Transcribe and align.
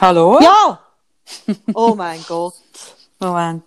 Hallo? 0.00 0.38
Ja! 0.40 0.78
Oh 1.74 1.94
mein 1.96 2.22
Gott. 2.26 2.54
Moment. 3.18 3.64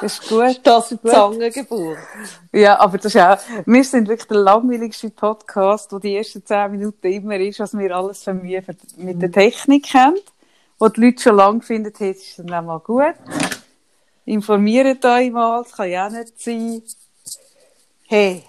Das 0.00 0.02
ist 0.20 0.28
gut. 0.28 0.60
Das 0.62 0.92
ist 0.92 1.00
Zangengeburt. 1.04 1.98
Ja, 2.52 2.78
aber 2.78 2.98
das 2.98 3.14
ist 3.14 3.20
auch, 3.20 3.38
wir 3.66 3.84
sind 3.84 4.08
wirklich 4.08 4.28
der 4.28 4.38
langweiligste 4.38 5.10
Podcast, 5.10 5.92
wo 5.92 5.98
die 5.98 6.16
ersten 6.16 6.44
zehn 6.46 6.70
Minuten 6.70 7.06
immer 7.08 7.36
ist, 7.36 7.58
was 7.58 7.76
wir 7.76 7.94
alles 7.96 8.22
für 8.22 8.34
Mühe 8.34 8.62
für- 8.62 8.76
mit 8.96 9.20
der 9.20 9.32
Technik 9.32 9.92
haben. 9.94 10.16
Wo 10.78 10.88
die 10.88 11.00
Leute 11.00 11.22
schon 11.22 11.36
lange 11.36 11.60
finden, 11.62 11.92
hey, 11.96 12.12
das 12.14 12.22
ist 12.22 12.38
dann 12.38 12.54
auch 12.54 12.62
mal 12.62 12.78
gut. 12.78 13.14
Informiert 14.24 15.04
euch 15.04 15.30
mal, 15.32 15.62
das 15.64 15.72
kann 15.72 15.90
ja 15.90 16.06
auch 16.06 16.10
nicht 16.10 16.40
sein. 16.40 16.82
Hey. 18.06 18.44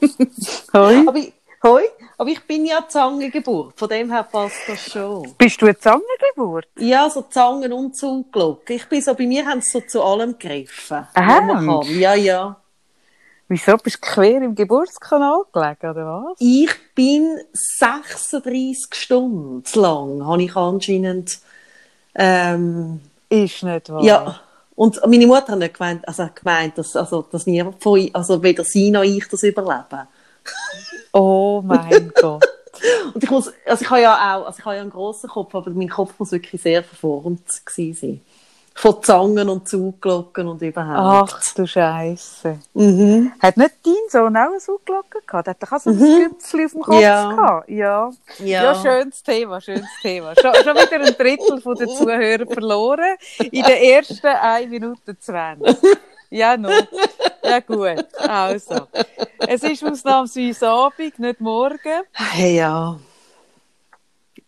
Hoi. 0.74 1.06
Aber 1.08 1.16
ich, 1.16 1.32
hoi, 1.62 1.82
aber 2.18 2.30
ich 2.30 2.42
bin 2.46 2.66
ja 2.66 2.86
Zangengeburt. 2.86 3.78
Von 3.78 3.88
dem 3.88 4.10
her 4.10 4.24
passt 4.24 4.68
das 4.68 4.90
schon. 4.90 5.34
Bist 5.38 5.60
du 5.60 5.66
eine 5.66 5.78
Zangengeburt? 5.78 6.66
Ja, 6.78 7.08
so 7.08 7.22
Zangen 7.22 7.72
und 7.72 7.96
Zungenglocke. 7.96 8.74
Ich 8.74 8.88
bin 8.88 9.00
so, 9.00 9.14
bei 9.14 9.26
mir 9.26 9.46
haben 9.46 9.60
sie 9.60 9.70
so 9.70 9.80
zu 9.80 10.02
allem 10.02 10.38
gegriffen. 10.38 11.06
Aha. 11.14 11.82
Ja, 11.84 12.14
ja. 12.14 12.56
Wieso? 13.48 13.76
Bist 13.76 13.96
du 13.96 14.00
quer 14.00 14.40
im 14.40 14.54
Geburtskanal 14.54 15.42
gelegen, 15.52 15.90
oder 15.90 16.06
was? 16.06 16.36
Ich 16.38 16.70
bin 16.94 17.38
36 17.52 18.94
Stunden 18.94 19.62
lang, 19.74 20.26
habe 20.26 20.42
ich 20.42 20.56
anscheinend, 20.56 21.38
ähm, 22.14 23.00
Ist 23.28 23.62
nicht 23.62 23.90
wahr. 23.90 24.02
Ja, 24.02 24.40
und 24.74 25.00
meine 25.06 25.26
Mutter 25.26 25.52
hat 25.52 25.58
nicht 25.58 25.74
gemeint, 25.74 26.08
also 26.08 26.28
gemeint 26.34 26.78
dass, 26.78 26.96
also, 26.96 27.22
dass 27.30 27.46
niemand 27.46 27.82
von 27.82 28.08
also 28.14 28.42
weder 28.42 28.64
sie 28.64 28.90
noch 28.90 29.02
ich 29.02 29.28
das 29.28 29.42
überleben. 29.42 30.08
Oh 31.12 31.62
mein 31.64 32.12
Gott. 32.20 32.44
Und 33.14 33.22
ich 33.22 33.30
muss, 33.30 33.52
also 33.66 33.82
ich 33.84 33.90
habe 33.90 34.00
ja 34.00 34.14
auch, 34.38 34.46
also 34.46 34.58
ich 34.58 34.64
habe 34.64 34.76
ja 34.76 34.82
einen 34.82 34.90
grossen 34.90 35.28
Kopf, 35.28 35.54
aber 35.54 35.70
mein 35.70 35.88
Kopf 35.88 36.14
muss 36.18 36.32
wirklich 36.32 36.60
sehr 36.60 36.82
verformt 36.82 37.64
gewesen 37.64 37.94
sein. 38.00 38.20
Von 38.74 39.02
Zangen 39.02 39.50
und 39.50 39.68
Zuglocken 39.68 40.48
und 40.48 40.62
überhaupt. 40.62 41.34
Ach 41.36 41.54
du 41.54 41.66
Scheiße. 41.66 42.58
Mhm. 42.72 43.30
Hat 43.38 43.58
nicht 43.58 43.74
dein 43.84 43.92
Sohn 44.08 44.34
auch 44.34 44.48
eine 44.48 44.60
Sauglocke 44.60 45.20
gehabt? 45.26 45.46
Hat 45.46 45.58
er 45.60 45.72
auch 45.74 45.78
so 45.78 45.90
ein 45.90 45.98
Güpfchen 45.98 46.64
auf 46.64 46.72
dem 46.72 46.80
Kopf 46.82 47.00
Ja. 47.00 47.30
gehabt? 47.32 47.68
Ja. 47.68 48.10
Ja. 48.38 48.62
ja. 48.72 48.74
schönes 48.74 49.22
Thema, 49.22 49.60
schönes 49.60 49.90
Thema. 50.00 50.32
Schon, 50.40 50.54
schon 50.54 50.74
wieder 50.74 51.00
ein 51.06 51.14
Drittel 51.18 51.60
von 51.60 51.74
den 51.74 51.88
Zuhörern 51.90 52.48
verloren 52.48 53.16
in 53.38 53.62
den 53.62 53.76
ersten 53.76 54.26
1 54.26 54.70
Minute 54.70 55.18
20. 55.18 55.76
Ja, 56.30 56.56
no. 56.56 56.70
Ja, 57.44 57.58
gut. 57.58 58.06
Also. 58.18 58.86
Es 59.38 59.62
ist 59.64 59.84
ausnahmsweise 59.84 60.68
Abend, 60.68 61.18
nicht 61.18 61.40
morgen. 61.40 62.02
Hey, 62.12 62.56
ja. 62.56 62.98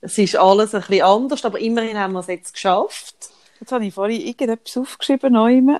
Es 0.00 0.16
ist 0.18 0.36
alles 0.36 0.74
ein 0.74 0.82
bisschen 0.82 1.02
anders, 1.02 1.44
aber 1.44 1.58
immerhin 1.58 1.98
haben 1.98 2.12
wir 2.12 2.20
es 2.20 2.28
jetzt 2.28 2.52
geschafft. 2.52 3.16
Jetzt 3.58 3.72
habe 3.72 3.84
ich 3.86 3.94
vorhin 3.94 4.20
irgendetwas 4.20 4.76
aufgeschrieben, 4.76 5.32
neuem. 5.32 5.78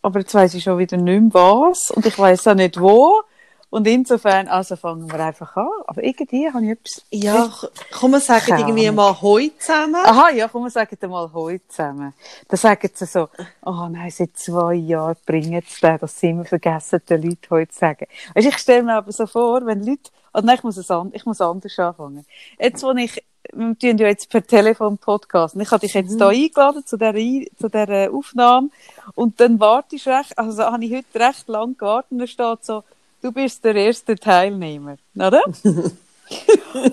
aber 0.00 0.20
jetzt 0.20 0.34
weiss 0.34 0.54
ich 0.54 0.64
schon 0.64 0.78
wieder 0.78 0.96
nicht 0.96 1.20
mehr 1.20 1.34
was 1.34 1.90
und 1.90 2.04
ich 2.04 2.18
weiss 2.18 2.46
auch 2.48 2.54
nicht 2.54 2.80
wo. 2.80 3.22
Und 3.72 3.86
insofern, 3.86 4.48
also 4.48 4.76
fangen 4.76 5.10
wir 5.10 5.18
einfach 5.18 5.56
an. 5.56 5.66
Aber 5.86 6.04
irgendwie 6.04 6.46
habe 6.52 6.62
ich 6.62 6.72
etwas... 6.72 7.06
Ja, 7.10 7.50
kann 7.90 8.10
man 8.10 8.20
sagen, 8.20 8.58
irgendwie 8.58 8.90
mal 8.90 9.18
heu 9.22 9.48
zusammen. 9.58 9.94
Aha, 9.94 10.28
ja, 10.28 10.46
komm, 10.46 10.64
wir 10.64 10.70
sagen 10.70 10.98
mal 11.08 11.32
heute 11.32 11.66
zusammen. 11.68 12.12
Dann 12.48 12.58
sagen 12.58 12.90
sie 12.92 13.06
so, 13.06 13.30
oh 13.64 13.88
nein, 13.90 14.10
seit 14.10 14.36
zwei 14.36 14.74
Jahren 14.74 15.16
bringen 15.24 15.62
sie 15.66 15.80
den, 15.80 15.98
dass 15.98 16.20
sie 16.20 16.28
immer 16.28 16.44
vergessen, 16.44 17.00
den 17.08 17.22
Leuten 17.22 17.48
heute 17.48 17.72
zu 17.72 17.78
sagen. 17.78 18.06
Weißt, 18.34 18.46
ich 18.46 18.58
stelle 18.58 18.82
mir 18.82 18.96
aber 18.96 19.10
so 19.10 19.26
vor, 19.26 19.64
wenn 19.64 19.86
Leute, 19.86 20.10
oh 20.34 20.40
nein, 20.42 20.56
ich 20.56 20.64
muss, 20.64 20.76
es 20.76 20.90
an, 20.90 21.10
ich 21.14 21.24
muss 21.24 21.40
anders 21.40 21.78
anfangen. 21.78 22.26
Jetzt, 22.58 22.82
wo 22.82 22.90
ich, 22.90 23.24
wir 23.54 23.78
tun 23.78 23.96
ja 23.96 24.08
jetzt 24.08 24.28
per 24.28 24.46
Telefon 24.46 24.98
Podcast, 24.98 25.54
und 25.54 25.62
ich 25.62 25.70
habe 25.70 25.80
dich 25.80 25.94
jetzt 25.94 26.20
da 26.20 26.28
eingeladen 26.28 26.84
zu 26.84 26.98
dieser, 26.98 27.14
zu 27.58 27.70
dieser 27.70 28.12
Aufnahme, 28.12 28.68
und 29.14 29.40
dann 29.40 29.58
warte 29.58 29.96
ich 29.96 30.06
recht, 30.06 30.36
also 30.36 30.62
habe 30.62 30.84
ich 30.84 30.92
heute 30.92 31.18
recht 31.18 31.48
lang 31.48 31.74
gewartet, 31.78 32.12
und 32.12 32.18
da 32.18 32.26
steht 32.26 32.66
so, 32.66 32.84
du 33.22 33.32
bist 33.32 33.64
der 33.64 33.74
erste 33.76 34.16
Teilnehmer, 34.16 34.96
oder? 35.14 35.42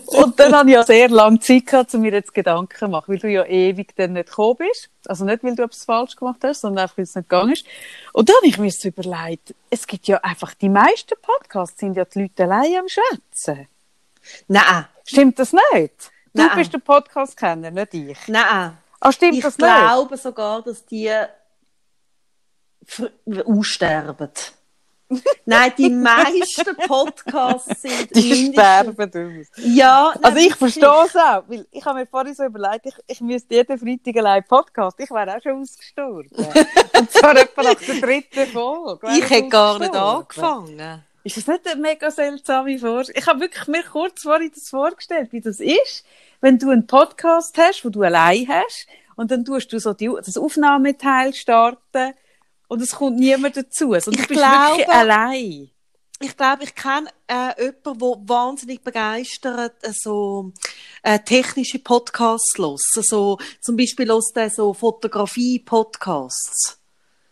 Und 0.08 0.38
dann 0.38 0.54
habe 0.54 0.70
ich 0.70 0.74
ja 0.76 0.84
sehr 0.84 1.08
lange 1.08 1.40
Zeit 1.40 1.66
gehabt, 1.68 1.94
um 1.94 2.02
mir 2.02 2.12
jetzt 2.12 2.34
Gedanken 2.34 2.76
zu 2.78 2.88
machen, 2.90 3.06
weil 3.08 3.20
du 3.20 3.30
ja 3.30 3.46
ewig 3.46 3.96
dann 3.96 4.14
nicht 4.14 4.28
gekommen 4.30 4.58
bist. 4.58 4.90
Also 5.06 5.24
nicht, 5.24 5.44
weil 5.44 5.56
du 5.56 5.64
etwas 5.64 5.86
falsch 5.86 6.16
gemacht 6.18 6.40
hast, 6.44 6.62
sondern 6.62 6.84
einfach, 6.84 6.98
weil 6.98 7.04
es 7.04 7.16
nicht 7.16 7.30
gegangen 7.30 7.54
ist. 7.54 7.66
Und 8.12 8.28
dann 8.28 8.36
habe 8.38 8.48
ich 8.48 8.58
mir 8.58 8.70
so 8.72 8.90
überlegt, 8.90 9.56
es 9.70 9.88
gibt 9.88 10.08
ja 10.08 10.18
einfach, 10.18 10.54
die 10.56 10.68
meisten 10.68 11.16
Podcasts 11.22 11.80
sind 11.80 11.96
ja 11.96 12.04
die 12.04 12.24
Leute 12.24 12.44
allein 12.44 12.80
am 12.80 12.88
Schwätzen. 12.90 13.68
Nein, 14.48 14.86
Stimmt 15.06 15.40
das 15.40 15.54
nicht? 15.54 16.12
Du 16.34 16.44
Nein. 16.44 16.52
bist 16.58 16.74
der 16.74 16.80
Podcast-Kenner, 16.80 17.72
nicht 17.72 17.94
ich. 17.94 18.18
nein. 18.28 18.78
Ah, 19.00 19.12
stimmt 19.12 19.36
Ich 19.36 19.42
das 19.42 19.58
nicht? 19.58 19.68
glaube 19.68 20.18
sogar, 20.18 20.62
dass 20.62 20.86
die 20.86 21.10
aussterben. 23.46 24.30
Nein, 25.46 25.74
die 25.78 25.90
meisten 25.90 26.76
Podcasts 26.88 27.82
sind 27.82 28.16
Die 28.16 28.52
mindestens- 28.52 28.54
sterben 28.54 29.40
aus. 29.40 29.48
Ja, 29.58 30.12
nein, 30.14 30.24
Also 30.24 30.38
ich 30.40 30.56
verstehe 30.56 31.06
es 31.06 31.16
auch, 31.16 31.44
weil 31.48 31.66
ich 31.72 31.84
habe 31.84 32.00
mir 32.00 32.06
vorhin 32.06 32.36
so 32.36 32.44
überlegt, 32.44 32.86
ich, 32.86 32.94
ich 33.08 33.22
müsste 33.22 33.56
jeden 33.56 33.78
Freitag 33.80 34.18
allein 34.18 34.44
Podcast, 34.48 35.00
ich 35.00 35.10
wäre 35.10 35.36
auch 35.38 35.42
schon 35.42 35.62
ausgestorben. 35.62 36.30
Und 37.00 37.12
zwar 37.12 37.36
etwa 37.38 37.64
nach 37.64 37.76
der 37.76 37.96
dritten 37.96 38.46
Folge. 38.52 39.08
wäre 39.08 39.18
Ich 39.18 39.30
hätte 39.30 39.50
gar 39.50 39.80
nicht 39.80 39.96
angefangen. 39.96 41.04
Ist 41.24 41.38
das 41.38 41.48
nicht 41.48 41.68
eine 41.68 41.82
mega 41.82 42.12
seltsame 42.12 42.78
Vorstellung? 42.80 43.20
Ich 43.22 43.28
habe 43.28 43.40
wirklich 43.42 43.68
mir 43.68 43.84
kurz 43.84 44.22
vorhin 44.22 44.52
das 44.54 44.70
vorgestellt, 44.70 45.32
wie 45.32 45.42
das 45.42 45.60
ist, 45.60 46.06
wenn 46.42 46.58
du 46.58 46.70
einen 46.70 46.88
Podcast 46.88 47.58
hast, 47.58 47.84
wo 47.84 47.90
du 47.90 48.04
allein 48.04 48.48
hast, 48.48 48.88
und 49.16 49.32
dann 49.32 49.44
tust 49.44 49.74
du 49.74 49.80
so 49.80 49.94
die, 49.94 50.10
das 50.16 50.38
Aufnahmeteil 50.38 51.34
starten, 51.34 52.14
und 52.70 52.82
es 52.82 52.92
kommt 52.96 53.20
niemand 53.20 53.58
dazu, 53.58 53.88
sondern 54.00 54.14
Ich 54.14 54.22
du 54.22 54.28
bist 54.30 54.40
glaube- 54.40 54.78
wirklich 54.78 54.88
allein. 54.90 55.70
Ich 56.22 56.36
glaube, 56.36 56.66
ich 56.66 56.76
kenne 56.76 57.10
äh, 57.28 57.54
jemanden, 57.64 57.98
der 58.00 58.18
wahnsinnig 58.28 58.84
begeistert 58.84 59.82
äh, 59.84 59.94
so 59.94 60.52
äh, 61.02 61.18
technische 61.20 61.80
Podcasts 61.80 62.58
los. 62.58 62.82
So, 62.94 63.38
zum 63.62 63.78
Beispiel 63.78 64.06
los 64.06 64.34
der 64.34 64.50
so 64.50 64.74
Fotografie-Podcasts. 64.74 66.78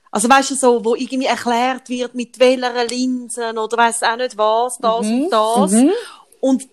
Also 0.10 0.30
weißt 0.30 0.52
du, 0.52 0.56
so, 0.56 0.86
wo 0.86 0.96
irgendwie 0.96 1.26
erklärt 1.28 1.90
wird, 1.90 2.16
mit 2.16 2.40
welcher 2.40 2.86
Linsen 2.86 3.58
oder 3.58 3.78
weiß 3.78 4.04
auch 4.04 4.16
nicht 4.16 4.38
was, 4.38 4.78
das 4.78 5.06
und 5.06 5.30
das. 5.30 5.74
Und 6.40 6.70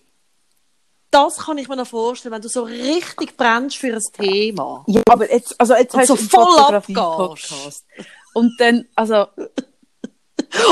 das 1.10 1.36
kann 1.38 1.58
ich 1.58 1.66
mir 1.68 1.74
noch 1.76 1.86
vorstellen, 1.88 2.32
wenn 2.32 2.42
du 2.42 2.48
so 2.48 2.62
richtig 2.62 3.36
brennst 3.36 3.76
für 3.76 3.92
ein 3.94 4.02
Thema. 4.12 4.84
Ja, 4.86 5.02
aber 5.10 5.30
jetzt, 5.32 5.60
also 5.60 5.74
jetzt 5.74 5.94
Und 5.94 6.00
hast 6.00 6.06
so 6.08 6.16
voll 6.16 6.44
Fotografie-Podcast. 6.46 7.84
Und 8.34 8.52
dann, 8.58 8.86
also, 8.94 9.26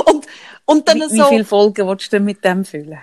Und, 0.06 0.26
und 0.64 0.88
dann 0.88 0.98
wie, 0.98 1.16
so, 1.16 1.24
wie 1.24 1.28
viele 1.28 1.44
Folgen 1.44 1.88
willst 1.88 2.06
du 2.06 2.16
denn 2.16 2.24
mit 2.24 2.44
dem 2.44 2.64
füllen? 2.64 3.00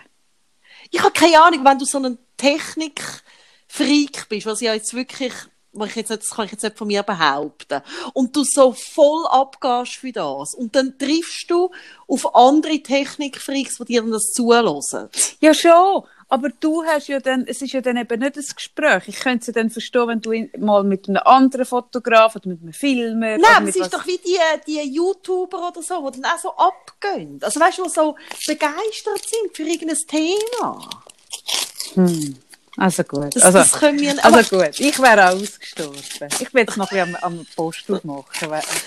ich 0.91 1.01
habe 1.01 1.11
keine 1.11 1.41
Ahnung, 1.41 1.63
wenn 1.63 1.77
du 1.77 1.85
so 1.85 1.99
ein 1.99 2.17
Technik-Freak 2.37 4.27
bist, 4.29 4.45
was 4.45 4.61
ich 4.61 4.67
ja 4.67 4.73
jetzt 4.73 4.93
wirklich, 4.93 5.33
was 5.71 5.89
ich 5.89 5.95
jetzt 5.97 6.09
nicht, 6.09 6.23
das 6.23 6.29
kann 6.31 6.45
ich 6.45 6.51
jetzt 6.51 6.63
nicht 6.63 6.77
von 6.77 6.87
mir 6.87 7.03
behaupten, 7.03 7.81
und 8.13 8.35
du 8.35 8.43
so 8.43 8.73
voll 8.73 9.27
abgehst 9.27 9.97
für 9.97 10.11
das, 10.11 10.55
und 10.55 10.75
dann 10.75 10.97
triffst 10.97 11.45
du 11.49 11.69
auf 12.07 12.35
andere 12.35 12.81
Technik-Freaks, 12.81 13.77
die 13.77 13.85
dir 13.85 14.01
dann 14.01 14.11
das 14.11 14.31
zulassen. 14.33 15.09
Ja, 15.41 15.53
schon. 15.53 16.03
Aber 16.31 16.49
du 16.49 16.83
hast 16.83 17.07
ja 17.07 17.19
dann, 17.19 17.45
es 17.47 17.63
ist 17.63 17.73
ja 17.73 17.81
dann 17.81 17.97
eben 17.97 18.19
nicht 18.19 18.37
ein 18.37 18.45
Gespräch. 18.55 19.07
Ich 19.07 19.19
könnte 19.19 19.39
es 19.39 19.47
ja 19.47 19.53
dann 19.53 19.71
verstehen, 19.71 20.07
wenn 20.07 20.21
du 20.21 20.31
mal 20.59 20.83
mit 20.83 21.09
einem 21.09 21.21
anderen 21.25 21.65
Fotograf 21.65 22.35
oder 22.35 22.49
mit 22.49 22.61
einem 22.61 22.73
Filmer. 22.73 23.37
Nein, 23.39 23.45
aber 23.55 23.67
es 23.69 23.75
ist 23.75 23.91
doch 23.91 24.05
wie 24.05 24.19
die, 24.19 24.37
die 24.67 24.79
YouTuber 24.93 25.69
oder 25.69 25.81
so, 25.81 26.07
die 26.11 26.21
dann 26.21 26.31
auch 26.31 26.39
so 26.39 26.51
abgehen. 26.51 27.39
Also 27.41 27.59
weißt 27.59 27.79
du, 27.79 27.83
die 27.83 27.89
so 27.89 28.15
begeistert 28.45 29.25
sind 29.25 29.55
für 29.55 29.63
irgendein 29.63 29.97
Thema. 30.07 30.89
Also 32.79 33.03
gut. 33.03 33.35
Das, 33.35 33.43
also, 33.43 33.57
das 33.59 33.71
können 33.73 33.99
wir, 33.99 34.25
aber, 34.25 34.37
also 34.37 34.57
gut. 34.57 34.79
Ich 34.79 34.99
wäre 34.99 35.29
auch 35.29 35.35
ausgestorben. 35.35 35.97
Ich 36.39 36.53
will 36.53 36.61
jetzt 36.61 36.77
noch 36.77 36.91
ein 36.91 37.05
bisschen 37.07 37.23
am, 37.23 37.37
am 37.39 37.45
Post 37.55 37.89
machen. 37.89 38.25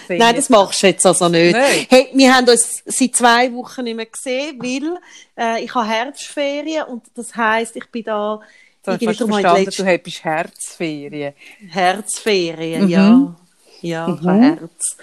Nein, 0.09 0.37
das 0.37 0.49
machst 0.49 0.83
du 0.83 0.87
jetzt 0.87 1.05
also 1.07 1.29
nicht. 1.29 1.53
Nein. 1.53 1.87
Hey, 1.89 2.09
wir 2.13 2.35
haben 2.35 2.49
uns 2.49 2.83
seit 2.87 3.17
zwei 3.17 3.53
Wochen 3.53 3.85
nicht 3.85 3.97
mehr 3.97 4.07
gesehen, 4.07 4.59
weil 4.61 4.99
äh, 5.39 5.65
ich 5.65 5.75
habe 5.75 5.87
Herbstferien 5.89 6.85
und 6.85 7.05
das 7.15 7.35
heisst, 7.37 7.77
ich 7.77 7.87
bin 7.91 8.05
da 8.05 8.41
ich 8.85 9.07
habe 9.07 9.15
verstanden, 9.15 9.65
letzte- 9.65 9.83
du 9.83 9.89
hättest 9.89 10.25
Herzferien. 10.25 11.35
Herzferien, 11.69 12.83
Mhm. 12.85 12.89
ja. 12.91 13.35
Ja, 13.81 14.07
habe 14.07 14.41
Herz. 14.41 14.97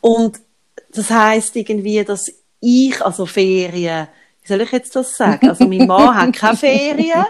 Und 0.00 0.40
das 0.92 1.10
heisst 1.10 1.54
irgendwie, 1.56 2.04
dass 2.04 2.26
ich, 2.60 3.00
also 3.04 3.26
Ferien, 3.26 4.06
wie 4.42 4.48
soll 4.48 4.60
ich 4.62 4.72
jetzt 4.72 4.94
das 4.96 5.16
sagen? 5.16 5.48
Also 5.48 5.64
mein 5.66 5.86
Mann 5.86 6.14
hat 6.14 6.32
keine 6.36 6.56
Ferien 6.56 7.24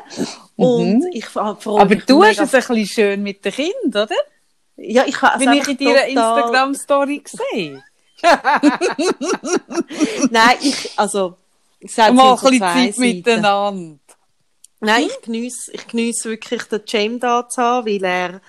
und 0.60 1.04
ich 1.12 1.26
freue 1.26 1.54
Mhm. 1.54 1.80
Aber 1.80 1.96
du 1.96 2.24
hast 2.24 2.40
es 2.40 2.54
ein 2.54 2.60
bisschen 2.60 2.86
schön 2.86 3.22
mit 3.22 3.44
den 3.44 3.52
Kindern, 3.52 4.04
oder? 4.04 4.14
ja, 4.76 5.04
ich 5.06 5.20
habe 5.20 5.34
es 5.34 5.40
Bin 5.50 5.60
ich 5.60 5.68
in 5.68 5.76
deiner 5.76 6.06
Instagram-Story 6.06 7.18
gesehen. 7.18 7.82
Nein, 10.30 10.56
ich, 10.62 10.90
also, 10.96 11.36
Mal 12.14 12.32
ein 12.32 12.36
bisschen 12.36 12.60
Zeit 12.60 12.94
Seiten. 12.94 13.00
miteinander. 13.00 13.98
Nein, 14.80 15.06
ich 15.08 15.20
geniesse, 15.20 15.72
ich 15.72 15.86
wirklich 16.24 16.62
den 16.64 16.80
Jam 16.86 17.20
da 17.20 17.46
zu 17.48 17.62
haben, 17.62 17.86
weil 17.86 18.04
er, 18.04 18.40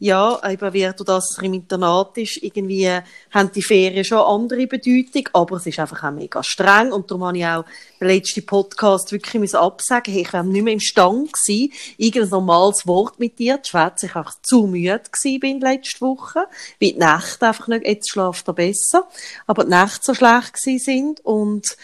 ja, 0.00 0.40
eben 0.48 0.72
wird, 0.72 1.08
dass 1.08 1.36
er 1.38 1.44
im 1.44 1.54
Internat 1.54 2.16
ist, 2.18 2.40
irgendwie 2.40 2.88
haben 3.30 3.52
die 3.52 3.62
Ferien 3.62 4.04
schon 4.04 4.18
andere 4.18 4.66
Bedeutung, 4.68 5.28
aber 5.32 5.56
es 5.56 5.66
ist 5.66 5.78
einfach 5.80 6.04
auch 6.04 6.12
mega 6.12 6.42
streng 6.44 6.92
und 6.92 7.10
darum 7.10 7.24
habe 7.24 7.38
ich 7.38 7.46
auch 7.46 7.64
den 8.00 8.08
letzten 8.08 8.46
Podcast 8.46 9.10
wirklich 9.10 9.34
müssen 9.34 9.56
absagen, 9.56 10.12
hey, 10.12 10.22
ich 10.22 10.32
wäre 10.32 10.44
nicht 10.44 10.62
mehr 10.62 10.72
im 10.72 10.80
Stand 10.80 11.32
gewesen, 11.32 11.72
irgendein 11.96 12.30
normales 12.30 12.86
Wort 12.86 13.18
mit 13.18 13.40
dir 13.40 13.60
zu 13.62 13.70
schwätzen, 13.70 14.06
ich 14.06 14.14
einfach 14.14 14.36
zu 14.40 14.68
müde 14.68 15.02
gewesen 15.10 15.40
bin 15.40 15.60
letzte 15.60 16.00
Woche, 16.00 16.46
weil 16.80 16.92
die 16.92 16.98
Nächte 16.98 17.48
einfach 17.48 17.66
nicht, 17.66 17.84
jetzt 17.84 18.10
schlaft 18.10 18.46
er 18.46 18.54
besser, 18.54 19.08
aber 19.48 19.64
die 19.64 19.70
Nächte 19.70 20.00
so 20.02 20.14
schlecht 20.14 20.54
gewesen 20.54 20.78
sind 20.78 21.20
und 21.24 21.76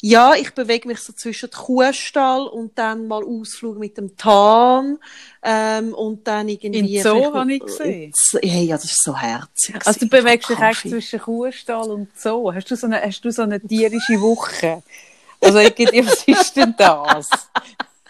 ja, 0.00 0.34
ich 0.34 0.54
bewege 0.54 0.86
mich 0.86 1.00
so 1.00 1.12
zwischen 1.12 1.50
Kuhstall 1.50 2.46
und 2.46 2.78
dann 2.78 3.08
mal 3.08 3.24
Ausflug 3.24 3.78
mit 3.78 3.96
dem 3.96 4.16
Tarn 4.16 4.98
ähm, 5.42 5.92
und 5.92 6.26
dann 6.26 6.48
irgendwie... 6.48 6.98
Im 6.98 7.02
Zoo 7.02 7.34
habe 7.34 7.54
ich 7.54 7.60
gesehen. 7.60 8.12
Hey, 8.40 8.66
ja, 8.66 8.76
das 8.76 8.84
ist 8.84 9.02
so 9.02 9.16
herzig. 9.16 9.74
Also 9.84 10.00
du 10.00 10.08
bewegst 10.08 10.48
dich 10.50 10.58
echt 10.60 10.82
zwischen 10.82 11.20
Kuhstall 11.20 11.90
und 11.90 12.08
Zoo. 12.16 12.52
Hast 12.54 12.70
du 12.70 12.76
so 12.76 12.86
eine, 12.86 13.02
hast 13.02 13.22
du 13.22 13.32
so 13.32 13.42
eine 13.42 13.60
tierische 13.60 14.20
Woche? 14.20 14.84
Also 15.40 15.58
irgendwie, 15.58 16.06
was 16.06 16.22
ist 16.24 16.56
denn 16.56 16.74
das? 16.76 17.28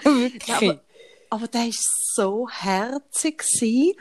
Wirklich. 0.02 0.46
Ja, 0.46 0.56
aber, 0.56 0.81
aber 1.31 1.49
der 1.49 1.61
war 1.61 1.73
so 2.14 2.49
herzig. 2.50 3.38
Gewesen. 3.38 3.94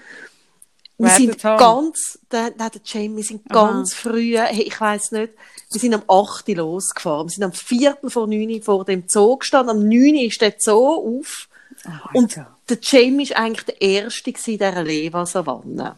Wir 0.99 1.09
sind 1.11 1.41
ganz, 1.41 2.17
der, 2.31 2.51
der, 2.51 2.69
der 2.71 2.81
Jamie, 2.83 3.17
wir 3.17 3.23
sind 3.23 3.47
ganz 3.49 3.93
Aha. 3.93 3.99
früh, 4.01 4.35
hey, 4.35 4.63
ich 4.63 4.81
weiss 4.81 5.11
nicht, 5.11 5.33
wir 5.71 5.81
sind 5.81 5.93
am 5.93 6.03
8. 6.07 6.47
losgefahren. 6.49 7.27
Wir 7.27 7.31
sind 7.31 7.43
am 7.43 7.51
4. 7.51 7.97
vor 8.07 8.27
9 8.27 8.61
vor 8.61 8.85
dem 8.85 9.03
Zoo 9.07 9.37
gestanden. 9.37 9.77
Am 9.77 9.87
9. 9.87 10.15
ist 10.15 10.41
der 10.41 10.55
Zoo 10.57 11.19
auf. 11.19 11.49
Oh 11.85 12.17
und 12.17 12.33
God. 12.33 12.45
der 12.69 12.77
Jamie 12.81 13.29
war 13.29 13.37
eigentlich 13.37 13.65
der 13.65 13.81
Erste 13.81 14.29
in 14.29 14.35
dieser 14.35 14.83
Leva-Savanne. 14.83 15.97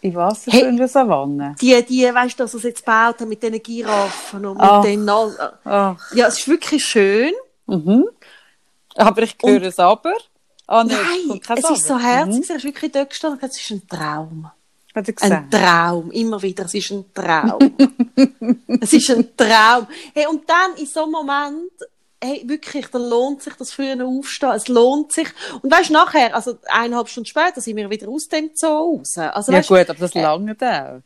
In 0.00 0.14
was 0.14 0.46
hey, 0.46 0.60
für 0.60 0.68
eine 0.68 0.88
Savanne? 0.88 1.56
Die, 1.60 1.84
die, 1.84 2.04
weißt 2.04 2.38
du, 2.38 2.44
dass 2.44 2.54
er 2.54 2.58
es 2.58 2.62
jetzt 2.64 2.84
gebaut 2.84 3.20
hat 3.20 3.28
mit 3.28 3.42
diesen 3.42 3.62
Giraffen 3.62 4.46
und 4.46 4.56
Ach. 4.60 4.82
mit 4.82 4.92
den, 4.92 5.08
Ach. 5.08 5.96
ja, 6.14 6.26
es 6.26 6.38
ist 6.38 6.48
wirklich 6.48 6.84
schön. 6.84 7.32
Mhm. 7.66 8.08
Aber 8.94 9.22
ich 9.22 9.36
höre 9.42 9.56
und, 9.56 9.64
es 9.64 9.78
aber. 9.78 10.14
Oh, 10.70 10.82
nein, 10.84 11.40
es 11.56 11.70
ist 11.70 11.86
so 11.86 11.98
herzig, 11.98 12.48
mhm. 12.48 12.56
ist 12.56 12.64
wirklich 12.64 12.92
dort 12.92 13.10
gestanden 13.10 13.40
es 13.42 13.58
ist 13.58 13.70
ein 13.70 13.88
Traum. 13.88 14.50
Ein 14.94 15.50
Traum, 15.50 16.10
immer 16.10 16.42
wieder, 16.42 16.66
es 16.66 16.74
ist 16.74 16.90
ein 16.90 17.06
Traum. 17.14 17.74
es 18.80 18.92
ist 18.92 19.10
ein 19.10 19.34
Traum. 19.34 19.86
Hey, 20.12 20.26
und 20.26 20.48
dann 20.48 20.76
in 20.76 20.86
so 20.86 21.04
einem 21.04 21.12
Moment, 21.12 21.72
hey, 22.22 22.42
wirklich, 22.46 22.86
dann 22.88 23.08
lohnt 23.08 23.42
sich 23.42 23.54
das 23.54 23.72
früher 23.72 24.04
aufstehen, 24.04 24.50
es 24.50 24.68
lohnt 24.68 25.12
sich. 25.12 25.28
Und 25.62 25.72
weißt 25.72 25.90
nachher, 25.90 26.34
also 26.34 26.58
eineinhalb 26.66 27.08
Stunden 27.08 27.28
später 27.28 27.62
sind 27.62 27.76
wir 27.76 27.88
wieder 27.88 28.08
aus 28.08 28.28
dem 28.28 28.50
Zoo 28.54 28.66
raus. 28.66 29.16
Also, 29.16 29.52
ja 29.52 29.58
weißt, 29.58 29.68
gut, 29.68 29.88
aber 29.88 29.98
das 29.98 30.14
äh, 30.14 30.20
lange 30.20 30.52
auch. 30.60 31.02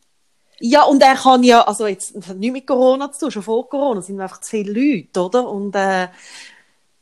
Ja, 0.59 0.85
und 0.85 1.03
er 1.03 1.17
kann 1.17 1.43
ja, 1.45 1.63
also 1.63 1.87
jetzt, 1.87 2.15
nichts 2.15 2.53
mit 2.53 2.67
Corona 2.67 3.13
zu 3.13 3.21
tun, 3.21 3.31
schon 3.31 3.43
vor 3.43 3.69
Corona 3.69 4.01
sind 4.01 4.17
wir 4.17 4.25
einfach 4.25 4.41
zu 4.41 4.51
viele 4.51 4.73
Leute, 4.73 5.21
oder? 5.21 5.49
Und, 5.49 5.75
äh, 5.77 6.09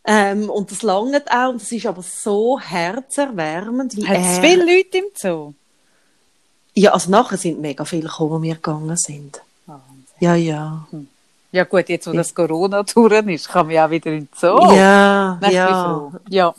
ähm, 0.04 0.48
und 0.48 0.70
das 0.70 0.82
langt 0.82 1.30
auch, 1.30 1.50
und 1.50 1.60
das 1.60 1.72
ist 1.72 1.86
aber 1.86 2.02
so 2.02 2.58
herzerwärmend. 2.58 3.96
Hat 4.06 4.18
es 4.18 4.38
viele 4.38 4.64
Leute 4.64 4.98
im 4.98 5.04
Zoo? 5.14 5.52
Ja, 6.74 6.92
also 6.92 7.10
nachher 7.10 7.36
sind 7.36 7.60
mega 7.60 7.84
viele 7.84 8.08
gekommen, 8.08 8.30
wo 8.30 8.42
wir 8.42 8.54
gegangen 8.54 8.96
sind. 8.96 9.42
Wahnsinn. 9.66 10.04
Ja, 10.20 10.34
ja. 10.34 10.86
Hm. 10.90 11.08
Ja 11.52 11.64
gut, 11.64 11.88
jetzt 11.88 12.06
wo 12.06 12.12
das 12.12 12.32
Corona 12.32 12.84
durch 12.84 13.26
ist, 13.26 13.48
kann 13.48 13.66
man 13.66 13.74
ja 13.74 13.90
wieder 13.90 14.12
in 14.12 14.20
den 14.20 14.28
Zoo. 14.34 14.72
Ja, 14.72 15.36
Nein, 15.40 15.52
ja. 15.52 16.12
Ja. 16.28 16.54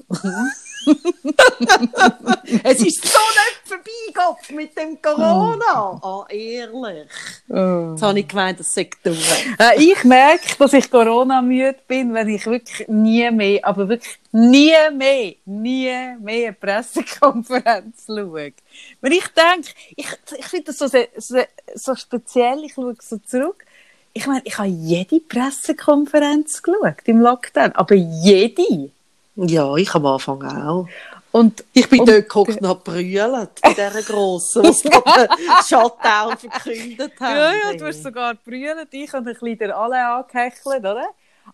Es 2.64 2.80
ist 2.80 3.06
so 3.06 3.20
nicht 3.20 3.62
vorbeigegangen 3.66 4.56
mit 4.56 4.78
dem 4.78 5.02
Corona. 5.02 6.00
Oh, 6.02 6.24
oh 6.24 6.26
ehrlich. 6.30 7.08
Oh. 7.50 7.92
Jetzt 7.92 8.02
habe 8.02 8.20
ich 8.20 8.28
gemeint, 8.28 8.60
das 8.60 8.74
sei 8.74 8.90
durch. 9.04 9.46
Äh, 9.60 9.84
ich 9.84 10.04
merke, 10.04 10.56
dass 10.58 10.74
ich 10.74 10.90
Corona-müde 10.90 11.78
bin, 11.88 12.14
wenn 12.14 12.30
ich 12.30 12.46
wirklich 12.46 12.88
nie 12.88 13.30
mehr, 13.32 13.66
aber 13.66 13.90
wirklich 13.90 14.20
nie 14.32 14.74
mehr, 14.94 15.36
nie 15.46 16.16
mehr 16.20 16.46
eine 16.46 16.54
Pressekonferenz 16.54 18.06
schaue. 18.06 18.54
Wenn 19.02 19.12
ich 19.12 19.28
denke, 19.28 19.70
ich, 19.96 20.08
ich 20.38 20.46
finde 20.46 20.66
das 20.66 20.78
so, 20.78 20.88
so, 20.88 21.42
so 21.76 21.96
speziell, 21.96 22.64
ich 22.64 22.74
schaue 22.74 22.96
so 23.00 23.18
zurück, 23.18 23.66
ich 24.14 24.28
meine, 24.28 24.42
ich 24.44 24.58
habe 24.58 24.68
jede 24.68 25.20
Pressekonferenz 25.22 26.62
geschaut 26.62 27.02
im 27.06 27.22
Lockdown, 27.22 27.72
aber 27.74 27.96
jede. 27.96 28.92
Ja, 29.36 29.76
ich 29.76 29.94
am 29.96 30.06
Anfang 30.06 30.44
auch. 30.44 30.88
Und 31.32 31.64
ich 31.72 31.90
bin 31.90 32.02
und, 32.02 32.10
dort 32.10 32.24
geguckt 32.24 32.62
und 32.62 32.68
habe 32.68 32.82
brüllt 32.84 33.62
bei 33.62 33.74
dieser 33.74 34.02
grossen, 34.02 34.64
die 34.64 34.90
den 34.90 35.28
Shutdown 35.68 36.38
verkündet 36.38 37.14
haben. 37.22 37.38
Ja, 37.38 37.54
ja, 37.54 37.78
du 37.78 37.86
hast 37.86 38.04
sogar 38.04 38.36
brüllt. 38.36 38.88
Ich 38.92 39.14
habe 39.14 39.30
ein 39.30 39.38
bisschen 39.40 39.72
alle 39.72 40.06
angehechelt, 40.06 40.80
oder? 40.80 41.06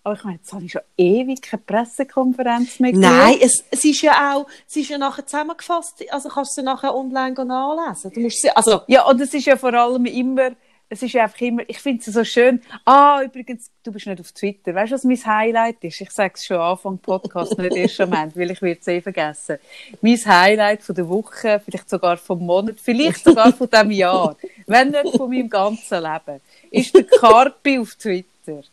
Aber 0.03 0.15
ich 0.15 0.23
meine, 0.23 0.37
jetzt 0.37 0.51
habe 0.51 0.63
ich 0.63 0.71
schon 0.71 0.81
ewig 0.97 1.41
keine 1.41 1.61
Pressekonferenz 1.63 2.79
mehr 2.79 2.91
gesehen. 2.91 3.09
Nein, 3.09 3.37
es, 3.41 3.63
es 3.71 3.85
ist 3.85 4.01
ja 4.01 4.35
auch, 4.35 4.47
es 4.67 4.75
ist 4.75 4.89
ja 4.89 4.97
nachher 4.97 5.25
zusammengefasst, 5.25 6.03
also 6.11 6.29
kannst 6.29 6.57
du 6.57 6.61
sie 6.61 6.65
nachher 6.65 6.93
online 6.93 7.33
nachlesen. 7.33 8.11
Du 8.11 8.19
musst 8.19 8.41
sie, 8.41 8.49
also. 8.51 8.81
Ja, 8.87 9.05
und 9.05 9.21
es 9.21 9.33
ist 9.33 9.45
ja 9.45 9.55
vor 9.55 9.73
allem 9.73 10.05
immer, 10.05 10.51
es 10.89 11.03
ist 11.03 11.15
einfach 11.15 11.41
immer, 11.41 11.63
ich 11.67 11.79
finde 11.79 12.01
es 12.05 12.13
so 12.13 12.23
schön. 12.23 12.61
Ah, 12.85 13.21
übrigens, 13.23 13.69
du 13.83 13.91
bist 13.91 14.07
nicht 14.07 14.21
auf 14.21 14.31
Twitter. 14.31 14.73
Weißt 14.73 14.91
du, 14.91 14.95
was 14.95 15.03
mein 15.03 15.25
Highlight 15.25 15.83
ist? 15.83 15.99
Ich 15.99 16.11
sage 16.11 16.33
es 16.35 16.45
schon 16.45 16.57
Anfang 16.57 16.97
Podcast, 16.97 17.57
nicht 17.57 17.75
erst 17.75 17.99
am 18.01 18.13
Ende, 18.13 18.35
weil 18.37 18.51
ich 18.51 18.61
es 18.61 18.87
eh 18.87 19.01
vergessen. 19.01 19.57
Mein 20.01 20.17
Highlight 20.17 20.83
von 20.83 20.95
der 20.95 21.09
Woche, 21.09 21.61
vielleicht 21.63 21.89
sogar 21.89 22.17
vom 22.17 22.45
Monat, 22.45 22.75
vielleicht 22.81 23.23
sogar 23.23 23.51
von 23.51 23.69
diesem 23.69 23.91
Jahr, 23.91 24.37
wenn 24.65 24.91
nicht 24.91 25.15
von 25.15 25.29
meinem 25.29 25.49
ganzen 25.49 26.01
Leben, 26.01 26.41
ist 26.71 26.95
der 26.95 27.03
Carpi 27.03 27.79
auf 27.79 27.95
Twitter. 27.95 28.63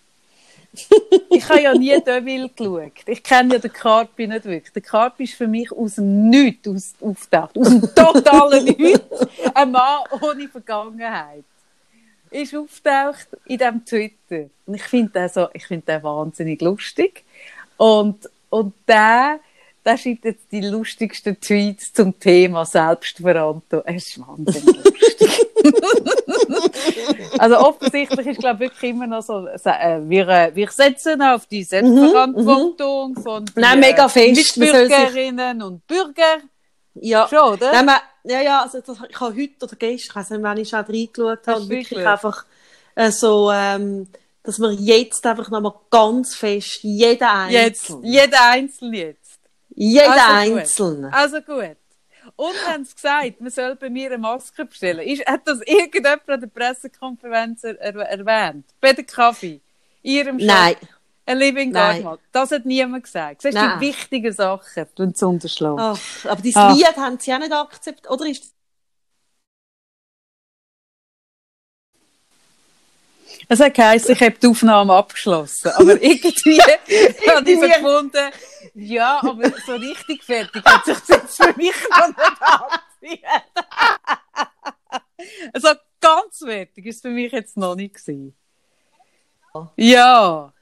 ich 1.30 1.48
habe 1.48 1.62
ja 1.62 1.74
nie 1.74 1.96
Deville 2.00 2.48
geschaut. 2.48 2.92
Ich 3.06 3.22
kenne 3.22 3.54
ja 3.54 3.60
den 3.60 3.72
Carpi 3.72 4.26
nicht 4.26 4.44
wirklich. 4.44 4.72
Der 4.72 4.82
Carpi 4.82 5.24
ist 5.24 5.34
für 5.34 5.46
mich 5.46 5.70
aus 5.70 5.96
dem 5.96 6.28
Nichts 6.30 6.94
auftaucht. 7.00 7.56
Aus 7.56 7.68
dem 7.68 7.94
totalen 7.94 8.64
Nichts. 8.64 9.26
Ein 9.54 9.70
Mann 9.70 10.00
ohne 10.20 10.48
Vergangenheit 10.48 11.44
ist 12.34 12.54
auftaucht 12.54 13.28
in 13.46 13.58
diesem 13.58 13.84
Twitter. 13.84 14.50
Und 14.66 14.74
ich 14.74 14.82
finde 14.82 15.12
den, 15.12 15.28
so, 15.28 15.48
ich 15.52 15.66
find 15.66 15.88
den 15.88 16.02
wahnsinnig 16.02 16.60
lustig. 16.60 17.24
Und, 17.76 18.28
und 18.50 18.74
der, 18.88 19.38
der 19.84 19.96
schreibt 19.96 20.24
jetzt 20.24 20.50
die 20.50 20.60
lustigsten 20.60 21.40
Tweets 21.40 21.92
zum 21.92 22.18
Thema 22.18 22.64
Selbstverantwortung. 22.64 23.94
Es 23.94 24.08
ist 24.08 24.20
wahnsinnig 24.20 24.84
lustig. 24.84 25.46
also 27.38 27.58
offensichtlich 27.58 28.26
ist, 28.26 28.40
glaube 28.40 28.64
ich, 28.64 28.70
wirklich 28.70 28.90
immer 28.90 29.06
noch 29.06 29.22
so, 29.22 29.46
äh, 29.46 30.00
wir, 30.08 30.28
äh, 30.28 30.54
wir 30.54 30.70
setzen 30.70 31.22
auf 31.22 31.46
die 31.46 31.62
Selbstverantwortung 31.62 33.12
mhm, 33.12 33.22
von 33.22 33.44
den 33.44 33.60
Nein, 33.60 33.80
mega 33.80 34.08
fest. 34.08 34.58
Bürgerinnen 34.58 35.62
und 35.62 35.86
Bürger. 35.86 36.38
Ja. 36.94 37.28
Schon, 37.28 37.54
oder? 37.54 37.72
Nein, 37.72 37.96
ja, 38.24 38.40
ja, 38.40 38.62
also 38.62 38.80
das, 38.80 38.98
ich 39.08 39.20
habe 39.20 39.36
heute 39.36 39.64
oder 39.64 39.76
gestern, 39.76 40.10
ich 40.10 40.16
weiß 40.16 40.30
nicht, 40.30 40.42
wann 40.42 40.56
ich 40.58 40.68
schon 40.68 40.80
reingeschaut 40.80 41.46
habe, 41.46 41.68
wirklich 41.68 41.88
geschaut? 41.90 42.06
einfach 42.06 42.44
äh, 42.94 43.10
so, 43.10 43.50
ähm, 43.52 44.08
dass 44.42 44.58
wir 44.58 44.72
jetzt 44.72 45.24
einfach 45.26 45.50
nochmal 45.50 45.74
ganz 45.90 46.34
fest, 46.34 46.80
jeder 46.82 47.32
Einzelne. 47.32 47.62
Jetzt, 47.62 47.96
jeder 48.02 48.50
Einzelne 48.50 48.96
jetzt. 48.96 49.40
Jeder 49.74 50.12
also 50.12 50.34
Einzelne. 50.34 51.06
Gut. 51.08 51.14
Also 51.14 51.40
gut. 51.40 51.76
Und 52.36 52.66
haben 52.66 52.84
sie 52.84 52.94
gesagt, 52.94 53.40
man 53.40 53.50
soll 53.50 53.76
bei 53.76 53.90
mir 53.90 54.06
eine 54.06 54.18
Maske 54.18 54.64
bestellen. 54.64 55.06
Ist, 55.06 55.26
hat 55.26 55.46
das 55.46 55.60
irgendjemand 55.60 56.28
an 56.28 56.40
der 56.40 56.46
Pressekonferenz 56.48 57.64
er, 57.64 57.78
er, 57.80 57.94
erwähnt? 57.94 58.64
Bei 58.80 58.92
der 58.92 59.04
Kaffee? 59.04 59.60
Ihrem 60.02 60.38
Shop? 60.38 60.48
Nein. 60.48 60.76
Ein 61.26 61.38
Living 61.38 61.72
God 61.72 62.20
Das 62.32 62.50
hat 62.50 62.66
niemand 62.66 63.04
gesagt. 63.04 63.44
Das 63.44 63.54
sind 63.54 63.72
die 63.76 63.86
wichtigen 63.86 64.32
Sachen, 64.32 64.86
die 64.98 65.12
zu 65.14 65.28
unterschlagen. 65.28 65.78
Ach, 65.78 65.98
aber 66.24 66.42
dieses 66.42 66.56
Ach. 66.56 66.74
Lied 66.74 66.96
haben 66.96 67.18
sie 67.18 67.30
ja 67.30 67.38
nicht 67.38 67.52
akzeptiert. 67.52 68.10
Oder 68.10 68.26
ist 68.26 68.54
Es 73.48 73.60
hat 73.60 73.74
geheißen, 73.74 74.14
ich 74.14 74.22
habe 74.22 74.32
die 74.32 74.46
Aufnahme 74.46 74.94
abgeschlossen. 74.94 75.70
Aber 75.72 75.92
irgendwie 76.02 76.60
habe 76.60 77.50
ich 77.50 77.60
so 77.60 77.66
gefunden, 77.66 78.32
ja, 78.74 79.20
aber 79.22 79.52
so 79.66 79.74
richtig 79.74 80.22
fertig 80.22 80.64
hat 80.64 80.84
sich 80.84 80.98
das 81.06 81.36
für 81.36 81.54
mich 81.56 81.74
noch 81.90 82.08
nicht 82.08 82.40
angezogen. 82.40 83.22
also 85.52 85.68
ganz 86.00 86.38
fertig 86.38 86.86
ist 86.86 86.96
es 86.96 87.02
für 87.02 87.10
mich 87.10 87.32
jetzt 87.32 87.56
noch 87.56 87.74
nicht 87.74 87.94
gewesen. 87.94 88.34
Ja. 89.76 90.53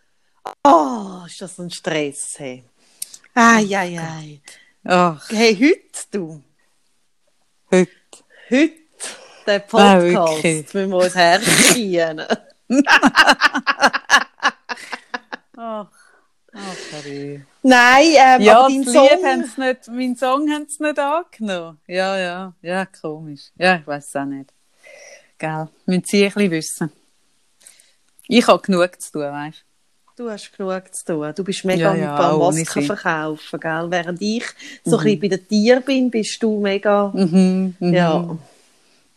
Oh, 0.65 1.23
ist 1.27 1.41
das 1.41 1.59
ein 1.59 1.71
Stress, 1.71 2.35
hey. 2.39 2.65
Ai, 3.35 3.67
ai, 3.77 3.99
ai. 3.99 4.41
Ach. 4.85 5.29
Hey, 5.31 5.55
heute, 5.55 6.07
du. 6.11 6.43
Heute. 7.71 7.91
Heute, 8.51 8.75
der 9.47 9.61
Podcast, 9.61 10.39
okay. 10.39 10.67
müssen 10.73 10.91
wir 10.91 10.97
uns 10.97 11.15
herziehen. 11.15 12.21
ach. 15.57 15.91
Nein, 17.63 18.07
ähm, 18.17 18.43
Ja, 18.43 18.59
aber 18.59 18.69
dein 18.69 18.85
Song... 18.85 19.09
haben 19.09 19.45
sie 19.45 19.61
nicht, 19.61 19.89
meinen 19.89 20.17
Song 20.17 20.51
haben 20.51 20.67
sie 20.69 20.83
nicht 20.83 20.99
angenommen. 20.99 21.81
Ja, 21.87 22.19
ja, 22.19 22.55
ja, 22.61 22.87
komisch. 22.87 23.53
Ja, 23.57 23.77
ich 23.77 23.87
weiß 23.87 24.07
es 24.07 24.17
auch 24.17 24.25
nicht. 24.25 24.53
Gell, 25.39 25.69
müssen 25.87 26.05
sie 26.05 26.25
ein 26.25 26.33
bisschen 26.33 26.51
wissen. 26.51 26.93
Ich 28.29 28.47
habe 28.47 28.61
genug 28.63 29.01
zu 29.01 29.13
tun, 29.13 29.23
weißt 29.23 29.59
Du 29.61 29.72
hast 30.31 30.57
genug 30.57 30.83
zu 30.95 31.05
tun. 31.05 31.33
Du 31.35 31.45
bist 31.45 31.65
mega 31.65 31.89
Ja, 31.89 31.93
mit 31.93 32.03
ja, 32.03 32.35
ohne 32.35 32.59
Masken 32.61 32.81
sie. 32.83 32.87
verkaufen, 32.87 33.61
gell? 33.61 33.87
Während 33.91 34.23
ich 34.23 34.45
so 34.85 34.97
ein 34.99 35.05
bisschen 35.05 35.21
bei 35.21 35.29
den 35.29 35.49
Tieren 35.49 35.83
bin, 35.83 36.11
bist 36.11 36.43
du 36.43 36.61
mega... 36.61 37.13
du? 37.15 37.27
Mhm, 37.27 37.75
mhm. 37.79 37.95
Ja. 37.95 38.37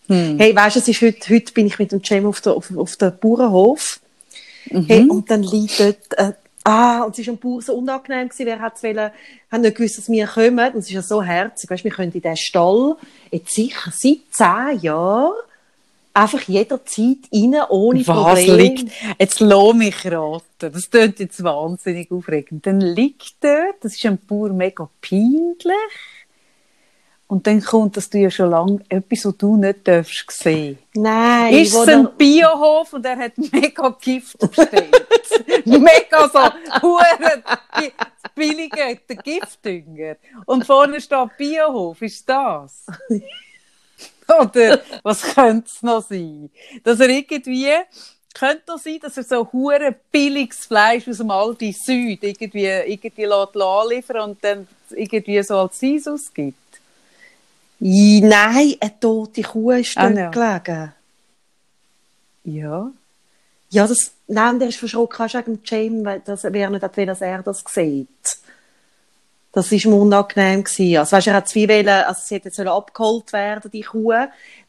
Hm. 0.08 0.38
Hey, 0.38 0.56
weißt 0.56 0.76
du, 0.76 0.80
es 0.80 0.88
ist 0.88 1.02
heute, 1.02 1.34
heute 1.34 1.54
bin 1.54 1.68
ich 1.68 1.80
mit 1.80 1.92
dem 1.92 2.04
Cem 2.04 2.26
auf 2.26 2.42
der, 2.42 2.54
auf, 2.54 2.76
auf 2.78 2.96
der 2.96 3.12
Bauernhof. 3.12 4.00
Mhm. 4.70 4.86
Hey, 4.86 5.08
und 5.08 5.30
dann 5.32 5.44
liegt 5.44 5.80
dort, 5.80 5.98
äh, 6.18 6.34
ah, 6.64 7.04
und 7.04 7.14
es 7.14 7.20
ist 7.20 7.30
am 7.30 7.38
Bauer 7.38 7.62
so 7.62 7.74
unangenehm 7.76 8.30
gewesen, 8.30 8.46
wer 8.46 8.60
hat's 8.60 8.84
wollen, 8.84 9.12
haben 9.52 9.62
nicht 9.62 9.76
gewusst, 9.78 9.98
dass 9.98 10.10
wir 10.10 10.28
kommen. 10.28 10.74
Und 10.74 10.80
es 10.80 10.88
ist 10.88 10.92
ja 10.92 11.02
so 11.02 11.24
herzig, 11.24 11.70
weißt 11.70 11.82
du, 11.82 11.86
wir 11.86 11.92
können 11.92 12.12
in 12.12 12.22
diesen 12.22 12.38
Stall 12.38 12.96
jetzt 13.32 13.54
sicher 13.54 13.92
seit 13.92 14.18
zehn 14.32 14.80
Jahren 14.82 15.34
einfach 16.16 16.42
jederzeit 16.44 17.18
rein, 17.32 17.56
ohne 17.70 18.08
Was 18.08 18.16
Probleme. 18.38 18.58
liegt? 18.64 18.92
Jetzt 19.20 19.40
lass 19.40 19.74
mich 19.74 20.06
raten. 20.06 20.42
Das 20.60 20.90
klingt 20.90 21.20
jetzt 21.20 21.44
wahnsinnig 21.44 22.10
aufregend. 22.12 22.66
Dann 22.66 22.82
liegt 22.82 23.36
dort, 23.44 23.76
das 23.82 23.96
ist 23.96 24.06
einem 24.06 24.18
Bauer 24.18 24.50
mega 24.50 24.90
peinlich. 25.02 25.60
Und 27.28 27.48
dann 27.48 27.60
kommt, 27.60 27.98
dass 27.98 28.10
du 28.10 28.20
ja 28.20 28.30
schon 28.30 28.52
lange 28.52 28.80
etwas, 28.88 29.26
was 29.26 29.38
du 29.38 29.58
nicht 29.58 29.88
darfst 29.88 30.26
sehen. 30.30 30.78
Nein, 30.94 31.56
Ist 31.56 31.74
es 31.76 31.88
ein 31.88 32.08
Biohof 32.16 32.94
und 32.94 33.04
er 33.06 33.18
hat 33.18 33.34
mega 33.52 33.90
Gift 34.00 34.38
bestellt. 34.38 35.08
mega 35.66 36.30
so, 36.32 36.40
hure 36.84 37.44
bi- 37.80 37.92
billige 38.36 39.00
der 39.10 39.16
Giftdünger. 39.16 40.18
Und 40.46 40.66
vorne 40.68 41.02
steht 41.02 41.36
Biohof, 41.38 42.00
ist 42.04 42.30
das? 42.30 42.86
Oder 44.40 44.82
was 45.04 45.22
könnte 45.22 45.68
es 45.74 45.82
noch 45.82 46.04
sein? 46.08 46.50
Dass 46.84 47.00
er 47.00 47.10
irgendwie, 47.10 47.70
könnte 48.34 48.64
noch 48.68 48.80
sein, 48.80 49.00
dass 49.02 49.18
er 49.18 49.24
so 49.24 49.52
hure 49.52 49.96
billiges 50.12 50.66
Fleisch 50.66 51.08
aus 51.08 51.18
dem 51.18 51.32
Aldi 51.32 51.74
Süd 51.74 52.24
irgendwie, 52.24 52.66
irgendwie 52.66 53.26
lässt 53.26 53.58
anliefern 53.58 54.30
und 54.32 54.44
dann 54.44 54.68
irgendwie 54.92 55.42
so 55.44 55.58
als 55.58 55.82
Eis 55.84 56.08
ausgibt. 56.08 56.58
Nein, 57.80 58.76
eine 58.80 59.00
tote 59.00 59.42
Kuh 59.44 59.72
ist 59.72 59.98
Ah, 59.98 60.10
dort 60.10 60.18
ja. 60.18 60.30
gelegen. 60.30 60.94
Ja. 62.46 62.92
Ja, 63.70 63.88
das, 63.88 64.12
nein, 64.28 64.60
der 64.60 64.70
ist 64.70 64.78
verschrocken, 64.78 65.20
hast 65.20 65.34
du 65.36 65.46
wegen 65.46 66.06
weil 66.06 66.22
das 66.22 66.44
wäre 66.44 66.72
nicht, 66.72 66.84
dass 66.84 67.22
er 67.22 67.44
das 67.44 67.64
sieht. 67.68 68.08
Das 69.56 69.72
war 69.72 69.80
ihm 69.80 69.94
unangenehm. 69.94 70.64
Gewesen. 70.66 70.98
Also, 70.98 71.16
weißt, 71.16 71.28
du, 71.28 71.32
er 71.32 71.38
hat 71.38 71.48
zwei 71.48 71.70
wollen, 71.70 71.88
also 71.88 72.20
sie 72.22 72.36
hätte 72.36 72.50
jetzt 72.50 72.60
abgeholt 72.60 73.32
werden, 73.32 73.72
die 73.72 73.84
Kuh. 73.84 74.12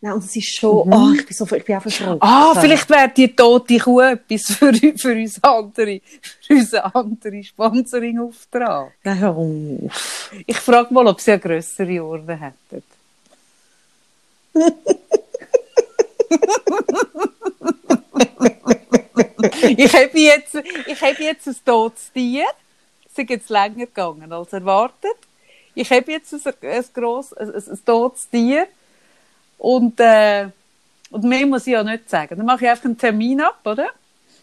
Nein, 0.01 0.13
und 0.13 0.23
es 0.23 0.37
ist 0.37 0.55
schon, 0.55 0.93
oh, 0.93 1.11
ich 1.13 1.27
bin 1.27 1.37
so, 1.37 1.45
ich 1.57 1.65
bin 1.65 1.77
auch 1.77 1.83
verschrocken. 1.83 2.21
Ah, 2.21 2.55
vielleicht 2.55 2.89
wäre 2.89 3.09
die 3.09 3.35
tote 3.35 3.79
Kuh 3.79 3.99
etwas 4.01 4.45
für, 4.45 4.73
für 4.73 5.13
uns 5.13 5.43
andere, 5.43 6.01
für 6.41 6.55
unseren 6.55 6.93
anderen 6.93 7.43
Sponsoring-Auftrag. 7.43 8.93
Hör 9.03 9.37
auf. 9.37 10.31
Ich 10.47 10.59
frage 10.59 10.95
mal, 10.95 11.09
ob 11.09 11.21
sie 11.21 11.33
eine 11.33 11.41
grössere 11.41 12.05
Urne 12.05 12.39
hätten. 12.39 12.85
ich 19.77 19.93
habe 19.93 20.11
jetzt, 20.15 20.55
ich 20.87 21.03
habe 21.03 21.25
jetzt 21.25 21.49
ein 21.49 21.57
totes 21.65 22.13
Tier. 22.13 22.45
Ist 23.19 23.31
jetzt 23.31 23.51
länger 23.51 23.87
gegangen 23.87 24.33
als 24.33 24.53
erwartet. 24.53 25.17
Ich 25.75 25.91
habe 25.91 26.13
jetzt 26.13 26.33
ein, 26.33 26.55
ein, 26.63 26.85
gross, 26.95 27.33
ein, 27.33 27.55
ein, 27.55 27.85
totes 27.85 28.29
Tier. 28.29 28.67
Und, 29.59 29.99
äh, 30.01 30.49
und 31.11 31.25
mehr 31.25 31.47
muss 31.47 31.67
ich 31.67 31.73
ja 31.73 31.83
nicht 31.83 32.09
sagen. 32.11 32.37
Dann 32.37 32.47
mache 32.47 32.65
ich 32.65 32.71
einfach 32.71 32.85
einen 32.85 32.99
Termin 32.99 33.41
ab, 33.41 33.61
oder? 33.65 33.89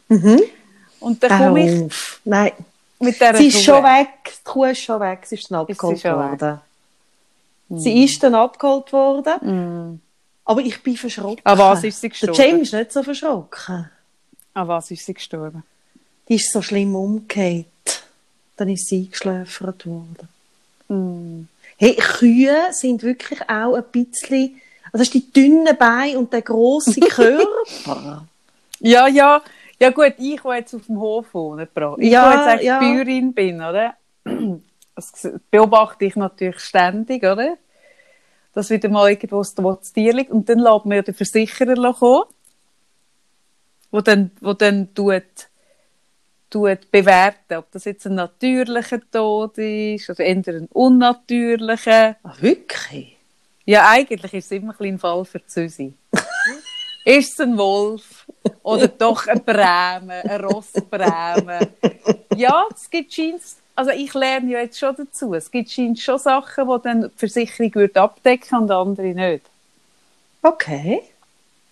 Mhm. 0.07 0.41
Und 0.99 1.21
dann 1.23 1.37
komme 1.37 1.65
ich 1.65 1.85
auf. 1.85 2.21
Nein. 2.23 2.51
mit 2.99 3.15
dieser 3.15 3.35
Sie 3.35 3.47
ist 3.47 3.57
Kuh. 3.57 3.63
schon 3.63 3.83
weg. 3.83 4.09
Die 4.25 4.43
Kuh 4.43 4.65
ist 4.65 4.81
schon 4.81 4.99
weg. 4.99 5.25
Sie 5.25 5.35
ist 5.35 5.51
dann 5.51 5.59
abgeholt 5.59 5.99
schon 5.99 6.19
weg? 6.19 6.41
worden. 6.41 6.61
Sie 7.75 8.03
ist 8.03 8.21
dann 8.23 8.35
abgeholt 8.35 8.93
worden. 8.93 9.93
Mm. 9.95 9.99
Aber 10.45 10.61
ich 10.61 10.81
bin 10.83 10.97
verschrocken. 10.97 11.45
An 11.45 11.57
was 11.57 11.83
ist 11.83 12.01
sie 12.01 12.09
Der 12.09 12.09
gestorben? 12.09 12.35
James 12.35 12.61
ist 12.61 12.73
nicht 12.73 12.91
so 12.91 13.03
verschrocken. 13.03 13.89
An 14.53 14.67
was 14.67 14.91
ist 14.91 15.05
sie 15.05 15.13
gestorben? 15.13 15.63
Die 16.27 16.35
ist 16.35 16.51
so 16.51 16.61
schlimm 16.61 16.95
umgekehrt. 16.95 17.65
Dann 18.57 18.69
ist 18.69 18.87
sie 18.87 19.05
eingeschläfert 19.05 19.85
worden. 19.85 20.29
Mm. 20.87 21.47
Hey, 21.77 21.95
Kühe 21.95 22.55
sind 22.71 23.03
wirklich 23.03 23.41
auch 23.49 23.75
ein 23.75 23.83
bisschen, 23.91 24.61
also 24.91 25.01
hast 25.03 25.13
die 25.13 25.31
dünnen 25.31 25.75
Beine 25.77 26.19
und 26.19 26.31
der 26.31 26.41
grosse 26.41 26.99
Körper. 27.09 28.27
Ja, 28.79 29.07
ja. 29.07 29.41
Ja 29.79 29.89
gut, 29.89 30.13
ich, 30.17 30.41
die 30.41 30.49
jetzt 30.49 30.73
auf 30.73 30.85
dem 30.85 30.99
Hof 30.99 31.33
wohne. 31.33 31.67
Ich, 31.97 32.11
Ja, 32.11 32.33
jetzt 32.33 32.47
eigentlich 32.47 32.67
ja. 32.67 32.79
Bäuerin 32.79 33.33
bin, 33.33 33.55
oder? 33.57 33.95
Das 34.95 35.27
beobachte 35.49 36.05
ich 36.05 36.15
natürlich 36.15 36.59
ständig, 36.59 37.23
oder? 37.23 37.57
Dass 38.53 38.69
wieder 38.69 38.89
mal 38.89 39.09
irgendwo 39.09 39.39
das 39.39 39.55
das 39.55 39.91
Tier 39.91 40.13
liegt. 40.13 40.29
Und 40.29 40.47
dann 40.47 40.59
lässt 40.59 40.85
mir 40.85 41.01
der 41.01 41.15
Versicherer 41.15 41.93
kommen, 41.93 42.25
wo 43.89 44.01
dann, 44.01 44.29
wo 44.39 44.53
dann 44.53 44.93
tut, 44.93 45.23
tut 46.53 46.91
bewerten, 46.91 47.55
ob 47.55 47.71
das 47.71 47.85
jetzt 47.85 48.05
ein 48.05 48.15
natürlicher 48.15 48.99
Tod 49.11 49.57
ist 49.57 50.09
oder 50.09 50.19
eher 50.19 50.47
ein 50.47 50.67
unnatürlicher. 50.71 52.15
Ah, 52.21 52.35
wirklich? 52.39 53.17
Ja, 53.65 53.89
eigentlich 53.89 54.33
ist 54.33 54.45
es 54.45 54.51
immer 54.51 54.73
ein 54.73 54.77
bisschen 54.77 54.95
ein 54.95 54.99
Fall 54.99 55.25
für 55.25 55.41
Susi. 55.47 55.93
ist 57.05 57.33
es 57.33 57.39
ein 57.39 57.57
Wolf 57.57 58.27
oder 58.61 58.87
doch 58.87 59.25
ein 59.27 59.43
Breme, 59.43 60.23
ein 60.23 60.45
Rossbreme? 60.45 61.69
Ja, 62.35 62.65
es 62.71 62.87
gibt 62.89 63.13
scheint, 63.13 63.41
also 63.75 63.89
ich 63.89 64.13
lerne 64.13 64.51
ja 64.51 64.59
jetzt 64.59 64.77
schon 64.77 64.95
dazu, 64.95 65.33
es 65.33 65.49
gibt 65.49 65.71
scheint 65.71 65.99
schon 65.99 66.19
Sachen, 66.19 66.67
die 66.67 66.83
dann 66.83 67.01
die 67.01 67.17
Versicherung 67.17 67.73
würde 67.73 67.99
abdecken 67.99 68.59
und 68.59 68.71
andere 68.71 69.07
nicht. 69.07 69.45
Okay. 70.43 71.01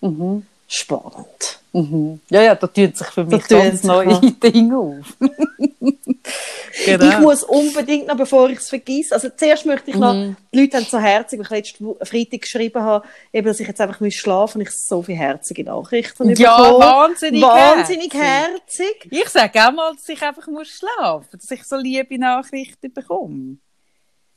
Mhm. 0.00 0.44
Spannend. 0.74 1.58
Mhm. 1.74 2.20
Ja, 2.30 2.42
ja, 2.42 2.54
da 2.54 2.66
tun 2.66 2.92
sich 2.94 3.06
für 3.08 3.24
mich 3.24 3.44
tun 3.44 3.58
ganz 3.58 3.82
neue. 3.82 4.18
Dinge 4.42 4.76
auf. 4.78 5.16
genau. 6.86 7.08
Ich 7.08 7.18
muss 7.18 7.42
unbedingt 7.44 8.06
noch, 8.06 8.16
bevor 8.16 8.48
ich 8.48 8.58
es 8.58 8.68
vergesse, 8.70 9.14
also 9.14 9.28
zuerst 9.36 9.66
möchte 9.66 9.90
ich 9.90 9.96
noch, 9.96 10.14
Mhm. 10.14 10.36
die 10.52 10.60
Leute 10.60 10.78
haben 10.78 10.86
so 10.86 10.98
herzig, 10.98 11.38
weil 11.40 11.60
ich 11.60 11.78
letzten 11.78 12.06
Freitag 12.06 12.40
geschrieben 12.42 12.82
habe, 12.82 13.06
eben, 13.32 13.46
dass 13.46 13.60
ich 13.60 13.68
jetzt 13.68 13.80
einfach 13.82 14.00
muss 14.00 14.14
schlafen 14.14 14.58
und 14.58 14.68
ich 14.68 14.70
so 14.74 15.02
viele 15.02 15.18
herzige 15.18 15.64
Nachrichten 15.64 16.34
Ja, 16.36 16.56
bekommen. 16.56 16.80
wahnsinnig 16.80 17.42
Wahnsinnig 17.42 18.14
herzig. 18.14 18.86
herzig. 19.02 19.08
Ich 19.10 19.28
sage 19.28 19.66
auch 19.66 19.72
mal, 19.72 19.92
dass 19.94 20.08
ich 20.08 20.22
einfach 20.22 20.46
muss 20.46 20.68
schlafen 20.68 21.28
muss, 21.32 21.40
dass 21.42 21.50
ich 21.50 21.64
so 21.64 21.76
liebe 21.76 22.18
Nachrichten 22.18 22.92
bekomme. 22.92 23.56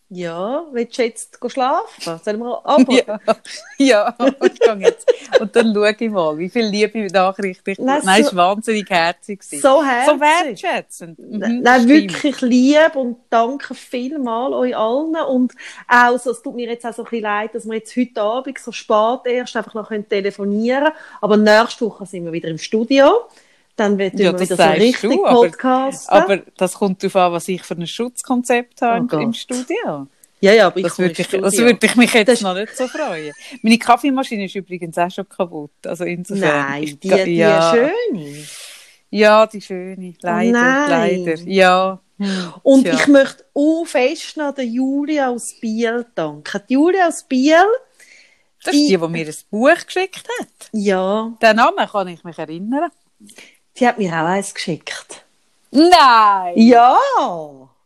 Ja, 0.10 0.66
willst 0.72 0.98
du 1.00 1.04
jetzt 1.04 1.40
schlafen? 1.48 2.20
Sollen 2.24 2.40
wir 2.40 2.62
aber? 2.66 2.94
Ja, 2.94 3.20
ja 3.78 4.16
ich 4.44 4.60
gehe 4.60 4.76
jetzt. 4.78 5.12
Und 5.40 5.56
dann 5.56 5.74
schaue 5.74 5.96
ich 5.98 6.10
mal, 6.12 6.38
wie 6.38 6.50
viele 6.50 6.70
liebe 6.70 7.08
Nachrichten 7.08 7.72
ich 7.72 7.80
Nein, 7.80 8.02
Nein, 8.04 8.22
so- 8.24 8.30
es 8.30 8.36
war 8.36 8.56
wahnsinnig 8.56 8.88
herzig. 8.90 9.42
So 9.44 9.84
herzig. 9.84 10.14
So 10.14 10.20
wertschätzend. 10.20 11.20
Mhm, 11.20 11.62
Nein, 11.62 11.88
wirklich 11.88 12.42
lieb 12.42 12.96
und 12.96 13.18
danke 13.32 13.74
vielmal 13.74 14.54
euch 14.54 14.78
allen 14.78 15.16
und 15.16 15.54
auch 15.88 16.18
so, 16.20 16.32
es 16.32 16.42
tut 16.44 16.56
mir 16.56 16.70
jetzt 16.70 16.86
auch 16.86 16.94
so 16.94 17.02
ein 17.04 17.10
bisschen 17.10 17.24
leid, 17.24 17.56
dass 17.56 17.66
wir 17.66 17.74
jetzt 17.76 17.96
heute 17.98 18.22
Abend 18.22 18.60
so 18.60 18.72
spät 18.72 19.20
erst 19.26 19.58
einfach 19.58 19.74
noch 19.74 19.90
telefonieren 20.08 20.84
können, 20.84 20.96
aber 21.22 21.38
nächste 21.38 21.86
Woche 21.86 22.06
sind 22.06 22.26
wir 22.26 22.32
wieder 22.32 22.50
im 22.50 22.60
Studio, 22.60 23.24
dann 23.75 23.98
wird 23.98 24.17
Ja, 24.20 24.32
wir 24.34 24.39
wieder 24.39 24.55
so 24.58 24.63
richtig 24.63 25.01
du, 25.12 25.25
aber- 25.25 25.41
Podcasten. 25.50 26.10
Aber 26.15 26.38
das 26.58 26.74
kommt 26.74 27.03
darauf 27.03 27.15
an, 27.15 27.32
was 27.34 27.48
ich 27.48 27.62
für 27.63 27.75
ein 27.75 27.86
Schutzkonzept 27.88 28.82
habe 28.82 29.08
Oh 29.15 29.20
im- 29.20 29.34
Studio. 29.34 30.08
ja, 30.41 30.53
ja, 30.53 30.67
aber 30.67 30.77
ich 30.77 30.84
Das 30.84 30.98
würde, 31.00 31.12
ich, 31.22 31.27
das 31.27 31.58
würde 31.58 31.77
ich 31.86 31.96
mich 31.96 32.13
jetzt 32.13 32.27
Das- 32.29 32.41
noch 32.41 32.53
nicht 32.55 32.75
so 32.75 32.88
freuen. 32.88 33.34
Meine 33.62 33.77
Kaffeemaschine 33.77 34.46
ist 34.46 34.55
übrigens 34.55 34.98
auch 34.98 35.12
schon 35.12 35.27
kaputt. 35.27 35.72
Also 35.86 36.03
insofern. 36.05 36.70
Nein, 36.70 36.84
ich, 36.84 37.00
die, 37.00 37.10
die 37.25 37.36
ja, 37.38 37.72
schöne. 37.74 38.46
Ja, 39.10 39.46
die 39.48 39.62
schöne. 39.62 40.13
Leider, 40.22 40.51
nein. 40.88 41.24
leider. 41.25 41.41
Ja. 41.44 42.00
Hm, 42.17 42.53
Und 42.63 42.84
tja. 42.86 42.94
ich 42.94 43.08
möchte 43.08 43.44
auch 43.53 43.84
fest 43.86 44.38
noch 44.38 44.53
der 44.55 44.65
Julia 44.65 45.29
aus 45.29 45.53
Biel 45.60 46.05
danken. 46.15 46.62
Die 46.70 46.74
Julia 46.74 47.08
aus 47.10 47.24
Biel, 47.24 47.55
Das 48.63 48.74
ist 48.74 48.79
die, 48.79 48.88
die 48.88 48.98
mir 48.98 49.25
ein 49.27 49.34
Buch 49.51 49.86
geschickt 49.86 50.25
hat. 50.39 50.70
ja, 50.72 51.34
Den 51.41 51.55
Namen 51.58 51.88
kann 51.89 52.08
ich 52.08 52.24
mich 52.24 52.38
erinnern. 52.39 52.89
Die 53.77 53.88
hat 53.88 53.98
mir 53.98 54.10
auch 54.13 54.25
eins 54.27 54.53
geschickt. 54.53 55.24
Nein! 55.72 56.53
Ja! 56.55 56.98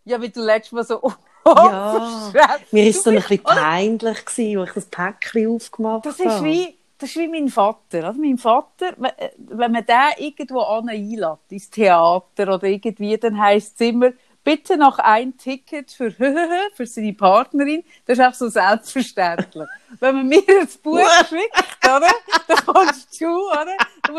Ja, 0.05 0.21
wie 0.21 0.29
du 0.29 0.41
letztes 0.41 0.71
Mal 0.71 0.83
so. 0.83 1.01
Ja. 1.45 2.57
Mir 2.71 2.87
ist 2.87 2.97
es 2.97 3.03
dann 3.03 3.15
ein 3.15 3.21
bisschen 3.21 3.41
peinlich 3.43 4.25
gewesen, 4.25 4.59
als 4.59 4.69
ich 4.69 4.75
das 4.75 4.85
Päckchen 4.85 5.55
aufgemacht 5.55 6.05
Das 6.05 6.19
ist 6.19 6.27
habe. 6.27 6.45
wie, 6.45 6.75
das 6.99 7.09
ist 7.09 7.15
wie 7.15 7.27
mein 7.27 7.47
Vater. 7.49 8.03
Also 8.03 8.19
mein 8.21 8.37
Vater, 8.37 8.93
wenn- 8.97 9.11
wenn 9.37 9.71
man 9.71 9.83
den 9.85 9.95
irgendwo 10.25 10.61
einlädt, 10.61 11.39
ins 11.49 11.69
Theater 11.71 12.53
oder 12.53 12.63
irgendwie, 12.65 13.17
dann 13.17 13.39
heisst 13.39 13.81
es 13.81 13.87
immer, 13.87 14.11
bitte 14.43 14.77
noch 14.77 14.99
ein 14.99 15.37
Ticket 15.37 15.91
für 15.91 16.11
für 16.75 16.85
seine 16.85 17.13
Partnerin. 17.13 17.83
Das 18.05 18.19
ist 18.19 18.25
auch 18.25 18.33
so 18.33 18.47
selbstverständlich. 18.49 19.67
Wenn 19.99 20.15
man 20.17 20.27
mir 20.27 20.43
ein 20.47 20.67
Buch 20.83 20.99
schickt, 21.29 21.85
oder? 21.85 22.07
Dann 22.47 22.65
kommst 22.65 22.98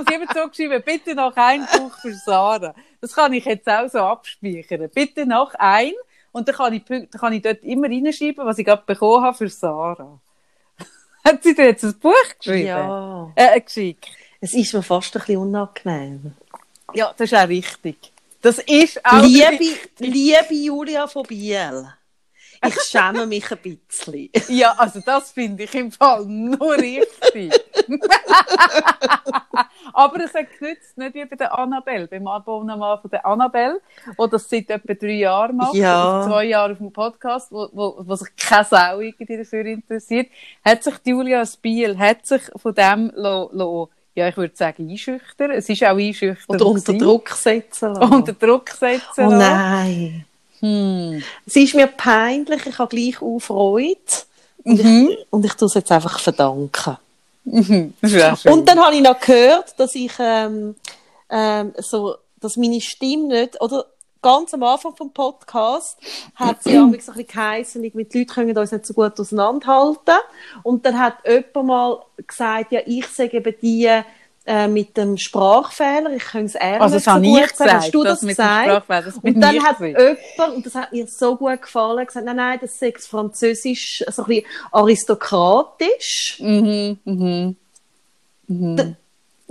muss 0.01 0.11
jemand 0.11 0.35
so 0.35 0.49
geschrieben, 0.49 0.83
bitte 0.85 1.15
noch 1.15 1.37
ein 1.37 1.67
Buch 1.67 1.97
für 2.01 2.15
Sarah. 2.15 2.75
Das 3.01 3.15
kann 3.15 3.33
ich 3.33 3.45
jetzt 3.45 3.69
auch 3.69 3.89
so 3.89 3.99
abspeichern. 3.99 4.89
Bitte 4.95 5.27
noch 5.27 5.55
ein. 5.55 5.93
Und 6.33 6.49
dann 6.49 6.55
kann 6.55 6.73
ich, 6.73 6.85
dann 6.85 7.11
kann 7.11 7.33
ich 7.33 7.43
dort 7.43 7.63
immer 7.63 7.89
reinschreiben, 7.89 8.47
was 8.47 8.59
ich 8.59 8.65
gerade 8.65 8.83
bekommen 8.87 9.25
habe 9.25 9.37
für 9.37 9.49
Sarah. 9.49 10.21
Hat 11.25 11.43
sie 11.43 11.55
dir 11.55 11.67
jetzt 11.67 11.85
ein 11.85 11.99
Buch 11.99 12.15
geschrieben? 12.39 12.67
Ja. 12.67 13.33
Äh, 13.35 13.61
geschickt? 13.61 14.07
Es 14.41 14.55
ist 14.55 14.73
mir 14.73 14.83
fast 14.83 15.15
ein 15.17 15.21
bisschen 15.21 15.39
unangenehm. 15.39 16.33
Ja, 16.95 17.13
das 17.17 17.31
ist 17.31 17.39
auch 17.39 17.49
richtig. 17.49 18.13
Das 18.41 18.59
ist 18.59 19.05
auch 19.05 19.23
Liebe, 19.23 19.49
richtig. 19.51 19.91
liebe 19.99 20.55
Julia 20.55 21.07
von 21.07 21.25
Biel, 21.25 21.93
ich 22.67 22.75
schäme 22.83 23.27
mich 23.27 23.51
ein 23.51 23.59
bisschen. 23.59 24.31
Ja, 24.49 24.75
also 24.77 25.01
das 25.05 25.33
finde 25.33 25.65
ich 25.65 25.75
im 25.75 25.91
Fall 25.93 26.25
nur 26.27 26.77
richtig. 26.77 27.53
Aber 29.93 30.21
es 30.25 30.35
hat 30.35 30.47
genützt, 30.59 30.97
nicht 30.97 31.15
wie 31.15 31.25
bei 31.25 31.37
der 31.37 31.57
Annabelle, 31.59 32.07
beim 32.07 32.27
Abonnement 32.27 33.01
von 33.01 33.11
der 33.11 33.25
Annabelle, 33.27 33.81
wo 34.17 34.27
das 34.27 34.49
seit 34.49 34.71
etwa 34.71 34.95
drei 34.95 35.13
Jahren 35.13 35.57
macht, 35.57 35.75
Ja. 35.75 36.23
zwei 36.27 36.45
Jahre 36.45 36.73
auf 36.73 36.79
dem 36.79 36.93
Podcast, 36.93 37.51
wo, 37.51 37.69
wo, 37.73 37.97
wo 38.07 38.15
sich 38.15 38.29
keine 38.37 38.65
Sau 38.65 39.01
irgendwie 39.01 39.39
dafür 39.39 39.65
interessiert, 39.67 40.29
hat 40.65 40.83
sich 40.85 40.97
die 40.99 41.11
Julia 41.11 41.45
Spiel, 41.47 41.99
hat 41.99 42.27
sich 42.27 42.43
von 42.57 42.75
dem 42.75 43.11
lo, 43.15 43.51
lo, 43.53 43.91
ja, 44.15 44.29
ich 44.29 44.37
würde 44.37 44.57
sagen, 44.57 44.89
einschüchtern. 44.89 45.53
Es 45.53 45.69
ist 45.69 45.83
auch 45.85 45.97
einschüchtern. 45.97 46.57
Oder 46.57 46.67
unter. 46.67 46.93
Druck 46.95 47.31
setzen 47.31 47.95
lassen. 47.95 48.13
Unter 48.15 48.33
Druck 48.33 48.69
setzen. 48.71 49.27
oh 49.27 49.31
lassen. 49.31 49.39
nein. 49.39 50.27
Hm. 50.61 51.23
Es 51.47 51.57
ist 51.57 51.75
mir 51.75 51.87
peinlich, 51.87 52.67
ich 52.67 52.79
habe 52.79 52.95
gleich 52.95 53.21
auch 53.23 53.39
Freude. 53.39 53.97
Und, 54.63 54.85
Mhm. 54.85 55.09
ich, 55.11 55.27
und 55.31 55.45
ich 55.45 55.55
tue 55.55 55.67
es 55.67 55.75
jetzt 55.75 55.91
einfach 55.91 56.19
verdanken. 56.21 56.97
Mhm. 57.45 57.95
Und 58.45 58.69
dann 58.69 58.79
habe 58.79 58.95
ich 58.95 59.01
noch 59.03 59.19
gehört, 59.19 59.79
dass 59.79 59.95
ich 59.95 60.13
ähm, 60.19 60.75
ähm, 61.31 61.73
so, 61.79 62.17
dass 62.41 62.57
meine 62.57 62.81
Stimme 62.81 63.29
nicht, 63.29 63.61
oder 63.61 63.87
ganz 64.23 64.53
am 64.53 64.63
Anfang 64.63 64.95
vom 64.95 65.11
Podcast 65.13 65.97
hat 66.35 66.63
sie 66.63 66.71
ja 66.75 66.81
so 66.81 66.87
ein 66.87 66.93
bisschen 66.93 67.27
geheissen, 67.27 67.85
irgendwie, 67.85 68.05
die 68.05 68.19
Leute 68.19 68.35
können 68.35 68.57
uns 68.57 68.73
nicht 68.73 68.87
so 68.87 68.93
gut 68.95 69.19
auseinanderhalten. 69.19 70.19
Und 70.63 70.85
dann 70.85 70.99
hat 70.99 71.15
jemand 71.27 71.67
mal 71.67 72.03
gesagt, 72.27 72.73
ja, 72.73 72.81
ich 72.85 73.07
sage 73.07 73.39
eben 73.39 73.55
die 73.63 73.89
äh, 74.47 74.67
mit 74.69 74.97
dem 74.97 75.17
Sprachfehler, 75.19 76.11
ich 76.15 76.25
kann 76.25 76.47
es 76.47 76.55
eher 76.55 76.81
Also 76.81 76.95
nicht 76.97 76.97
das 76.97 77.05
so 77.05 77.11
habe 77.13 77.27
gut 77.27 77.41
ich 77.41 77.57
sagen. 77.57 77.71
Hast 77.73 77.93
gesagt, 77.93 77.95
du 77.95 78.05
das 78.05 78.21
das 78.21 78.29
gesagt? 78.29 78.85
Das 78.89 79.17
Und 79.19 79.41
dann 79.41 79.63
hat 79.63 79.79
gewesen. 79.79 80.17
jemand, 80.37 80.55
und 80.57 80.67
das 80.67 80.75
hat 80.75 80.93
mir 80.93 81.07
so 81.07 81.37
gut 81.37 81.61
gefallen, 81.63 82.07
gesagt, 82.07 82.27
nein, 82.27 82.37
nein, 82.37 82.59
das 82.61 82.81
ist 82.81 83.07
französisch, 83.07 84.03
so 84.11 84.23
ein 84.23 84.29
bisschen 84.29 84.47
aristokratisch. 84.73 86.39
Mhm, 86.41 86.99
mhm. 87.05 87.57
Mhm. 88.49 88.97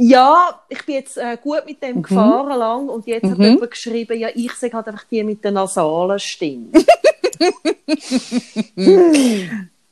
Ja, 0.02 0.62
ich 0.70 0.86
bin 0.86 0.96
jetzt 0.96 1.18
äh, 1.18 1.38
gut 1.42 1.66
mit 1.66 1.82
Mhm. 1.82 1.86
dem 1.88 2.02
gefahren 2.04 2.58
lang 2.58 2.90
und 2.90 3.06
jetzt 3.06 3.30
hat 3.30 3.38
jemand 3.38 3.70
geschrieben, 3.72 4.18
ja, 4.18 4.30
ich 4.34 4.54
sage 4.54 4.74
halt 4.74 4.88
einfach 4.88 5.04
die 5.12 5.24
mit 5.24 5.44
der 5.44 5.52
nasalen 5.52 6.20
Stimme. 6.20 6.68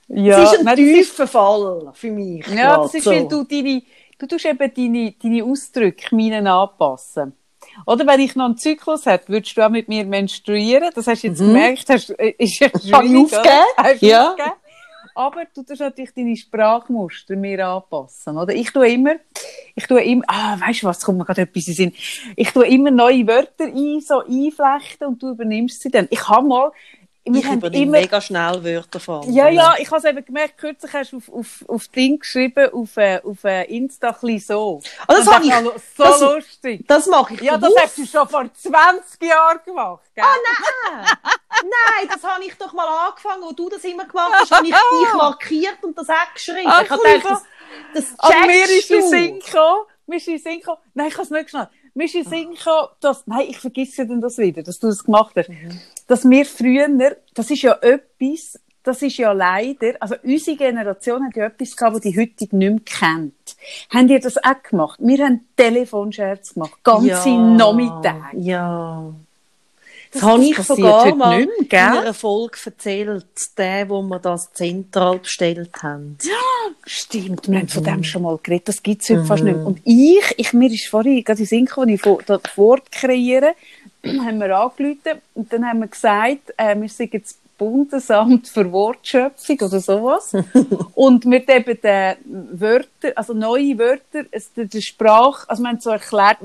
Ja, 0.10 0.40
das 0.40 0.54
ist 0.54 0.66
ein 0.66 0.76
tiefer 0.78 1.28
Fall 1.28 1.92
für 1.94 2.12
mich. 2.12 2.48
Ja, 2.48 2.78
das 2.78 2.94
ist, 2.94 3.06
weil 3.06 3.28
du 3.28 3.44
deine, 3.44 3.82
du 4.18 4.28
tust 4.28 4.46
eben 4.46 4.74
deine, 4.74 5.12
deine 5.12 5.44
Ausdrücke 5.44 6.16
meinen 6.16 6.48
anpassen. 6.48 7.34
Oder 7.86 8.08
wenn 8.08 8.20
ich 8.20 8.36
noch 8.36 8.46
einen 8.46 8.58
Zyklus 8.58 9.06
hätte, 9.06 9.30
würdest 9.30 9.56
du 9.58 9.66
auch 9.66 9.70
mit 9.70 9.88
mir 9.88 10.06
menstruieren? 10.06 10.90
Das 10.96 11.08
hast 11.08 11.24
du 11.24 11.28
jetzt 11.28 11.40
gemerkt, 11.40 11.90
hast, 11.90 12.10
äh, 12.20 12.34
ist 12.38 12.60
ja 12.60 12.70
schwierig? 12.70 13.32
Hast 13.78 14.02
Ja. 14.02 14.32
aufgegeben? 14.32 14.56
Aber 15.16 15.46
du 15.46 15.64
tust 15.64 15.82
natürlich 15.82 16.14
deine 16.14 16.38
Sprachmuster 16.38 17.36
mir 17.36 17.68
anpassen, 17.68 18.38
oder? 18.38 18.54
Ich 18.54 18.72
tue 18.72 18.88
immer, 18.88 19.16
ich 19.74 19.88
tue 19.88 20.04
immer, 20.04 20.24
ah, 20.28 20.60
weißt 20.60 20.84
du 20.84 20.88
was, 20.88 21.04
kommt 21.04 21.18
mir 21.18 21.26
gerade 21.26 21.42
etwas 21.42 21.68
in 21.68 21.74
Sinn. 21.74 21.94
Ich 22.36 22.52
tue 22.52 22.68
immer 22.68 22.92
neue 22.92 23.26
Wörter 23.26 23.66
ein, 23.66 24.00
so 24.00 24.20
einflechten 24.20 25.08
und 25.08 25.24
du 25.24 25.30
übernimmst 25.32 25.82
sie 25.82 25.90
dann. 25.90 26.08
Ich 26.12 26.28
habe 26.28 26.48
mal, 26.48 26.72
wir 27.34 27.42
Ich 27.42 27.52
übernehme 27.52 27.84
immer, 27.84 27.92
mega 28.00 28.22
schnell 28.22 28.64
Wörter 28.64 29.00
von 29.00 29.32
ja, 29.32 29.48
ja, 29.50 29.76
ich 29.78 29.88
habe 29.90 29.98
es 29.98 30.06
eben 30.06 30.24
gemerkt, 30.26 30.58
kürzlich 30.58 30.94
hast 30.94 31.12
du 31.14 31.18
auf, 31.18 31.30
auf, 31.32 31.66
auf 31.68 31.88
Ding 31.90 32.20
geschrieben, 32.20 32.70
auf, 32.74 32.96
äh, 32.98 33.22
auf 33.24 33.44
äh, 33.44 33.64
Insta 33.66 34.16
ein 34.22 34.40
so. 34.40 34.82
Ah, 35.02 35.14
das 35.14 35.28
habe 35.28 35.46
ich- 35.46 35.54
so 35.54 36.04
das- 36.04 36.20
lustig. 36.22 36.88
Das 36.88 37.06
mache 37.08 37.34
ich 37.36 37.42
Ja, 37.42 37.58
das 37.58 37.70
bewusst. 37.70 37.84
hast 37.84 37.98
du 37.98 38.06
schon 38.06 38.28
vor 38.30 38.46
20 38.54 39.24
Jahren 39.24 39.60
gemacht, 39.66 40.04
gell? 40.16 40.24
Nein, 41.64 42.10
das 42.12 42.24
habe 42.24 42.44
ich 42.44 42.54
doch 42.56 42.74
mal 42.74 42.88
angefangen, 43.08 43.42
wo 43.44 43.52
du 43.52 43.70
das 43.70 43.84
immer 43.84 44.06
gemacht 44.06 44.32
hast, 44.34 44.52
habe 44.52 44.66
ich 44.68 44.74
dich 44.74 45.14
markiert 45.18 45.78
und 45.84 45.98
das 45.98 46.10
auch 46.10 46.34
geschrieben. 46.34 46.68
Ach, 46.68 46.84
ich 46.84 46.90
habe 46.90 47.02
gedacht, 47.02 47.44
das, 47.94 48.06
das 48.16 48.20
Aber 48.20 48.48
mir 48.48 48.64
ist 48.64 48.88
checkst 48.88 49.12
du. 49.12 49.40
Gekommen, 49.40 49.86
mir 50.06 50.18
ist 50.18 50.28
in 50.28 50.38
Sinn 50.40 50.60
gekommen, 50.60 50.78
nein, 50.94 51.08
ich 51.08 51.14
habe 51.14 51.24
es 51.24 51.30
nicht 51.32 51.44
geschnallt. 51.46 51.70
Mir 51.94 52.06
ist 52.06 52.16
in 52.16 52.26
Sinn 52.26 52.54
gekommen, 52.54 52.88
dass, 53.00 53.26
nein, 53.26 53.48
ich 53.50 53.58
vergesse 53.58 54.06
denn 54.06 54.22
das 54.22 54.38
wieder, 54.38 54.62
dass 54.62 54.80
du 54.80 54.88
das 54.88 55.04
gemacht 55.04 55.34
hast, 55.36 55.50
dass 56.08 56.28
wir 56.30 56.46
früher, 56.46 56.88
das 57.34 57.52
ist 57.52 57.62
ja 57.62 57.74
etwas, 57.82 58.60
das 58.84 59.02
ist 59.02 59.18
ja 59.18 59.34
leider, 59.34 59.94
also 60.00 60.16
unsere 60.24 60.56
Generation 60.56 61.26
hat 61.26 61.36
ja 61.36 61.48
etwas 61.48 61.76
gehabt, 61.76 61.96
was 61.96 62.02
die 62.02 62.18
heutige 62.18 62.56
nicht 62.56 62.70
mehr 62.72 62.80
kennt. 62.86 63.34
Habt 63.94 64.10
ihr 64.10 64.20
das 64.20 64.38
auch 64.38 64.64
gemacht? 64.64 64.98
Wir 65.02 65.26
haben 65.26 65.42
Telefonscherz 65.58 66.54
gemacht, 66.54 66.82
ganze 66.84 67.30
Nachmittage. 67.58 68.38
Ja. 68.40 69.14
Das, 70.10 70.22
Das- 70.22 70.30
habe 70.30 70.40
das 70.40 70.50
ich 70.50 70.66
sogar 70.66 71.16
mal 71.16 71.38
nicht 71.46 71.50
mehr, 71.70 71.88
in 71.92 71.98
einer 71.98 72.14
Folge 72.14 72.58
erzählt, 72.64 73.26
der, 73.58 73.90
wo 73.90 74.02
wir 74.04 74.20
das 74.20 74.54
zentral 74.54 75.20
bestellt 75.20 75.84
haben. 75.84 76.18
Stimmt, 76.86 77.50
wir 77.52 77.60
haben 77.60 77.68
von 77.68 77.84
dem 77.84 78.04
schon 78.06 78.22
mal 78.22 78.40
geredet. 78.42 78.70
Das 78.70 78.82
gibt 78.82 79.02
es 79.02 79.10
heute 79.10 79.26
fast 79.26 79.44
nicht 79.44 79.58
mehr. 79.58 79.66
Und 79.66 79.82
ich, 79.84 80.34
ich, 80.38 80.54
mir 80.54 80.72
ist 80.72 80.88
vorhin 80.88 81.26
gerade 81.26 81.42
in 81.42 81.46
Sinn 81.46 81.66
gekommen, 81.66 81.90
ich 81.90 82.02
das 82.02 82.42
Wort 82.56 82.90
kreieren, 82.90 83.54
haben 84.06 84.40
wir 84.40 84.58
angerufen 84.58 85.22
und 85.34 85.52
dann 85.52 85.66
haben 85.66 85.80
wir 85.80 85.88
gesagt, 85.88 86.54
äh, 86.58 86.80
wir 86.80 86.90
sind 86.90 87.14
jetzt 87.14 87.40
Bundesamt 87.58 88.48
für 88.48 88.72
Wortschöpfung 88.72 89.60
oder 89.62 89.80
sowas. 89.80 90.34
und 90.94 91.26
wir 91.26 91.40
haben 91.40 91.50
eben 91.50 91.80
die 91.82 92.60
Wörter, 92.60 93.14
also 93.16 93.34
neue 93.34 93.78
Wörter, 93.78 94.26
es, 94.32 94.54
der, 94.54 94.66
der 94.66 94.82
Sprach, 94.82 95.48
also 95.48 95.64
wir 95.64 95.70
haben 95.70 95.80
so 95.80 95.90
erklärt, 95.90 96.38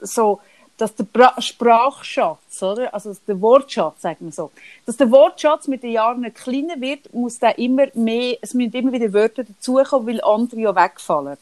so, 0.00 0.40
dass 0.76 0.94
der 0.96 1.04
Bra 1.04 1.40
Sprachschatz, 1.40 2.62
oder? 2.62 2.92
Also 2.92 3.14
der 3.28 3.40
Wortschatz, 3.40 4.02
sagen 4.02 4.26
wir 4.26 4.32
so. 4.32 4.50
Dass 4.84 4.96
der 4.96 5.10
Wortschatz 5.10 5.68
mit 5.68 5.82
den 5.82 5.92
Jahren 5.92 6.22
nicht 6.22 6.36
kleiner 6.36 6.80
wird, 6.80 7.12
muss 7.14 7.38
der 7.38 7.56
immer 7.58 7.86
mehr, 7.94 8.38
es 8.40 8.54
müssen 8.54 8.72
immer 8.72 8.92
wieder 8.92 9.12
Wörter 9.12 9.44
dazukommen, 9.44 10.08
weil 10.08 10.20
andere 10.22 10.60
ja 10.60 10.74
wegfallen. 10.74 11.36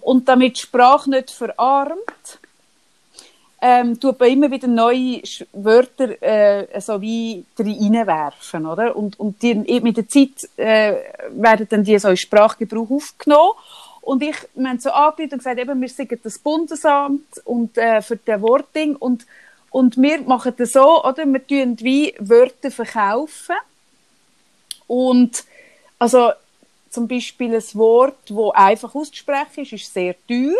Und 0.00 0.28
damit 0.28 0.56
die 0.56 0.62
Sprache 0.62 1.10
nicht 1.10 1.30
verarmt, 1.30 2.38
ähm, 3.66 3.98
tut 3.98 4.20
man 4.20 4.28
immer 4.28 4.50
wieder 4.50 4.68
neue 4.68 5.22
Wörter 5.54 6.20
äh, 6.22 6.80
so 6.82 7.00
wie 7.00 7.46
reinwerfen, 7.58 8.66
oder? 8.66 8.94
Und, 8.94 9.18
und 9.18 9.40
die, 9.40 9.54
mit 9.54 9.96
der 9.96 10.06
Zeit 10.06 10.50
äh, 10.58 10.96
werden 11.30 11.66
dann 11.70 11.82
die 11.82 11.98
so 11.98 12.10
in 12.10 12.18
Sprachgebrauch 12.18 12.90
aufgenommen. 12.90 13.52
Und 14.02 14.22
ich, 14.22 14.36
wir 14.54 14.68
haben 14.68 14.78
so 14.78 14.90
angerufen 14.90 15.32
und 15.32 15.38
gesagt, 15.38 15.58
eben, 15.58 15.80
wir 15.80 15.88
sind 15.88 16.12
das 16.22 16.38
Bundesamt 16.38 17.40
und, 17.46 17.78
äh, 17.78 18.02
für 18.02 18.16
den 18.16 18.42
Worting 18.42 18.96
und, 18.96 19.24
und 19.70 19.96
wir 19.96 20.20
machen 20.20 20.52
das 20.58 20.72
so, 20.72 21.02
oder? 21.02 21.24
Wir 21.24 21.46
tun 21.46 21.78
wie 21.80 22.14
Wörter 22.18 22.70
verkaufen. 22.70 23.56
Und, 24.86 25.42
also, 25.98 26.32
zum 26.90 27.08
Beispiel 27.08 27.54
ein 27.54 27.64
Wort, 27.72 28.18
das 28.28 28.54
einfach 28.56 28.94
auszusprechen 28.94 29.62
ist, 29.62 29.72
ist 29.72 29.94
sehr 29.94 30.14
teuer. 30.28 30.52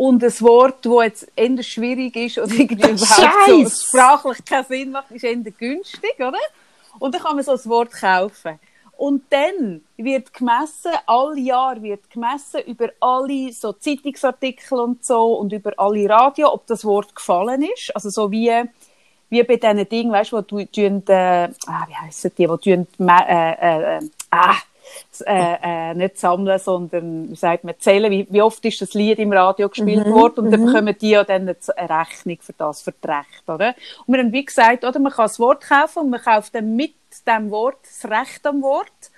Und 0.00 0.24
ein 0.24 0.40
Wort, 0.40 0.86
das 0.86 1.04
jetzt 1.04 1.32
eher 1.36 1.62
schwierig 1.62 2.16
ist 2.16 2.38
oder 2.38 2.54
irgendwie 2.54 2.90
überhaupt 2.90 3.68
so 3.68 3.68
sprachlich 3.68 4.42
keinen 4.46 4.64
Sinn 4.64 4.90
macht, 4.92 5.10
ist 5.10 5.24
eher 5.24 5.36
günstig, 5.36 6.14
oder? 6.18 6.38
Und 6.98 7.14
dann 7.14 7.20
kann 7.20 7.36
man 7.36 7.44
so 7.44 7.52
ein 7.52 7.64
Wort 7.66 7.92
kaufen. 7.92 8.58
Und 8.96 9.24
dann 9.28 9.82
wird 9.98 10.32
gemessen, 10.32 10.92
all 11.04 11.38
Jahr 11.38 11.82
wird 11.82 12.08
gemessen 12.08 12.62
über 12.66 12.88
alle 12.98 13.52
so 13.52 13.74
Zeitungsartikel 13.74 14.80
und 14.80 15.04
so 15.04 15.34
und 15.34 15.52
über 15.52 15.74
alle 15.76 16.08
Radio, 16.08 16.50
ob 16.50 16.66
das 16.66 16.82
Wort 16.86 17.14
gefallen 17.14 17.60
ist. 17.60 17.94
Also 17.94 18.08
so 18.08 18.30
wie, 18.30 18.50
wie 19.28 19.42
bei 19.42 19.56
diesen 19.56 19.86
Dingen, 19.86 20.12
weißt 20.12 20.32
du, 20.32 20.38
wo 20.38 20.40
du, 20.40 20.64
tun, 20.64 21.02
äh, 21.08 21.50
ah, 21.66 21.86
wie 21.86 21.94
heissen 21.94 22.32
die, 22.38 22.48
wo 22.48 22.56
tun, 22.56 22.86
äh, 23.00 23.52
äh, 23.52 23.98
äh, 23.98 24.10
ah, 24.30 24.56
äh, 25.26 25.56
äh, 25.62 25.94
nicht 25.94 26.18
sammeln, 26.18 26.58
sondern, 26.58 27.30
wie 27.30 27.36
sagt 27.36 27.64
man, 27.64 27.74
zählen, 27.78 28.10
wie, 28.10 28.26
wie 28.30 28.42
oft 28.42 28.64
ist 28.64 28.80
das 28.80 28.94
Lied 28.94 29.18
im 29.18 29.32
Radio 29.32 29.68
gespielt 29.68 30.06
worden? 30.06 30.46
Und 30.46 30.50
dann 30.50 30.66
bekommen 30.66 30.96
die 31.00 31.10
ja 31.10 31.24
dann 31.24 31.42
eine 31.42 31.56
eine 31.76 32.00
Rechnung 32.00 32.38
für 32.40 32.52
das, 32.52 32.82
für 32.82 32.94
das 33.00 33.10
Recht, 33.10 33.48
oder? 33.48 33.74
Und 34.06 34.14
wir 34.14 34.22
haben 34.22 34.32
wie 34.32 34.44
gesagt, 34.44 34.84
oder, 34.84 34.98
man 34.98 35.12
kann 35.12 35.24
das 35.24 35.38
Wort 35.38 35.62
kaufen 35.62 36.00
und 36.04 36.10
man 36.10 36.20
kauft 36.20 36.54
dann 36.54 36.76
mit 36.76 36.94
dem 37.26 37.50
Wort 37.50 37.78
das 37.82 38.10
Recht 38.10 38.46
am 38.46 38.62
Wort 38.62 39.09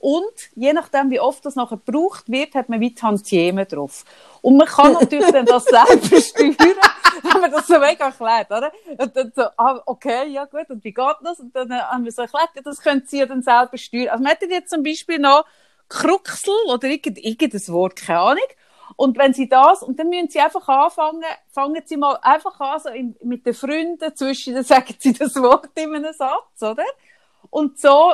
Und 0.00 0.50
je 0.54 0.72
nachdem, 0.72 1.10
wie 1.10 1.18
oft 1.18 1.44
das 1.44 1.56
nachher 1.56 1.76
gebraucht 1.84 2.28
wird, 2.28 2.54
hat 2.54 2.68
man 2.68 2.80
wie 2.80 2.94
Tantiemen 2.94 3.66
drauf. 3.66 4.04
Und 4.42 4.56
man 4.56 4.68
kann 4.68 4.92
natürlich 4.92 5.32
dann 5.32 5.44
das 5.44 5.64
selber 5.64 6.20
steuern, 6.20 6.76
wenn 7.22 7.40
man 7.40 7.50
das 7.50 7.66
so 7.66 7.78
mega 7.80 8.06
erklärt, 8.06 8.50
oder? 8.50 8.70
Und 8.96 9.16
dann 9.16 9.32
so, 9.34 9.42
ah, 9.56 9.82
okay, 9.86 10.28
ja 10.28 10.44
gut, 10.44 10.70
und 10.70 10.84
wie 10.84 10.92
geht 10.92 11.16
das? 11.22 11.40
Und 11.40 11.54
dann 11.54 11.72
haben 11.72 12.04
wir 12.04 12.12
so 12.12 12.22
erklärt, 12.22 12.50
das 12.62 12.80
können 12.80 13.02
Sie 13.06 13.18
ja 13.18 13.26
dann 13.26 13.42
selber 13.42 13.76
steuern. 13.76 14.10
Also 14.10 14.22
man 14.22 14.32
hätte 14.32 14.46
jetzt 14.46 14.70
zum 14.70 14.84
Beispiel 14.84 15.18
noch 15.18 15.44
Kruxel 15.88 16.54
oder 16.68 16.86
irgend, 16.86 17.18
irgendein 17.18 17.68
Wort, 17.68 17.96
keine 17.96 18.20
Ahnung. 18.20 18.48
Und 18.94 19.18
wenn 19.18 19.34
Sie 19.34 19.48
das, 19.48 19.82
und 19.82 19.98
dann 19.98 20.10
müssen 20.10 20.28
Sie 20.28 20.40
einfach 20.40 20.66
anfangen, 20.68 21.24
fangen 21.50 21.82
Sie 21.84 21.96
mal 21.96 22.18
einfach 22.22 22.58
an, 22.60 22.80
so 22.80 22.88
in, 22.90 23.16
mit 23.22 23.44
den 23.44 23.54
Freunden 23.54 24.14
zwischen, 24.14 24.54
dann 24.54 24.64
sagen 24.64 24.94
Sie 24.98 25.12
das 25.12 25.34
Wort 25.36 25.70
in 25.74 25.94
einem 25.94 26.12
Satz, 26.12 26.62
oder? 26.62 26.84
Und 27.50 27.78
so 27.80 28.12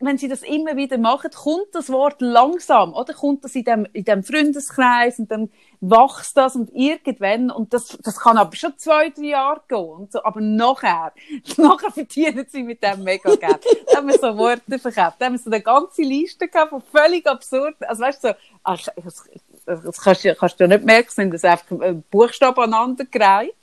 wenn 0.00 0.16
sie 0.16 0.28
das 0.28 0.42
immer 0.42 0.76
wieder 0.76 0.96
machen, 0.96 1.30
kommt 1.30 1.74
das 1.74 1.90
Wort 1.90 2.22
langsam, 2.22 2.94
oder? 2.94 3.12
Kommt 3.12 3.44
das 3.44 3.54
in 3.54 3.64
dem, 3.64 3.86
in 3.92 4.04
dem 4.04 4.24
Freundeskreis 4.24 5.18
und 5.18 5.30
dann 5.30 5.50
wächst 5.80 6.36
das 6.36 6.56
und 6.56 6.70
irgendwann, 6.74 7.50
und 7.50 7.74
das, 7.74 7.98
das 8.02 8.18
kann 8.18 8.38
aber 8.38 8.56
schon 8.56 8.76
zwei, 8.78 9.10
drei 9.10 9.26
Jahre 9.26 9.60
gehen 9.68 9.78
und 9.78 10.12
so, 10.12 10.24
aber 10.24 10.40
nachher, 10.40 11.12
nachher 11.58 11.90
verdienen 11.90 12.46
sie 12.48 12.62
mit 12.62 12.82
dem 12.82 13.04
mega 13.04 13.34
Geld. 13.34 13.64
da 13.92 13.98
haben 13.98 14.08
wir 14.08 14.18
so 14.18 14.36
Worte 14.38 14.78
verkauft, 14.78 15.16
da 15.18 15.26
haben 15.26 15.34
wir 15.34 15.38
so 15.38 15.50
eine 15.50 15.60
ganze 15.60 16.02
Liste 16.02 16.48
gehabt 16.48 16.70
von 16.70 16.80
völlig 16.80 17.26
absurd, 17.26 17.76
also 17.80 18.02
weißt 18.02 18.24
du, 18.24 18.28
so, 18.28 18.34
ach, 18.64 18.80
das, 19.04 19.24
das 19.66 20.00
kannst, 20.00 20.24
du, 20.24 20.34
kannst 20.34 20.58
du 20.58 20.64
ja 20.64 20.68
nicht 20.68 20.84
merken, 20.84 21.10
sind 21.10 21.34
das 21.34 21.44
einfach 21.44 21.76
Buchstaben 22.10 22.62
aneinandergereiht. 22.64 23.54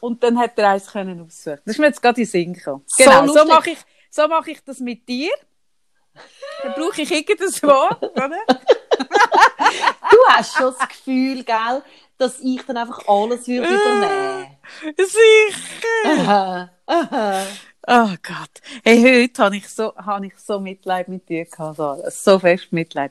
Und 0.00 0.22
dann 0.24 0.38
hat 0.38 0.58
er 0.58 0.70
eins 0.70 0.88
können 0.88 1.20
aussuchen. 1.20 1.60
Das 1.64 1.76
ist 1.76 1.78
mir 1.78 1.86
jetzt 1.86 2.02
gerade 2.02 2.20
in 2.20 2.26
den 2.26 2.30
Sinn 2.30 2.52
gekommen. 2.52 2.84
Genau, 2.98 3.26
so, 3.28 3.34
so 3.34 3.44
mache 3.46 3.70
ich, 3.70 3.78
so 4.14 4.28
mache 4.28 4.52
ich 4.52 4.62
das 4.64 4.78
mit 4.78 5.08
dir. 5.08 5.32
Dann 6.62 6.74
brauche 6.74 7.02
ich 7.02 7.10
irgendein 7.10 7.48
Wort, 7.68 8.00
oder? 8.00 8.30
du 10.10 10.16
hast 10.28 10.56
schon 10.56 10.72
das 10.78 10.88
Gefühl, 10.88 11.42
gell, 11.42 11.82
dass 12.16 12.38
ich 12.38 12.62
dann 12.64 12.76
einfach 12.76 13.00
alles 13.08 13.48
würde 13.48 13.66
übernehmen. 13.66 14.56
Sicher! 14.96 16.06
Aha, 16.06 16.70
aha. 16.86 17.46
Oh 17.86 18.14
Gott. 18.22 18.62
Hey, 18.84 19.02
heute 19.02 19.42
habe 19.42 19.56
ich 19.56 19.68
so, 19.68 19.94
habe 19.96 20.26
ich 20.26 20.38
so 20.38 20.60
Mitleid 20.60 21.08
mit 21.08 21.28
dir 21.28 21.44
gehabt, 21.44 21.76
Sarah. 21.76 22.10
So 22.10 22.38
fest 22.38 22.72
Mitleid. 22.72 23.10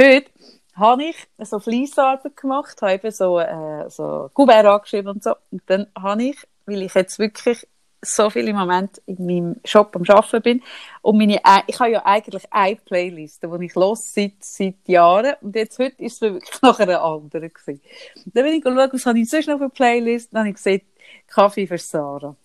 Heute 0.00 0.30
habe 0.76 1.04
ich 1.04 1.16
so 1.38 1.58
Fleissarbeit 1.58 2.36
gemacht, 2.36 2.80
habe 2.80 2.94
eben 2.94 3.10
so, 3.10 3.40
äh, 3.40 3.90
so 3.90 4.30
Kuvert 4.32 4.66
angeschrieben 4.66 5.14
und 5.14 5.24
so. 5.24 5.34
Und 5.50 5.62
dann 5.66 5.88
habe 6.00 6.22
ich, 6.22 6.36
weil 6.64 6.82
ich 6.82 6.94
jetzt 6.94 7.18
wirklich 7.18 7.66
so 8.04 8.30
viele 8.30 8.52
Momente 8.52 9.00
in 9.06 9.26
meinem 9.26 9.56
Shop 9.64 9.94
am 9.96 10.02
Arbeiten 10.08 10.42
bin. 10.42 10.62
Und 11.02 11.18
meine, 11.18 11.40
ich 11.66 11.80
habe 11.80 11.90
ja 11.90 12.04
eigentlich 12.04 12.44
eine 12.50 12.76
Playlist, 12.76 13.42
die 13.42 13.64
ich 13.64 13.74
los 13.74 14.14
seit, 14.14 14.34
seit 14.40 14.76
Jahren. 14.86 15.34
Und 15.40 15.56
jetzt 15.56 15.78
heute 15.78 16.02
ist 16.02 16.14
es 16.14 16.20
wirklich 16.20 16.50
noch 16.62 16.78
eine 16.78 17.00
andere 17.00 17.50
gewesen. 17.50 17.80
Dann 18.26 18.44
bin 18.44 18.54
ich 18.54 18.62
geschaut, 18.62 18.92
was 18.92 19.06
habe 19.06 19.18
ich 19.18 19.28
sonst 19.28 19.48
noch 19.48 19.58
für 19.58 19.64
eine 19.64 19.70
Playlist? 19.70 20.32
Dann 20.32 20.40
habe 20.40 20.50
ich 20.50 20.56
gesehen, 20.56 20.82
Kaffee 21.26 21.66
für 21.66 21.78
Sarah. 21.78 22.36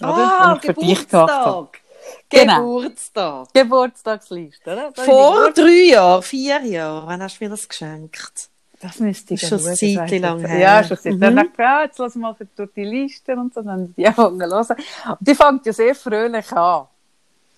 Ah, 0.00 0.54
oh, 0.54 0.58
Geburtstag. 0.60 1.80
Genau. 2.28 2.78
Geburtstag. 2.78 3.48
Geburtstagsliste, 3.52 4.72
oder? 4.72 4.92
Vor 4.94 5.52
drei 5.52 5.90
Jahren, 5.90 6.22
vier 6.22 6.60
Jahren, 6.62 7.06
wann 7.06 7.22
hast 7.22 7.40
du 7.40 7.44
mir 7.44 7.50
das 7.50 7.68
geschenkt? 7.68 8.49
Das 8.80 8.98
müsste 8.98 9.34
ich 9.34 9.46
schon 9.46 9.58
Zeit 9.58 10.10
lang 10.20 10.44
her. 10.44 10.58
Ja, 10.58 10.84
schon 10.84 10.96
seit. 10.96 11.14
Mhm. 11.14 11.20
Dann 11.20 11.36
dachte 11.36 11.50
ich, 11.52 11.58
ja, 11.58 11.82
jetzt 11.84 11.98
lass 11.98 12.14
mal 12.14 12.34
durch 12.56 12.70
die 12.74 12.84
Liste 12.84 13.36
und 13.36 13.52
so, 13.52 13.60
dann 13.60 13.94
die 13.94 14.06
anfangen 14.06 14.40
hören. 14.40 14.66
Und 15.08 15.18
die 15.20 15.34
fängt 15.34 15.66
ja 15.66 15.72
sehr 15.72 15.94
fröhlich 15.94 16.50
an. 16.52 16.86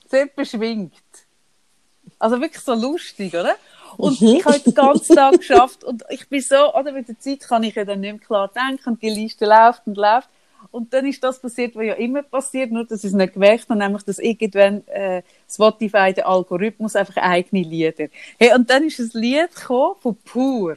Sehr 0.09 0.27
beschwingt. 0.27 0.93
Also 2.19 2.41
wirklich 2.41 2.63
so 2.63 2.75
lustig, 2.75 3.33
oder? 3.35 3.55
Und 3.97 4.21
mhm. 4.21 4.29
ich 4.29 4.45
habe 4.45 4.59
den 4.59 4.75
ganzen 4.75 5.15
Tag 5.15 5.39
geschafft 5.39 5.85
und 5.85 6.03
ich 6.11 6.29
bin 6.29 6.41
so, 6.41 6.75
oder 6.75 6.93
mit 6.93 7.09
der 7.09 7.19
Zeit 7.19 7.41
kann 7.41 7.63
ich 7.63 7.75
ja 7.75 7.85
dann 7.85 8.01
nicht 8.01 8.13
mehr 8.13 8.21
klar 8.21 8.49
denken 8.49 8.91
und 8.91 9.03
die 9.03 9.11
Liste 9.11 9.47
läuft 9.47 9.87
und 9.87 9.97
läuft. 9.97 10.29
Und 10.71 10.93
dann 10.93 11.07
ist 11.07 11.23
das 11.23 11.41
passiert, 11.41 11.77
was 11.77 11.85
ja 11.85 11.95
immer 11.95 12.23
passiert, 12.23 12.71
nur 12.71 12.85
dass 12.85 13.05
es 13.05 13.13
nicht 13.13 13.35
gewählt 13.35 13.67
hat, 13.69 13.77
nämlich, 13.77 14.03
dass 14.05 14.19
irgendwann 14.19 14.87
äh, 14.89 15.23
Spotify, 15.51 16.13
der 16.15 16.27
Algorithmus, 16.27 16.97
einfach 16.97 17.17
eigene 17.17 17.63
Lieder. 17.63 18.09
Hey, 18.39 18.55
und 18.55 18.71
dann 18.71 18.85
ist 18.85 18.99
ein 18.99 19.11
Lied 19.13 19.55
gekommen 19.55 19.97
von 20.01 20.17
Pur. 20.17 20.77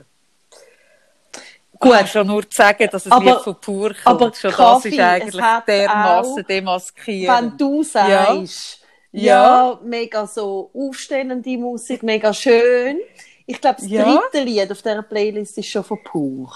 Gut. 1.80 2.08
schon 2.08 2.28
nur 2.28 2.50
zu 2.50 2.56
sagen, 2.56 2.88
dass 2.92 3.06
es 3.06 3.12
aber, 3.12 3.26
nicht 3.26 3.42
von 3.42 3.56
pur 3.60 3.90
kommt. 3.90 4.08
Aber 4.08 4.34
schon 4.34 4.52
Kaffee, 4.52 4.90
das 4.90 4.94
ist 4.94 5.00
eigentlich 5.00 5.64
dermassen 5.68 6.46
demaskiert. 6.48 7.38
Wenn 7.38 7.58
du 7.58 7.84
sagst, 7.84 8.80
ja. 9.12 9.70
ja. 9.72 9.80
mega 9.84 10.26
so 10.26 10.72
aufstellende 10.74 11.58
Musik, 11.58 12.04
mega 12.04 12.34
schön. 12.34 13.00
Ich 13.46 13.62
glaube, 13.62 13.78
das 13.82 13.90
ja. 13.90 14.04
dritte 14.04 14.44
Lied 14.44 14.72
auf 14.72 14.82
dieser 14.82 15.04
Playlist 15.04 15.58
ist 15.58 15.70
schon 15.70 15.84
von 15.84 16.04
pur. 16.04 16.52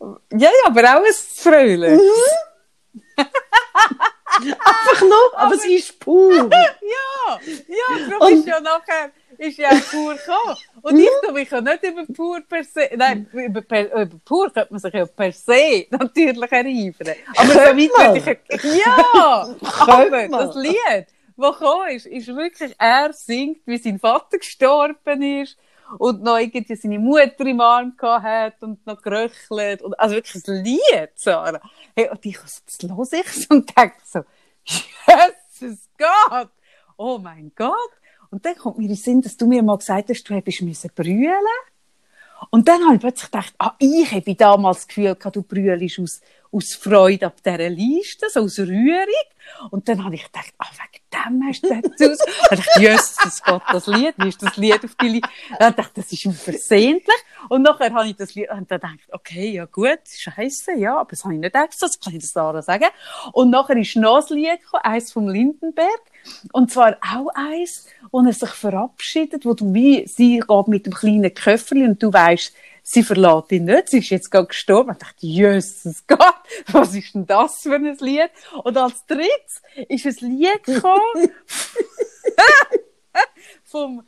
Ja, 0.00 0.16
ja, 0.30 0.48
aber 0.66 0.82
auch 0.82 1.04
ein 1.04 1.12
fröhliches. 1.12 2.00
Mhm. 2.00 3.24
Einfach 4.40 5.00
nur, 5.02 5.32
aber, 5.34 5.46
aber, 5.46 5.54
es 5.54 5.64
ist 5.66 6.00
pur. 6.00 6.34
ja, 6.34 7.38
ja, 7.68 8.08
darum 8.08 8.32
ist 8.32 8.46
ja 8.46 8.60
nachher 8.60 9.10
ist 9.40 9.58
ja 9.58 9.70
pur 9.90 10.14
gekommen. 10.14 10.56
Und 10.82 10.98
ich 10.98 11.08
tue 11.22 11.32
mich 11.32 11.50
ja 11.50 11.60
nicht 11.60 11.82
über 11.82 12.04
pur 12.12 12.40
per 12.46 12.62
se, 12.62 12.90
nein, 12.96 13.26
über, 13.32 13.62
per, 13.62 13.86
über 13.86 14.18
pur 14.24 14.52
könnte 14.52 14.72
man 14.72 14.80
sich 14.80 14.92
ja 14.92 15.06
per 15.06 15.32
se 15.32 15.86
natürlich 15.90 16.52
erreifern. 16.52 17.16
Aber 17.36 17.48
so 17.48 17.58
weit 17.58 17.76
würde 17.76 18.38
ich, 18.52 18.64
ja, 18.84 19.56
aber 19.78 20.28
das 20.28 20.56
Lied, 20.56 21.06
das 21.36 21.58
gekommen 21.58 21.88
ist, 21.90 22.06
ist 22.06 22.28
wirklich, 22.28 22.74
er 22.78 23.12
singt, 23.12 23.66
wie 23.66 23.78
sein 23.78 23.98
Vater 23.98 24.38
gestorben 24.38 25.22
ist 25.22 25.56
und 25.98 26.22
noch 26.22 26.36
irgendwie 26.38 26.76
seine 26.76 26.98
Mutter 26.98 27.46
im 27.46 27.60
Arm 27.60 27.94
hat 28.00 28.62
und 28.62 28.86
noch 28.86 29.00
geröchelt. 29.00 29.80
Und, 29.82 29.98
also 29.98 30.16
wirklich 30.16 30.46
ein 30.46 30.64
Lied, 30.64 31.10
Sarah. 31.14 31.60
Hey, 31.96 32.10
und 32.10 32.24
ich, 32.26 32.36
jetzt 32.36 32.82
höre 32.82 33.12
ich 33.12 33.50
und 33.50 33.76
denke 33.76 33.96
so, 34.04 34.20
Jesus 34.64 35.88
Gott! 35.96 36.50
Oh 36.98 37.18
mein 37.18 37.50
Gott! 37.56 37.90
Und 38.30 38.46
dann 38.46 38.56
kommt 38.56 38.78
mir 38.78 38.84
in 38.84 38.90
den 38.90 38.96
Sinn, 38.96 39.20
dass 39.20 39.36
du 39.36 39.46
mir 39.46 39.62
mal 39.62 39.78
gesagt 39.78 40.08
hast, 40.08 40.24
du 40.24 40.34
hättest 40.34 40.94
brüllen. 40.94 41.34
Und 42.50 42.68
dann 42.68 42.82
habe 42.84 42.94
ich 42.94 43.00
plötzlich 43.00 43.30
gedacht, 43.30 43.54
ah, 43.58 43.74
ich 43.78 44.10
habe 44.12 44.34
damals 44.34 44.78
das 44.78 44.88
Gefühl 44.88 45.14
gehabt, 45.14 45.36
du 45.36 45.42
brüllst 45.42 45.98
aus, 45.98 46.20
aus 46.50 46.74
Freude 46.74 47.26
ab 47.26 47.36
dieser 47.44 47.68
Liste, 47.68 48.26
so 48.30 48.40
aus 48.40 48.58
Rührung. 48.58 49.06
Und 49.70 49.88
dann 49.88 50.04
habe 50.04 50.14
ich 50.14 50.24
gedacht, 50.24 50.52
ah, 50.58 50.66
wegen 50.72 51.02
dem 51.12 51.46
hast 51.46 51.62
du 51.62 51.68
das 51.68 52.10
aus. 52.10 52.18
dann 52.48 52.58
dachte 52.58 52.70
ich, 52.76 52.82
Jesus 52.82 53.42
Gott, 53.42 53.62
das 53.70 53.86
Lied, 53.86 54.14
wie 54.16 54.28
ist 54.28 54.42
das 54.42 54.56
Lied 54.56 54.84
auf 54.84 54.94
die 54.94 55.08
Liste? 55.08 55.28
Dann 55.58 55.76
dachte 55.76 56.00
ich, 56.00 56.04
das 56.04 56.12
ist 56.12 56.26
unversehentlich. 56.26 57.16
Und 57.48 57.62
nachher 57.62 57.92
habe 57.92 58.08
ich 58.08 58.16
das 58.16 58.34
Lied, 58.34 58.50
und 58.50 58.70
dann 58.70 58.80
gedacht, 58.80 59.12
okay, 59.12 59.50
ja 59.50 59.66
gut, 59.66 60.00
scheiße, 60.06 60.76
ja, 60.76 60.98
aber 60.98 61.10
das 61.10 61.24
habe 61.24 61.34
ich 61.34 61.40
nicht 61.40 61.54
extra, 61.54 61.86
das 61.88 62.00
kann 62.00 62.14
ich 62.14 62.22
das 62.22 62.32
Sarah 62.32 62.62
sagen. 62.62 62.86
Und 63.32 63.50
nachher 63.50 63.76
ist 63.76 63.96
noch 63.96 64.26
ein 64.26 64.36
Lied 64.36 64.60
gekommen, 64.60 64.82
eins 64.84 65.12
vom 65.12 65.28
Lindenberg. 65.28 66.00
Und 66.52 66.70
zwar 66.70 66.96
auch 67.00 67.28
eins, 67.34 67.86
wo 68.10 68.20
er 68.20 68.32
sich 68.32 68.50
verabschiedet, 68.50 69.44
wo 69.44 69.54
du 69.54 69.72
wie, 69.74 70.06
sie 70.06 70.40
geht 70.40 70.68
mit 70.68 70.86
dem 70.86 70.94
kleinen 70.94 71.32
Köfferli 71.32 71.84
und 71.84 72.02
du 72.02 72.12
weißt, 72.12 72.54
sie 72.82 73.02
verlässt 73.02 73.52
ihn 73.52 73.64
nicht, 73.64 73.88
sie 73.88 73.98
ist 73.98 74.10
jetzt 74.10 74.30
gerade 74.30 74.48
gestorben. 74.48 74.92
Ich 74.92 74.98
dachte, 74.98 75.26
Jesus 75.26 76.04
Gott, 76.06 76.34
was 76.68 76.94
ist 76.94 77.14
denn 77.14 77.26
das 77.26 77.60
für 77.62 77.74
ein 77.74 77.96
Lied? 78.00 78.30
Und 78.64 78.76
als 78.76 79.06
drittes 79.06 79.62
ist 79.88 80.22
ein 80.22 80.38
Lied 80.38 80.62
gekommen 80.64 81.30
vom 83.64 84.02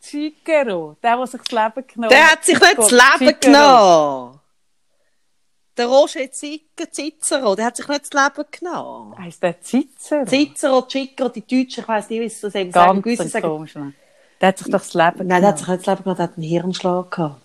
Chikero, 0.00 0.96
der, 1.02 1.16
der 1.16 1.26
sich 1.26 1.40
das 1.42 1.52
Leben 1.52 1.86
genommen 1.86 2.04
hat. 2.04 2.12
Der 2.12 2.30
hat 2.32 2.44
sich 2.44 2.60
nicht 2.60 2.78
das 2.78 2.90
Leben 2.90 3.40
genommen. 3.40 4.40
Der 5.76 5.86
Roger 5.86 6.20
Cicero, 6.32 7.54
der 7.54 7.66
hat 7.66 7.76
sich 7.76 7.86
nicht 7.86 8.12
das 8.12 8.24
Leben 8.24 8.48
genommen. 8.50 9.18
Heißt 9.18 9.42
der 9.42 9.60
Cicero? 9.60 10.24
Cicero, 10.26 10.82
Cicero, 10.88 11.28
die 11.28 11.42
Deutschen, 11.42 11.82
ich 11.82 11.88
weiss 11.88 12.08
nicht, 12.08 12.20
wie 12.20 12.28
sie 12.28 12.40
das 12.40 12.54
eben 12.54 12.72
sagen. 12.72 13.16
Sagen. 13.16 13.42
komisch. 13.42 13.74
Der 14.40 14.48
hat 14.48 14.58
sich 14.58 14.66
doch 14.68 14.78
das 14.78 14.94
Leben 14.94 15.10
genommen. 15.10 15.28
Nein, 15.28 15.40
der 15.42 15.48
hat 15.50 15.58
sich 15.58 15.68
nicht 15.68 15.80
das 15.80 15.86
Leben 15.86 16.02
genommen, 16.02 16.16
der 16.16 16.24
hat 16.24 16.36
einen 16.36 16.46
Hirnschlag 16.46 17.10
gehabt. 17.10 17.42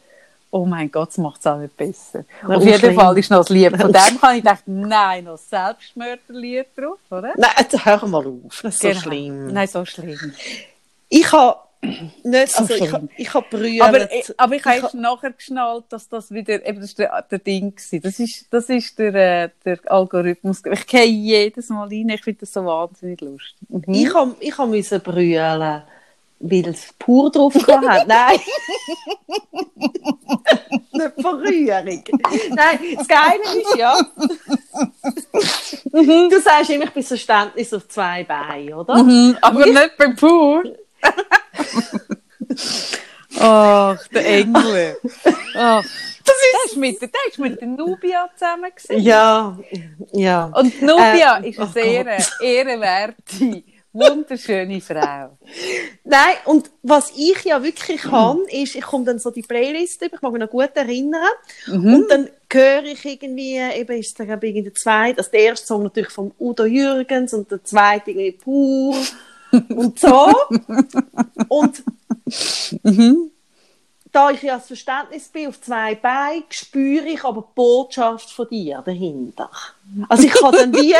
Oh 0.53 0.65
mein 0.65 0.91
Gott, 0.91 1.09
das 1.09 1.17
macht 1.17 1.39
es 1.39 1.47
auch 1.47 1.57
nicht 1.57 1.77
besser. 1.77 2.25
Na, 2.45 2.57
Auf 2.57 2.63
jeden 2.63 2.77
schlimm. 2.79 2.95
Fall 2.95 3.17
ist 3.17 3.31
noch 3.31 3.37
das 3.37 3.49
Lied. 3.49 3.71
Von 3.77 3.93
dem 3.93 4.21
habe 4.21 4.35
ich 4.35 4.43
gedacht, 4.43 4.63
nein, 4.65 5.23
noch 5.23 5.37
Selbstmörderlied 5.37 6.67
drauf, 6.75 6.99
oder? 7.09 7.33
Nein, 7.37 7.67
hör 7.83 8.07
mal 8.07 8.27
auf. 8.27 8.61
Das 8.61 8.75
ist 8.75 8.81
genau. 8.81 8.93
so 8.93 8.99
schlimm. 8.99 9.47
Nein, 9.47 9.67
so 9.67 9.85
schlimm. 9.85 10.33
Ich 11.07 11.31
habe 11.31 11.57
nicht, 11.81 12.59
also 12.59 12.73
ich, 12.75 12.93
ich 13.17 13.33
habe 13.33 13.47
brüllt. 13.49 13.81
Aber, 13.81 14.07
aber 14.37 14.55
ich 14.55 14.65
habe 14.65 14.81
erst 14.81 14.93
nachher 14.93 15.31
geschnallt, 15.31 15.85
dass 15.89 16.07
das 16.07 16.29
wieder, 16.31 16.63
eben, 16.65 16.79
das 16.79 16.93
der, 16.93 17.21
der 17.23 17.39
Ding 17.39 17.75
gewesen. 17.75 18.01
Das 18.03 18.19
ist, 18.19 18.45
das 18.51 18.69
ist 18.69 18.99
der, 18.99 19.15
äh, 19.15 19.49
der 19.65 19.79
Algorithmus. 19.91 20.61
Ich 20.71 20.85
gehe 20.85 21.05
jedes 21.05 21.69
Mal 21.69 21.87
rein, 21.87 22.09
ich 22.09 22.23
finde 22.23 22.41
das 22.41 22.53
so 22.53 22.63
wahnsinnig 22.65 23.21
lustig. 23.21 23.67
Mhm. 23.69 23.93
Ich 23.93 24.13
habe, 24.13 24.35
ich 24.39 24.55
habe 24.57 24.69
müssen 24.69 25.01
brüllen, 25.01 25.81
weil 26.39 26.67
es 26.67 26.93
pur 26.99 27.31
drauf 27.31 27.55
hat. 27.55 28.07
Nein. 28.07 28.39
Nicht 30.91 31.13
Verrührung. 31.19 32.03
Nein, 32.49 32.79
das 32.95 33.07
Geile 33.07 33.59
ist 33.59 33.75
ja, 33.77 33.97
du 35.91 36.41
sagst 36.41 36.69
immer, 36.69 36.83
ich 36.85 36.91
bin 36.91 37.03
Verständnis 37.03 37.73
auf 37.73 37.87
zwei 37.87 38.23
Beinen, 38.23 38.73
oder? 38.73 39.01
Mhm, 39.03 39.37
aber 39.41 39.65
nicht 39.65 39.97
bei 39.97 40.13
pur. 40.13 40.63
Ach, 43.39 44.07
der 44.09 44.25
Engel. 44.27 44.97
Ach. 45.55 45.83
Das 45.83 46.35
ist, 46.35 46.53
der 46.53 46.65
ist 46.65 46.77
mit, 46.77 47.01
der 47.01 47.09
ist 47.27 47.39
mit 47.39 47.59
der 47.59 47.67
Nubia 47.67 48.29
zusammen 48.35 48.69
gewesen. 48.75 49.01
Ja, 49.03 49.57
ja. 50.11 50.51
Und 50.55 50.81
Nubia 50.81 51.39
Äh, 51.39 51.49
ist 51.49 51.59
eine 51.59 51.67
oh 51.67 51.71
sehr 51.73 52.03
Gott. 52.05 52.31
ehrenwerte, 52.41 53.63
wunderschöne 53.91 54.79
Frau. 54.81 55.37
Nein, 56.03 56.35
und 56.45 56.69
was 56.83 57.11
ich 57.17 57.43
ja 57.43 57.61
wirklich 57.63 58.01
kann, 58.01 58.39
ist, 58.51 58.75
ich 58.75 58.81
komme 58.83 59.05
dann 59.05 59.17
so 59.19 59.31
die 59.31 59.41
Playlist 59.41 60.01
über, 60.03 60.15
ich 60.15 60.21
mag 60.21 60.31
mich 60.33 60.41
noch 60.41 60.49
gut 60.49 60.71
erinnern, 60.75 61.27
und 61.67 62.07
dann 62.09 62.29
höre 62.51 62.83
ich 62.83 63.03
irgendwie, 63.03 63.57
eben 63.57 63.97
ist 63.97 64.15
glaube 64.15 64.47
ich 64.47 64.63
der 64.63 64.73
zweite, 64.75 65.17
also 65.19 65.31
der 65.31 65.39
erste 65.41 65.65
Song 65.67 65.83
natürlich 65.83 66.11
von 66.11 66.31
Udo 66.39 66.65
Jürgens 66.65 67.33
und 67.33 67.49
der 67.49 67.63
zweite 67.63 68.11
irgendwie 68.11 68.31
pur 68.33 68.95
und 69.69 69.99
so. 69.99 70.33
und 71.47 71.83
da 74.11 74.29
ich 74.29 74.41
ja 74.41 74.57
das 74.57 74.67
Verständnis 74.67 75.29
bin 75.29 75.47
auf 75.47 75.61
zwei 75.61 75.95
Beinen, 75.95 76.43
spüre 76.49 77.07
ich 77.07 77.23
aber 77.23 77.41
die 77.41 77.55
Botschaft 77.55 78.29
von 78.29 78.47
dir 78.49 78.81
dahinter. 78.85 79.49
Also 80.09 80.23
ich 80.23 80.33
kann 80.33 80.51
dann 80.51 80.73
wie 80.75 80.95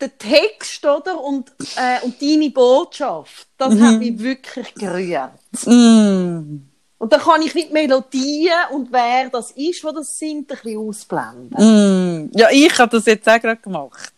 den 0.00 0.18
Text 0.18 0.84
oder 0.84 1.20
und, 1.20 1.52
äh, 1.76 2.04
und 2.04 2.20
deine 2.20 2.50
Botschaft, 2.50 3.46
das 3.56 3.78
hat 3.80 3.98
mich 3.98 4.18
wirklich 4.18 4.74
gerührt. 4.74 5.30
Mm. 5.66 6.62
Und 6.98 7.12
dann 7.12 7.20
kann 7.20 7.42
ich 7.42 7.54
nicht 7.54 7.72
Melodien 7.72 8.52
und 8.72 8.90
wer 8.90 9.28
das 9.28 9.52
ist, 9.52 9.84
wo 9.84 9.90
das 9.90 10.18
singt, 10.18 10.50
ein 10.50 10.58
bisschen 10.62 10.78
ausblenden. 10.78 12.28
Mm. 12.28 12.30
Ja, 12.34 12.48
ich 12.50 12.76
habe 12.78 12.96
das 12.96 13.06
jetzt 13.06 13.28
auch 13.28 13.40
gerade 13.40 13.60
gemacht. 13.60 14.13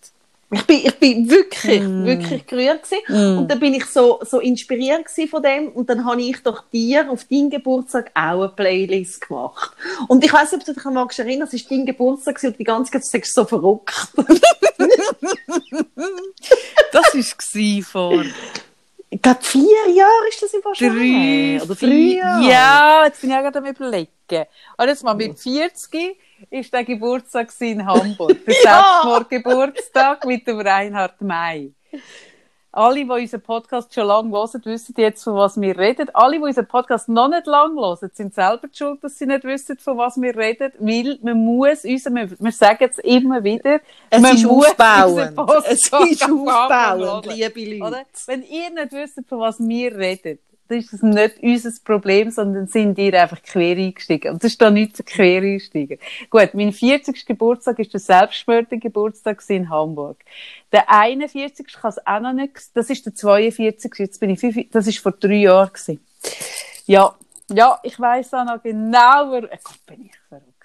Ich 0.53 0.63
bin, 0.65 0.77
ich 0.85 0.95
bin 0.97 1.29
wirklich, 1.29 1.83
wirklich 1.83 2.47
gerührt 2.47 2.85
gewesen. 2.85 3.39
Und 3.39 3.49
dann 3.51 3.59
bin 3.59 3.75
ich 3.75 3.85
so, 3.87 4.21
so 4.23 4.39
inspiriert 4.39 5.05
gewesen 5.07 5.29
von 5.29 5.43
dem. 5.43 5.69
Und 5.71 5.91
dann 5.91 6.05
habe 6.05 6.23
ich 6.23 6.41
doch 6.43 6.63
dir 6.73 7.11
auf 7.11 7.25
deinen 7.25 7.51
Geburtstag 7.51 8.13
auch 8.15 8.41
eine 8.43 8.49
Playlist 8.51 9.27
gemacht. 9.27 9.73
Und 10.07 10.25
ich 10.25 10.33
weiss 10.33 10.53
nicht, 10.53 10.61
ob 10.61 10.67
du 10.67 10.73
dich 10.75 10.85
noch 10.85 10.93
magst 10.93 11.19
erinnern, 11.19 11.49
es 11.51 11.55
war 11.65 11.71
dein 11.77 11.85
Geburtstag 11.87 12.41
und 12.45 12.59
die 12.59 12.65
ganze 12.65 12.93
Zeit 12.93 13.05
sagst 13.05 13.37
du 13.37 13.41
so 13.43 13.47
verrückt. 13.47 13.93
Das 16.93 17.15
war 17.15 17.83
vor 17.83 18.25
glaube, 19.27 19.43
vier 19.43 19.91
Jahre 19.95 20.29
ist 20.29 20.43
das 20.43 20.53
im 20.55 20.61
schon 20.75 20.97
drei. 20.97 21.61
Oder 21.63 21.75
drei 21.75 21.87
vier- 21.87 22.17
Jahre. 22.17 22.49
Ja, 22.49 23.05
jetzt 23.07 23.21
bin 23.21 23.31
ich 23.31 23.37
auch 23.37 23.41
gerade 23.43 23.59
am 23.59 23.67
überlegen. 23.67 24.09
Und 24.77 24.89
jetzt 24.89 25.05
mal 25.05 25.15
mit 25.15 25.39
40 25.39 26.17
ist 26.51 26.73
der 26.73 26.85
Geburtstag 26.85 27.49
in 27.61 27.85
Hamburg. 27.85 28.45
Der 28.45 28.55
Ja. 28.65 28.83
Selbstmordgeburtstag 28.83 30.25
mit 30.27 30.47
dem 30.47 30.61
Reinhard 30.61 31.21
May. 31.21 31.73
Alle, 32.77 33.05
die 33.07 33.11
unseren 33.11 33.41
Podcast 33.41 33.95
schon 33.95 34.07
lange 34.07 34.31
hören, 34.33 34.61
wissen 34.67 34.95
jetzt, 34.99 35.25
von 35.25 35.35
was 35.35 35.59
wir 35.59 35.79
reden. 35.79 36.11
Alle, 36.13 36.37
die 36.37 36.43
unseren 36.43 36.69
Podcast 36.69 37.09
noch 37.09 37.29
nicht 37.29 37.47
lange 37.47 37.81
hören, 37.81 38.11
sind 38.13 38.35
selber 38.35 38.69
die 38.69 38.77
schuld, 38.77 39.03
dass 39.03 39.17
sie 39.17 39.25
nicht 39.25 39.45
wissen, 39.45 39.79
von 39.79 39.97
was 39.97 40.21
wir 40.21 40.37
reden. 40.37 40.73
Weil 40.79 41.19
man 41.23 41.43
muss 41.43 41.87
unseren, 41.87 42.17
wir, 42.17 42.31
wir 42.39 42.53
sagen 42.53 42.87
es 42.91 42.99
immer 42.99 43.43
wieder, 43.43 43.81
Es 44.11 44.21
man 44.21 44.35
ist 44.35 44.45
muss 44.45 44.67
aufbauend. 44.67 45.39
Es 45.69 45.87
ist 45.87 46.23
aufbauend, 46.25 47.27
liebe 47.35 47.79
Leute. 47.79 47.83
Oder? 47.83 48.03
Wenn 48.27 48.43
ihr 48.43 48.69
nicht 48.69 48.93
wisst, 48.93 49.21
von 49.27 49.41
was 49.41 49.59
wir 49.59 49.97
reden, 49.97 50.39
ist 50.71 50.93
das 50.93 51.03
nicht 51.03 51.43
unser 51.43 51.71
Problem, 51.85 52.31
sondern 52.31 52.67
sind 52.67 52.99
ihr 52.99 53.21
einfach 53.21 53.43
quer 53.43 53.77
eingestiegen. 53.77 54.33
Und 54.33 54.45
das 54.45 54.53
ist 54.53 54.63
da 54.63 54.71
nicht 54.71 54.97
so 54.97 55.03
quer 55.05 55.43
einsteigen. 55.43 55.99
Gut, 56.31 56.55
mein 56.55 56.73
40. 56.73 57.27
Geburtstag 57.27 57.79
ist 57.79 57.93
der 57.93 58.01
Selbstmörder-Geburtstag 58.01 59.43
in 59.49 59.71
Hamburg. 59.71 60.19
Der 60.73 60.91
41. 60.91 61.67
kann 61.75 61.91
es 61.91 62.07
auch 62.07 62.21
noch 62.21 62.33
nicht, 62.33 62.75
das 62.75 62.91
ist 62.91 63.07
der 63.07 63.15
42. 63.15 63.93
Jetzt 63.99 64.21
bin 64.21 64.31
ich 64.31 64.41
fünf, 64.41 64.57
das 64.71 64.87
ist 64.87 64.99
vor 64.99 65.13
drei 65.13 65.37
Jahren 65.37 65.73
gewesen. 65.73 66.05
Ja, 66.87 67.15
ja, 67.51 67.79
ich 67.83 67.99
weiss 68.01 68.35
auch 68.35 68.45
noch 68.45 68.63
genau, 68.63 69.31
wer, 69.31 69.45
äh, 69.45 69.59
Gott, 69.63 69.87
bin 69.87 70.07
ich 70.07 70.13
verrückt. 70.29 70.56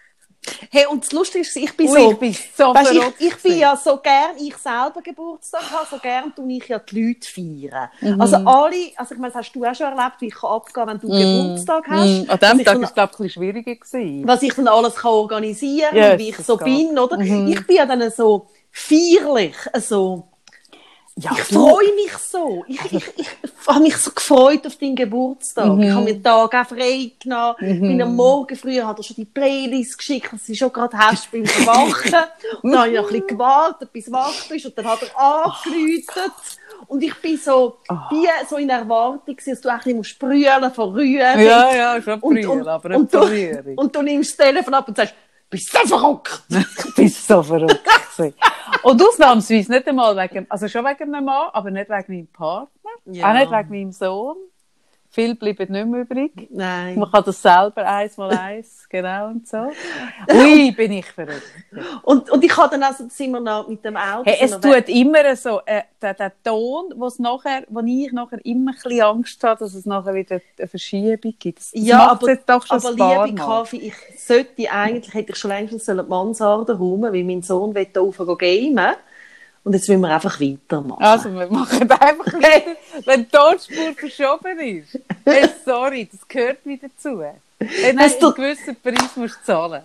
Hey, 0.72 0.88
und 0.88 1.04
das 1.04 1.12
Lustige 1.12 1.42
ist, 1.42 1.56
ich 1.56 1.76
bin 1.78 1.88
Ui, 1.88 2.00
so... 2.00 2.12
ich 2.12 2.18
bin 2.18 2.34
so 2.34 2.74
verrückt 2.74 3.16
ich, 3.20 3.28
ich 3.28 3.44
bin 3.44 3.60
ja 3.60 3.76
so 3.76 3.98
gern, 3.98 4.36
ich 4.40 4.58
selber 4.58 5.02
Geburtstag 5.04 5.70
habe, 5.72 5.88
so 5.90 5.98
gern 6.00 6.34
tue 6.36 6.52
ich 6.54 6.68
ja 6.68 6.80
die 6.80 7.10
Leute 7.10 7.30
feiern. 7.30 7.90
Mhm. 8.02 8.20
Also 8.20 8.38
alle, 8.38 8.92
also 8.96 9.14
ich 9.14 9.20
meine, 9.20 9.32
das 9.34 9.44
hast 9.44 9.54
du 9.54 9.64
auch 9.64 9.76
schon 9.76 9.86
erlebt, 9.86 10.16
wie 10.20 10.28
ich 10.28 10.34
kann 10.36 10.50
abgehen 10.50 10.88
wenn 10.88 11.00
du 11.00 11.08
Geburtstag 11.10 11.88
hast. 11.88 12.28
Mm, 12.28 12.32
An 12.32 12.40
dem 12.40 12.66
Tag 12.66 12.76
ist 12.78 12.84
es, 12.90 12.94
glaube 12.94 13.12
ich, 13.14 13.20
ein 13.20 13.24
bisschen 13.24 13.30
schwieriger 13.30 13.76
gewesen. 13.76 14.28
was 14.28 14.42
ich 14.42 14.54
dann 14.56 14.68
alles 14.68 14.96
kann 14.96 15.12
organisieren 15.12 15.96
Yes, 15.96 16.14
und 16.14 16.20
wie 16.20 16.30
ich 16.30 16.38
so 16.38 16.58
geht. 16.58 16.66
bin, 16.66 16.98
oder? 16.98 17.18
Mhm. 17.20 17.48
Ich 17.48 17.68
bin 17.68 17.76
ja 17.76 17.86
dann 17.86 18.10
so 18.10 18.48
feierlich, 18.72 19.56
so... 19.76 20.28
Ja, 21.18 21.32
Ich 21.34 21.42
freue 21.44 21.94
mich 21.96 22.14
so. 22.18 22.64
Ich, 22.68 22.80
ich, 22.92 23.04
ich, 23.18 23.28
habe 23.68 23.82
mich 23.82 23.98
so 23.98 24.12
gefreut 24.12 24.66
auf 24.66 24.78
deinen 24.78 24.96
Geburtstag. 24.96 25.68
Mhm. 25.68 25.84
Ich 25.84 25.92
habe 25.92 26.04
mir 26.06 26.14
den 26.14 26.24
Tag 26.24 26.56
auch 26.56 26.66
frei 26.68 27.12
genommen. 27.22 27.56
Bin 27.60 28.02
am 28.02 28.16
Morgen 28.16 28.56
früher, 28.56 28.88
hat 28.88 28.98
er 28.98 29.04
schon 29.04 29.18
die 29.18 29.26
Playlist 29.26 29.98
geschickt, 29.98 30.32
dass 30.32 30.46
sie 30.46 30.56
schon 30.56 30.72
gerade 30.72 30.98
hast 30.98 31.30
beim 31.32 31.46
Verwachen. 31.46 32.16
Und 32.62 32.72
dann 32.72 32.80
habe 32.82 32.90
ich 32.92 32.96
noch 32.96 33.04
ein 33.08 33.12
bisschen 33.12 33.28
gewartet, 33.28 33.92
bis 33.92 34.06
du 34.06 34.12
wach 34.14 34.48
bist. 34.50 34.66
Und 34.66 34.78
dann 34.78 34.86
hat 34.88 35.00
er 35.04 35.20
angeläutet. 35.20 36.34
Und 36.88 37.04
ich 37.04 37.14
bin 37.22 37.38
so, 37.38 37.78
Ah. 37.90 38.10
wie 38.10 38.28
so 38.50 38.56
in 38.58 38.70
Erwartung, 38.70 39.36
dass 39.46 39.62
du 39.62 39.68
auch 39.70 39.74
ein 39.74 39.78
bisschen 39.80 39.98
musst 39.98 40.18
brüllen 40.20 40.72
von 40.74 40.90
Rührung. 40.94 41.40
Ja, 41.40 41.74
ja, 41.76 42.02
schon 42.02 42.20
Und, 42.20 42.34
brüllen, 42.36 42.50
und, 42.62 42.68
aber 42.68 42.96
und, 42.96 43.02
nicht 43.04 43.14
du, 43.14 43.20
verrühren. 43.20 43.78
und 43.78 43.96
du 43.96 44.02
nimmst 44.02 44.40
das 44.40 44.48
Telefon 44.48 44.74
ab 44.74 44.88
und 44.88 44.98
sagst, 44.98 45.14
bist 45.52 45.74
du 45.76 45.86
so 45.86 46.00
verrückt? 46.00 46.44
Bin 46.96 47.10
so 47.10 47.44
verrückt. 47.44 47.82
Und 48.84 49.02
ausnahmsweise 49.02 49.72
nicht 49.72 49.88
einmal 49.88 50.16
wegen, 50.16 50.48
also 50.50 50.68
schon 50.68 50.84
wegen 50.86 51.14
einem 51.14 51.26
Mann, 51.26 51.50
aber 51.54 51.70
nicht 51.70 51.90
wegen 51.90 52.14
meinem 52.16 52.28
Partner. 52.28 52.90
Ja. 53.06 53.30
Auch 53.30 53.34
nicht 53.34 53.52
wegen 53.52 53.70
meinem 53.70 53.92
Sohn. 53.92 54.38
Viel 55.14 55.36
bleibt 55.36 55.60
nicht 55.60 55.70
mehr 55.70 56.02
übrig. 56.04 56.48
Nein. 56.52 56.98
Man 56.98 57.12
kann 57.12 57.26
das 57.26 57.42
selber 57.42 57.86
eins 57.86 58.16
mal 58.16 58.30
eins, 58.32 58.88
genau 58.90 59.28
und 59.28 59.46
so. 59.46 59.70
Ui, 60.34 60.72
bin 60.72 60.94
ich 60.94 61.06
verrückt. 61.06 61.44
Und, 62.04 62.30
und 62.30 62.42
ich 62.42 62.56
habe 62.56 62.70
dann 62.70 62.84
also, 62.84 63.10
sind 63.10 63.32
wir 63.32 63.42
noch 63.42 63.68
mit 63.68 63.84
dem 63.84 63.98
Auto. 63.98 64.24
Hey, 64.24 64.38
es 64.40 64.52
wir 64.52 64.64
weg- 64.72 64.86
tut 64.86 64.96
immer 64.96 65.36
so, 65.36 65.60
äh, 65.66 65.82
der, 66.02 66.14
der 66.14 66.32
Ton, 66.42 66.94
wo's 66.96 67.20
nachher, 67.20 67.64
wo 67.68 67.82
ich 67.86 68.14
nachher 68.14 68.40
immer 68.46 68.72
ein 68.72 68.76
bisschen 68.76 69.02
Angst 69.02 69.44
habe, 69.44 69.60
dass 69.60 69.74
es 69.74 69.86
nachher 69.86 70.14
wieder 70.14 70.40
eine 70.58 70.68
Verschiebung 70.70 71.34
gibt. 71.38 71.60
Das 71.60 71.72
Ja, 71.74 72.12
aber, 72.12 72.38
doch 72.38 72.66
schon 72.66 72.78
aber 72.78 73.26
liebe. 73.26 73.36
Kaffee, 73.38 73.78
ich 73.78 73.96
sollte 74.18 74.72
eigentlich, 74.72 75.14
hätte 75.14 75.34
ich 75.34 75.38
schon 75.38 75.52
längst 75.52 75.78
sollen 75.86 76.06
die 76.06 76.10
Mansarde 76.10 76.78
räumen, 76.78 77.12
weil 77.12 77.26
mein 77.26 77.42
Sohn 77.42 77.76
will 77.76 77.88
da 77.92 78.00
rauf 78.00 78.16
gamen. 78.38 78.96
Und 79.64 79.74
jetzt 79.74 79.88
müssen 79.88 80.02
wir 80.02 80.10
einfach 80.14 80.40
weitermachen. 80.40 81.04
Also, 81.04 81.32
wir 81.34 81.48
machen 81.48 81.90
einfach 81.92 82.34
wieder, 82.34 82.76
wenn 83.06 83.24
die 83.26 83.30
Tonspur 83.30 83.94
verschoben 83.96 84.60
ist. 84.60 85.00
Hey, 85.24 85.48
sorry, 85.64 86.10
das 86.12 86.28
gehört 86.28 86.66
wieder 86.66 86.88
dazu. 86.88 87.22
Hey, 87.60 87.94
nein, 87.94 88.12
einen 88.12 88.34
gewissen 88.34 88.76
Preis 88.82 89.16
musst 89.16 89.38
du 89.42 89.46
zahlen. 89.46 89.84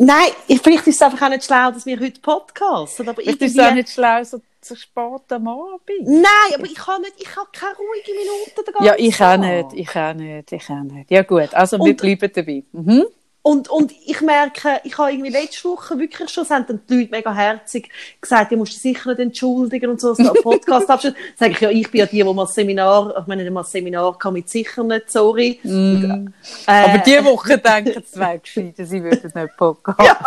Nein, 0.00 0.28
ich, 0.46 0.60
vielleicht 0.60 0.86
ist 0.86 0.96
es 0.96 1.02
einfach 1.02 1.22
auch 1.26 1.30
nicht 1.30 1.44
schlau, 1.44 1.70
dass 1.72 1.84
wir 1.86 1.98
heute 1.98 2.20
podcasten. 2.20 3.08
Aber 3.08 3.20
Vielleicht 3.22 3.42
ist 3.42 3.58
es 3.58 3.64
auch 3.64 3.72
nicht 3.72 3.88
schlau, 3.88 4.22
so, 4.22 4.40
so 4.60 4.74
spät 4.76 5.22
am 5.30 5.48
Abend. 5.48 5.80
Nein, 6.02 6.54
aber 6.54 6.64
ich 6.66 6.74
kann 6.76 7.00
nicht, 7.00 7.14
ich 7.18 7.34
habe 7.34 7.48
keine 7.52 7.74
ruhige 7.76 8.12
Minute 8.12 8.84
Ja, 8.84 8.94
ich 8.96 9.20
auch 9.22 9.36
nicht, 9.38 9.72
ich 9.72 9.96
auch 9.96 10.14
nicht, 10.14 10.52
ich 10.52 10.70
auch 10.70 10.82
nicht. 10.82 11.10
Ja 11.10 11.22
gut, 11.22 11.52
also 11.54 11.78
wir 11.78 11.84
Und- 11.86 11.96
bleiben 11.96 12.30
dabei. 12.32 12.62
Mhm. 12.72 13.06
Und, 13.48 13.70
und 13.70 13.94
ich 14.04 14.20
merke, 14.20 14.78
ich 14.84 14.98
habe 14.98 15.10
irgendwie 15.10 15.30
letzte 15.30 15.70
Woche 15.70 15.98
wirklich 15.98 16.28
schon, 16.28 16.44
es 16.44 16.50
haben 16.50 16.66
dann 16.68 16.82
die 16.86 16.98
Leute 16.98 17.10
mega 17.12 17.32
herzig 17.32 17.88
gesagt, 18.20 18.52
ihr 18.52 18.58
musst 18.58 18.74
dich 18.74 18.82
sicher 18.82 19.08
nicht 19.08 19.20
entschuldigen 19.20 19.88
und 19.88 19.98
so, 19.98 20.08
dass 20.10 20.18
du 20.18 20.30
einen 20.30 20.42
Podcast 20.42 20.86
hast. 20.86 21.14
Sage 21.34 21.52
ich, 21.52 21.60
ja, 21.60 21.70
ich 21.70 21.90
bin 21.90 22.00
ja 22.00 22.04
die, 22.04 22.22
die 22.22 22.24
mal 22.24 22.46
Seminar, 22.46 23.16
ich 23.18 23.26
meine, 23.26 23.50
mal 23.50 23.64
Seminar 23.64 24.18
kann 24.18 24.34
mit 24.34 24.50
sicher 24.50 24.84
nicht, 24.84 25.10
sorry. 25.10 25.60
Mhm. 25.62 26.34
Äh, 26.66 26.70
Aber 26.70 26.98
diese 26.98 27.24
Woche 27.24 27.56
denken 27.64 28.04
zwei 28.04 28.36
gescheiter, 28.36 28.84
sie 28.84 29.02
würden 29.02 29.32
nicht 29.34 29.56
Podcast. 29.56 29.98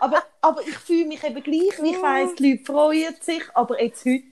aber, 0.00 0.24
aber 0.40 0.60
ich 0.66 0.78
fühle 0.78 1.06
mich 1.06 1.22
eben 1.22 1.44
gleich, 1.44 1.80
wie 1.80 1.90
ich 1.90 2.02
weiss, 2.02 2.34
die 2.34 2.54
Leute 2.54 2.64
freuen 2.64 3.14
sich, 3.20 3.42
aber 3.54 3.80
jetzt 3.80 4.04
heute 4.04 4.24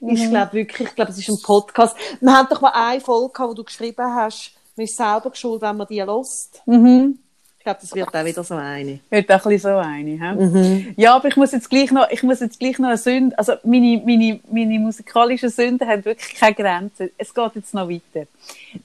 ist, 0.00 0.30
glaube 0.30 0.52
wirklich, 0.54 0.88
ich 0.88 0.94
glaube, 0.96 1.12
es 1.12 1.18
ist 1.18 1.28
ein 1.28 1.40
Podcast. 1.40 1.96
Wir 2.20 2.32
haben 2.32 2.48
doch 2.50 2.60
mal 2.60 2.72
eine 2.74 3.00
Folge 3.00 3.34
gehabt, 3.34 3.50
wo 3.50 3.54
du 3.54 3.62
geschrieben 3.62 4.04
hast, 4.16 4.50
man 4.76 4.84
ist 4.84 4.96
selber 4.96 5.30
schuld, 5.34 5.62
wenn 5.62 5.76
man 5.76 5.86
die 5.86 6.00
lost. 6.00 6.62
Mhm. 6.66 7.18
Ich 7.60 7.64
glaube, 7.64 7.80
das 7.82 7.94
wird 7.94 8.16
auch 8.16 8.24
wieder 8.24 8.42
so 8.42 8.54
eine. 8.54 9.00
Wird 9.10 9.30
auch 9.30 9.44
ein 9.44 9.50
bisschen 9.50 9.72
so 9.72 9.76
eine. 9.76 10.10
He? 10.12 10.94
Ja, 10.96 11.16
aber 11.16 11.28
ich 11.28 11.36
muss 11.36 11.52
jetzt 11.52 11.68
gleich 11.68 11.90
noch, 11.90 12.10
ich 12.10 12.22
muss 12.22 12.40
jetzt 12.40 12.58
gleich 12.58 12.78
noch 12.78 12.88
eine 12.88 12.96
Sünde, 12.96 13.38
also 13.38 13.52
meine, 13.64 14.02
meine, 14.02 14.40
meine 14.50 14.78
musikalischen 14.78 15.50
Sünden 15.50 15.86
haben 15.86 16.02
wirklich 16.02 16.36
keine 16.36 16.54
Grenzen. 16.54 17.10
Es 17.18 17.34
geht 17.34 17.54
jetzt 17.56 17.74
noch 17.74 17.86
weiter. 17.86 18.26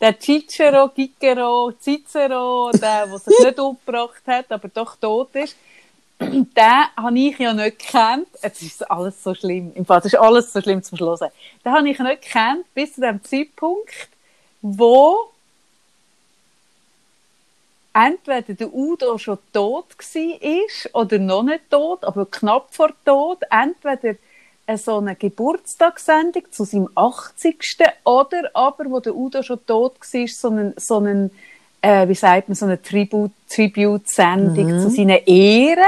Der 0.02 0.20
Cicero, 0.20 0.90
Gicero, 0.90 1.72
Cicero, 1.80 2.70
der, 2.74 3.08
der 3.08 3.18
sich 3.18 3.40
nicht 3.40 3.60
umgebracht 3.62 4.24
hat, 4.28 4.52
aber 4.52 4.68
doch 4.68 4.98
tot 4.98 5.30
ist, 5.36 5.56
den 6.20 6.46
habe 6.98 7.18
ich 7.18 7.40
ja 7.40 7.54
nicht 7.54 7.80
gekannt. 7.80 8.28
Jetzt 8.44 8.62
ist 8.62 8.92
alles 8.92 9.24
so 9.24 9.34
schlimm. 9.34 9.72
Im 9.76 9.86
Fall, 9.86 10.00
es 10.00 10.08
ist 10.08 10.16
alles 10.16 10.52
so 10.52 10.60
schlimm 10.60 10.84
zum 10.84 10.98
Schluss. 10.98 11.22
Den 11.22 11.72
habe 11.72 11.90
ich 11.90 11.98
nicht 11.98 12.24
gekannt 12.24 12.66
bis 12.74 12.96
zu 12.96 13.00
dem 13.00 13.24
Zeitpunkt, 13.24 14.10
wo 14.62 15.32
entweder 17.96 18.54
der 18.54 18.74
Udo 18.74 19.18
schon 19.18 19.38
tot 19.54 19.86
war 19.98 21.02
oder 21.02 21.18
noch 21.18 21.44
nicht 21.44 21.70
tot, 21.70 22.04
aber 22.04 22.26
knapp 22.26 22.68
vor 22.72 22.92
Tod. 23.06 23.40
Entweder 23.50 24.16
eine 24.68 24.78
so 24.78 24.98
eine 24.98 25.16
Geburtstagssendung 25.16 26.44
zu 26.52 26.66
seinem 26.66 26.90
80. 26.96 27.58
Oder 28.04 28.50
aber, 28.54 28.86
wo 28.90 29.00
der 29.00 29.16
Udo 29.16 29.42
schon 29.44 29.66
tot 29.66 29.96
war, 30.00 30.28
so 30.28 30.50
einen, 30.50 30.74
so 30.78 30.98
einen 30.98 31.32
äh, 31.82 32.08
wie 32.08 32.16
sagt 32.16 32.50
man, 32.50 32.56
so 32.56 32.66
eine 32.66 32.82
Tribut, 32.82 33.32
Tribute-Sendung 33.50 34.66
Mhm. 34.66 34.82
zu 34.82 34.90
seinen 34.90 35.20
Ehren, 35.26 35.84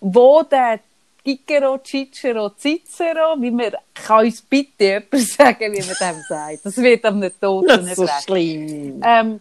wo 0.00 0.42
der 0.44 0.78
Gigero, 1.24 1.78
Cicero, 1.84 2.50
Cicero, 2.58 3.36
wie 3.38 3.50
man, 3.50 3.72
kann 3.94 4.24
uns 4.24 4.40
bitte 4.42 4.84
jemand 4.84 5.12
sagen, 5.12 5.72
wie 5.72 5.80
man 5.80 5.96
dem 6.00 6.22
sagt. 6.28 6.64
Das 6.64 6.76
wird 6.78 7.04
am 7.04 7.18
nicht 7.18 7.40
Toten 7.40 7.66
Das 7.68 7.86
ist 7.86 7.96
so 7.96 8.06
schlimm. 8.24 9.00
Ähm, 9.04 9.40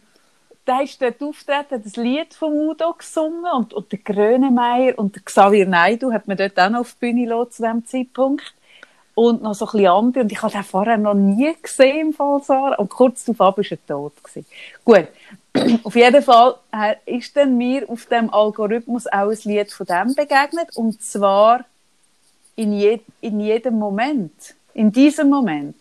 da 0.71 0.79
ist 0.79 1.01
dort 1.01 1.21
auftreten, 1.21 1.81
das 1.83 1.97
Lied 1.97 2.33
von 2.33 2.53
Udo 2.53 2.93
gesungen 2.93 3.43
und, 3.53 3.73
und 3.73 3.91
der 3.91 3.99
Grönemeyer 3.99 4.97
und 4.97 5.15
der 5.15 5.21
Xavier 5.21 5.67
Naidu 5.67 6.13
hat 6.13 6.29
man 6.29 6.37
dort 6.37 6.57
auch 6.57 6.69
noch 6.69 6.79
auf 6.79 6.93
die 6.93 7.07
Bühne 7.07 7.25
gelassen 7.25 7.51
zu 7.51 7.63
diesem 7.63 7.85
Zeitpunkt. 7.85 8.53
Und 9.13 9.43
noch 9.43 9.53
so 9.53 9.65
ein 9.65 9.71
bisschen 9.73 9.87
andere. 9.87 10.23
Und 10.23 10.31
ich 10.31 10.41
habe 10.41 10.53
den 10.53 10.63
vorher 10.63 10.97
noch 10.97 11.13
nie 11.13 11.53
gesehen 11.61 12.07
im 12.07 12.13
Fall 12.13 12.41
Sarah. 12.41 12.75
Und 12.75 12.89
kurz 12.89 13.25
darauf 13.25 13.57
war 13.57 13.65
er 13.69 13.85
tot. 13.85 14.13
Gewesen. 14.23 14.45
Gut. 14.85 15.07
auf 15.83 15.93
jeden 15.93 16.23
Fall 16.23 16.55
äh, 16.71 17.17
ist 17.17 17.35
dann 17.35 17.57
mir 17.57 17.89
auf 17.89 18.05
dem 18.05 18.33
Algorithmus 18.33 19.07
auch 19.07 19.29
ein 19.29 19.39
Lied 19.43 19.73
von 19.73 19.85
dem 19.85 20.15
begegnet. 20.15 20.69
Und 20.75 21.03
zwar 21.03 21.65
in, 22.55 22.71
je, 22.71 23.01
in 23.19 23.41
jedem 23.41 23.77
Moment. 23.77 24.55
In 24.73 24.89
diesem 24.89 25.29
Moment. 25.29 25.75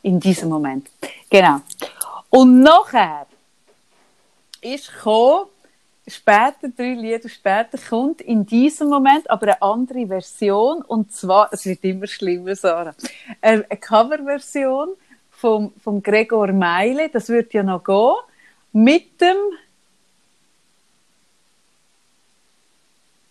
In 0.00 0.18
diesem 0.18 0.48
Moment. 0.48 0.88
Genau. 1.28 1.60
Und 2.30 2.62
nachher 2.62 3.26
ist 4.62 4.92
gekommen, 4.92 5.46
später, 6.08 6.68
drei 6.76 6.94
Lieder 6.94 7.28
später, 7.28 7.78
kommt 7.78 8.20
in 8.20 8.46
diesem 8.46 8.88
Moment 8.88 9.28
aber 9.30 9.48
eine 9.48 9.62
andere 9.62 10.06
Version. 10.06 10.82
Und 10.82 11.12
zwar, 11.12 11.52
es 11.52 11.66
wird 11.66 11.84
immer 11.84 12.06
schlimmer, 12.06 12.56
Sarah, 12.56 12.94
eine 13.40 13.64
eine 13.68 13.80
Coverversion 13.80 14.88
vom, 15.30 15.72
vom 15.82 16.02
Gregor 16.02 16.52
Meile, 16.52 17.08
das 17.08 17.28
wird 17.28 17.52
ja 17.52 17.62
noch 17.62 17.84
gehen, 17.84 18.14
mit 18.72 19.20
dem, 19.20 19.36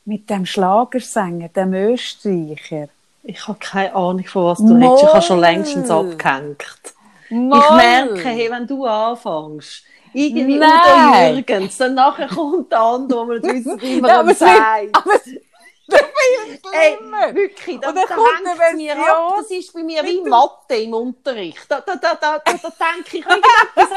mit 0.05 0.29
dem 0.29 0.45
Schlagersänger, 0.45 1.49
dem 1.49 1.73
Österreicher. 1.73 2.89
Ich 3.23 3.47
habe 3.47 3.59
keine 3.59 3.95
Ahnung, 3.95 4.25
von 4.25 4.45
was 4.45 4.59
du 4.59 4.73
redest. 4.73 5.03
Ich 5.03 5.09
habe 5.09 5.21
schon 5.21 5.39
längstens 5.39 5.89
abgehängt. 5.89 6.93
Ich 7.29 7.37
Moll. 7.37 7.75
merke, 7.77 8.27
hey, 8.27 8.51
wenn 8.51 8.67
du 8.67 8.85
anfängst, 8.85 9.83
irgendwie 10.13 10.57
Nein. 10.57 11.31
Udo 11.31 11.35
Jürgens, 11.35 11.77
dann 11.77 11.93
nachher 11.95 12.27
kommt 12.27 12.71
der 12.71 12.79
andere, 12.79 13.27
wo 13.27 13.33
nicht 13.33 13.43
wissen, 13.45 13.81
wie 13.81 14.01
man 14.01 14.27
Ja, 14.27 14.33
sagt. 14.33 14.97
aber 14.97 15.11
Ey, 16.73 16.97
wirklich, 17.35 17.79
da, 17.79 17.91
da 17.91 18.01
hängt 18.01 18.77
mir 18.77 18.95
ab. 18.95 19.33
Das 19.37 19.51
ist 19.51 19.73
bei 19.73 19.83
mir 19.83 20.03
wie 20.03 20.21
Mathe 20.21 20.75
im 20.75 20.93
Unterricht. 20.93 21.59
Da, 21.67 21.81
da, 21.81 21.95
da, 21.95 22.15
da, 22.15 22.39
da, 22.39 22.53
denke 22.53 23.17
ich 23.17 23.25
irgendetwas 23.25 23.91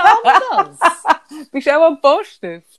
anderes. 0.51 0.79
Bist 1.53 1.67
du 1.67 1.77
auch 1.77 1.83
am? 1.83 1.99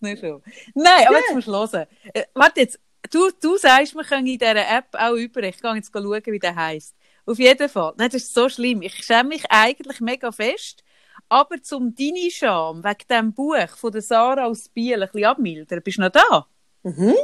Nicht 0.01 0.19
schon. 0.19 0.43
Nein, 0.73 1.07
aber 1.07 1.17
jetzt 1.17 1.33
musst 1.33 1.47
du 1.47 1.53
hören. 1.53 1.87
Äh, 2.13 2.23
warte 2.33 2.61
jetzt. 2.61 2.79
Du, 3.11 3.29
du 3.39 3.57
sagst, 3.57 3.95
wir 3.95 4.03
können 4.03 4.25
in 4.27 4.37
dieser 4.37 4.55
App 4.55 4.87
auch 4.93 5.13
über. 5.13 5.43
Ich 5.43 5.61
gehe 5.61 5.75
jetzt 5.75 5.91
schauen, 5.93 6.25
wie 6.25 6.39
der 6.39 6.55
heisst. 6.55 6.95
Auf 7.25 7.39
jeden 7.39 7.69
Fall. 7.69 7.93
Nein, 7.97 8.09
das 8.09 8.23
ist 8.23 8.33
so 8.33 8.49
schlimm. 8.49 8.81
Ich 8.81 9.03
schäme 9.03 9.29
mich 9.29 9.43
eigentlich 9.49 9.99
mega 9.99 10.31
fest. 10.31 10.83
Aber 11.29 11.61
zum 11.61 11.95
deine 11.95 12.29
Scham 12.31 12.83
wegen 12.83 13.07
dem 13.09 13.33
Buch 13.33 13.69
von 13.75 13.91
der 13.91 14.01
Sarah 14.01 14.45
aus 14.45 14.69
Biel 14.69 15.01
ein 15.01 15.09
bisschen 15.11 15.25
abmildern, 15.25 15.81
bist 15.81 15.97
du 15.97 16.01
noch 16.01 16.09
da? 16.09 16.47
Mhm. 16.83 17.15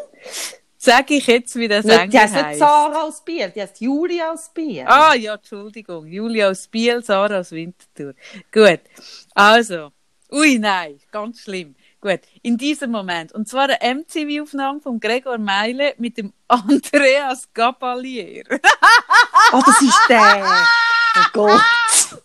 Sag 0.77 1.11
ich 1.11 1.27
jetzt, 1.27 1.55
wie 1.57 1.67
der 1.67 1.83
Nicht, 1.83 1.93
Sänger 1.93 2.07
die 2.07 2.17
heißt 2.19 2.47
nicht. 2.47 2.57
Sarah 2.57 3.03
aus 3.03 3.23
Biel, 3.23 3.51
die 3.55 3.61
heißt 3.61 3.79
Julia 3.81 4.31
aus 4.31 4.49
Biel. 4.49 4.83
Ah, 4.87 5.13
ja, 5.13 5.35
Entschuldigung. 5.35 6.07
Julia 6.07 6.49
aus 6.49 6.67
Biel, 6.67 7.03
Sarah 7.03 7.41
aus 7.41 7.51
Winterthur. 7.51 8.15
Gut. 8.51 8.79
Also. 9.35 9.91
Ui, 10.31 10.57
nein. 10.57 10.99
Ganz 11.11 11.41
schlimm. 11.41 11.75
Gut. 11.99 12.21
In 12.41 12.57
diesem 12.57 12.89
Moment. 12.89 13.31
Und 13.31 13.47
zwar 13.47 13.69
eine 13.69 13.95
MTV-Aufnahme 13.95 14.79
von 14.79 14.99
Gregor 14.99 15.37
Meile 15.37 15.93
mit 15.99 16.17
dem 16.17 16.33
Andreas 16.47 17.47
Gabalier. 17.53 18.43
Ah, 19.51 19.61
das 19.63 19.81
ist 19.83 19.99
der. 20.09 20.65
Oh 21.15 21.25
Gott. 21.33 21.61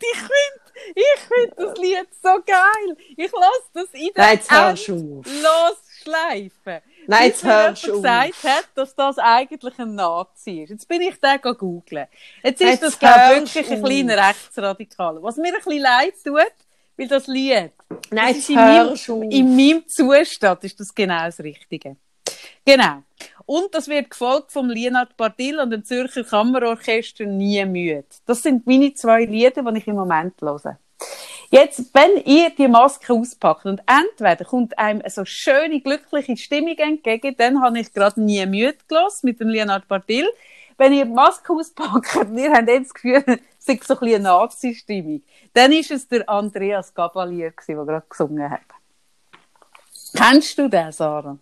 Ich 0.00 0.18
finde, 0.18 0.94
ich 0.94 1.20
find 1.20 1.52
das 1.56 1.78
Lied 1.78 2.08
so 2.22 2.40
geil. 2.46 2.96
Ich 3.16 3.32
lasse 3.32 3.70
das 3.74 3.88
in 3.92 4.10
der 4.14 4.24
Nein, 4.24 4.36
jetzt 4.36 4.52
auf. 4.52 5.26
losschleifen. 5.26 6.82
Nein, 7.06 7.24
jetzt 7.24 7.44
hörst 7.44 7.86
du 7.86 7.92
gesagt 7.94 8.44
hat, 8.44 8.68
dass 8.74 8.94
das 8.94 9.18
eigentlich 9.18 9.78
ein 9.78 9.94
Nazi 9.94 10.62
ist. 10.62 10.70
Jetzt 10.70 10.88
bin 10.88 11.00
ich 11.00 11.18
den 11.18 11.40
googeln. 11.40 12.06
Jetzt 12.42 12.60
ist 12.60 12.68
Jetzt 12.68 12.82
das, 12.82 12.98
glaube 12.98 13.36
wirklich 13.36 13.70
ein 13.70 13.82
kleiner 13.82 14.28
Rechtsradikal. 14.28 15.22
Was 15.22 15.36
mir 15.36 15.48
ein 15.48 15.54
bisschen 15.54 15.80
leid 15.80 16.14
tut, 16.22 16.52
weil 16.96 17.08
das 17.08 17.26
Lied, 17.26 17.72
Nein, 18.10 18.28
das 18.28 18.36
ist 18.36 18.50
in 18.50 18.56
meinem, 18.56 19.30
in 19.30 19.56
meinem 19.56 19.88
Zustand 19.88 20.64
ist 20.64 20.78
das 20.78 20.94
genau 20.94 21.24
das 21.24 21.40
Richtige. 21.40 21.96
Genau. 22.64 23.02
Und 23.48 23.74
das 23.74 23.88
wird 23.88 24.10
gefolgt 24.10 24.52
vom 24.52 24.68
Lienhard 24.68 25.16
Bartil 25.16 25.58
und 25.58 25.70
dem 25.70 25.82
Zürcher 25.82 26.22
Kammerorchester 26.22 27.24
Nie 27.24 27.64
müde. 27.64 28.04
Das 28.26 28.42
sind 28.42 28.66
meine 28.66 28.92
zwei 28.92 29.24
Lieder, 29.24 29.62
die 29.62 29.78
ich 29.78 29.86
im 29.86 29.96
Moment 29.96 30.34
höre. 30.42 30.78
Jetzt, 31.48 31.94
wenn 31.94 32.22
ihr 32.26 32.50
die 32.50 32.68
Maske 32.68 33.14
auspackt 33.14 33.64
und 33.64 33.80
entweder 33.86 34.44
kommt 34.44 34.78
einem 34.78 35.00
eine 35.00 35.08
so 35.08 35.24
schöne, 35.24 35.80
glückliche 35.80 36.36
Stimmung 36.36 36.76
entgegen, 36.76 37.36
dann 37.38 37.62
habe 37.62 37.80
ich 37.80 37.90
gerade 37.94 38.20
nie 38.20 38.44
müde 38.44 38.76
gelassen 38.86 39.24
mit 39.24 39.40
dem 39.40 39.48
Leonard 39.48 39.88
Bartil. 39.88 40.28
Wenn 40.76 40.92
ihr 40.92 41.06
die 41.06 41.10
Maske 41.10 41.50
auspackt 41.54 42.16
ihr 42.36 42.52
habt 42.52 42.68
jetzt 42.68 42.88
das 42.88 42.94
Gefühl, 42.94 43.24
es 43.26 43.66
ist 43.66 43.84
so 43.84 43.94
ein 43.94 44.00
bisschen 44.00 44.14
eine 44.16 44.24
Nazi-Stimmung, 44.24 45.22
dann 45.54 45.72
ist 45.72 45.90
es 45.90 46.06
der 46.06 46.28
Andreas 46.28 46.92
Gabalier 46.92 47.54
der 47.66 47.76
gerade 47.76 48.06
gesungen 48.10 48.50
hat. 48.50 48.60
Kennst 50.14 50.58
du 50.58 50.68
den, 50.68 50.92
Sarah? 50.92 51.38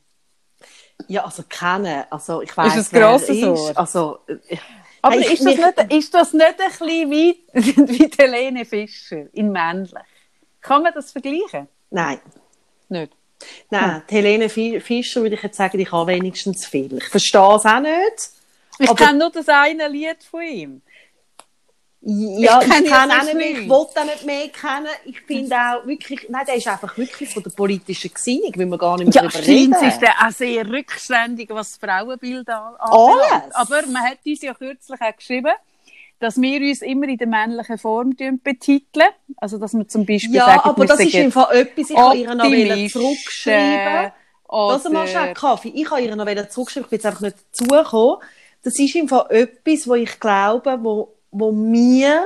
Ja, 1.08 1.24
also 1.24 1.42
kennen. 1.48 2.04
Also, 2.10 2.42
ich 2.42 2.56
weiss, 2.56 2.76
es 2.76 2.92
wer 2.92 3.00
grosses 3.02 3.28
ist. 3.36 3.44
Ohr? 3.44 3.72
Also, 3.74 4.18
äh, 4.26 4.56
Aber 5.02 5.14
hey, 5.16 5.22
ist, 5.34 5.40
das 5.40 5.40
mich- 5.44 5.56
nicht, 5.58 5.92
ist 5.92 6.14
das 6.14 6.32
nicht 6.32 6.46
ein 6.46 6.56
bisschen 6.70 7.10
wie, 7.10 7.44
wie 7.52 8.08
die 8.08 8.16
Helene 8.18 8.64
Fischer 8.64 9.26
in 9.32 9.52
männlich? 9.52 9.92
Kann 10.60 10.82
man 10.82 10.92
das 10.94 11.12
vergleichen? 11.12 11.68
Nein. 11.90 12.20
Nicht. 12.88 13.12
Nein, 13.70 14.02
die 14.08 14.14
Helene 14.14 14.48
Fi- 14.48 14.80
Fischer 14.80 15.20
würde 15.22 15.34
ich 15.36 15.42
jetzt 15.42 15.56
sagen, 15.58 15.78
ich 15.78 15.92
habe 15.92 16.06
wenigstens 16.12 16.66
viel. 16.66 16.96
Ich 16.96 17.04
verstehe 17.04 17.54
es 17.56 17.66
auch 17.66 17.80
nicht. 17.80 18.30
Ich 18.78 18.88
Aber- 18.90 19.04
kenne 19.06 19.18
nur 19.18 19.30
das 19.30 19.48
eine 19.48 19.88
Lied 19.88 20.22
von 20.24 20.42
ihm. 20.42 20.82
Ja, 22.08 22.60
Ich 22.60 22.68
ich, 22.68 22.72
kenne 22.72 22.88
auch 23.18 23.24
nicht 23.24 23.34
mehr, 23.34 23.50
ich 23.50 23.68
will 23.68 23.72
auch 23.72 24.04
nicht 24.04 24.24
mehr 24.24 24.48
kennen. 24.48 24.86
Ich 25.06 25.20
finde 25.22 25.56
auch 25.56 25.84
wirklich, 25.84 26.28
nein, 26.28 26.44
der 26.46 26.54
ist 26.54 26.68
einfach 26.68 26.96
wirklich 26.96 27.28
von 27.28 27.42
der 27.42 27.50
politischen 27.50 28.14
Gesinnung, 28.14 28.52
will 28.54 28.66
man 28.66 28.78
gar 28.78 28.96
nicht 28.96 29.12
mehr 29.12 29.24
Ja, 29.24 29.28
stimmt, 29.30 29.48
reden. 29.74 29.88
ist 29.88 29.98
der 29.98 30.14
auch 30.24 30.30
sehr 30.30 30.68
rückständig, 30.68 31.50
was 31.50 31.72
das 31.72 31.90
Frauenbild 31.90 32.48
an- 32.48 32.74
Alles. 32.78 33.22
anbelangt. 33.22 33.56
Aber 33.56 33.86
man 33.88 34.02
hat 34.04 34.18
uns 34.24 34.40
ja 34.40 34.54
kürzlich 34.54 35.00
auch 35.00 35.16
geschrieben, 35.16 35.50
dass 36.20 36.40
wir 36.40 36.60
uns 36.60 36.82
immer 36.82 37.08
in 37.08 37.18
der 37.18 37.26
männlichen 37.26 37.76
Form 37.76 38.14
betiteln. 38.42 39.08
Also, 39.38 39.58
dass 39.58 39.74
wir 39.74 39.88
zum 39.88 40.06
Beispiel 40.06 40.36
ja, 40.36 40.46
sagen, 40.46 40.60
aber 40.60 40.86
das 40.86 41.00
ist 41.00 41.14
im 41.14 41.32
Fall 41.32 41.56
etwas, 41.56 41.90
ich 41.90 41.96
kann 41.96 42.16
ihr 42.16 42.34
noch 42.36 42.88
zurückschreiben. 42.88 44.12
Das 44.48 44.86
Oder, 44.86 44.90
du 45.12 45.18
auch 45.20 45.34
Kaffee. 45.34 45.72
Ich 45.74 45.90
habe 45.90 46.02
ihr 46.02 46.14
noch 46.14 46.48
zurückschreiben, 46.50 46.84
ich 46.84 46.90
bin 46.90 46.96
jetzt 46.98 47.06
einfach 47.06 47.20
nicht 47.22 47.36
dazugekommen. 47.50 48.18
Das 48.62 48.78
ist 48.78 48.94
im 48.94 49.08
Fall 49.08 49.26
etwas, 49.30 49.88
wo 49.88 49.94
ich 49.94 50.18
glaube, 50.20 50.78
wo, 50.82 51.15
wo 51.30 51.52
mir, 51.52 52.24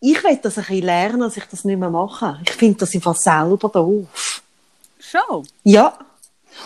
ich 0.00 0.22
will 0.24 0.36
das 0.42 0.58
ein 0.58 0.64
bisschen 0.64 0.82
lernen, 0.84 1.20
dass 1.20 1.36
ich 1.36 1.44
das 1.44 1.64
nicht 1.64 1.78
mehr 1.78 1.90
mache. 1.90 2.40
Ich 2.44 2.52
finde 2.52 2.78
das 2.78 2.90
Fall 3.02 3.14
selber 3.14 3.68
doof. 3.68 4.42
schon. 4.98 5.46
Ja. 5.64 5.98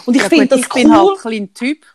Und 0.07 0.17
ich 0.17 0.23
Ja, 0.23 0.29
finde 0.29 0.49
das 0.49 0.61
ich 0.61 0.75
cool. 0.75 0.83
bin 0.83 0.93
halt 0.97 1.09
ein 1.11 1.17
kleiner 1.21 1.55
Typ. 1.55 1.87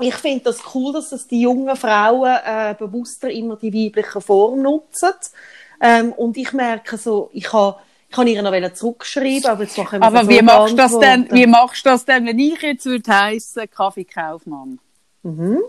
Ich 0.00 0.14
finde 0.14 0.44
das 0.44 0.58
cool, 0.74 0.92
dass 0.92 1.10
das 1.10 1.26
die 1.26 1.42
jungen 1.42 1.76
Frauen 1.76 2.38
äh, 2.44 2.74
bewusster 2.78 3.30
immer 3.30 3.56
die 3.56 3.72
weibliche 3.72 4.20
Form 4.20 4.62
nutzen. 4.62 5.12
Ähm, 5.82 6.12
und 6.12 6.36
ich 6.36 6.52
merke 6.52 6.96
so, 6.96 7.30
ich 7.32 7.52
habe 7.52 7.78
ich 8.08 8.16
kann 8.16 8.26
ihr 8.26 8.42
noch 8.42 8.72
zurückschreiben, 8.72 9.46
aber 9.46 9.62
jetzt 9.62 9.78
machen 9.78 10.00
wir 10.00 10.06
Aber 10.06 10.28
wie 10.28 10.42
machst 10.42 10.72
du 10.72 10.76
das 10.76 10.98
denn, 10.98 11.28
wie 11.30 11.46
machst 11.46 11.86
du 11.86 11.90
das 11.90 12.04
denn, 12.04 12.26
wenn 12.26 12.38
ich 12.40 12.60
jetzt 12.60 12.84
würde 12.84 13.08
heissen, 13.16 13.70
Kaffeekaufmann? 13.70 14.80
Mhm. 15.22 15.60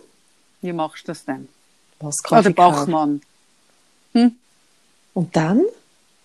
Wie 0.61 0.73
machst 0.73 1.03
du 1.03 1.11
das 1.11 1.23
denn? 1.23 1.47
Was 2.01 2.19
Oder 2.25 2.43
Kaffee 2.43 2.53
kaufen. 2.53 2.91
Bachmann? 2.91 3.21
Und 5.13 5.35
dann? 5.35 5.63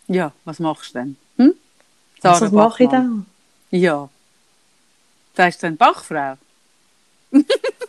Ja, 0.09 0.33
was 0.45 0.59
machst 0.59 0.95
du 0.95 0.99
denn? 1.01 1.16
Hm? 1.39 1.55
Was 2.22 2.39
Sarah 2.39 2.53
mache 2.53 2.85
ich 2.85 2.91
dann? 2.91 3.27
Ja. 3.70 4.09
Da 5.35 5.49
ist 5.49 5.62
dann 5.62 5.77
Bachfrau. 5.77 6.37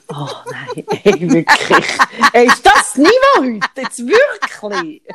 Oh 0.10 0.30
nein, 0.50 0.86
ey, 1.04 1.30
wirklich. 1.30 1.86
ey, 2.32 2.48
ist 2.48 2.66
das 2.66 2.96
Niveau 2.96 3.10
heute? 3.40 3.82
Jetzt 3.82 4.00
wirklich? 4.00 5.02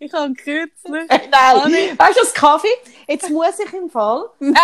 Ich 0.00 0.12
habe 0.12 0.32
kürzlich. 0.34 1.08
Nein, 1.08 1.56
Anni? 1.62 1.92
weißt 1.96 2.16
du, 2.16 2.20
das 2.20 2.34
Kaffee? 2.34 2.68
Jetzt 3.08 3.30
muss 3.30 3.58
ich 3.58 3.72
im 3.72 3.90
Fall. 3.90 4.24
Nein, 4.38 4.54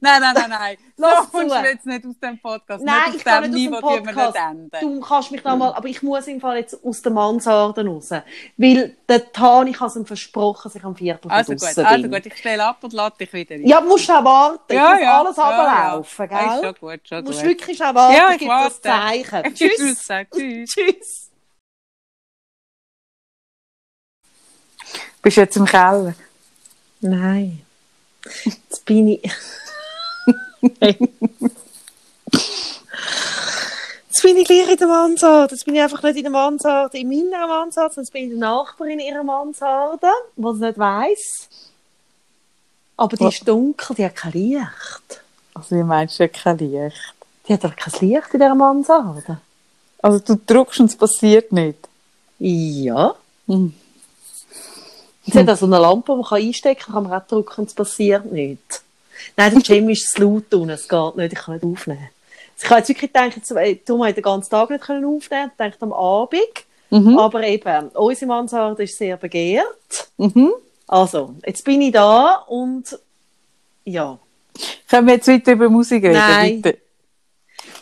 nein, 0.00 0.20
nein, 0.20 0.34
nein, 0.34 0.50
nein. 0.50 0.76
Lass 0.96 1.24
so 1.24 1.38
kommst 1.38 1.56
du 1.56 1.60
jetzt 1.64 1.86
nicht 1.86 2.06
aus 2.06 2.18
dem 2.22 2.38
Podcast. 2.38 2.84
Nein, 2.84 2.96
nicht 3.06 3.16
ich 3.18 3.24
kann 3.24 3.50
nicht 3.50 3.70
Niveau, 3.70 3.76
aus 3.84 3.94
dem 3.96 4.04
Podcast. 4.04 4.38
Du 4.80 5.00
kannst 5.00 5.32
mich 5.32 5.42
da 5.42 5.56
mal, 5.56 5.72
aber 5.74 5.88
ich 5.88 6.02
muss 6.04 6.26
im 6.28 6.40
Fall 6.40 6.58
jetzt 6.58 6.84
aus 6.84 7.02
der 7.02 7.10
Mansarde 7.12 7.84
raus. 7.84 8.10
Weil 8.56 8.96
der 9.08 9.32
Tan, 9.32 9.66
ich 9.66 9.80
habe 9.80 9.88
es 9.90 9.96
ihm 9.96 10.06
versprochen, 10.06 10.60
dass 10.64 10.76
ich 10.76 10.84
am 10.84 10.94
Viertel 10.94 11.30
Also 11.30 11.52
gut, 11.52 11.62
draussen 11.62 11.84
also 11.84 12.02
bin. 12.02 12.12
gut, 12.12 12.26
ich 12.26 12.36
stelle 12.38 12.64
ab 12.64 12.78
und 12.82 12.92
lade 12.92 13.16
dich 13.18 13.32
wieder 13.32 13.56
ein. 13.56 13.66
Ja, 13.66 13.80
du 13.80 13.88
musst 13.88 14.08
auch 14.08 14.24
warten. 14.24 14.60
ich 14.68 14.78
muss 14.78 14.88
alles 15.02 15.38
runterlaufen, 15.38 16.28
ja. 16.30 16.54
Ist 16.54 16.60
gell? 16.60 16.62
schon 16.62 16.74
gut, 16.90 17.08
schon 17.08 17.18
Du 17.24 17.30
musst 17.30 17.40
gut. 17.40 17.48
wirklich 17.50 17.82
auch 17.84 17.94
warten, 17.94 18.14
Ja, 18.16 18.28
ich 18.28 18.34
ich 18.34 18.38
gebe 18.40 18.50
das. 18.52 18.80
Zeichen. 18.80 19.54
Tschüss. 19.54 20.08
Tschüss. 20.66 21.23
Bist 25.24 25.38
du 25.38 25.40
jetzt 25.40 25.56
im 25.56 25.64
Keller? 25.64 26.14
Nein. 27.00 27.62
Jetzt 28.44 28.84
bin 28.84 29.08
ich. 29.08 29.22
Jetzt 30.60 30.98
bin 34.22 34.36
ich 34.36 34.46
gleich 34.46 34.70
in 34.70 34.76
der 34.76 34.86
Mansarde. 34.86 35.54
Jetzt 35.54 35.64
bin 35.64 35.76
ich 35.76 35.80
einfach 35.80 36.02
nicht 36.02 36.16
in 36.16 36.24
der 36.24 36.30
Mansarde, 36.30 36.98
in 36.98 37.08
meiner 37.08 37.46
Mansarde, 37.46 37.94
sondern 37.94 38.12
bin 38.12 38.22
ich 38.22 38.32
in 38.32 38.40
der 38.40 38.50
Nachbarin 38.50 39.00
in 39.00 39.06
ihrer 39.06 39.24
Mansarde, 39.24 40.08
die 40.36 40.46
es 40.46 40.58
nicht 40.58 40.78
weiss. 40.78 41.48
Aber 42.98 43.16
die 43.16 43.24
Was? 43.24 43.34
ist 43.34 43.48
dunkel, 43.48 43.96
die 43.96 44.04
hat 44.04 44.16
kein 44.16 44.32
Licht. 44.32 45.22
Also, 45.54 45.76
wie 45.76 45.82
meinst 45.82 46.20
du, 46.20 46.28
kein 46.28 46.58
Licht? 46.58 47.14
Die 47.48 47.54
hat 47.54 47.64
doch 47.64 47.74
kein 47.74 48.08
Licht 48.08 48.34
in 48.34 48.40
dieser 48.40 48.54
Mansarde. 48.54 49.40
Also, 50.02 50.18
du 50.18 50.38
drückst 50.46 50.80
und 50.80 50.86
es 50.86 50.96
passiert 50.96 51.50
nicht. 51.50 51.88
Ja. 52.38 53.14
Hm. 53.46 53.74
Sie 55.26 55.38
hat 55.38 55.48
auch 55.48 55.56
so 55.56 55.66
eine 55.66 55.78
Lampe, 55.78 56.12
die 56.12 56.18
man 56.18 56.42
einstecken 56.42 56.82
kann, 56.84 56.94
kann 56.94 57.02
man 57.04 57.12
auch 57.20 57.26
drücken 57.26 57.60
und 57.62 57.68
es 57.68 57.74
passiert 57.74 58.30
nichts. 58.30 58.82
Nein, 59.36 59.52
der 59.54 59.76
Jim 59.76 59.88
ist 59.88 60.10
zu 60.10 60.22
laut 60.22 60.52
unten, 60.52 60.70
es 60.70 60.88
geht 60.88 61.16
nicht, 61.16 61.32
ich 61.32 61.38
kann 61.38 61.54
nicht 61.54 61.64
aufnehmen. 61.64 62.08
Ich 62.56 62.70
habe 62.70 62.78
jetzt 62.78 62.88
wirklich 62.88 63.12
gedacht, 63.12 63.50
äh, 63.56 63.76
du 63.84 64.04
hast 64.04 64.14
den 64.16 64.22
ganzen 64.22 64.50
Tag 64.50 64.70
nicht 64.70 64.84
können 64.84 65.04
aufnehmen 65.04 65.50
ich 65.52 65.56
dachte 65.56 65.82
am 65.82 65.92
Abend, 65.92 66.40
Mhm. 66.90 67.18
aber 67.18 67.42
eben, 67.42 67.88
unsere 67.88 68.26
Mansarde 68.26 68.84
ist 68.84 68.96
sehr 68.96 69.16
begehrt. 69.16 70.08
Mhm. 70.16 70.52
Also, 70.86 71.34
jetzt 71.44 71.64
bin 71.64 71.80
ich 71.80 71.92
da 71.92 72.44
und 72.46 72.96
ja, 73.84 74.18
Können 74.88 75.06
wir 75.08 75.14
jetzt 75.14 75.26
weiter 75.26 75.52
über 75.52 75.68
Musik 75.68 76.04
reden? 76.04 76.14
Nein. 76.14 76.62
Bitte? 76.62 76.78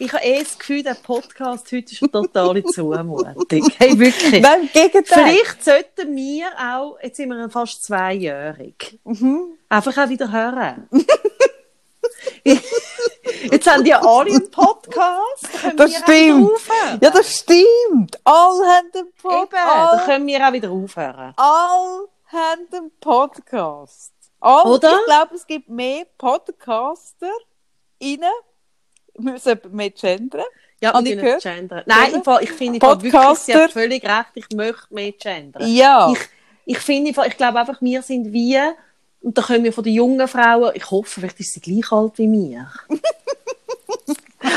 Ich 0.05 0.13
habe 0.13 0.25
eh 0.25 0.39
das 0.43 0.59
Gefühl, 0.59 0.83
der 0.83 0.95
Podcast 0.95 1.67
heute 1.73 1.93
ist 1.93 2.03
eine 2.03 2.11
totale 2.13 2.65
Zumutung. 2.65 3.71
Hey, 3.79 3.99
wirklich. 3.99 4.43
Nein, 4.43 4.69
Gegenteil. 4.73 5.25
Vielleicht 5.25 5.65
sollten 5.65 6.17
wir 6.17 6.47
auch, 6.59 6.99
jetzt 7.03 7.17
sind 7.17 7.29
wir 7.31 7.49
fast 7.51 7.85
zweijährig, 7.85 8.99
Mhm. 9.05 9.59
einfach 9.69 9.97
auch 9.99 10.09
wieder 10.09 10.31
hören. 10.31 10.89
Jetzt 13.51 13.71
haben 13.71 13.85
die 13.85 13.95
alle 13.95 14.31
einen 14.31 14.51
Podcast. 14.51 15.49
da 15.63 15.71
Das 15.73 15.95
stimmt. 15.97 16.51
Ja, 17.01 17.11
das 17.11 17.39
stimmt. 17.39 18.19
Alle 18.25 18.67
haben 18.67 18.91
den 18.93 19.07
Eben, 19.07 19.13
Podcast. 19.21 19.53
da 19.67 19.87
Alle, 19.89 20.05
können 20.05 20.27
wir 20.27 20.49
auch 20.49 20.53
wieder 20.53 20.71
aufhören. 20.71 21.33
alle 21.37 22.09
haben 22.27 22.71
den 22.73 22.91
Podcast. 23.01 24.13
Alle, 24.41 24.71
Oder? 24.71 24.99
Ich 25.01 25.05
glaube, 25.07 25.35
es 25.35 25.47
gibt 25.47 25.69
mehr 25.69 26.05
Podcaster 26.19 27.31
innen. 27.99 28.31
Wir 29.15 29.33
müssen 29.33 29.61
mehr 29.71 29.91
gendern. 29.91 30.45
Ja, 30.81 30.95
wir 30.95 31.13
ich 31.13 31.21
gehört? 31.21 31.43
gendern. 31.43 31.83
Nein, 31.87 32.15
im 32.15 32.25
Fall, 32.25 32.43
ich 32.43 32.51
finde 32.51 32.81
wirklich, 32.81 33.39
sie 33.39 33.55
hat 33.55 33.71
völlig 33.73 34.03
recht, 34.05 34.31
ich 34.35 34.51
möchte 34.51 34.93
mehr 34.93 35.13
gendern. 35.13 35.67
Ja. 35.67 36.11
Ich, 36.13 36.19
ich 36.65 36.79
finde, 36.79 37.11
ich 37.11 37.37
glaube 37.37 37.61
einfach, 37.61 37.81
wir 37.81 38.03
sind 38.03 38.33
wie, 38.33 38.59
und 39.21 39.39
da 39.39 39.43
können 39.43 39.63
wir 39.63 39.73
von 39.73 39.85
den 39.85 39.95
jungen 39.95 40.27
Frauen, 40.27 40.73
ich 40.75 40.91
hoffe, 40.91 41.21
vielleicht 41.21 41.39
ist 41.39 41.53
sie 41.53 41.61
gleich 41.61 41.93
alt 41.93 42.19
wie 42.19 42.27
mir. 42.27 42.69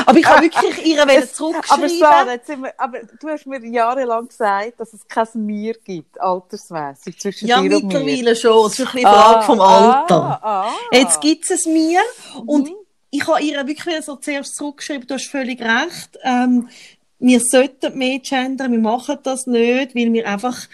aber 0.06 0.18
ich 0.18 0.26
habe 0.26 0.42
wirklich 0.42 0.84
ihre 0.84 1.06
wollen 1.06 1.62
aber. 1.68 1.88
Sarah, 1.88 2.32
jetzt 2.32 2.46
sind 2.48 2.62
wir, 2.62 2.74
aber 2.76 2.98
du 3.20 3.28
hast 3.28 3.46
mir 3.46 3.64
jahrelang 3.64 4.26
gesagt, 4.26 4.80
dass 4.80 4.92
es 4.92 5.06
kein 5.06 5.28
Mir 5.34 5.74
gibt, 5.74 6.20
altersmässig, 6.20 7.20
zwischen 7.20 7.46
ja, 7.46 7.60
dir 7.60 7.76
und 7.76 7.86
mir. 7.86 8.00
mittlerweile 8.00 8.34
schon. 8.34 8.66
Es 8.66 8.78
ist 8.78 8.80
ein 8.80 8.84
bisschen 8.86 9.06
eine 9.06 9.16
Frage 9.16 9.46
vom 9.46 9.60
Alter. 9.60 10.40
Ah, 10.42 10.66
ah. 10.68 10.72
Jetzt 10.90 11.20
gibt 11.20 11.48
es 11.50 11.66
mir 11.66 12.00
und 12.46 12.68
Mhm. 12.68 12.76
Ich 13.16 13.26
habe 13.26 13.42
ihr 13.42 13.66
wirklich 13.66 14.04
so 14.04 14.16
zuerst 14.16 14.56
zurückgeschrieben, 14.56 15.06
du 15.06 15.14
hast 15.14 15.28
völlig 15.28 15.60
recht. 15.60 16.18
Ähm, 16.22 16.68
wir 17.18 17.40
sollten 17.40 17.96
mehr 17.96 18.18
gendern, 18.18 18.72
wir 18.72 18.78
machen 18.78 19.18
das 19.22 19.46
nicht, 19.46 19.94
weil 19.94 20.12
wir 20.12 20.28
einfach 20.28 20.68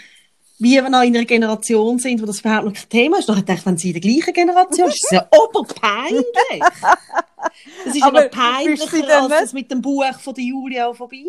wie 0.63 0.75
wir 0.75 0.89
noch 0.89 1.03
in 1.03 1.17
einer 1.17 1.25
Generation 1.25 1.99
sind, 1.99 2.23
wo 2.23 2.27
das 2.27 2.39
überhaupt 2.39 2.67
noch 2.67 2.73
kein 2.73 2.89
Thema 2.89 3.19
ist. 3.19 3.29
Dann 3.29 3.37
dachte 3.37 3.53
ich, 3.53 3.67
wenn 3.67 3.77
sie 3.77 3.89
in 3.91 4.01
der 4.01 4.01
gleichen 4.01 4.33
Generation 4.33 4.89
ist, 4.89 4.95
ist 4.95 5.07
das 5.11 5.11
ja 5.11 5.29
oberpeinlich. 5.45 6.25
Das 7.85 7.97
ist 7.97 8.03
Aber 8.05 8.21
ja 8.21 8.25
noch 8.27 8.31
peinlicher 8.31 9.23
als 9.23 9.29
das 9.29 9.53
mit 9.53 9.73
dem 9.73 9.83
Buch 9.83 10.05
von 10.21 10.35
der 10.35 10.45
Julia 10.45 10.93
von 10.93 11.09
Biel. 11.09 11.27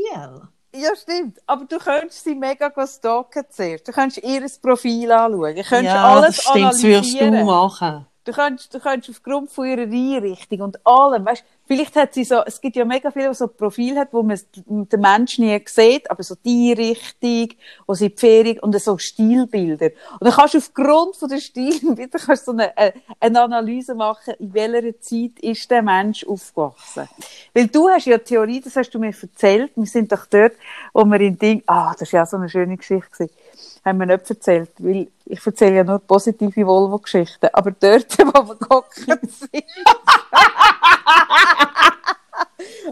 Ja, 0.76 0.96
stimmt. 0.96 1.40
Aber 1.48 1.66
du 1.66 1.80
könntest 1.80 2.24
sie 2.24 2.36
mega 2.36 2.72
stalken 2.88 3.44
zuerst. 3.50 3.88
Du 3.88 3.92
könntest 3.92 4.24
ihr 4.24 4.46
Profil 4.62 5.12
anschauen. 5.12 5.56
Du 5.56 5.64
könntest 5.64 5.96
alles 5.96 6.48
analysieren. 6.48 7.46
machen. 7.46 8.06
Du 8.26 8.32
könntest, 8.32 8.74
du 8.74 8.80
könntest 8.80 9.10
aufgrund 9.10 9.52
von 9.52 9.66
ihrer 9.66 9.82
Einrichtung 9.82 10.62
und 10.62 10.86
allem, 10.86 11.26
weißt, 11.26 11.44
vielleicht 11.66 11.94
hat 11.98 12.14
sie 12.14 12.24
so, 12.24 12.42
es 12.46 12.62
gibt 12.62 12.78
ja 12.78 12.86
mega 12.86 13.12
viele, 13.12 13.30
die 13.30 13.36
so 13.36 13.50
Profil 13.50 13.98
hat, 13.98 14.14
wo 14.14 14.24
man 14.24 14.40
den 14.56 15.00
Menschen 15.02 15.46
nie 15.46 15.62
sieht, 15.66 16.10
aber 16.10 16.24
so 16.24 16.36
die 16.36 16.72
Einrichtung, 16.72 17.58
wo 17.86 17.94
sie 17.94 18.10
die 18.10 18.18
Ferien 18.18 18.60
und 18.60 18.80
so 18.80 18.98
Stilbilder. 18.98 19.92
Und 20.14 20.24
dann 20.24 20.32
kannst 20.32 20.54
du 20.54 20.60
aufgrund 20.60 21.18
von 21.18 21.28
den 21.28 21.42
Stilbildern 21.42 22.22
kannst 22.26 22.46
so 22.46 22.54
eine, 22.54 22.78
äh, 22.78 22.94
eine 23.20 23.42
Analyse 23.42 23.94
machen, 23.94 24.36
in 24.40 24.54
welcher 24.54 24.98
Zeit 25.02 25.40
ist 25.42 25.70
der 25.70 25.82
Mensch 25.82 26.26
aufgewachsen. 26.26 27.10
Weil 27.54 27.68
du 27.68 27.90
hast 27.90 28.06
ja 28.06 28.20
Theorie, 28.20 28.62
das 28.62 28.78
hast 28.78 28.92
du 28.92 29.00
mir 29.00 29.14
erzählt, 29.22 29.72
wir 29.76 29.86
sind 29.86 30.10
doch 30.14 30.26
dort, 30.28 30.54
wo 30.94 31.04
wir 31.04 31.20
in 31.20 31.38
Ding, 31.38 31.62
ah, 31.68 31.92
das 31.92 32.04
ist 32.04 32.14
ja 32.14 32.26
so 32.26 32.38
eine 32.38 32.48
schöne 32.48 32.78
Geschichte 32.78 33.10
gewesen 33.12 33.43
haben 33.86 34.00
wir 34.00 34.06
nicht 34.06 34.30
erzählt, 34.30 34.72
weil 34.80 35.10
ich 35.26 35.46
erzähle 35.46 35.76
ja 35.78 35.84
nur 35.84 36.00
positive 36.00 36.66
Volvo-Geschichten. 36.66 37.50
Aber 37.54 37.72
dort, 37.72 38.18
wo 38.20 38.48
wir 38.48 38.56
gehockt 38.56 38.96
sind, 38.96 39.64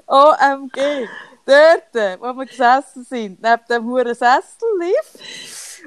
OMG, 0.08 1.08
dort, 1.46 2.20
wo 2.22 2.34
wir 2.38 2.46
gesessen 2.46 3.04
sind, 3.04 3.42
neben 3.42 3.62
dem 3.70 3.86
huren 3.86 4.14
Sessellift. 4.14 5.20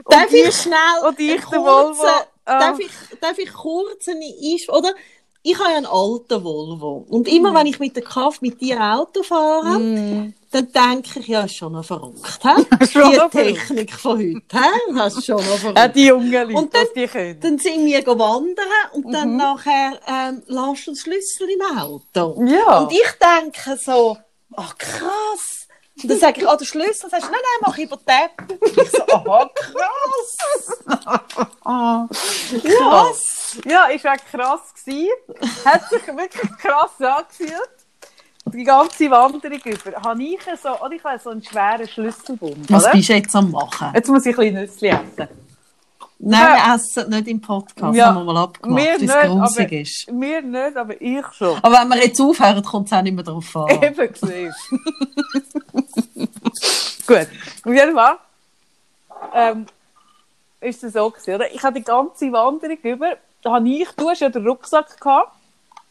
Darf 0.09 0.33
ich 0.33 0.47
ich- 0.49 0.57
schnell 0.63 1.07
und 1.07 1.19
ich 1.21 1.41
kurzen- 1.43 1.65
Volvo, 1.65 2.07
ah. 2.47 2.59
darf, 2.59 2.79
ich, 2.79 2.91
darf 3.21 3.39
ich 3.39 3.53
kurz 3.53 4.09
eine 4.09 4.25
Einsch 4.25 4.69
oder 4.69 4.93
ich 5.43 5.59
habe 5.59 5.71
ja 5.71 5.77
einen 5.77 5.87
alten 5.87 6.43
Volvo 6.43 7.05
und 7.09 7.29
immer 7.29 7.51
Mhm. 7.53 7.55
wenn 7.57 7.67
ich 7.67 7.79
mit 7.79 7.95
der 7.95 8.03
Kraft 8.03 8.41
mit 8.43 8.61
dir 8.61 8.81
Auto 8.81 9.23
fahre, 9.23 9.79
dann 10.55 10.71
denke 10.73 11.19
ich, 11.21 11.27
ja, 11.29 11.43
ist 11.45 11.57
schon 11.57 11.73
noch 11.73 11.85
verrückt, 11.85 12.39
hä? 12.43 12.87
Schon 12.87 13.11
die 13.11 13.17
noch 13.17 13.31
verrückt. 13.31 13.59
Technik 13.69 13.93
von 13.95 14.19
heute? 14.19 14.43
Das 14.95 15.17
ist 15.17 15.27
schon 15.27 15.37
noch 15.37 15.59
verrückt. 15.59 15.79
Auch 15.79 15.93
die 15.93 16.07
jungen 16.07 16.31
Leute, 16.33 16.55
Und 16.55 16.75
dann- 16.75 16.87
die 16.95 17.07
können. 17.09 17.41
Dann 17.41 17.59
sind 17.59 17.85
wir 17.87 18.07
wandern 18.07 18.67
und 18.93 19.07
Mhm. 19.07 19.13
dann 19.13 19.37
nachher 19.37 19.99
ähm, 20.07 20.43
lässt 20.47 20.87
du 20.87 20.93
den 20.93 20.97
Schlüssel 20.97 21.49
im 21.51 21.79
Auto. 21.79 22.45
Ja. 22.47 22.79
Und 22.79 22.93
ich 22.93 23.11
denke 23.21 23.77
so, 23.79 24.17
ach 24.57 24.79
krass. 24.79 25.67
Und 26.03 26.11
dann 26.11 26.19
sage 26.19 26.41
ich, 26.41 26.49
ah, 26.49 26.57
der 26.57 26.65
Schlüssel. 26.65 27.09
Sagst 27.09 27.29
du, 27.29 27.31
nein, 27.33 27.41
nein, 27.41 27.61
mach 27.63 27.79
über 27.79 27.97
den. 27.97 28.59
Ich 28.67 28.91
so, 28.91 29.03
aha, 29.13 29.51
krass. 29.55 31.19
Ah. 31.65 32.07
Krass. 32.63 33.57
Ja, 33.65 33.87
ist 33.87 34.07
auch 34.07 34.17
krass 34.31 34.61
gewesen. 34.85 35.09
Hat 35.65 35.89
sich 35.89 36.07
wirklich 36.07 36.51
krass 36.59 36.91
angefühlt. 37.01 37.84
Die 38.47 38.63
ganze 38.65 39.11
Wanderung 39.11 39.59
über. 39.65 40.03
Habe 40.03 40.23
ich 40.23 40.39
so, 40.63 40.69
oder 40.81 40.93
ich 40.93 41.03
habe 41.03 41.19
so 41.19 41.31
einen 41.31 41.43
schweren 41.43 41.89
Schlüsselbund, 41.89 42.71
oder? 42.71 42.91
du 42.91 42.99
jetzt 42.99 43.35
am 43.35 43.51
machen? 43.51 43.91
Jetzt 43.95 44.09
muss 44.09 44.27
ich 44.27 44.37
ein 44.39 44.55
bisschen 44.55 44.55
Nüssli 44.63 44.89
essen. 44.89 45.29
Nein, 46.19 46.41
wir 46.53 46.75
essen 46.75 47.11
nicht 47.11 47.29
im 47.29 47.41
Podcast, 47.41 47.97
Ja. 47.97 48.07
haben 48.07 48.25
wir 48.25 48.33
mal 48.33 48.43
abgemacht, 48.45 48.81
weil 48.83 48.95
es 48.95 49.01
nicht, 49.01 49.13
grusig 49.23 49.67
aber- 49.67 49.81
ist. 49.81 50.07
Wir 50.13 50.43
nicht, 50.43 50.77
aber 50.77 51.01
ich 51.03 51.27
schon. 51.33 51.59
Aber 51.63 51.81
wenn 51.81 51.89
wir 51.89 52.05
jetzt 52.05 52.21
aufhören, 52.21 52.63
kommt 52.63 52.87
es 52.87 52.93
auch 52.93 53.03
nicht 53.03 53.15
mehr 53.15 53.25
drauf 53.25 53.57
an. 53.57 53.69
Eben 53.83 54.13
gesehen. 54.13 54.55
Gut. 57.07 57.29
Auf 57.65 57.73
jeden 57.75 57.95
Fall 57.95 58.17
ähm, 59.35 59.67
ist 60.61 60.83
es 60.85 60.93
so 60.93 61.11
gewesen, 61.11 61.35
oder? 61.35 61.53
Ich 61.53 61.63
hatte 61.63 61.75
die 61.79 61.85
ganze 61.85 62.33
Wanderung 62.33 62.79
über, 62.83 63.17
da 63.43 63.53
habe 63.55 63.69
ich, 63.69 63.89
du 63.97 64.09
hast 64.09 64.21
ja 64.21 64.29
den 64.29 64.47
Rucksack 64.47 64.99
gehabt, 65.01 65.33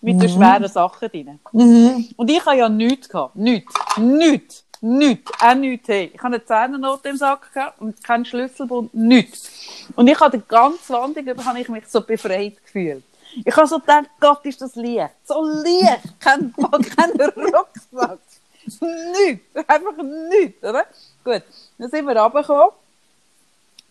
mit 0.03 0.21
den 0.21 0.29
schweren 0.29 0.67
Sachen 0.67 1.09
drin. 1.09 1.39
Mhm. 1.51 2.09
Und 2.17 2.29
ich 2.29 2.45
habe 2.45 2.57
ja 2.57 2.69
nichts 2.69 3.07
gehabt. 3.09 3.35
Nichts. 3.35 3.73
Nichts. 3.97 4.65
Nichts. 4.81 5.31
Auch 5.39 5.55
nichts. 5.55 5.87
Hey. 5.87 6.11
Ich 6.13 6.21
habe 6.21 6.35
eine 6.35 6.45
Zehnernote 6.45 7.09
im 7.09 7.17
Sack 7.17 7.53
gehabt 7.53 7.79
und 7.79 8.03
keinen 8.03 8.25
Schlüsselbund. 8.25 8.93
Nichts. 8.93 9.49
Und 9.95 10.07
ich 10.07 10.19
habe 10.19 10.37
die 10.37 10.43
ganze 10.45 10.93
Wanderung 10.93 11.29
über, 11.29 11.45
habe 11.45 11.61
ich 11.61 11.69
mich 11.69 11.87
so 11.87 12.01
befreit 12.01 12.61
gefühlt. 12.61 13.03
Ich 13.45 13.55
habe 13.55 13.65
so 13.65 13.79
gedacht, 13.79 14.09
Gott, 14.19 14.45
ist 14.45 14.61
das 14.61 14.75
leicht. 14.75 15.15
So 15.23 15.41
leicht. 15.41 16.19
Kein, 16.19 16.53
kein 16.97 17.11
Rucksack. 17.11 18.19
Nichts. 18.65 19.55
Einfach 19.67 20.03
nichts, 20.31 20.63
oder? 20.63 20.85
Gut. 21.23 21.43
Dann 21.77 21.89
sind 21.89 22.05
wir 22.05 22.21
runtergekommen. 22.21 22.71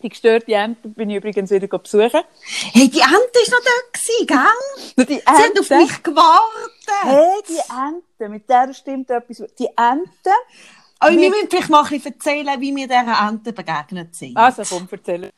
Die 0.03 0.09
gestörte 0.09 0.51
Ente 0.53 0.89
bin 0.89 1.09
ich 1.09 1.15
übrigens 1.17 1.49
wieder 1.49 1.67
besuchen. 1.67 2.21
Hey, 2.73 2.89
die 2.89 2.99
Ente 2.99 3.07
war 3.07 3.59
noch 3.59 3.65
dort, 3.65 3.93
gewesen, 3.93 4.27
gell? 4.27 5.05
Die 5.05 5.13
Sie 5.13 5.25
hat 5.25 5.59
auf 5.59 5.69
mich 5.69 6.03
gewartet. 6.03 6.71
Hey, 7.03 7.41
die 7.47 7.59
Ente, 7.71 8.29
mit 8.29 8.49
der 8.49 8.73
stimmt 8.73 9.09
etwas. 9.09 9.43
Die 9.57 9.67
Ente. 9.67 10.31
Aber 10.99 11.11
wir 11.11 11.19
Mit- 11.19 11.29
müssen 11.29 11.49
vielleicht 11.49 11.69
mal 11.69 11.83
ein 11.83 11.89
bisschen 11.89 12.13
erzählen, 12.13 12.61
wie 12.61 12.75
wir 12.75 12.87
dieser 12.87 13.27
Ente 13.29 13.53
begegnet 13.53 14.13
sind. 14.15 14.35
Also, 14.35 14.63
komm, 14.69 14.87
erzähl. 14.91 15.29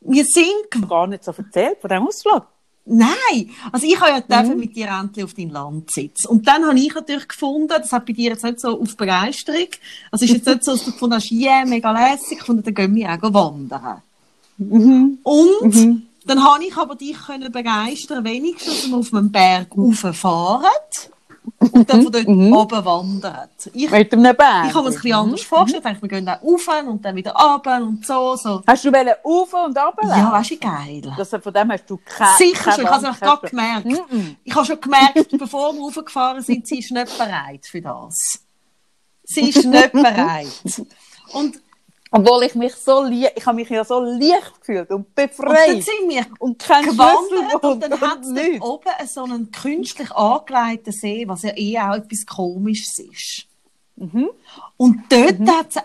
Wir 0.00 0.24
sind 0.24 0.88
gar 0.88 1.06
nicht 1.08 1.24
so 1.24 1.32
erzählt 1.36 1.78
von 1.80 1.90
diesem 1.90 2.06
Ausflug. 2.06 2.46
Nein, 2.86 3.50
also 3.70 3.86
ich 3.86 4.00
habe 4.00 4.10
ja 4.10 4.20
dürfen 4.20 4.58
mit 4.58 4.74
dir 4.74 4.88
endlich 4.88 5.24
auf 5.24 5.34
dein 5.34 5.50
Land 5.50 5.92
sitzen. 5.92 6.26
Und 6.28 6.48
dann 6.48 6.64
habe 6.64 6.78
ich 6.78 6.94
natürlich 6.94 7.28
gefunden, 7.28 7.68
das 7.68 7.92
hat 7.92 8.06
bei 8.06 8.12
dir 8.12 8.30
jetzt 8.30 8.42
nicht 8.42 8.58
so 8.58 8.80
auf 8.80 8.96
Begeisterung, 8.96 9.68
also 10.10 10.24
ist 10.24 10.32
jetzt 10.32 10.46
nicht 10.46 10.64
so, 10.64 10.72
dass 10.72 10.84
du 10.84 10.92
gefunden 10.92 11.16
hast, 11.16 11.30
yeah, 11.30 11.64
mega 11.64 11.92
lässig, 11.92 12.38
gefunden, 12.38 12.62
dann 12.62 12.74
gehen 12.74 12.94
wir 12.94 13.10
auch 13.10 13.34
wandern. 13.34 14.02
Und 14.58 16.02
dann 16.26 16.44
habe 16.44 16.64
ich 16.64 16.76
aber 16.76 16.96
dich 16.96 17.16
können 17.18 17.52
begeistern, 17.52 18.24
wenigstens, 18.24 18.82
dass 18.82 18.90
wir 18.90 18.96
auf 18.96 19.14
einem 19.14 19.30
Berg 19.30 19.68
rauffahren 19.76 20.66
und 21.72 21.88
dann 21.88 22.02
von 22.02 22.12
dort 22.12 22.26
oben 22.26 22.84
wandern. 22.84 23.48
Ich, 23.72 23.90
Mit 23.90 24.12
einem 24.12 24.36
Berg. 24.36 24.66
ich 24.68 24.74
habe 24.74 24.86
das 24.86 24.96
ein 24.96 25.02
bisschen 25.02 25.12
anders 25.12 25.42
vorgestellt, 25.42 25.84
ich 25.86 26.02
wir 26.02 26.08
gehen 26.08 26.26
da 26.26 26.34
rauf 26.34 26.68
und 26.86 27.04
dann 27.04 27.16
wieder 27.16 27.32
runter 27.32 27.82
und 27.82 28.04
so, 28.06 28.36
so. 28.36 28.62
Hast 28.66 28.84
du 28.84 28.92
wollen 28.92 29.14
auf 29.22 29.52
und 29.52 29.76
ab? 29.76 29.98
Ja, 30.02 30.32
weißt 30.32 30.50
du, 30.52 30.56
geil. 30.58 31.02
Das, 31.16 31.30
von 31.30 31.52
dem 31.52 31.72
hast 31.72 31.88
du 31.88 31.98
keine 32.04 32.36
Sicher 32.36 32.72
schon, 32.72 32.84
ich 32.84 32.90
habe 32.90 33.06
es 33.08 33.20
gerade 33.20 33.48
gemerkt. 33.48 33.86
Ich 34.44 34.54
habe 34.54 34.66
schon 34.66 34.80
gemerkt, 34.80 35.28
bevor 35.38 35.72
wir 35.74 35.80
raufgefahren 35.80 36.42
sind, 36.42 36.66
sie 36.66 36.78
ist 36.78 36.90
nicht 36.90 37.18
bereit 37.18 37.66
für 37.66 37.80
das. 37.80 38.40
Sie 39.24 39.48
ist 39.48 39.64
nicht 39.64 39.92
bereit. 39.92 40.46
Und, 41.32 41.60
Obwohl 42.12 42.42
ich 42.42 42.56
mich 42.56 42.74
so 42.74 43.02
leicht, 43.02 43.34
ich 43.36 43.46
habe 43.46 43.54
mich 43.56 43.68
ja 43.68 43.84
so 43.84 44.00
leicht 44.00 44.58
gefühlt 44.60 44.90
und 44.90 44.96
und 44.96 45.16
dann 45.16 45.28
befreit. 45.28 45.82
sind 45.82 46.08
wir 46.08 46.26
Und 46.40 46.58
kein 46.58 46.84
gewandert 46.84 47.62
und 47.62 47.80
dann 47.80 47.92
Schlüsselbund 47.92 48.00
hat 48.00 48.20
es 48.22 48.28
und 48.28 48.62
oben 48.62 49.06
so 49.06 49.24
einen 49.24 49.52
künstlich 49.52 50.10
angelegten 50.10 50.92
See, 50.92 51.28
was 51.28 51.42
ja 51.42 51.56
eh 51.56 51.78
auch 51.78 51.94
etwas 51.94 52.26
Komisches 52.26 52.98
ist. 52.98 53.46
Mhm. 53.94 54.30
Und 54.76 55.04
dort 55.08 55.38
hat 55.48 55.66
es 55.68 55.76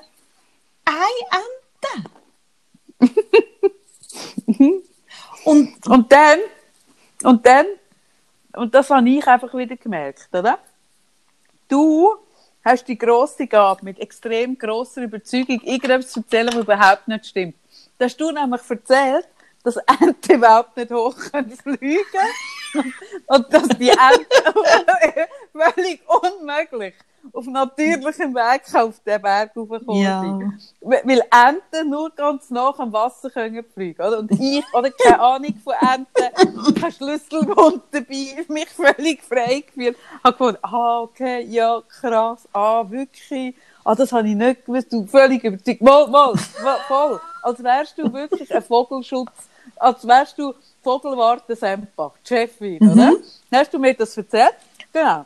eine 0.85 1.25
Ente. 2.97 3.15
und 5.45 5.87
Und 5.87 6.11
dann, 6.11 6.39
und 7.23 7.45
dann, 7.45 7.65
und 8.53 8.73
das 8.73 8.89
habe 8.89 9.07
ich 9.09 9.27
einfach 9.27 9.53
wieder 9.53 9.75
gemerkt, 9.77 10.29
oder? 10.33 10.57
Du 11.67 12.15
hast 12.65 12.87
die 12.87 12.97
grosse 12.97 13.47
Gabe, 13.47 13.85
mit 13.85 13.99
extrem 13.99 14.57
grosser 14.57 15.03
Überzeugung 15.03 15.61
irgendetwas 15.61 16.11
zu 16.11 16.21
erzählen, 16.21 16.47
was 16.47 16.63
überhaupt 16.63 17.07
nicht 17.07 17.27
stimmt. 17.27 17.55
Da 17.97 18.05
hast 18.05 18.17
du 18.17 18.31
nämlich 18.31 18.61
erzählt, 18.67 19.27
dass 19.63 19.77
Enten 19.77 20.33
überhaupt 20.33 20.75
nicht 20.75 20.91
hoch 20.91 21.15
können 21.31 21.51
fliegen 21.51 22.83
und 23.27 23.53
dass 23.53 23.67
die 23.69 23.89
Enten 23.89 24.59
völlig 25.53 26.01
unmöglich 26.07 26.95
auf 27.35 27.45
natürlichem 27.47 28.33
Weg 28.33 28.61
auf 28.73 28.99
den 29.05 29.21
Berg 29.21 29.51
raufkommen 29.55 30.01
Ja. 30.01 30.21
sind. 30.21 30.53
Weil 30.81 31.21
Enten 31.31 31.89
nur 31.89 32.09
ganz 32.11 32.49
nah 32.49 32.73
am 32.77 32.93
Wasser 32.93 33.29
können 33.29 33.63
fliegen, 33.73 34.01
oder? 34.01 34.19
Und 34.19 34.31
ich, 34.31 34.63
oder 34.73 34.89
keine 34.91 35.19
Ahnung 35.19 35.53
von 35.63 35.73
Enten, 35.73 36.75
kein 36.81 36.91
Schlüsselbund 36.91 37.81
dabei, 37.91 38.45
mich 38.47 38.69
völlig 38.69 39.21
frei 39.23 39.63
gefühlt. 39.65 39.97
Habe 40.23 40.37
gefunden, 40.37 40.59
ah, 40.61 41.01
okay, 41.01 41.41
ja, 41.43 41.81
krass, 41.99 42.47
ah, 42.53 42.89
wirklich, 42.89 43.55
ah, 43.83 43.95
das 43.95 44.11
habe 44.11 44.27
ich 44.29 44.35
nicht 44.35 44.65
gewusst, 44.65 44.91
du 44.93 45.05
völlig 45.05 45.43
überzeugt, 45.43 45.81
mal, 45.81 46.07
mal, 46.07 46.33
mal, 46.63 46.77
voll, 46.87 47.19
als 47.41 47.61
wärst 47.63 47.97
du 47.97 48.11
wirklich 48.13 48.53
ein 48.53 48.63
Vogelschutz, 48.63 49.31
als 49.77 50.07
wärst 50.07 50.37
du 50.37 50.53
Vogelwarte 50.83 51.55
Sempach, 51.55 52.11
Chefin, 52.23 52.77
oder? 52.91 53.13
Dann 53.49 53.59
hast 53.59 53.73
du 53.73 53.79
mir 53.79 53.93
das 53.93 54.15
erzählt, 54.15 54.53
genau. 54.93 55.25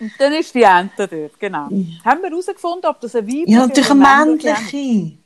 Und 0.00 0.12
dann 0.18 0.32
ist 0.32 0.54
die 0.54 0.62
Ente 0.62 1.06
dort, 1.08 1.38
genau. 1.38 1.68
Haben 2.04 2.22
wir 2.22 2.30
herausgefunden, 2.30 2.90
ob 2.90 3.00
das 3.00 3.14
ein 3.14 3.26
weibliche 3.26 3.50
ja, 3.52 3.66
natürlich 3.66 3.90
oder 3.90 4.08
eine 4.08 4.24
männliche 4.26 5.18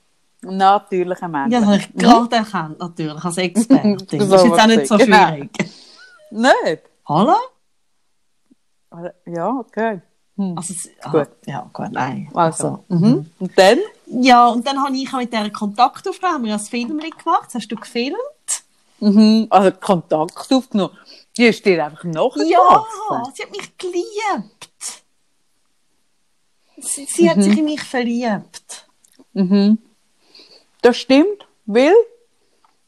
Natürlich 0.42 1.22
ein 1.22 1.30
männliche. 1.30 1.62
Ja, 1.64 1.74
ich 1.74 1.94
gerade 1.94 2.36
erkannt, 2.36 2.78
natürlich, 2.78 3.24
als 3.24 3.36
Expertin. 3.38 3.96
Das 4.10 4.12
ist 4.12 4.28
So 4.30 4.46
jetzt 4.46 4.60
auch 4.60 4.66
nicht 4.66 4.86
so 4.86 4.94
ich- 4.96 5.04
genau. 5.06 5.28
schwierig. 5.28 5.50
Nicht? 6.30 6.82
Hallo? 7.08 7.34
Oder- 8.90 9.14
Ja, 9.26 9.48
okay. 9.50 10.00
Hm. 10.36 10.56
Also, 10.56 10.74
es- 10.74 10.90
Gut. 11.10 11.28
ja, 11.46 11.68
gut, 11.72 11.90
nein. 11.90 12.30
Also, 12.34 12.84
mhm. 12.88 13.26
Und 13.40 13.58
dann? 13.58 13.78
Ja, 14.06 14.48
und 14.48 14.64
dann 14.66 14.80
habe 14.82 14.94
ich 14.96 15.10
mit 15.12 15.32
dieser 15.32 15.50
Kontakt 15.50 16.06
aufgenommen, 16.08 16.34
haben 16.36 16.44
wir 16.44 16.54
ein 16.54 16.60
Film 16.60 16.98
gemacht, 16.98 17.46
das 17.46 17.54
hast 17.54 17.68
du 17.68 17.76
gefilmt. 17.76 18.16
Mhm. 19.00 19.46
Also 19.50 19.72
Kontakt 19.80 20.52
aufgenommen. 20.52 20.96
Die 21.36 21.44
ist 21.46 21.64
dir 21.64 21.84
einfach 21.84 22.04
nachgewachsen. 22.04 22.48
Ja, 22.48 22.84
sie 23.34 23.42
hat 23.44 23.50
mich 23.52 23.78
geliebt. 23.78 24.57
Sie, 26.80 27.06
sie 27.06 27.30
hat 27.30 27.42
sich 27.42 27.58
in 27.58 27.64
mich 27.64 27.82
verliebt. 27.82 28.86
Mhm. 29.32 29.78
Das 30.82 30.96
stimmt, 30.96 31.46
weil 31.66 31.94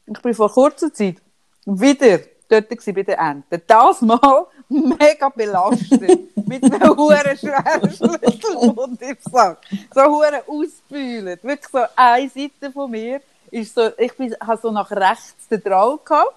ich 0.06 0.20
bin 0.20 0.34
vor 0.34 0.50
kurzer 0.50 0.92
Zeit 0.92 1.16
wieder 1.64 2.20
dort 2.48 2.68
gewesen 2.68 2.94
bei 2.94 3.02
den 3.02 3.18
Enten. 3.18 3.62
Das 3.66 4.00
Mal 4.00 4.46
mega 4.68 5.28
belastet. 5.28 6.36
mit 6.46 6.64
einem 6.64 6.96
huren 6.96 7.36
schweren 7.38 7.90
Schlüsselbund 7.90 9.02
im 9.02 9.16
Sack. 9.30 9.58
So 9.94 10.02
huren 10.02 10.40
ausgebühlt. 10.46 11.42
Wirklich 11.44 11.70
so 11.70 11.80
eine 11.96 12.28
Seite 12.28 12.72
von 12.72 12.90
mir 12.90 13.20
ist 13.50 13.74
so, 13.74 13.90
ich 13.98 14.12
bin, 14.16 14.34
habe 14.40 14.60
so 14.60 14.70
nach 14.70 14.90
rechts 14.90 15.48
den 15.48 15.62
Drall 15.62 15.98
gehabt. 16.04 16.34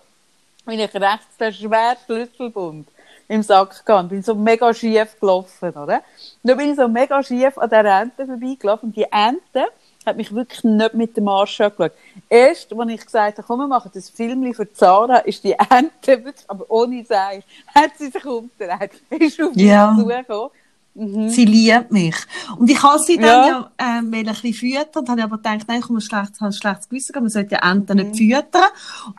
Bin 0.65 0.79
ich 0.79 0.93
rechts 0.93 1.37
den 1.39 1.53
schweren 1.53 1.97
Schlüsselbund 2.05 2.87
im 3.33 3.43
Sack 3.43 3.85
gehabt. 3.85 4.09
Bin 4.09 4.21
so 4.23 4.35
mega 4.35 4.73
schief 4.73 5.19
gelaufen, 5.19 5.69
oder? 5.71 5.95
Und 5.97 6.01
dann 6.43 6.57
bin 6.57 6.69
ich 6.71 6.75
so 6.75 6.87
mega 6.87 7.21
schief 7.23 7.57
an 7.57 7.69
der 7.69 7.85
Ente 7.85 8.25
vorbeigelaufen. 8.25 8.89
Und 8.89 8.95
die 8.95 9.03
Ente 9.11 9.67
hat 10.05 10.17
mich 10.17 10.33
wirklich 10.33 10.63
nicht 10.63 10.93
mit 10.93 11.17
dem 11.17 11.27
Arsch 11.27 11.59
angeschaut. 11.61 11.93
Erst, 12.29 12.73
als 12.77 12.91
ich 12.91 13.05
gesagt 13.05 13.37
habe, 13.37 13.47
komm, 13.47 13.59
wir 13.59 13.67
machen 13.67 13.91
das 13.93 14.09
Film 14.09 14.53
für 14.53 14.71
Zara, 14.73 15.17
ist 15.19 15.43
die 15.43 15.53
Ente 15.53 16.23
wirklich, 16.23 16.45
aber 16.47 16.65
ohne 16.69 17.03
Seil, 17.05 17.43
hat 17.73 17.91
sie 17.97 18.07
sich 18.09 18.25
umgedreht. 18.25 18.91
Ist 19.09 19.41
auf 19.41 19.55
mich 19.55 19.65
Ja. 19.65 19.95
zugekommen. 19.97 20.51
Mhm. 20.95 21.29
Sie 21.29 21.45
liebt 21.45 21.91
mich. 21.91 22.15
Und 22.57 22.69
ich 22.69 22.81
habe 22.83 22.99
sie 22.99 23.17
dann 23.17 23.25
Ja. 23.25 23.47
ja, 23.47 23.71
ähm, 23.99 24.13
ein 24.13 24.25
bisschen 24.25 24.53
füttern, 24.53 25.05
dann 25.05 25.21
habe 25.21 25.23
aber 25.23 25.37
gedacht, 25.37 25.67
nein, 25.67 25.79
ich 25.79 25.85
habe 25.85 25.95
ein 25.95 26.01
schlechtes, 26.01 26.39
habe 26.39 26.49
ein 26.49 26.53
schlechtes 26.53 26.87
Gewissen, 26.89 27.13
man 27.15 27.29
sollte 27.29 27.55
ja 27.55 27.71
Enten 27.71 27.97
nicht 27.97 28.15
füttern. 28.17 28.69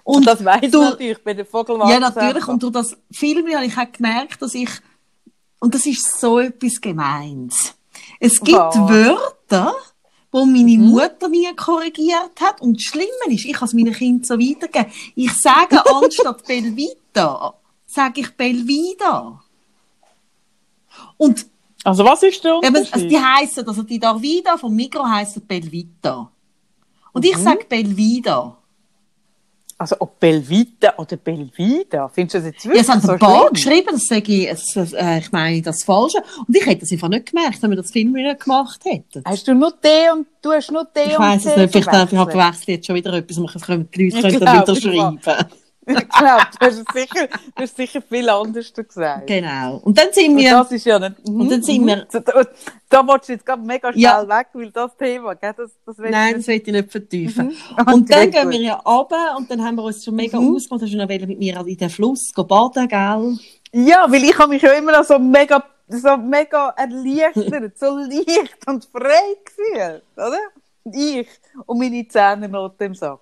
Und 0.05 0.16
Und 0.18 0.27
das 0.27 0.45
weiss 0.45 0.70
du- 0.70 0.83
natürlich 0.83 1.22
bei 1.25 1.35
der 1.35 1.45
Vogelwarte. 1.47 1.93
Ja, 1.93 1.99
natürlich. 1.99 2.47
Und 2.47 2.62
durch 2.62 2.72
das 2.72 2.97
Film 3.11 3.53
habe 3.53 3.66
ich 3.66 3.77
auch 3.77 3.91
gemerkt, 3.91 4.41
dass 4.41 4.55
ich, 4.55 4.70
und 5.59 5.75
das 5.75 5.85
ist 5.87 6.20
so 6.20 6.39
etwas 6.39 6.81
Gemeins. 6.81 7.75
Es 8.20 8.41
gibt 8.41 8.57
Was? 8.57 8.77
Wörter, 8.77 9.75
wo 10.31 10.45
meine 10.45 10.79
Mutter 10.79 11.29
nie 11.29 11.53
korrigiert 11.57 12.41
hat. 12.41 12.61
Und 12.61 12.77
das 12.77 12.85
Schlimme 12.85 13.09
ist, 13.35 13.45
ich 13.45 13.53
kann 13.53 13.66
es 13.66 13.75
meinen 13.75 13.93
Kindern 13.93 14.25
so 14.25 14.35
weitergeben. 14.39 14.93
Ich 15.16 15.33
sage 15.41 15.83
anstatt 15.93 16.47
Belvita, 16.47 17.55
sage 17.87 18.20
ich 18.20 18.31
Belvida. 18.37 19.41
Und 21.16 21.47
Also 21.85 22.05
was 22.05 22.22
ist 22.22 22.43
der 22.43 22.55
eben, 22.55 22.66
Unterschied? 22.68 22.95
also 22.95 23.09
die 23.09 23.18
heissen, 23.20 23.68
also 23.68 23.82
die 23.82 23.99
Darvida 23.99 24.57
vom 24.57 24.74
Migro 24.74 25.05
heissen 25.05 25.43
Belvita. 25.47 26.30
Und 27.12 27.24
ich 27.24 27.37
sage 27.37 27.64
Belvida. 27.68 28.57
Also 29.76 29.97
ob 29.99 30.18
Belvita 30.18 30.95
oder 30.97 31.16
Belvida, 31.16 32.09
findest 32.09 32.35
du 32.35 32.39
das 32.39 32.47
jetzt 32.47 32.64
Ja, 32.64 32.70
wirklich 32.70 32.82
es 32.82 32.89
haben 32.89 33.01
so 33.01 33.12
ein 33.12 33.18
paar 33.18 33.41
schlimm? 33.41 33.53
geschrieben, 33.53 33.89
das 33.91 34.05
sage 34.07 34.32
ich, 34.32 34.49
es, 34.49 34.76
äh, 34.95 35.18
ich 35.18 35.32
meine 35.32 35.62
das 35.62 35.82
Falsche. 35.85 36.18
Und 36.47 36.57
ich 36.57 36.64
hätte 36.64 36.85
es 36.85 36.93
einfach 36.93 37.09
nicht 37.09 37.26
gemerkt, 37.26 37.61
wenn 37.62 37.70
wir 37.70 37.76
das 37.76 37.91
Film 37.91 38.12
nicht 38.12 38.41
gemacht 38.41 38.80
hätten. 38.85 39.22
Hast 39.24 39.47
du 39.47 39.55
nur 39.55 39.72
D 39.72 39.89
und 40.12 40.26
du 40.43 40.53
hast 40.53 40.70
nur 40.70 40.85
D 40.85 41.01
Ich 41.03 41.18
und 41.18 41.24
weiss 41.24 41.45
es 41.45 41.57
nicht, 41.57 41.72
vielleicht 41.72 41.93
habe 41.93 42.05
ich 42.05 42.32
verwechselt 42.32 42.68
jetzt 42.68 42.87
schon 42.87 42.97
wieder 42.97 43.12
etwas, 43.12 43.37
und 43.37 43.62
können 43.62 43.89
die 43.95 44.11
Leute 44.11 44.28
Ich 44.28 44.41
wieder 44.41 44.68
ich 44.72 44.80
schreiben. 44.80 45.20
Ich 45.87 46.09
glaube, 46.09 46.47
du 46.59 46.66
hast 46.66 46.93
sicher, 46.93 47.26
du 47.57 47.62
hast 47.62 47.76
sicher 47.76 48.01
viel 48.03 48.28
anders 48.30 48.72
gesagt. 48.72 49.26
Genau. 49.26 49.76
Und 49.85 49.99
dann 49.99 50.12
sind 50.12 50.30
Und 50.32 50.37
wir, 50.39 50.51
das 50.53 50.72
ist 50.72 50.87
ja 50.87 50.99
nicht... 50.99 51.16
Und 51.28 51.51
dann 51.51 51.62
sind 51.62 51.87
wir- 51.87 52.07
Da, 52.12 52.20
da, 52.89 53.07
willst 53.07 53.28
du 53.28 53.32
jetzt 53.32 53.45
gerade 53.45 53.62
mega 53.62 53.91
schnell 53.93 54.03
Ja. 54.03 54.28
weg, 54.28 54.47
weil 54.55 54.70
das 54.70 54.97
Thema, 54.97 55.35
gell, 55.35 55.53
das, 55.57 55.70
das 55.85 55.99
will 55.99 56.11
nein, 56.11 56.30
ich 56.30 56.37
das 56.37 56.47
will 56.47 56.62
ich 56.64 56.66
nicht 56.66 56.91
vertiefen. 56.93 57.57
Okay, 57.76 57.93
Und 57.95 58.11
dann 58.11 58.30
gehen 58.30 58.51
wir 58.51 58.61
ja 58.61 58.74
runter 58.76 59.35
und 59.37 59.51
dann 59.51 59.62
haben 59.64 59.74
wir 59.76 59.82
uns 59.85 60.05
schon 60.05 60.14
mega 60.14 60.39
Mhm. 60.41 60.55
ausgemacht, 60.55 60.82
hast 60.82 60.93
du 60.93 60.97
noch 60.97 61.09
wollen 61.09 61.26
mit 61.28 61.39
mir 61.39 61.61
in 61.66 61.76
den 61.76 61.91
Fluss 61.91 62.32
gehen 62.35 62.47
baden, 62.47 62.89
gell? 62.89 63.39
Ja, 63.72 64.07
weil 64.11 64.22
ich 64.24 64.39
habe 64.39 64.51
mich 64.53 64.62
ja 64.62 64.72
immer 64.72 64.93
noch 64.93 65.05
so 65.05 65.18
mega, 65.18 65.62
so 65.89 66.16
mega 66.16 66.68
erleichtert, 66.76 67.76
so 67.76 67.99
leicht 67.99 68.57
und 68.66 68.85
frei 68.87 69.37
gefühlt, 69.45 70.03
oder? 70.16 70.39
Und 70.85 70.95
ich 70.97 71.26
und 71.66 71.78
meine 71.78 72.07
Zehnernoten 72.07 72.87
im 72.87 72.95
Sack. 72.95 73.18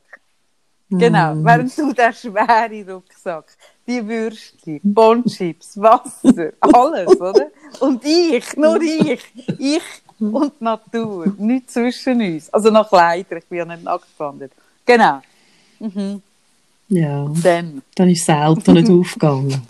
Genau, 0.98 1.34
Mhm. 1.34 1.44
während 1.44 1.78
du 1.78 1.92
den 1.92 2.12
schweren 2.12 2.90
Rucksack, 2.90 3.44
die 3.86 4.06
Würstchen, 4.06 4.80
Bonchips, 4.82 5.80
Wasser, 5.80 6.52
alles, 6.60 7.20
oder? 7.20 7.46
Und 7.80 8.04
ich, 8.04 8.56
nur 8.56 8.80
ich, 8.80 9.20
ich 9.58 9.82
und 10.20 10.60
Natur. 10.60 11.32
Nichts 11.38 11.72
zwischen 11.72 12.20
uns. 12.20 12.52
Also 12.52 12.70
nach 12.70 12.88
Kleider, 12.88 13.38
ich 13.38 13.44
bin 13.46 13.58
ja 13.58 13.64
nicht 13.64 13.82
nackt 13.82 14.06
gewandert. 14.16 14.52
Genau. 14.86 15.20
Mhm. 15.80 16.22
Ja, 16.88 17.26
Dann. 17.42 17.82
dann 17.94 18.08
ist 18.10 18.28
das 18.28 18.36
Auto 18.36 18.72
nicht 18.72 18.90
aufgegangen. 18.90 19.62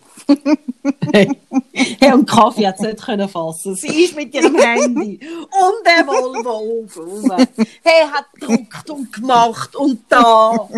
Hey. 1.12 1.28
hey, 1.72 2.12
und 2.12 2.28
Kaffee 2.28 2.66
hat 2.66 2.76
es 2.76 2.80
nicht 2.80 3.02
können 3.02 3.28
fassen. 3.28 3.74
Sie 3.74 4.04
ist 4.04 4.16
mit 4.16 4.34
ihrem 4.34 4.56
Handy 4.56 5.20
und 5.22 5.86
der 5.86 6.06
Volvo 6.06 6.86
raus. 6.96 7.46
Hey, 7.82 8.06
hat 8.10 8.26
gedruckt 8.34 8.90
und 8.90 9.12
gemacht 9.12 9.76
und 9.76 10.00
da. 10.08 10.68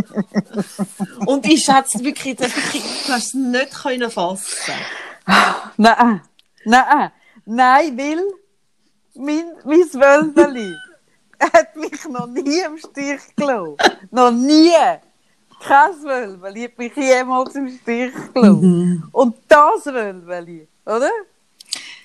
Und 1.26 1.46
ich 1.46 1.68
hat 1.68 1.86
wirklich, 2.02 2.36
das 2.36 2.54
wirklich, 2.54 2.82
du 3.06 3.12
hast 3.12 3.28
es 3.28 3.34
nicht 3.34 3.74
können 3.74 4.10
fassen. 4.10 4.74
Nein, 5.76 6.20
nein, 6.64 7.10
nein, 7.44 7.98
weil 7.98 8.22
mein, 9.14 9.44
mein 9.64 9.80
Wölbeli 9.92 10.74
hat 11.40 11.76
mich 11.76 12.04
noch 12.08 12.26
nie 12.26 12.60
im 12.60 12.78
Stich 12.78 13.20
gelassen. 13.36 13.76
noch 14.10 14.30
nie. 14.30 14.72
Kein 15.66 16.02
Wölbeli 16.02 16.62
hat 16.64 16.78
mich 16.78 16.94
jemals 16.94 17.54
im 17.54 17.68
Stich 17.68 18.12
gelassen. 18.34 19.08
Und 19.12 19.36
das 19.48 19.86
Wölbeli, 19.86 20.68
oder? 20.84 21.10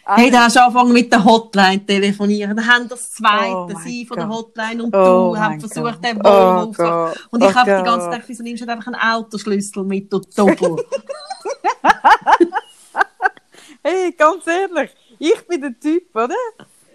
Hey, 0.06 0.32
da 0.32 0.46
hast 0.46 0.56
du 0.56 0.62
angefangen 0.62 0.94
mit 0.94 1.12
der 1.12 1.24
Hotline 1.24 1.86
telefonieren. 1.86 2.56
Dann 2.56 2.66
haben 2.66 2.90
das 2.90 3.12
zweite, 3.12 3.74
Oh 3.76 3.80
sie 3.84 4.06
von 4.06 4.18
der. 4.18 4.28
Hotline 4.30 4.84
und 4.84 4.96
Oh 4.96 5.34
du, 5.34 5.38
haben 5.38 5.60
versucht, 5.60 6.04
den 6.04 6.18
Oh 6.20 6.24
Volvo 6.24 6.62
aufzumachen. 6.62 7.14
Gott. 7.14 7.28
Und 7.30 7.44
ich 7.44 7.50
Oh 7.50 7.56
habe 7.56 7.78
die 7.78 7.84
ganze. 7.84 8.10
Zeit 8.10 8.24
wieso 8.26 8.44
nimmst 8.44 8.64
du 8.64 8.72
einfach 8.72 8.88
einen 8.88 8.96
Autoschlüssel 8.96 9.84
mit, 9.84 10.12
du 10.12 10.20
Doppel? 10.36 10.78
Hey, 13.82 14.12
ganz 14.12 14.46
ehrlich, 14.46 14.92
ich 15.18 15.48
bin 15.48 15.62
der 15.62 15.80
Typ, 15.80 16.14
oder? 16.14 16.36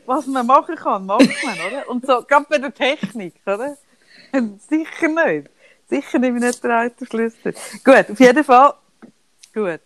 Was 0.04 0.26
man 0.26 0.46
machen 0.46 0.76
kann, 0.76 1.06
macht 1.06 1.20
man, 1.20 1.54
oder? 1.66 1.88
Und 1.88 2.04
so, 2.04 2.22
gerade 2.22 2.46
bei 2.48 2.58
der 2.58 2.74
Technik, 2.74 3.34
oder? 3.46 3.76
Sicher 4.68 5.08
nicht. 5.08 5.48
Sicher 5.88 6.18
nehme 6.18 6.38
ich 6.38 6.44
nicht 6.44 6.64
den 6.64 6.70
Autoschlüssel. 6.70 7.54
Gut, 7.84 8.10
auf 8.10 8.20
jeden 8.20 8.44
Fall. 8.44 8.74
Gut. 9.52 9.80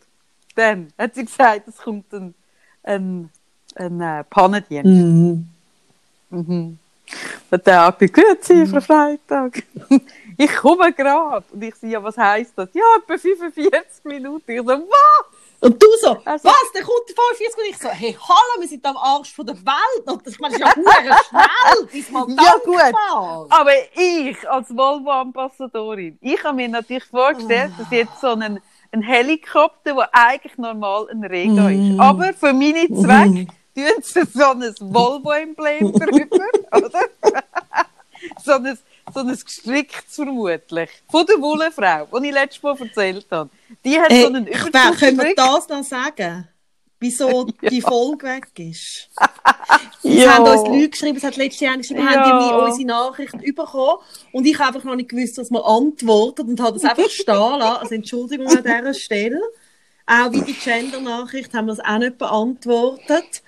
Dann 0.55 0.93
hat 0.99 1.15
sie 1.15 1.25
gesagt, 1.25 1.69
es 1.69 1.77
kommt 1.77 2.13
ein, 2.13 2.35
ein, 2.83 3.31
ein 3.75 4.01
äh, 4.01 4.25
Pannendienst. 4.25 4.87
Mhm. 4.87 5.49
Mhm. 6.31 6.79
Der 7.51 7.63
Tag 7.63 7.99
bin 7.99 8.13
grüezi, 8.13 8.67
Frau 8.67 8.81
Freitag. 8.81 9.63
ich 10.37 10.55
komme 10.57 10.93
gerade. 10.93 11.45
Und 11.51 11.63
ich 11.63 11.75
sage, 11.75 11.93
ja, 11.93 12.03
was 12.03 12.17
heisst 12.19 12.53
das? 12.57 12.69
Ja, 12.75 12.83
etwa 12.99 13.17
45 13.17 14.05
Minuten. 14.05 14.51
Ich 14.51 14.59
so, 14.59 14.67
was? 14.67 15.38
Und 15.61 15.83
du 15.83 15.87
so, 16.01 16.17
Also- 16.25 16.49
was, 16.49 16.73
der 16.73 16.83
kommt 16.83 17.11
vor 17.15 17.35
40 17.37 17.59
und 17.59 17.65
ich 17.71 17.79
so, 17.79 17.89
hey, 17.89 18.17
hallo, 18.21 18.61
wir 18.61 18.69
sind 18.69 18.85
am 18.87 18.97
Arsch 18.97 19.35
von 19.35 19.45
der 19.47 19.57
Welt. 19.57 20.07
Und 20.07 20.25
das 20.27 20.35
ist 20.35 20.41
ja 20.61 21.19
schnell, 21.29 21.87
bis 21.93 22.11
mal 22.11 22.27
Ja, 22.29 22.55
gut. 22.65 23.51
Aber 23.51 23.71
ich 23.97 24.49
als 24.49 24.71
Volvo-Ambassadorin, 24.77 26.19
ich 26.21 26.43
habe 26.45 26.55
mir 26.57 26.69
natürlich 26.69 27.05
vorgestellt, 27.05 27.73
dass 27.79 27.91
jetzt 27.91 28.21
so 28.21 28.29
ein, 28.29 28.61
ein 28.93 29.03
Helikopter, 29.03 29.95
der 29.95 30.09
eigentlich 30.13 30.57
normal 30.59 31.09
ein 31.11 31.25
Rega 31.25 31.71
ist, 31.71 31.99
aber 31.99 32.33
für 32.35 32.53
meine 32.53 32.87
Zwecke 32.87 33.47
tun 33.75 34.03
sie 34.03 34.23
so 34.33 34.45
ein 34.45 34.63
Volvo-Emblem 34.81 35.93
drüber, 35.99 36.47
oder? 36.73 37.01
so 38.45 38.53
ein, 38.53 38.79
so 39.23 39.27
ein 39.29 39.39
gestricktes 39.45 40.15
vermutlich. 40.15 40.91
Von 41.11 41.27
der 41.27 41.41
Wollefrau, 41.41 42.19
die 42.21 42.29
ich 42.29 42.33
letztes 42.35 42.63
Mal 42.63 42.77
erzählt 42.81 43.27
habe. 43.31 43.51
Die 43.85 43.99
hat 43.99 44.11
Hey, 44.11 44.23
so 44.23 44.27
einen 44.29 44.47
Überzug 44.47 44.99
können 44.99 45.19
wir 45.19 45.35
das 45.35 45.69
noch 45.69 45.83
sagen? 45.85 46.49
Wieso 47.01 47.47
Ja. 47.63 47.71
die 47.71 47.81
Folge 47.81 48.27
weg 48.27 48.49
ist? 48.59 49.09
Es 50.03 50.27
haben 50.27 50.45
uns 50.45 50.69
Leute 50.69 50.89
geschrieben, 50.91 51.17
es 51.19 51.25
hat 51.25 51.37
letztes 51.37 51.61
Jahr 51.61 51.77
geschrieben, 51.77 52.01
Ja. 52.01 52.11
haben 52.25 52.49
die 52.49 52.71
unsere 52.71 52.87
Nachrichten 52.87 53.39
bekommen. 53.55 53.99
Und 54.33 54.47
ich 54.47 54.59
habe 54.59 54.69
einfach 54.77 54.85
noch 54.85 54.95
nicht 54.97 55.09
gewusst, 55.11 55.37
was 55.39 55.51
man 55.51 55.63
antwortet 55.63 56.47
und 56.47 56.61
habe 56.61 56.79
das 56.79 56.85
einfach 56.89 57.11
stehen 57.11 57.35
lassen. 57.35 57.63
Also 57.83 57.95
Entschuldigung 57.95 58.47
an 58.47 58.63
dieser 58.63 58.95
Stelle. 58.95 59.41
Auch 60.07 60.33
wie 60.33 60.41
die 60.41 60.55
Gender-Nachricht 60.55 61.53
haben 61.53 61.67
wir 61.67 61.73
es 61.75 61.81
auch 61.81 61.99
nicht 61.99 62.17
beantwortet. 62.17 63.43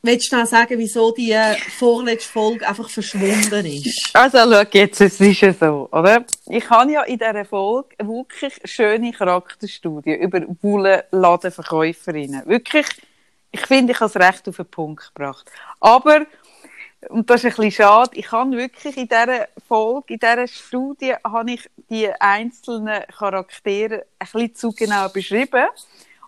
Willst 0.00 0.30
du 0.30 0.36
noch 0.36 0.46
sagen, 0.46 0.78
wieso 0.78 1.10
die 1.10 1.32
äh, 1.32 1.56
vorletzte 1.56 2.30
Folge 2.30 2.68
einfach 2.68 2.88
verschwunden 2.88 3.66
ist? 3.66 4.10
Also, 4.12 4.38
schau 4.38 4.62
jetzt, 4.72 5.00
es 5.00 5.20
ist 5.20 5.40
ja 5.40 5.52
so, 5.52 5.88
oder? 5.90 6.24
Ich 6.46 6.70
habe 6.70 6.92
ja 6.92 7.02
in 7.02 7.18
dieser 7.18 7.44
Folge 7.44 7.96
wirklich 7.98 8.60
schöne 8.64 9.10
Charakterstudie 9.12 10.14
über 10.14 10.42
Wollenladenverkäuferinnen. 10.62 12.46
Wirklich, 12.46 12.86
ich 13.50 13.60
finde, 13.62 13.92
ich 13.92 13.98
habe 13.98 14.08
es 14.08 14.16
recht 14.16 14.48
auf 14.48 14.56
den 14.56 14.66
Punkt 14.66 15.12
gebracht. 15.12 15.50
Aber, 15.80 16.26
und 17.08 17.28
das 17.28 17.42
ist 17.42 17.46
ein 17.46 17.56
bisschen 17.56 17.84
schade, 17.84 18.10
ich 18.14 18.30
habe 18.30 18.52
wirklich 18.52 18.96
in 18.96 19.08
dieser 19.08 19.48
Folge, 19.66 20.14
in 20.14 20.20
dieser 20.20 20.46
Studie, 20.46 21.14
habe 21.24 21.50
ich 21.50 21.68
die 21.90 22.08
einzelnen 22.20 23.02
Charaktere 23.18 24.04
ein 24.20 24.28
bisschen 24.32 24.54
zu 24.54 24.70
genau 24.70 25.08
beschrieben. 25.08 25.66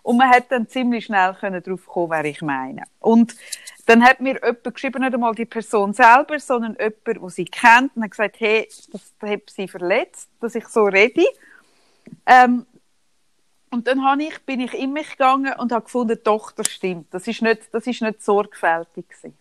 Und 0.03 0.17
man 0.17 0.29
hat 0.29 0.51
dann 0.51 0.67
ziemlich 0.67 1.05
schnell 1.05 1.35
können 1.39 1.61
drauf 1.61 1.85
kommen, 1.85 2.11
wer 2.11 2.25
ich 2.25 2.41
meine. 2.41 2.83
Und 2.99 3.35
dann 3.85 4.03
hat 4.03 4.19
mir 4.19 4.35
jemand 4.35 4.73
geschrieben, 4.73 5.01
nicht 5.01 5.13
einmal 5.13 5.35
die 5.35 5.45
Person 5.45 5.93
selber, 5.93 6.39
sondern 6.39 6.75
jemand, 6.79 7.05
der 7.05 7.29
sie 7.29 7.45
kennt, 7.45 7.95
und 7.95 8.03
hat 8.03 8.11
gesagt, 8.11 8.39
hey, 8.39 8.67
das, 8.91 9.13
hat 9.21 9.49
sie 9.49 9.67
verletzt, 9.67 10.29
dass 10.39 10.55
ich 10.55 10.67
so 10.67 10.83
rede. 10.83 11.25
Ähm, 12.25 12.65
und 13.69 13.87
dann 13.87 14.03
habe 14.03 14.23
ich, 14.23 14.39
bin 14.41 14.59
ich 14.59 14.73
in 14.73 14.91
mich 14.91 15.11
gegangen 15.11 15.53
und 15.57 15.71
habe 15.71 15.83
gefunden, 15.83 16.19
doch, 16.23 16.51
das 16.51 16.67
stimmt. 16.67 17.13
Das 17.13 17.27
ist 17.27 17.41
nicht, 17.41 17.61
das 17.71 17.87
ist 17.87 18.01
nicht 18.01 18.23
sorgfältig 18.23 19.07
gewesen. 19.07 19.37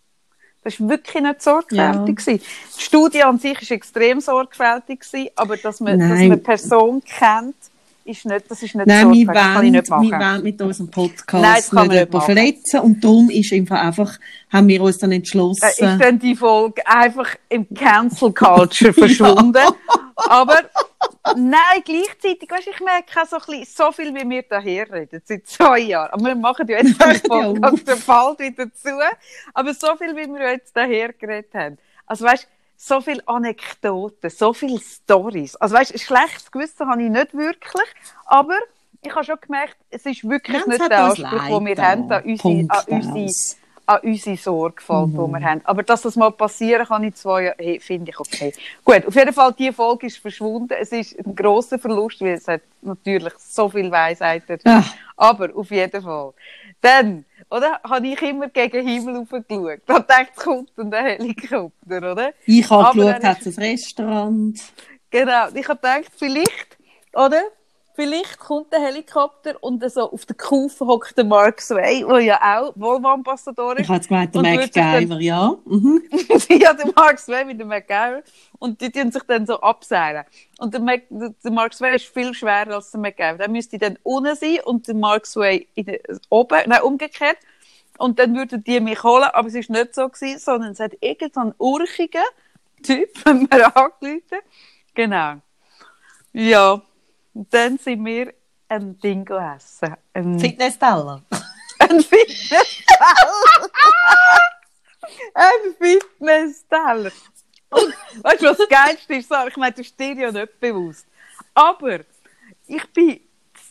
Das 0.62 0.74
ist 0.74 0.88
wirklich 0.88 1.22
nicht 1.22 1.42
sorgfältig 1.42 2.16
gewesen. 2.16 2.42
Die 2.76 2.82
Studie 2.82 3.22
an 3.22 3.38
sich 3.38 3.61
ist 3.62 3.70
extrem 3.70 4.20
sorgfältig 4.20 5.00
gewesen, 5.00 5.30
aber 5.34 5.56
dass 5.56 5.80
man, 5.80 5.98
dass 5.98 6.08
Nein. 6.08 6.18
man 6.18 6.32
eine 6.32 6.36
Person 6.36 7.02
kennt, 7.02 7.56
ist 8.05 8.24
nicht, 8.24 8.51
das 8.51 8.62
ist 8.62 8.74
nicht 8.74 8.86
Nein, 8.86 9.12
wir 9.12 9.26
kann 9.26 9.36
ich 9.36 9.55
wollen, 9.57 9.72
nicht 9.72 9.90
machen. 9.90 10.11
wir 10.11 10.18
wollen 10.18 10.42
mit 10.42 10.62
unserem 10.62 10.90
Podcast 10.90 11.42
Nein, 11.42 11.55
das 11.57 11.70
kann 11.70 11.88
nicht 11.88 11.98
jemanden 11.98 12.20
verletzen. 12.20 12.80
Und 12.80 13.05
darum 13.05 13.30
ist 13.30 13.53
einfach, 13.53 13.80
einfach 13.80 14.18
haben 14.53 14.68
wir 14.68 14.82
uns 14.82 14.98
dann 14.98 15.12
entschlossen. 15.12 15.64
Äh, 15.64 15.70
ist 15.70 16.01
dann 16.01 16.18
die 16.18 16.34
Folge 16.34 16.86
einfach 16.86 17.36
im 17.48 17.66
Cancel 17.74 18.32
Culture 18.32 18.92
verschwunden. 18.94 19.59
Aber 20.16 20.59
nein, 21.36 21.82
gleichzeitig, 21.84 22.51
weißt, 22.51 22.68
ich 22.68 22.80
merke 22.80 23.22
auch 23.22 23.26
so, 23.26 23.36
ein 23.36 23.59
bisschen, 23.61 23.74
so 23.76 23.92
viel, 23.92 24.14
wie 24.14 24.28
wir 24.28 24.42
daher 24.48 24.90
reden, 24.90 25.22
seit 25.24 25.46
zwei 25.46 25.80
Jahren. 25.80 26.12
Aber 26.12 26.24
wir 26.24 26.34
machen 26.34 26.66
ja 26.68 26.78
jetzt 26.78 27.01
den 27.01 27.20
Podcast 27.22 27.88
der 27.88 27.96
bald 28.07 28.38
wieder 28.38 28.72
zu. 28.74 28.90
Aber 29.55 29.74
so 29.74 29.96
viel, 29.96 30.16
wie 30.16 30.26
wir 30.26 30.53
jetzt 30.53 30.76
daher 30.76 31.12
geredet 31.12 31.55
haben. 31.55 31.78
Also 32.07 32.24
weißt, 32.24 32.48
so 32.83 33.01
viele 33.03 33.22
Anekdoten, 33.28 34.31
so 34.31 34.55
viele 34.55 34.78
Stories. 34.81 35.55
Also 35.57 35.74
weißt, 35.74 35.93
ein 35.93 35.99
schlechtes 35.99 36.51
Gewissen 36.51 36.89
habe 36.89 37.03
ich 37.03 37.11
nicht 37.11 37.35
wirklich, 37.35 37.89
aber 38.24 38.57
ich 39.03 39.14
habe 39.14 39.24
schon 39.24 39.37
gemerkt, 39.41 39.76
es 39.91 40.07
ist 40.07 40.26
wirklich 40.28 40.57
es 40.61 40.66
nicht 40.66 40.81
hat 40.81 40.91
der 40.91 41.05
Anspruch, 41.05 41.47
den 41.47 41.66
wir 41.66 41.74
da. 41.74 41.83
haben 41.83 42.11
an 42.11 42.22
unsere, 42.24 42.64
an 42.70 42.85
unsere 42.89 43.28
an 43.87 43.99
unsere 44.05 44.37
Sorgfalt, 44.37 45.09
die 45.09 45.18
Mhm. 45.18 45.33
wir 45.33 45.43
haben. 45.43 45.61
Aber 45.64 45.83
dass 45.83 46.03
das 46.03 46.14
mal 46.16 46.31
passieren 46.31 46.87
kann 46.87 47.03
in 47.03 47.12
zwei 47.14 47.45
Jahren, 47.45 47.57
hey, 47.59 47.81
finde 47.81 48.12
ich 48.12 48.20
okay. 48.20 48.53
Gut, 48.85 49.05
auf 49.07 49.14
jeden 49.14 49.33
Fall, 49.33 49.53
die 49.59 49.72
Folge 49.72 50.07
ist 50.07 50.18
verschwunden. 50.18 50.72
Es 50.78 50.93
ist 50.93 51.18
ein 51.18 51.35
grosser 51.35 51.78
Verlust, 51.78 52.20
weil 52.20 52.35
es 52.35 52.47
hat 52.47 52.62
natürlich 52.83 53.33
so 53.39 53.68
viel 53.68 53.91
Weisheit. 53.91 54.45
Ah. 54.64 54.85
Aber 55.16 55.49
auf 55.57 55.70
jeden 55.70 56.03
Fall. 56.03 56.33
Dann, 56.81 57.24
oder, 57.51 57.80
habe 57.82 58.07
ich 58.07 58.22
immer 58.22 58.48
gegen 58.48 58.72
den 58.72 58.86
Himmel 58.86 59.20
hochgeschaut. 59.20 59.80
Da 59.86 59.98
ich, 59.98 60.28
es 60.36 60.44
kommt 60.44 60.70
der 60.76 61.03
Helikopter, 61.03 62.12
oder? 62.12 62.32
Ich 62.46 62.70
habe 62.70 62.98
geschaut, 62.98 63.24
hat 63.24 63.46
es 63.46 63.59
ein 63.59 63.64
Restaurant. 63.64 64.61
Genau. 65.11 65.48
Ich 65.55 65.68
habe 65.68 65.80
gedacht, 65.80 66.12
vielleicht, 66.16 66.78
oder? 67.12 67.42
Vielleicht 67.95 68.38
kommt 68.38 68.72
der 68.72 68.80
Helikopter 68.80 69.57
und 69.61 69.82
so 69.91 70.11
auf 70.11 70.24
der 70.24 70.36
Kufe 70.36 70.86
hockt 70.86 71.18
der 71.18 71.24
Mark 71.24 71.61
Sway, 71.61 72.05
der 72.09 72.20
ja 72.20 72.38
auch 72.41 72.72
Volvo-Ambassador 72.76 73.74
ist. 73.74 73.82
Ich 73.82 73.88
habe 73.88 74.07
gemeint, 74.07 74.34
der 74.34 74.43
MacGyver, 74.43 75.20
ja. 75.20 75.57
Mhm. 75.64 76.03
ja, 76.49 76.72
der 76.72 76.93
Mark 76.95 77.18
Sway 77.18 77.45
mit 77.45 77.59
dem 77.59 77.68
MacGyver. 77.68 78.22
Und 78.59 78.80
die 78.80 78.91
tun 78.91 79.11
sich 79.11 79.22
dann 79.24 79.45
so 79.45 79.61
abseilen. 79.61 80.24
Und 80.59 80.72
der, 80.72 80.80
Mac, 80.80 81.03
der 81.11 81.51
Mark 81.51 81.74
Sway 81.74 81.97
ist 81.97 82.07
viel 82.07 82.32
schwerer 82.32 82.76
als 82.76 82.93
der 82.93 83.01
MacGyver. 83.01 83.38
Der 83.38 83.51
müsste 83.51 83.76
dann 83.76 83.99
unten 84.05 84.36
sein 84.36 84.59
und 84.64 84.86
der 84.86 84.95
Mark 84.95 85.26
Sway 85.26 85.66
in 85.74 85.86
der, 85.86 86.01
oben, 86.28 86.59
nein, 86.66 86.82
umgekehrt. 86.82 87.38
Und 87.99 88.18
dann 88.18 88.34
würden 88.34 88.64
die 88.64 88.80
mich 88.80 89.03
holen, 89.03 89.28
aber 89.32 89.49
es 89.49 89.55
war 89.55 89.76
nicht 89.76 89.95
so 89.95 90.09
gewesen, 90.09 90.38
sondern 90.38 90.72
es 90.72 90.80
hat 90.80 90.93
irgend 91.01 91.34
so 91.34 91.41
einen 91.41 91.55
urchigen 91.59 92.22
Typ, 92.82 93.09
wenn 93.24 93.51
wir 93.51 93.76
angerufen. 93.76 94.38
Genau. 94.95 95.34
Ja. 96.32 96.80
Dann 97.35 97.78
sind 97.78 98.05
wir 98.05 98.35
ein 98.68 98.99
Ding 98.99 99.28
essen. 99.28 99.97
Ein, 100.12 100.39
Fitness-Teller. 100.39 101.22
ein 101.78 102.01
Fitnessteller. 102.01 103.70
ein 105.35 105.74
Fitnessteller. 105.78 107.12
Und 107.70 107.95
weißt 108.24 108.43
du, 108.43 108.47
was 108.47 108.59
das 108.59 108.68
Geilste 108.68 109.14
ist? 109.14 109.28
Sarah? 109.28 109.49
Ich 109.49 109.57
meine, 109.57 109.72
das 109.72 109.87
ist 109.87 109.99
dir 109.99 110.14
ja 110.14 110.33
nicht 110.33 110.59
bewusst. 110.59 111.07
Aber 111.55 112.01
ich 112.66 112.93
bin 112.93 113.20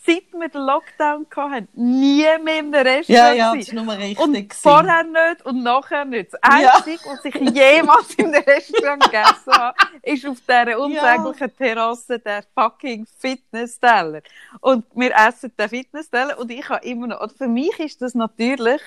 seit 0.09 0.33
wir 0.33 0.49
den 0.49 0.61
Lockdown 0.61 1.27
hatten, 1.35 1.67
nie 1.73 2.23
mehr 2.43 2.59
in 2.59 2.73
einem 2.73 2.73
Restaurant 2.73 3.07
Ja, 3.09 3.31
ja, 3.33 3.53
das 3.55 3.67
ist 3.67 3.73
nur 3.73 3.87
richtig. 3.97 4.19
Und 4.19 4.33
gewesen. 4.33 4.49
vorher 4.53 5.03
nicht 5.03 5.45
und 5.45 5.63
nachher 5.63 6.05
nicht. 6.05 6.33
Das 6.33 6.39
Ja. 6.61 6.75
Einzige, 6.75 6.99
was 7.05 7.25
ich 7.25 7.35
jemals 7.35 8.13
in 8.15 8.33
einem 8.33 8.43
Restaurant 8.43 9.03
gegessen 9.03 9.53
habe, 9.53 9.77
ist 10.03 10.25
auf 10.25 10.37
dieser 10.41 10.79
unsäglichen 10.79 11.57
Terrasse 11.57 12.19
der 12.19 12.43
fucking 12.55 13.05
Fitnessteller. 13.19 14.21
Und 14.61 14.85
wir 14.95 15.13
essen 15.15 15.51
den 15.57 15.69
Fitnessteller 15.69 16.39
und 16.39 16.49
ich 16.49 16.67
habe 16.69 16.85
immer 16.85 17.07
noch, 17.07 17.21
oder 17.21 17.33
für 17.37 17.47
mich 17.47 17.77
ist 17.79 18.01
das 18.01 18.15
natürlich, 18.15 18.81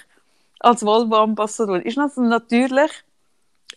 als 0.61 0.85
Volvo-Ambassador, 0.85 1.85
ist 1.85 1.97
das 1.97 2.17
natürlich 2.17 2.91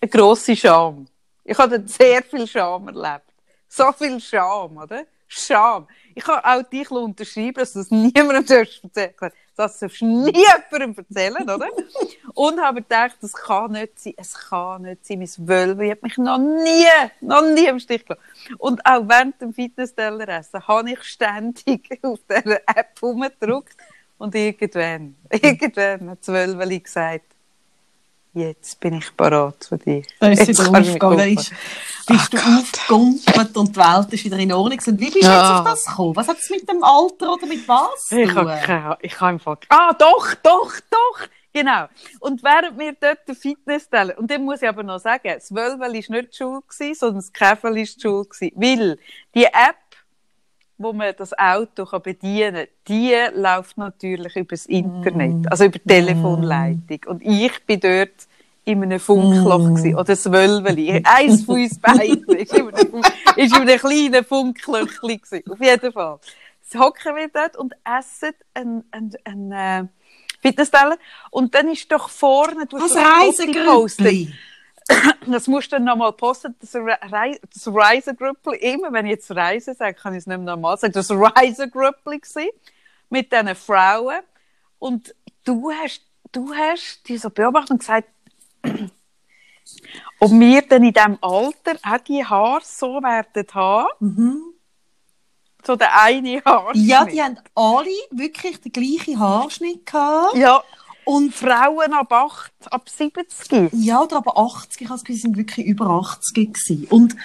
eine 0.02 0.10
grosse 0.10 0.56
Scham. 0.56 1.08
Ich 1.43 1.58
habe 1.58 1.82
sehr 1.86 2.24
viel 2.24 2.48
Scham 2.48 2.88
erlebt. 2.88 3.26
So 3.68 3.91
viel 3.91 4.20
Scham, 4.20 4.78
oder? 4.78 5.04
Scham. 5.28 5.88
Ich 6.13 6.23
kann 6.23 6.39
auch 6.43 6.63
dich 6.63 6.89
unterschreiben, 6.89 7.55
dass 7.55 7.73
du 7.73 7.80
das 7.80 7.91
niemandem 7.91 8.45
erzählen 8.84 9.32
Das 9.55 9.80
darfst 9.80 10.01
du 10.01 10.05
nie 10.05 10.34
jemandem 10.34 10.95
erzählen, 10.97 11.43
oder? 11.43 11.67
Und 12.34 12.61
habe 12.61 12.82
gedacht, 12.82 13.17
das 13.21 13.34
kann 13.34 13.73
nicht 13.73 13.99
sein. 13.99 14.13
Es 14.17 14.34
kann 14.34 14.84
nicht 14.84 15.05
sein. 15.05 15.19
Mein 15.19 15.47
Wölfe 15.47 15.91
hat 15.91 16.03
mich 16.03 16.17
noch 16.17 16.38
nie, 16.38 16.86
noch 17.21 17.41
nie 17.41 17.67
im 17.67 17.80
Stich 17.80 18.05
gelassen. 18.05 18.23
Und 18.57 18.86
auch 18.86 19.07
während 19.07 19.41
dem 19.41 19.53
Fitnessteller 19.53 20.28
essen 20.30 20.65
habe 20.67 20.91
ich 20.91 21.03
ständig 21.03 21.99
auf 22.03 22.19
dieser 22.30 22.61
App 22.67 23.01
rumgedrückt. 23.01 23.76
Und 24.17 24.34
irgendwann, 24.36 25.15
irgendwann 25.30 26.11
hat 26.11 26.19
das 26.19 26.28
Wölfeli 26.30 26.80
gesagt, 26.80 27.34
jetzt 28.36 28.79
bin 28.79 28.93
ich 28.95 29.15
parat 29.17 29.65
für 29.67 29.77
dich. 29.77 30.05
Da 30.19 30.27
ist 30.27 30.47
Jetzt 30.47 30.59
wieder 30.67 30.79
aufgegangen. 30.79 31.13
opfern. 31.19 31.33
Ist, 31.38 31.51
bist 32.07 32.33
du 32.33 32.38
aufgegumpelt 32.38 33.57
und 33.57 33.75
die 33.75 33.79
Welt 33.79 34.13
ist 34.13 34.25
wieder 34.25 34.38
in 34.38 34.53
Ordnung. 34.53 34.79
Und 34.86 34.99
wie 34.99 35.05
bist 35.09 35.15
du 35.23 35.27
Ja. 35.27 35.33
jetzt 35.41 35.59
auf 35.59 35.65
das 35.65 35.86
gekommen? 35.86 36.15
Was 36.15 36.27
hat 36.27 36.38
es 36.38 36.49
mit 36.49 36.69
dem 36.69 36.83
Alter 36.83 37.33
oder 37.33 37.47
mit 37.47 37.67
was 37.67 38.03
zu 38.07 38.19
Ich 38.19 38.36
habe 38.36 38.97
Ich 39.01 39.21
einfach. 39.21 39.57
Ah, 39.69 39.93
doch, 39.93 40.33
doch, 40.43 40.71
doch! 40.91 41.27
Genau. 41.53 41.86
Und 42.19 42.43
während 42.43 42.77
wir 42.77 42.91
dort 42.99 43.25
den 43.29 43.36
Fitness 43.36 43.89
teilen, 43.89 44.11
und 44.17 44.29
dann 44.29 44.43
muss 44.43 44.61
ich 44.61 44.67
aber 44.67 44.83
noch 44.83 44.99
sagen, 44.99 45.31
das 45.33 45.55
Wölvel 45.55 45.79
war 45.79 45.88
nicht 45.89 46.09
die 46.09 46.27
Schule, 46.36 46.61
sondern 46.93 47.15
das 47.21 47.31
Käfer 47.31 47.69
war 47.69 47.71
die 47.71 47.88
Schule. 47.88 48.27
Weil 48.55 48.99
die 49.33 49.45
App, 49.45 49.77
wo 50.78 50.93
man 50.93 51.13
das 51.17 51.38
Auto 51.38 51.86
kann 51.86 52.01
bedienen 52.01 52.53
kann, 52.55 52.67
die 52.88 53.15
läuft 53.34 53.78
natürlich 53.78 54.36
über 54.36 54.49
das 54.55 54.65
Internet, 54.65 55.49
also 55.51 55.65
über 55.65 55.80
die 55.80 55.88
Telefonleitung. 55.88 56.99
Und 57.07 57.21
ich 57.23 57.63
bin 57.65 57.80
dort 57.80 58.28
in 58.65 58.82
einem 58.84 58.99
Funkloch 58.99 59.59
gewesen, 59.59 59.93
oder 59.95 60.03
das 60.05 60.30
Wölveli. 60.32 61.01
Eins 61.05 61.43
von 61.43 61.61
uns 61.61 61.80
beiden 61.80 62.28
ist 62.38 62.53
in 62.53 62.67
einem, 62.67 62.89
Fun- 62.91 63.03
ist 63.36 63.55
in 63.55 63.61
einem 63.61 63.80
kleinen 63.80 64.26
Funklöchli 64.26 65.17
gewesen. 65.17 65.51
Auf 65.51 65.61
jeden 65.61 65.91
Fall. 65.91 66.19
Jetzt 66.63 66.80
hocken 66.82 67.15
wir 67.15 67.30
dort 67.32 67.55
und 67.57 67.73
essen 67.86 68.34
ein, 68.55 68.84
ein, 68.91 69.11
ein, 69.23 69.51
äh, 69.51 69.88
Fitnessteller. 70.41 70.97
Und 71.32 71.53
dann 71.55 71.69
ist 71.69 71.91
doch 71.91 72.09
vorne, 72.09 72.65
du 72.65 72.78
hast 72.80 72.95
Als 72.97 73.38
doch 73.38 73.45
Das 75.27 75.47
musst 75.47 75.71
du 75.71 75.77
dann 75.77 75.86
nochmal 75.86 76.13
posten, 76.13 76.55
das, 76.59 76.75
Rei 76.75 77.39
das 77.51 77.67
Reisegrüppli. 77.67 78.57
Immer 78.57 78.93
wenn 78.93 79.05
ich 79.05 79.11
jetzt 79.11 79.31
Reise 79.31 79.73
sage, 79.73 79.95
kann 79.95 80.13
ich 80.13 80.19
es 80.19 80.27
nicht 80.27 80.38
mehr 80.38 80.55
normal 80.55 80.77
sagen. 80.77 80.93
Das 80.93 81.09
Reisegrüppli 81.11 82.19
gsi 82.19 82.51
mit 83.09 83.31
diesen 83.31 83.55
Frauen. 83.55 84.19
Und 84.79 85.15
du 85.43 85.71
hast, 85.71 86.01
du 86.31 86.53
hast 86.53 87.07
die 87.07 87.17
so 87.17 87.29
beobachtet 87.29 87.71
und 87.71 87.79
gesagt, 87.79 88.09
ob 90.19 90.31
wir 90.31 90.61
dann 90.61 90.83
in 90.83 90.93
diesem 90.93 91.17
Alter 91.21 91.77
auch 91.83 91.97
die 91.99 92.23
Haare 92.23 92.61
so 92.63 93.01
werden 93.01 93.47
haben. 93.53 94.55
So 95.65 95.75
der 95.75 95.99
eine 95.99 96.43
Haarschnitt. 96.45 96.83
Mhm. 96.83 96.89
Ja, 96.89 97.05
die 97.05 97.21
haben 97.21 97.39
alle 97.55 97.89
wirklich 98.11 98.61
den 98.61 98.71
gleichen 98.71 99.19
Haarschnitt 99.19 99.86
gehabt. 99.86 100.36
Ja, 100.36 100.63
Und 101.06 101.34
Frauen 101.34 101.93
ab 101.93 102.12
8, 102.12 102.51
ab 102.72 102.89
70. 102.89 103.70
Ja, 103.74 104.01
oder 104.01 104.18
aber 104.18 104.38
80, 104.38 104.82
ich 104.82 104.88
habe 104.88 104.95
das 104.97 105.03
Gefühl, 105.03 105.22
sind 105.22 105.38
wirklich 105.38 105.66
über 105.66 105.88
80 105.88 106.34
gewesen. 106.53 106.88
Und, 106.89 107.16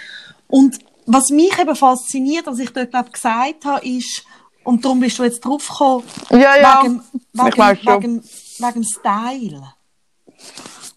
und 0.49 0.79
was 1.07 1.31
mich 1.31 1.59
eben 1.59 1.75
fasziniert, 1.75 2.47
was 2.47 2.59
ich 2.59 2.71
dort, 2.73 2.91
glaube 2.91 3.11
gesagt 3.11 3.65
habe, 3.65 3.87
ist, 3.87 4.25
und 4.65 4.85
darum 4.85 5.01
bist 5.01 5.19
du 5.19 5.25
jetzt 5.25 5.41
drauf 5.45 5.67
gekommen, 5.69 6.05
Ja, 6.31 6.57
ja. 6.57 6.83
wegen, 6.85 7.03
wegen, 7.33 7.87
wegen, 7.87 8.23
wegen 8.59 8.85
Style. 8.85 9.63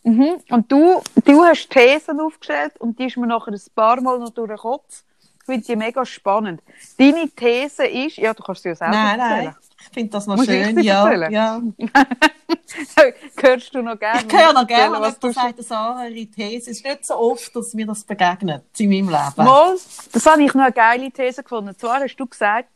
Mhm. 0.03 0.35
Und 0.49 0.71
du, 0.71 1.01
du 1.23 1.43
hast 1.43 1.69
Thesen 1.69 2.19
aufgestellt 2.19 2.73
und 2.79 2.99
die 2.99 3.05
ist 3.05 3.15
mir 3.17 3.27
nachher 3.27 3.53
ein 3.53 3.61
paar 3.73 4.01
Mal 4.01 4.19
noch 4.19 4.31
durch 4.31 4.49
den 4.49 4.57
Kopf. 4.57 5.03
Ich 5.39 5.45
finde 5.45 5.65
die 5.65 5.75
mega 5.75 6.05
spannend. 6.05 6.61
Deine 6.97 7.29
These 7.29 7.85
ist, 7.85 8.17
ja, 8.17 8.33
du 8.33 8.43
kannst 8.43 8.63
sie 8.63 8.69
ja 8.69 8.75
selber 8.75 8.93
Nein, 8.93 9.19
erzählen. 9.19 9.45
nein, 9.45 9.55
ich 9.87 9.93
finde 9.93 10.09
das 10.11 10.27
noch 10.27 10.35
Muss 10.37 10.45
schön. 10.45 10.79
Ja, 10.79 11.07
erzählen? 11.09 11.31
ja. 11.31 11.61
Hörst 13.41 13.75
du 13.75 13.81
noch 13.81 13.99
gerne? 13.99 14.21
Ich 14.27 14.33
höre 14.33 14.53
noch 14.53 14.67
gerne, 14.67 14.99
was 14.99 15.19
du 15.19 15.31
sagst, 15.31 15.63
Sarah, 15.63 16.07
ihre 16.07 16.29
These. 16.29 16.57
Es 16.71 16.77
ist 16.77 16.85
nicht 16.85 17.05
so 17.05 17.15
oft, 17.15 17.55
dass 17.55 17.73
mir 17.73 17.85
das 17.85 18.03
begegnet 18.03 18.63
in 18.77 18.89
meinem 18.89 19.09
Leben. 19.09 19.45
Mal, 19.45 19.75
das 20.11 20.25
habe 20.25 20.43
ich 20.43 20.53
noch 20.53 20.63
eine 20.63 20.71
geile 20.73 21.11
These 21.11 21.43
gefunden. 21.43 21.69
Und 21.69 21.79
zwar 21.79 21.99
hast 21.99 22.15
du 22.15 22.25
gesagt, 22.25 22.69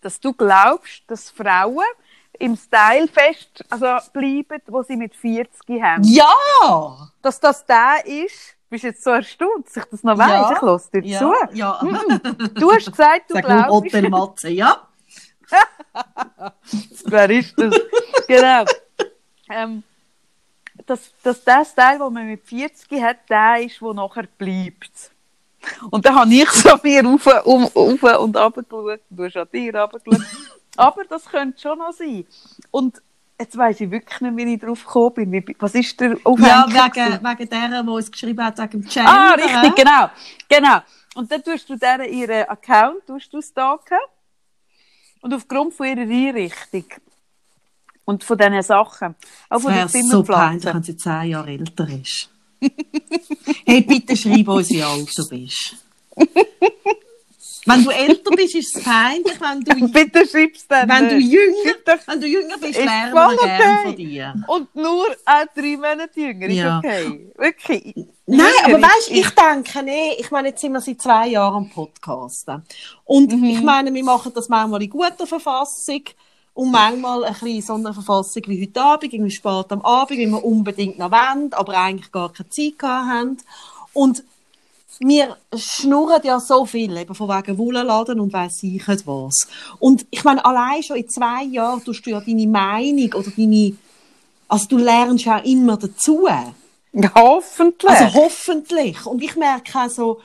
dass 0.00 0.18
du 0.18 0.32
glaubst, 0.32 1.02
dass 1.06 1.30
Frauen 1.30 1.84
im 2.38 2.56
Style 2.56 3.06
fest 3.08 3.64
also 3.70 3.86
bleiben, 4.12 4.60
wo 4.66 4.82
sie 4.82 4.96
mit 4.96 5.14
40 5.14 5.80
haben. 5.80 6.02
Ja! 6.04 7.08
Dass 7.20 7.38
das 7.38 7.64
der 7.66 8.04
ist, 8.06 8.56
bist 8.68 8.84
jetzt 8.84 9.04
so 9.04 9.10
erstaunt, 9.10 9.66
dass 9.66 9.76
ich 9.76 9.84
das 9.90 10.02
noch 10.02 10.18
weiss. 10.18 10.28
Ja. 10.30 10.52
Ich 10.56 10.62
lasse 10.62 10.90
dir 10.90 11.04
Ja, 11.04 11.18
zu. 11.18 11.32
ja. 11.54 11.80
Du 12.54 12.72
hast 12.72 12.90
gesagt, 12.90 13.30
du 13.30 13.34
Sag 13.34 13.44
glaubst, 13.44 13.70
Hotel 13.70 14.08
Matze, 14.08 14.48
ja? 14.48 14.88
Wer 17.04 17.30
ist 17.38 17.54
das? 17.58 17.74
genau. 18.26 18.64
Ähm, 19.50 19.82
dass, 20.86 21.12
dass 21.22 21.44
der 21.44 21.64
Style, 21.64 21.98
den 21.98 22.12
man 22.12 22.26
mit 22.26 22.44
40 22.44 23.00
hat, 23.02 23.18
der 23.28 23.62
ist, 23.64 23.80
der 23.80 23.94
nachher 23.94 24.26
bleibt. 24.38 25.10
Und 25.90 26.04
dann 26.04 26.14
habe 26.14 26.34
ich 26.34 26.50
so 26.50 26.76
mir 26.82 27.04
rauf, 27.04 27.26
um, 27.44 27.64
rauf 27.64 28.02
und 28.20 28.36
runter 28.36 28.50
geschaut. 28.62 29.00
Du 29.10 29.24
hast 29.24 29.36
an 29.36 29.48
dir 29.52 29.74
runtergeschaut. 29.74 30.26
Aber 30.76 31.04
das 31.04 31.24
könnte 31.26 31.60
schon 31.60 31.78
noch 31.78 31.92
sein. 31.92 32.26
Und 32.70 33.00
jetzt 33.38 33.56
weiss 33.58 33.80
ich 33.80 33.90
wirklich 33.90 34.20
nicht, 34.22 34.36
wie 34.36 34.54
ich 34.54 34.60
drauf 34.60 34.84
gekommen 34.84 35.30
bin. 35.30 35.54
Was 35.58 35.74
ist 35.74 36.00
der 36.00 36.10
Ja, 36.12 36.16
Aufhänger? 36.24 36.66
wegen, 36.68 37.24
wegen 37.38 37.48
der, 37.50 37.82
die 37.82 37.88
uns 37.90 38.10
geschrieben 38.10 38.44
hat, 38.44 38.58
wegen 38.58 38.70
dem 38.70 38.84
Gender. 38.88 39.10
Ah, 39.10 39.34
richtig, 39.34 39.76
genau. 39.76 40.10
genau. 40.48 40.78
Und 41.14 41.30
dann 41.30 41.44
tust 41.44 41.68
du 41.68 41.76
deren 41.76 42.06
ihren 42.06 42.48
Account 42.48 43.06
tust 43.06 43.32
du 43.32 43.42
stalken. 43.42 43.98
Und 45.22 45.32
aufgrund 45.32 45.72
von 45.72 45.86
ihrer 45.86 46.00
Einrichtung 46.00 46.84
und 48.04 48.24
von 48.24 48.36
diesen 48.36 48.62
Sachen, 48.62 49.14
auch 49.48 49.60
von 49.60 49.72
den 49.72 49.92
wäre 49.92 50.04
so 50.04 50.22
peinlich, 50.24 50.64
wenn 50.64 50.82
sie 50.82 50.96
zehn 50.96 51.30
Jahre 51.30 51.50
älter 51.50 51.88
ist. 51.88 52.28
hey, 53.64 53.80
bitte 53.82 54.16
schreib 54.16 54.48
uns, 54.48 54.68
wie 54.70 54.82
alt 54.82 55.16
du 55.16 55.28
bist. 55.28 55.76
wenn 57.66 57.84
du 57.84 57.90
älter 57.90 58.30
bist, 58.32 58.54
ist 58.56 58.76
es 58.76 58.82
peinlich. 58.82 59.40
Wenn 59.40 59.60
du, 59.60 59.88
Bitte 59.92 60.26
schreib's 60.26 60.66
dann 60.66 60.88
wenn 60.88 61.08
du, 61.08 61.16
jünger, 61.16 61.98
wenn 62.06 62.20
du 62.20 62.26
jünger 62.26 62.58
bist, 62.58 62.78
Ist 62.78 62.84
lernen 62.84 63.14
wir 63.14 63.34
okay. 63.34 63.82
von 63.84 63.96
dir. 63.96 64.34
Und 64.48 64.74
nur 64.74 65.06
auch 65.26 65.44
drei 65.54 65.76
Monate 65.76 66.10
jünger, 66.20 66.46
ist 66.46 66.56
Ja. 66.56 66.78
okay. 66.78 67.32
Wirklich. 67.36 67.94
Nein, 68.26 68.46
Jünger 68.66 68.76
aber 68.76 68.82
weißt, 68.82 69.10
ist- 69.10 69.16
ich 69.16 69.30
denke, 69.30 69.82
nee, 69.84 70.12
ich 70.18 70.30
meine, 70.30 70.48
jetzt 70.48 70.60
sind 70.60 70.72
wir 70.72 70.80
seit 70.80 71.00
zwei 71.02 71.28
Jahren 71.28 71.56
am 71.64 71.70
Podcasten. 71.70 72.62
Und 73.04 73.32
Mhm. 73.32 73.44
ich 73.44 73.60
meine, 73.60 73.92
wir 73.92 74.04
machen 74.04 74.32
das 74.34 74.48
manchmal 74.48 74.82
in 74.82 74.90
guter 74.90 75.26
Verfassung 75.26 76.02
und 76.54 76.70
manchmal 76.70 77.24
ein 77.24 77.32
bisschen 77.34 77.62
so 77.62 77.74
eine 77.74 77.92
Verfassung 77.94 78.42
wie 78.46 78.62
heute 78.62 78.80
Abend, 78.82 79.12
irgendwie 79.12 79.30
spät 79.30 79.66
am 79.70 79.82
Abend, 79.82 80.18
wie 80.18 80.26
wir 80.26 80.44
unbedingt 80.44 80.98
noch 80.98 81.10
wollen, 81.10 81.52
aber 81.52 81.76
eigentlich 81.76 82.10
gar 82.12 82.32
keine 82.32 82.48
Zeit 82.48 82.78
gehabt 82.78 83.08
haben. 83.08 83.36
Und 83.94 84.24
wir 85.00 85.36
schnurren 85.56 86.22
ja 86.24 86.38
so 86.38 86.64
viel, 86.64 86.96
eben 86.96 87.14
von 87.14 87.28
wegen 87.28 87.58
Wollenladen 87.58 88.20
und 88.20 88.32
weiss 88.32 88.62
ich 88.62 88.86
nicht 88.86 89.06
was. 89.06 89.48
Und 89.78 90.06
ich 90.10 90.24
meine, 90.24 90.44
allein 90.44 90.82
schon 90.82 90.96
in 90.96 91.08
zwei 91.08 91.44
Jahren 91.44 91.82
tust 91.82 92.06
du 92.06 92.10
ja 92.10 92.20
deine 92.20 92.46
Meinung 92.46 93.12
oder 93.14 93.30
deine, 93.36 93.76
also 94.48 94.66
du 94.68 94.78
lernst 94.78 95.24
ja 95.24 95.38
immer 95.38 95.76
dazu. 95.76 96.28
Ja, 96.92 97.12
hoffentlich. 97.14 97.90
Also 97.90 98.14
hoffentlich. 98.14 99.06
Und 99.06 99.22
ich 99.22 99.34
merke 99.36 99.78
also, 99.78 100.20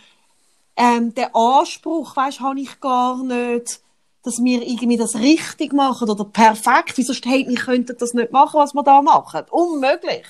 ähm, 0.75 1.13
den 1.15 1.33
Anspruch, 1.33 2.15
weißt, 2.15 2.39
habe 2.39 2.59
ich 2.59 2.79
gar 2.79 3.23
nicht, 3.23 3.79
dass 4.23 4.43
wir 4.43 4.61
irgendwie 4.61 4.97
das 4.97 5.15
richtig 5.15 5.73
machen 5.73 6.09
oder 6.09 6.25
perfekt. 6.25 6.93
Wieso 6.97 7.13
steht, 7.13 7.47
wir 7.47 7.55
könnten 7.55 7.95
das 7.97 8.13
nicht 8.13 8.31
machen, 8.31 8.59
was 8.59 8.73
wir 8.73 8.83
da 8.83 9.01
machen? 9.01 9.45
Unmöglich. 9.49 10.25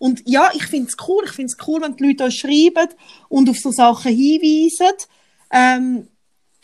Und 0.00 0.22
ja, 0.24 0.50
ich 0.54 0.64
finde 0.66 0.88
es 0.88 0.96
cool. 1.06 1.22
Ich 1.26 1.32
finde 1.32 1.52
es 1.52 1.68
cool, 1.68 1.82
wenn 1.82 1.94
die 1.94 2.06
Leute 2.06 2.24
uns 2.24 2.34
schreiben 2.34 2.88
und 3.28 3.50
auf 3.50 3.58
so 3.58 3.70
Sachen 3.70 4.10
hinweisen. 4.10 4.96
Ähm, 5.52 6.08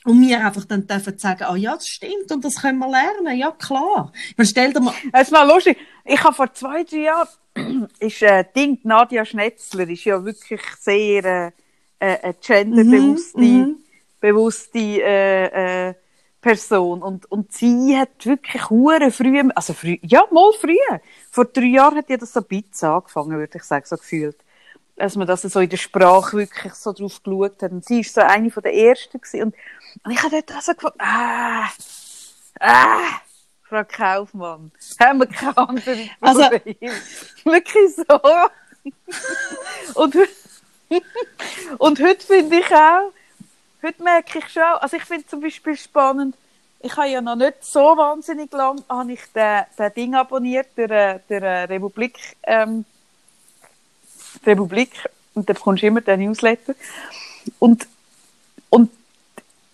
und 0.04 0.20
wir 0.26 0.44
einfach 0.44 0.64
dann 0.64 0.86
dürfen 0.86 1.18
sagen, 1.18 1.44
ah 1.44 1.54
ja, 1.56 1.74
das 1.74 1.86
stimmt 1.86 2.32
und 2.32 2.42
das 2.44 2.62
können 2.62 2.78
wir 2.78 2.88
lernen. 2.88 3.38
Ja, 3.38 3.50
klar. 3.50 4.10
Man 4.36 4.46
stell 4.46 4.72
dir 4.72 4.80
mal, 4.80 4.94
Es 5.12 5.30
ist 5.30 5.44
lustig. 5.46 5.76
Ich 6.04 6.22
habe 6.24 6.34
vor 6.34 6.54
zwei, 6.54 6.82
drei 6.84 6.96
Jahren, 6.96 7.88
ist, 8.00 8.22
äh, 8.22 8.44
Ding, 8.54 8.78
Nadia 8.84 9.24
Schnetzler, 9.26 9.86
ist 9.88 10.04
ja 10.04 10.24
wirklich 10.24 10.62
sehr, 10.80 11.52
äh, 11.98 12.14
äh, 12.14 12.34
genderbewusste, 12.40 13.38
mhm. 13.38 13.76
bewusste, 14.18 14.78
äh, 14.78 15.88
äh, 15.88 15.94
Person. 16.46 17.02
Und, 17.02 17.28
und 17.32 17.52
sie 17.52 17.98
hat 17.98 18.24
wirklich 18.24 18.70
hure 18.70 19.10
früh, 19.10 19.42
also 19.56 19.72
früh, 19.72 19.98
ja, 20.02 20.22
mal 20.30 20.52
früh. 20.60 20.76
Vor 21.32 21.46
drei 21.46 21.64
Jahren 21.64 21.96
hat 21.96 22.08
ja 22.08 22.16
das 22.16 22.32
so 22.32 22.38
ein 22.38 22.46
bisschen 22.46 22.88
angefangen, 22.88 23.36
würde 23.36 23.58
ich 23.58 23.64
sagen, 23.64 23.84
so 23.84 23.96
gefühlt. 23.96 24.36
Als 24.96 25.16
man 25.16 25.26
das 25.26 25.42
so 25.42 25.58
in 25.58 25.68
der 25.68 25.76
Sprache 25.76 26.36
wirklich 26.36 26.72
so 26.74 26.92
drauf 26.92 27.20
geschaut 27.20 27.62
hat. 27.62 27.72
Und 27.72 27.84
sie 27.84 28.00
ist 28.00 28.14
so 28.14 28.20
eine 28.20 28.52
von 28.52 28.62
der 28.62 28.74
ersten 28.74 29.20
gewesen. 29.20 29.42
Und, 29.42 29.54
und 30.04 30.10
ich 30.12 30.22
habe 30.22 30.30
dort 30.36 30.54
also 30.54 30.72
gefunden, 30.72 31.00
ah, 31.00 31.68
ah, 32.60 33.20
Frau 33.64 33.82
Kaufmann, 33.84 34.70
haben 35.00 35.18
wir 35.18 35.26
keine 35.26 35.58
andere 35.58 36.08
Also- 36.20 36.42
Wirklich 37.44 37.96
so. 37.96 38.20
und, 40.00 40.16
und 41.78 42.00
heute 42.00 42.24
finde 42.24 42.60
ich 42.60 42.72
auch, 42.72 43.10
heute 43.82 44.02
merke 44.02 44.38
ich 44.38 44.48
schon, 44.48 44.62
also 44.62 44.96
ich 44.96 45.04
finde 45.04 45.26
zum 45.26 45.40
Beispiel 45.40 45.76
spannend, 45.76 46.36
ich 46.80 46.96
habe 46.96 47.08
ja 47.08 47.20
noch 47.20 47.36
nicht 47.36 47.64
so 47.64 47.80
wahnsinnig 47.80 48.52
lang, 48.52 48.82
habe 48.88 49.12
ich 49.12 49.20
den, 49.34 49.62
den 49.78 49.94
Ding 49.94 50.14
abonniert, 50.14 50.68
der, 50.76 50.90
äh, 50.90 51.20
der 51.28 51.68
Republik, 51.68 52.18
ähm, 52.44 52.84
Republik, 54.44 54.90
und 55.34 55.48
da 55.48 55.52
bekommst 55.54 55.82
du 55.82 55.86
immer 55.86 56.00
den 56.00 56.20
Newsletter. 56.20 56.74
Und, 57.58 57.86
und 58.70 58.90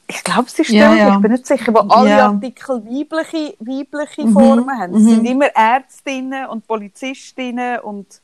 ich 0.07 0.22
glaube, 0.22 0.44
es 0.46 0.59
ist 0.59 0.70
Ja, 0.70 0.94
ja, 0.94 1.14
ich 1.14 1.20
bin 1.22 1.32
nicht 1.32 1.46
sicher, 1.46 1.72
wo 1.72 1.78
alle 1.78 2.11
Ja. 2.11 2.26
Artikel 2.26 2.84
weibliche, 2.84 3.55
weibliche 3.61 4.26
Mhm, 4.26 4.32
Formen 4.32 4.70
haben. 4.70 4.94
Es 4.94 5.03
mhm. 5.03 5.09
sind 5.09 5.24
immer 5.24 5.46
Ärztinnen 5.46 6.46
und 6.46 6.66
Polizistinnen 6.66 7.80
und 7.80 8.20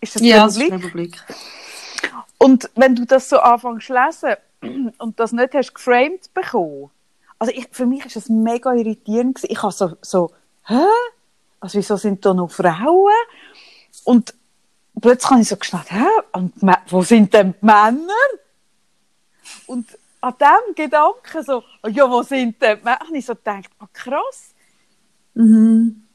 ist 0.00 0.14
das 0.14 0.22
Ja, 0.22 0.44
das 0.44 0.56
ist 0.56 0.62
Republik? 0.62 0.84
Republik. 0.84 1.22
Und 2.38 2.70
wenn 2.76 2.94
du 2.94 3.04
das 3.04 3.28
so 3.28 3.38
anfängst 3.40 3.88
zu 3.88 3.94
lesen 3.94 4.36
und 4.98 5.20
das 5.20 5.32
nicht 5.32 5.54
hast 5.54 5.74
geframed 5.74 6.32
bekommen, 6.34 6.90
also 7.38 7.52
ich, 7.54 7.68
für 7.70 7.86
mich 7.86 8.04
ist 8.04 8.16
das 8.16 8.28
mega 8.28 8.72
irritierend. 8.72 9.38
Ich 9.44 9.62
habe 9.62 9.72
so, 9.72 9.96
so, 10.02 10.32
hä? 10.66 10.84
Also 11.60 11.78
wieso 11.78 11.96
sind 11.96 12.24
da 12.24 12.34
noch 12.34 12.50
Frauen? 12.50 13.12
Und 14.04 14.34
plötzlich 15.00 15.30
habe 15.30 15.40
ich 15.40 15.48
so 15.48 15.56
geschnallt, 15.56 15.90
hä? 15.92 16.06
Und 16.32 16.54
wo 16.88 17.02
sind 17.02 17.32
denn 17.32 17.54
die 17.60 17.64
Männer? 17.64 18.12
Und 19.66 19.86
an 20.20 20.34
dem 20.40 20.74
Gedanken 20.74 21.44
so, 21.44 21.62
ja, 21.88 22.10
wo 22.10 22.22
sind 22.22 22.60
denn 22.60 22.78
die 22.78 22.84
Männer? 22.84 23.00
Habe 23.00 23.16
ich 23.16 23.26
so 23.26 23.34
gedacht, 23.34 23.70
ah, 23.78 23.86
krass. 23.92 24.54
Mhm. 25.34 26.07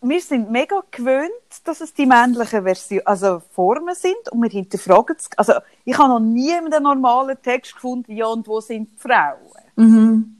Wir 0.00 0.20
sind 0.20 0.50
mega 0.50 0.82
gewöhnt, 0.90 1.30
dass 1.64 1.80
es 1.80 1.92
die 1.92 2.06
männlichen 2.06 2.62
Version, 2.62 3.02
also 3.04 3.42
Formen 3.52 3.94
sind 3.94 4.30
und 4.30 4.42
wir 4.42 4.50
hinterfragen 4.50 5.16
es. 5.18 5.28
Also 5.36 5.54
ich 5.84 5.98
habe 5.98 6.08
noch 6.10 6.20
nie 6.20 6.50
in 6.50 6.72
einem 6.72 6.84
normalen 6.84 7.36
Text 7.42 7.74
gefunden, 7.74 8.12
ja 8.12 8.26
und 8.26 8.46
wo 8.46 8.60
sind 8.60 8.90
die 8.92 8.96
Frauen? 9.00 9.36
Mhm. 9.76 10.34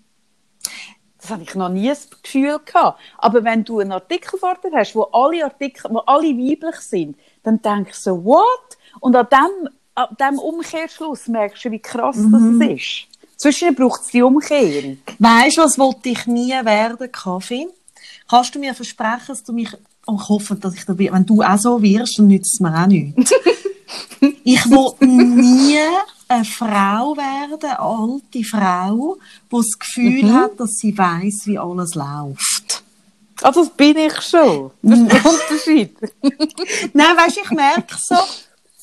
Das 1.21 1.31
habe 1.31 1.43
ich 1.43 1.55
noch 1.57 1.69
nie 1.69 1.89
das 1.89 2.09
Gefühl 2.23 2.61
gehabt. 2.65 3.01
Aber 3.19 3.43
wenn 3.43 3.65
du 3.65 3.81
einen 3.81 3.93
Artikel 3.93 4.39
vor 4.39 4.55
dir 4.63 4.71
hast, 4.73 4.95
wo 4.95 5.03
alle 5.05 5.45
Artikel, 5.45 5.91
wo 5.91 5.99
alle 5.99 6.29
weiblich 6.29 6.77
sind, 6.77 7.17
dann 7.43 7.61
denkst 7.61 8.05
du 8.05 8.11
so, 8.11 8.25
what? 8.25 8.79
Und 9.01 9.17
an 9.17 9.27
dem, 9.31 9.69
an 9.97 10.17
dem 10.21 10.39
Umkehrschluss 10.39 11.27
merkst 11.27 11.65
du, 11.65 11.71
wie 11.73 11.81
krass 11.81 12.17
Mhm. 12.17 12.61
das 12.61 12.69
ist. 12.71 13.07
Zwischen 13.37 13.75
braucht 13.75 14.03
es 14.03 14.09
die 14.09 14.23
Umkehrung. 14.23 14.99
Weißt 15.19 15.59
du, 15.59 15.63
was 15.63 15.79
wollte 15.79 16.09
ich 16.09 16.27
nie 16.27 16.51
werden, 16.53 17.11
Kaffee? 17.11 17.69
Kannst 18.29 18.55
du 18.55 18.59
mir 18.59 18.75
versprechen, 18.75 19.25
dass 19.29 19.43
du 19.43 19.53
mich, 19.53 19.71
oh, 20.07 20.17
ich 20.21 20.29
hoffe, 20.29 20.55
dass 20.57 20.75
ich 20.75 20.85
da 20.85 20.93
bin, 20.93 21.13
wenn 21.13 21.25
du 21.27 21.43
auch 21.43 21.59
so 21.59 21.81
wirst, 21.83 22.19
dann 22.19 22.27
nützt 22.29 22.55
es 22.55 22.61
mir 22.61 22.75
auch 22.83 22.87
nichts. 22.87 23.33
ich 24.45 24.65
will 24.67 24.93
nie 25.07 25.79
eine 26.29 26.45
Frau 26.45 27.17
werden, 27.17 27.59
eine 27.63 27.79
alte 27.81 28.45
Frau, 28.45 29.17
die 29.51 29.57
das 29.57 29.79
Gefühl 29.79 30.23
Mhm. 30.25 30.35
hat, 30.35 30.61
dass 30.61 30.73
sie 30.77 30.97
weiß, 30.97 31.43
wie 31.47 31.59
alles 31.59 31.95
läuft. 31.95 32.83
Also 33.41 33.65
das 33.65 33.71
bin 33.75 33.97
ich 33.97 34.21
schon. 34.21 34.73
Das 34.83 34.99
ist 34.99 35.13
der 35.13 35.25
Unterschied. 35.31 35.97
Nein, 36.93 37.17
weißt 37.17 37.37
du, 37.37 37.41
ich 37.45 37.51
merke 37.53 37.95
so, 37.99 38.17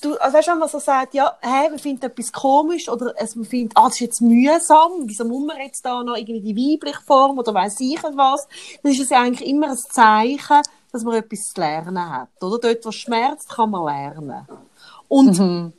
du, 0.06 0.16
also 0.22 0.38
weißt 0.38 0.48
du, 0.48 0.52
wenn 0.52 0.60
man 0.60 0.70
so 0.70 0.80
sagt, 0.80 1.14
ja, 1.14 1.38
hey, 1.42 1.70
man 1.70 1.80
findet 1.80 2.04
etwas 2.12 2.32
komisch 2.32 2.88
oder 2.90 3.14
es, 3.18 3.36
man 3.36 3.46
findet, 3.46 3.78
ah, 3.78 3.86
das 3.86 3.96
ist 3.96 4.00
jetzt 4.00 4.22
mühsam, 4.22 4.92
wieso 5.04 5.26
muss 5.26 5.46
man 5.46 5.58
jetzt 5.58 5.86
da 5.86 6.02
noch 6.04 6.16
irgendwie 6.16 6.54
die 6.54 6.74
weibliche 6.74 7.02
Form 7.02 7.38
oder 7.38 7.54
weiss 7.54 7.80
ich 7.80 8.02
was, 8.04 8.48
dann 8.82 8.92
ist 8.92 9.02
es 9.02 9.10
ja 9.10 9.22
eigentlich 9.22 9.48
immer 9.50 9.70
ein 9.72 9.78
Zeichen, 9.78 10.62
dass 10.92 11.04
man 11.04 11.16
etwas 11.16 11.40
zu 11.54 11.60
lernen 11.60 12.10
hat, 12.10 12.30
oder? 12.42 12.60
Dort, 12.60 12.86
wo 12.86 12.92
schmerzt, 12.92 13.50
kann 13.50 13.72
man 13.72 13.86
lernen. 13.86 14.48
Und 15.10 15.38
Mhm. 15.40 15.74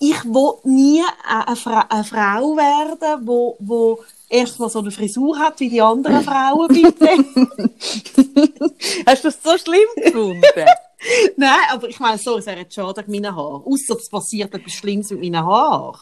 ich 0.00 0.24
will 0.24 0.54
nie 0.64 1.02
eine, 1.28 1.46
eine, 1.48 1.56
Fra 1.56 1.86
eine 1.88 2.04
Frau 2.04 2.56
werden, 2.56 3.26
wo, 3.26 3.56
wo 3.60 4.00
erstmal 4.28 4.70
so 4.70 4.80
eine 4.80 4.90
Frisur 4.90 5.38
hat 5.38 5.60
wie 5.60 5.68
die 5.68 5.82
anderen 5.82 6.22
Frauen, 6.22 6.68
bitte. 6.68 7.08
Hast 9.06 9.24
du 9.24 9.28
das 9.28 9.42
so 9.42 9.56
schlimm 9.58 9.88
gefunden? 9.96 10.42
Nein, 11.36 11.58
aber 11.72 11.88
ich 11.88 11.98
meine, 11.98 12.18
so, 12.18 12.38
es 12.38 12.46
wäre 12.46 12.60
jetzt 12.60 12.74
schade 12.74 13.02
wegen 13.02 13.12
meinen 13.12 13.34
Haaren. 13.34 13.62
Ausser 13.64 13.96
es 13.96 14.08
passiert 14.08 14.54
etwas 14.54 14.72
Schlimmes 14.72 15.10
mit 15.10 15.20
meinen 15.20 15.44
Haaren. 15.44 15.98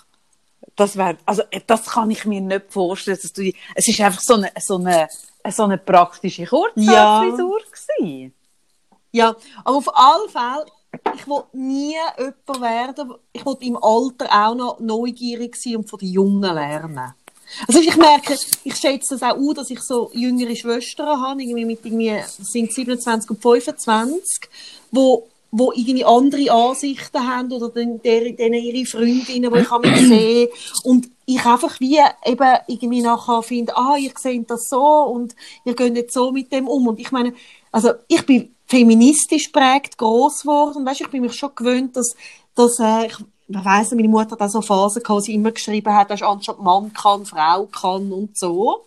Das 0.77 0.97
wäre, 0.97 1.19
also, 1.25 1.43
äh, 1.51 1.61
das 1.67 1.87
kann 1.87 2.11
ich 2.11 2.25
mir 2.25 2.41
nicht 2.41 2.73
vorstellen, 2.73 3.19
dass 3.21 3.33
du, 3.33 3.51
es 3.75 3.89
ist 3.89 4.01
einfach 4.01 4.21
so 4.21 4.35
eine, 4.35 4.51
so 4.61 4.77
eine, 4.77 5.09
so 5.49 5.65
eine 5.65 5.79
praktische 5.79 6.47
Kurzhaarfrisur 6.47 7.61
gewesen. 7.99 8.35
Ja, 9.11 9.35
aber 9.65 9.77
auf 9.77 9.97
alle 9.97 10.29
Fälle, 10.29 10.67
ich 11.15 11.27
will 11.27 11.43
nie 11.53 11.97
jemand 12.19 12.61
werden, 12.61 13.15
ich 13.33 13.45
will 13.45 13.57
im 13.61 13.77
Alter 13.77 14.27
auch 14.31 14.55
noch 14.55 14.81
neugierig 14.81 15.57
sein 15.57 15.77
und 15.77 15.89
von 15.89 15.99
den 15.99 16.13
Jungen 16.13 16.43
lernen. 16.43 17.15
Also 17.67 17.81
ich 17.81 17.97
merke, 17.97 18.37
ich 18.65 18.77
schätze 18.77 19.15
das 19.15 19.23
auch 19.23 19.37
an, 19.37 19.55
dass 19.55 19.71
ich 19.71 19.81
so 19.81 20.11
jüngere 20.13 20.55
Schwestern 20.55 21.21
habe, 21.21 21.43
irgendwie 21.43 21.65
mit 21.65 21.85
irgendwie, 21.85 22.23
sind 22.27 22.73
27 22.73 23.31
und 23.31 23.43
25, 23.43 24.49
wo, 24.91 25.29
wo 25.51 25.73
irgendwie 25.73 26.05
andere 26.05 26.51
Ansichten 26.51 27.27
haben 27.27 27.51
oder 27.53 27.71
den, 27.71 28.03
der, 28.03 28.33
denen 28.33 28.63
ihre 28.63 28.87
Freundinnen, 28.87 29.53
die 29.53 29.61
ich 29.61 29.71
habe 29.71 29.97
sehe. 29.97 30.51
Und 30.85 31.09
ich 31.27 31.45
einfach 31.45 31.79
wie 31.81 31.99
eben 32.25 32.59
irgendwie 32.67 33.03
nachher 33.03 33.43
finde, 33.43 33.77
ah, 33.77 33.97
ihr 33.97 34.13
seht 34.19 34.51
das 34.51 34.69
so 34.69 34.83
und 34.83 35.35
ihr 35.65 35.75
geht 35.75 35.93
nicht 35.93 36.13
so 36.13 36.33
mit 36.33 36.53
dem 36.53 36.69
um. 36.69 36.87
Und 36.87 36.99
ich 37.01 37.11
meine, 37.13 37.35
also 37.73 37.93
ich 38.09 38.25
bin 38.25 38.55
feministisch 38.67 39.49
prägt 39.49 39.99
groß 39.99 40.43
geworden, 40.43 40.87
weißt, 40.87 41.01
ich 41.03 41.09
bin 41.09 41.23
mich 41.23 41.35
schon 41.35 41.55
gewöhnt, 41.55 41.97
dass, 41.97 42.15
dass 42.55 42.79
äh, 42.79 43.07
ich, 43.07 43.17
ich 43.49 43.65
weiss, 43.65 43.91
meine 43.93 44.09
Mutter 44.09 44.33
hat 44.33 44.43
auch 44.43 44.49
so 44.49 44.61
Phasen 44.61 45.03
gehabt, 45.03 45.25
sie 45.25 45.35
immer 45.35 45.53
geschrieben 45.53 45.95
hat, 45.95 46.11
dass 46.11 46.23
anstatt 46.23 46.61
Mann 46.61 46.93
kann, 46.93 47.25
Frau 47.25 47.67
kann 47.67 48.13
und 48.13 48.37
so. 48.37 48.85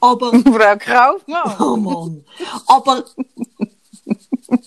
Aber 0.00 0.30
Frau 0.44 0.76
Kaufmann. 0.76 1.56
Oh 1.60 1.76
Mann. 1.76 2.24
Aber 2.66 3.04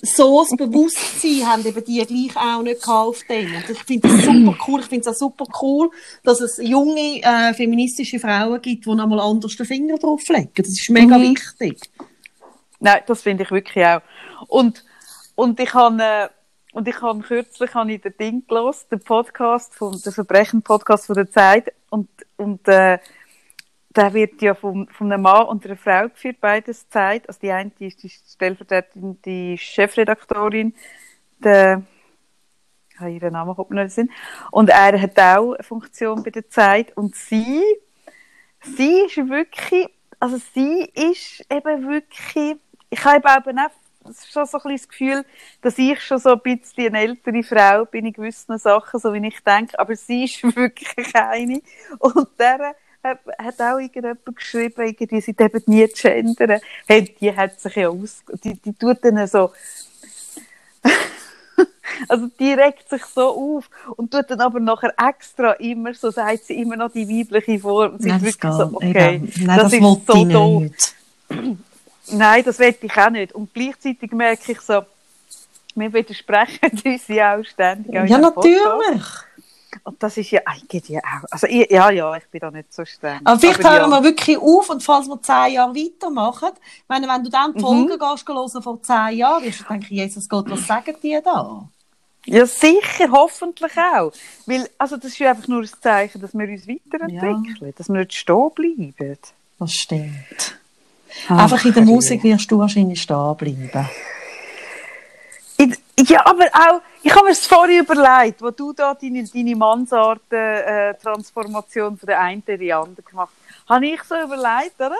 so 0.01 0.41
das 0.43 0.57
Bewusstsein 0.57 1.47
haben 1.47 1.65
eben 1.65 1.83
die 1.85 2.05
gleich 2.05 2.35
auch 2.37 2.61
nicht 2.61 2.81
gehabt 2.81 2.89
auf. 3.07 3.23
Und 3.29 3.69
Ich 3.69 3.83
finde 3.83 4.07
das 4.09 4.25
super 4.25 4.57
cool. 4.67 4.79
Ich 4.81 4.87
finde 4.87 5.09
es 5.09 5.15
auch 5.15 5.19
super 5.19 5.45
cool, 5.61 5.89
dass 6.23 6.41
es 6.41 6.57
junge 6.57 7.21
äh, 7.21 7.53
feministische 7.53 8.19
Frauen 8.19 8.61
gibt, 8.61 8.85
die 8.85 8.89
nochmal 8.95 9.19
anders 9.19 9.55
den 9.55 9.65
Finger 9.65 9.97
drauflegen. 9.97 10.51
Das 10.55 10.67
ist 10.67 10.89
mega 10.89 11.17
Mhm. 11.17 11.33
wichtig. 11.35 11.79
Nein, 12.79 13.01
das 13.07 13.21
finde 13.21 13.43
ich 13.43 13.51
wirklich 13.51 13.85
auch. 13.85 14.01
Und, 14.47 14.83
und 15.35 15.59
ich 15.59 15.73
habe, 15.73 16.01
äh, 16.01 16.29
und 16.71 16.87
ich 16.87 17.01
habe 17.01 17.19
kürzlich 17.21 17.73
habe 17.73 17.91
ich 17.91 18.01
den 18.01 18.17
Ding 18.17 18.47
gelesen, 18.47 18.85
den 18.91 18.99
Podcast, 18.99 19.73
von, 19.75 19.99
den 19.99 20.13
Verbrechen-Podcast 20.13 21.07
von 21.07 21.15
der 21.15 21.29
Zeit. 21.29 21.73
Und, 21.89 22.09
und, 22.37 22.67
äh, 22.67 22.99
der 23.89 24.13
wird 24.13 24.41
ja 24.41 24.53
von, 24.53 24.87
von 24.89 25.11
einem 25.11 25.23
Mann 25.23 25.47
und 25.47 25.65
einer 25.65 25.75
Frau 25.75 26.09
geführt, 26.09 26.37
beides 26.39 26.87
Zeit. 26.89 27.27
Also 27.27 27.39
die 27.41 27.51
eine 27.51 27.71
die 27.71 27.87
ist 27.87 28.03
die 28.03 28.09
Stellvertreterin, 28.09 29.19
die 29.23 29.57
Chefredaktorin, 29.57 30.75
der, 31.39 31.81
ich 32.91 32.99
habe 32.99 33.11
ihren 33.11 33.33
Namen 33.33 33.55
kommt 33.55 33.71
nicht 33.71 33.91
Sinn. 33.91 34.11
Und 34.51 34.69
er 34.69 35.01
hat 35.01 35.19
auch 35.19 35.53
eine 35.53 35.63
Funktion 35.63 36.23
bei 36.23 36.29
der 36.29 36.47
Zeit. 36.49 36.95
Und 36.95 37.15
sie, 37.15 37.63
sie 38.61 39.01
ist 39.01 39.17
wirklich, 39.17 39.87
also 40.19 40.37
sie 40.53 40.83
ist 40.93 41.45
eben 41.51 41.87
wirklich, 41.87 42.57
ich 42.91 43.05
habe 43.05 43.17
eben 43.17 43.59
auch 43.59 43.71
das 44.09 44.19
ist 44.19 44.31
schon 44.31 44.45
so 44.45 44.57
ein 44.57 44.63
bisschen 44.63 44.77
das 44.77 44.89
Gefühl, 44.89 45.25
dass 45.61 45.77
ich 45.77 46.01
schon 46.01 46.17
so 46.17 46.31
ein 46.31 46.39
bisschen 46.41 46.87
eine 46.87 46.99
ältere 46.99 47.43
Frau 47.43 47.85
bin 47.85 48.05
in 48.05 48.13
gewissen 48.13 48.57
Sachen, 48.57 48.99
so 48.99 49.13
wie 49.13 49.25
ich 49.25 49.39
denke, 49.41 49.77
aber 49.79 49.95
sie 49.95 50.25
ist 50.25 50.43
wirklich 50.55 51.15
eine. 51.15 51.61
Und 51.99 52.27
der 52.37 52.75
hat, 53.03 53.19
hat 53.37 53.61
auch 53.61 53.77
irgendjemand 53.77 54.35
geschrieben, 54.35 54.87
irgendwie, 54.87 55.21
sie 55.21 55.33
dürfen 55.33 55.61
nie 55.67 55.87
gendern. 55.87 56.59
Hey, 56.87 57.15
die 57.19 57.35
hat 57.35 57.59
sich 57.59 57.75
ja 57.75 57.89
aus, 57.89 58.23
die, 58.43 58.55
die 58.55 58.73
tut 58.73 58.97
dann 59.03 59.25
so, 59.27 59.51
also 62.09 62.27
die 62.39 62.53
regt 62.53 62.89
sich 62.89 63.05
so 63.05 63.29
auf 63.57 63.69
und 63.95 64.11
tut 64.11 64.25
dann 64.29 64.41
aber 64.41 64.59
nachher 64.59 64.93
extra 64.97 65.53
immer, 65.53 65.93
so 65.93 66.09
sagt 66.09 66.45
sie 66.45 66.59
immer 66.59 66.75
noch 66.75 66.91
die 66.91 67.07
weibliche 67.07 67.59
Form. 67.59 67.99
Sie 67.99 68.09
ist 68.09 68.21
wirklich 68.21 68.53
so, 68.53 68.71
okay, 68.73 69.15
Eben. 69.15 69.45
Nein, 69.45 69.59
das, 69.59 69.73
ist 69.73 69.81
wollte 69.81 70.03
so 70.07 70.25
doof. 70.25 70.61
nicht. 70.61 70.95
Nein, 72.11 72.43
das 72.43 72.59
will 72.59 72.75
ich 72.79 72.97
auch 72.97 73.09
nicht. 73.09 73.33
Und 73.33 73.53
gleichzeitig 73.53 74.11
merke 74.11 74.51
ich 74.51 74.61
so, 74.61 74.81
wir 75.75 75.93
widersprechen 75.93 76.71
uns 76.85 77.07
ja 77.07 77.37
auch 77.37 77.43
ständig. 77.43 77.95
auch 77.97 78.05
Ja, 78.05 78.29
Podcast. 78.31 78.45
natürlich. 78.45 79.03
Und 79.83 80.01
das 80.01 80.17
ist 80.17 80.31
ja 80.31 80.41
eigentlich 80.45 80.97
auch. 80.97 81.25
Also, 81.29 81.47
ich, 81.47 81.69
ja, 81.69 81.91
ja, 81.91 82.15
ich 82.17 82.27
bin 82.27 82.39
da 82.39 82.51
nicht 82.51 82.73
so 82.73 82.83
streng. 82.85 83.19
Aber 83.23 83.39
vielleicht 83.39 83.63
Aber 83.63 83.79
hören 83.79 83.91
ja. 83.91 83.97
wir 83.97 84.03
wirklich 84.03 84.37
auf 84.37 84.69
und 84.69 84.83
falls 84.83 85.07
wir 85.07 85.21
zehn 85.21 85.53
Jahre 85.53 85.75
weitermachen, 85.75 86.49
ich 86.55 86.83
meine, 86.87 87.07
wenn 87.07 87.23
du 87.23 87.29
dann 87.29 87.53
die 87.53 87.59
Folgen 87.59 87.87
gehst, 87.87 88.27
hören 88.27 88.63
vor 88.63 88.81
zehn 88.81 89.17
Jahren, 89.17 89.43
wirst 89.43 89.61
du 89.61 89.63
denken, 89.65 89.93
Jesus 89.93 90.27
Gott, 90.27 90.49
was 90.49 90.65
sagen 90.65 90.95
die 91.03 91.19
da? 91.23 91.67
Ja, 92.25 92.45
sicher, 92.45 93.11
hoffentlich 93.11 93.77
auch. 93.77 94.11
Weil, 94.45 94.69
also, 94.77 94.97
das 94.97 95.05
ist 95.05 95.19
ja 95.19 95.31
einfach 95.31 95.47
nur 95.47 95.61
ein 95.61 95.69
Zeichen, 95.81 96.19
dass 96.19 96.33
wir 96.33 96.49
uns 96.49 96.67
weiterentwickeln, 96.67 97.73
dass 97.77 97.89
wir 97.89 97.99
nicht 97.99 98.13
stehen 98.13 98.51
bleiben. 98.55 99.17
Das 99.59 99.73
stimmt. 99.73 100.59
Ach, 101.27 101.43
Einfach 101.43 101.65
in 101.65 101.73
der. 101.73 101.83
Musik 101.83 102.23
wirst 102.23 102.51
du 102.51 102.59
wahrscheinlich 102.59 103.01
stehen 103.01 103.35
bleiben. 103.37 103.89
Ja, 106.07 106.25
aber 106.25 106.45
auch, 106.45 106.81
ich 107.03 107.13
habe 107.13 107.25
mir 107.25 107.31
das 107.31 107.45
vorhin 107.45 107.81
überlegt, 107.81 108.41
wo 108.41 108.51
du 108.51 108.71
da 108.71 108.93
deine, 108.93 109.25
deine 109.25 109.53
Mansarden-Transformation 109.55 111.97
von 111.97 112.07
der 112.07 112.21
einen 112.21 112.41
in 112.45 112.57
die 112.57 112.71
andere 112.71 113.01
gemacht 113.01 113.33
hast, 113.67 113.69
habe 113.69 113.85
ich 113.85 114.01
so 114.03 114.15
überlegt, 114.15 114.79
oder? 114.79 114.95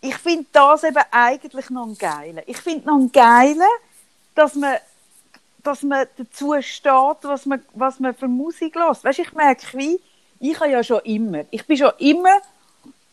Ich 0.00 0.16
finde 0.16 0.46
das 0.52 0.82
eben 0.82 1.04
eigentlich 1.10 1.70
noch 1.70 1.86
ein 1.86 1.96
Geiler. 1.96 2.42
Ich 2.46 2.58
finde 2.58 2.88
noch 2.88 2.98
ein 2.98 3.10
Geiler, 3.12 3.70
dass 4.34 4.54
man, 4.54 4.76
dass 5.62 5.82
man 5.82 6.06
dazu 6.16 6.54
steht, 6.60 7.18
was 7.22 7.46
man, 7.46 7.62
was 7.72 7.98
man 8.00 8.14
für 8.14 8.28
Musik 8.28 8.74
hört. 8.74 9.02
Weißt 9.04 9.20
ich 9.20 9.32
merke, 9.32 9.78
wie, 9.78 10.00
ich 10.40 10.60
habe 10.60 10.70
ja 10.70 10.82
schon 10.82 11.00
immer, 11.04 11.44
ich 11.50 11.64
bin 11.66 11.76
schon 11.76 11.92
immer 11.98 12.40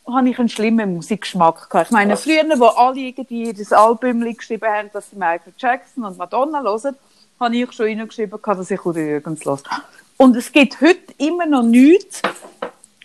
habe 0.08 0.30
ich 0.30 0.40
einen 0.40 0.50
schlimmen 0.50 0.96
Musikgeschmack 0.96 1.70
gehabt. 1.70 1.88
Ich 1.88 1.92
meine, 1.92 2.18
früher, 2.18 2.44
wo 2.58 2.66
alle 2.66 3.00
irgendwie 3.00 3.54
das 3.54 3.72
Album 3.72 4.22
geschrieben 4.22 4.70
haben, 4.70 4.90
dass 4.94 5.10
sie 5.10 5.16
Michael 5.16 5.54
Jackson 5.58 6.04
und 6.04 6.18
Madonna 6.18 6.62
hören, 6.62 6.96
habe 7.40 7.56
ich 7.56 7.72
schon 7.72 7.86
reingeschrieben, 7.88 8.42
gehabt, 8.42 8.60
dass 8.60 8.72
ich 8.72 8.86
Udo 8.86 9.00
Jürgens 9.00 9.46
höre. 9.46 9.60
Und 10.18 10.36
es 10.36 10.52
gibt 10.52 10.82
heute 10.82 11.14
immer 11.18 11.46
noch 11.46 11.64
nichts, 11.64 12.22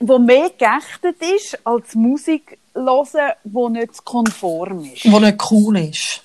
wo 0.00 0.18
mehr 0.18 0.50
geächtet 0.50 1.16
ist, 1.20 1.58
als 1.66 1.94
Musik 1.94 2.58
hören, 2.74 3.32
die 3.44 3.68
nicht 3.70 4.04
konform 4.04 4.84
ist. 4.84 5.10
Wo 5.10 5.18
nicht 5.18 5.42
cool 5.50 5.78
ist. 5.78 6.22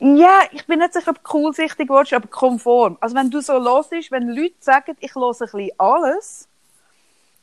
Ja, 0.00 0.40
ich 0.52 0.64
bin 0.66 0.78
nicht 0.78 0.92
sicher, 0.92 1.10
ob 1.10 1.16
du 1.16 1.22
coolsichtig 1.22 1.88
willst, 1.88 2.12
aber 2.12 2.28
konform. 2.28 2.96
Also 3.00 3.16
wenn 3.16 3.30
du 3.30 3.40
so 3.40 3.54
hörst, 3.54 3.92
wenn 4.10 4.28
Leute 4.28 4.54
sagen, 4.60 4.96
ich 5.00 5.14
höre 5.14 5.30
ein 5.30 5.38
bisschen 5.38 5.70
alles, 5.76 6.47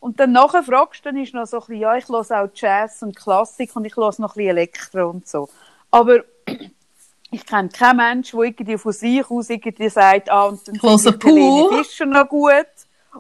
und 0.06 0.20
dann 0.20 0.34
nachher 0.34 0.62
fragst, 0.62 1.04
dann 1.04 1.18
ist 1.18 1.34
noch 1.34 1.48
so 1.48 1.58
ein 1.58 1.62
bisschen, 1.62 1.80
ja, 1.80 1.98
ich 1.98 2.08
höre 2.08 2.20
auch 2.20 2.48
Jazz 2.54 3.02
und 3.02 3.16
Klassik 3.16 3.76
und 3.76 3.86
ich 3.86 3.98
höre 3.98 4.14
noch 4.20 4.36
ein 4.36 4.36
bisschen 4.36 4.50
Elektro 4.50 5.10
und 5.10 5.28
so. 5.28 5.50
Aber 5.90 6.24
ich 7.32 7.44
kenne 7.44 7.70
keinen 7.70 7.98
Menschen, 7.98 8.38
der 8.38 8.50
irgendwie 8.50 8.78
von 8.78 8.92
sich 8.92 9.28
aus 9.28 9.50
irgendwie 9.50 9.90
sagt, 9.90 10.30
ah, 10.30 10.44
und 10.44 10.68
dann 10.68 10.76
Ich 10.76 10.84
höre 10.84 11.12
pur. 11.14 11.84
Fischer 11.84 12.06
noch 12.06 12.30
gut. 12.30 12.68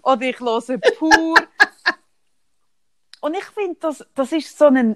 Oder 0.04 0.22
ich 0.22 0.40
höre 0.40 0.62
pur. 1.00 1.34
und 3.22 3.34
ich 3.34 3.46
finde, 3.46 3.78
das, 3.80 4.06
das 4.14 4.32
ist 4.32 4.56
so 4.56 4.66
ein 4.66 4.96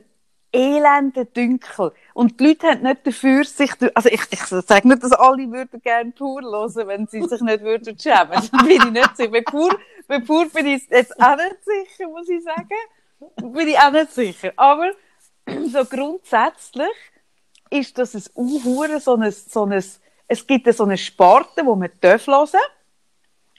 elender 0.51 1.25
Dünkel. 1.25 1.91
Und 2.13 2.39
die 2.39 2.47
Leute 2.47 2.67
haben 2.67 2.81
nicht 2.81 3.05
dafür 3.05 3.43
sich, 3.43 3.71
also 3.93 4.09
ich, 4.09 4.21
ich 4.31 4.39
sage 4.39 4.87
nicht, 4.87 5.03
dass 5.03 5.11
alle 5.11 5.51
würden 5.51 5.81
gerne 5.81 6.11
pur 6.11 6.41
hören, 6.41 6.87
wenn 6.87 7.07
sie 7.07 7.23
sich 7.23 7.41
nicht 7.41 7.63
würden 7.63 7.97
schämen. 7.97 8.29
Das 8.31 8.49
bin 8.49 8.69
ich 8.69 8.85
nicht 8.85 9.17
sicher. 9.17 9.31
Bei 9.31 9.41
pur, 9.41 9.77
bei 10.07 10.19
pur 10.19 10.49
bin 10.49 10.67
ich 10.67 10.87
jetzt 10.89 11.19
auch 11.21 11.35
nicht 11.35 11.57
sicher, 11.63 12.09
muss 12.09 12.29
ich 12.29 12.43
sagen. 12.43 13.53
Bin 13.53 13.67
ich 13.67 13.77
auch 13.77 13.91
nicht 13.91 14.11
sicher. 14.11 14.53
Aber 14.55 14.91
so 15.71 15.85
grundsätzlich 15.85 16.87
ist 17.69 17.97
das 17.97 18.15
ein 18.15 18.23
Unhure, 18.33 18.99
so 18.99 19.15
ein, 19.15 19.31
so 19.31 19.65
ein, 19.65 19.83
es 20.27 20.47
gibt 20.47 20.73
so 20.73 20.83
eine 20.83 20.97
Sparte, 20.97 21.65
wo 21.65 21.75
man 21.75 21.91
darf 22.01 22.27
hören, 22.27 22.59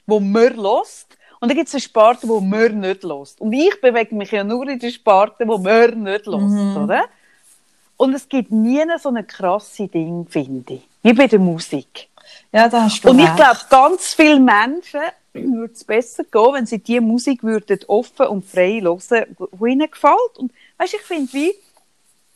wo 0.05 0.19
man 0.19 0.55
lost. 0.55 1.17
Und 1.41 1.49
dann 1.49 1.57
gibt 1.57 1.69
es 1.69 1.73
eine 1.73 1.81
Sparte, 1.81 2.27
wo 2.27 2.39
man 2.39 2.79
nicht 2.79 3.01
lost. 3.01 3.41
Und 3.41 3.51
ich 3.51 3.81
bewege 3.81 4.13
mich 4.13 4.31
ja 4.31 4.43
nur 4.43 4.67
in 4.69 4.77
der 4.77 4.91
Sparte, 4.91 5.47
wo 5.47 5.57
man 5.57 6.03
nicht 6.03 6.27
lost, 6.27 6.77
oder? 6.77 7.05
Und 7.97 8.13
es 8.13 8.29
gibt 8.29 8.51
nie 8.51 8.83
so 8.99 9.09
eine 9.09 9.23
krasse 9.23 9.87
Ding, 9.87 10.27
finde 10.29 10.75
ich. 10.75 10.87
Wie 11.01 11.13
bei 11.13 11.25
der 11.25 11.39
Musik. 11.39 12.09
Ja, 12.51 12.69
da 12.69 12.83
hast 12.83 13.03
du 13.03 13.09
Und 13.09 13.17
ich 13.17 13.35
glaube, 13.35 13.59
ganz 13.71 14.13
viele 14.13 14.39
Menschen 14.39 15.01
würde 15.33 15.73
es 15.73 15.83
besser 15.83 16.23
gehen, 16.25 16.53
wenn 16.53 16.65
sie 16.67 16.77
diese 16.77 17.01
Musik 17.01 17.41
würden 17.41 17.79
offen 17.87 18.27
und 18.27 18.45
frei 18.45 18.79
hören, 18.79 19.25
die 19.39 19.71
ihnen 19.71 19.89
gefällt. 19.89 20.37
Und 20.37 20.51
weißt, 20.77 20.93
ich 20.93 21.01
finde, 21.01 21.33
wie, 21.33 21.53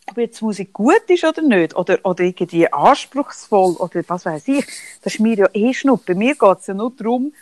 ob 0.10 0.18
jetzt 0.18 0.40
die 0.42 0.46
Musik 0.46 0.74
gut 0.74 1.04
ist 1.10 1.24
oder 1.24 1.44
nicht, 1.44 1.76
oder, 1.76 2.00
oder 2.04 2.24
irgendwie 2.24 2.72
anspruchsvoll, 2.74 3.76
oder 3.76 4.02
was 4.08 4.26
weiß 4.26 4.48
ich, 4.48 4.66
das 5.04 5.14
ist 5.14 5.20
mir 5.20 5.36
ja 5.36 5.50
eh 5.54 5.74
schnupp. 5.74 6.08
Bei 6.08 6.16
mir 6.16 6.34
geht 6.34 6.60
es 6.60 6.68
ja 6.68 6.74
nur 6.74 6.92
darum, 6.92 7.34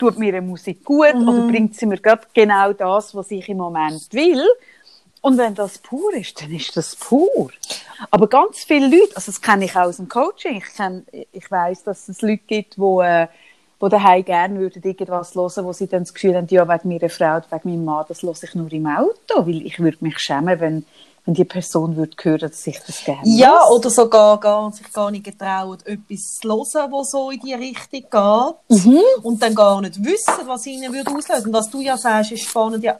tut 0.00 0.18
mir 0.18 0.34
eine 0.34 0.42
Musik 0.42 0.84
gut, 0.84 1.14
oder 1.14 1.46
bringt 1.46 1.76
sie 1.76 1.86
mir 1.86 1.98
gerade 1.98 2.22
genau 2.32 2.72
das, 2.72 3.14
was 3.14 3.30
ich 3.30 3.48
im 3.48 3.58
Moment 3.58 4.08
will. 4.12 4.42
Und 5.20 5.36
wenn 5.36 5.54
das 5.54 5.76
pur 5.76 6.14
ist, 6.14 6.40
dann 6.40 6.50
ist 6.50 6.74
das 6.76 6.96
pur. 6.96 7.50
Aber 8.10 8.26
ganz 8.26 8.64
viele 8.64 8.86
Leute, 8.86 9.14
also 9.14 9.30
das 9.30 9.42
kenne 9.42 9.66
ich 9.66 9.76
auch 9.76 9.82
aus 9.82 9.98
dem 9.98 10.08
Coaching, 10.08 10.56
ich, 10.56 10.74
kenn, 10.74 11.06
ich 11.12 11.50
weiss, 11.50 11.82
dass 11.82 12.08
es 12.08 12.22
Leute 12.22 12.40
gibt, 12.46 12.78
die, 12.78 13.00
äh, 13.02 13.26
die 13.82 13.88
daheim 13.90 14.24
gerne 14.24 14.58
würden 14.58 14.82
irgendwas 14.82 15.34
hören, 15.34 15.64
wo 15.66 15.74
sie 15.74 15.86
dann 15.86 16.04
das 16.04 16.14
Gefühl 16.14 16.36
haben, 16.36 16.46
ja, 16.48 16.66
wegen 16.66 16.88
meiner 16.88 17.10
Frau 17.10 17.42
wegen 17.50 17.70
meinem 17.70 17.84
Mann, 17.84 18.06
das 18.08 18.22
höre 18.22 18.32
ich 18.42 18.54
nur 18.54 18.72
im 18.72 18.86
Auto, 18.86 19.46
weil 19.46 19.66
ich 19.66 19.78
würde 19.78 19.98
mich 20.00 20.18
schämen, 20.18 20.58
wenn, 20.58 20.86
wenn 21.24 21.34
die 21.34 21.44
Person 21.44 21.96
würde 21.96 22.16
hören, 22.22 22.50
dass 22.50 22.66
ich 22.66 22.78
das 22.86 23.04
gerne 23.04 23.20
Ja, 23.24 23.66
oder 23.68 23.90
sogar 23.90 24.40
gar, 24.40 24.72
sich 24.72 24.92
gar 24.92 25.10
nicht 25.10 25.24
getrauen, 25.24 25.78
etwas 25.84 26.38
zu 26.40 26.48
hören, 26.48 26.90
das 26.90 27.10
so 27.10 27.30
in 27.30 27.40
die 27.40 27.54
Richtung 27.54 28.00
geht. 28.00 28.84
Mhm. 28.84 29.00
Und 29.22 29.42
dann 29.42 29.54
gar 29.54 29.80
nicht 29.80 30.02
wissen, 30.02 30.46
was 30.46 30.66
ihnen 30.66 30.92
würde 30.92 31.10
auslösen. 31.10 31.46
Und 31.46 31.52
was 31.52 31.70
du 31.70 31.80
ja 31.80 31.96
sagst, 31.96 32.32
ist 32.32 32.44
spannend. 32.44 32.82
Ja, 32.82 32.98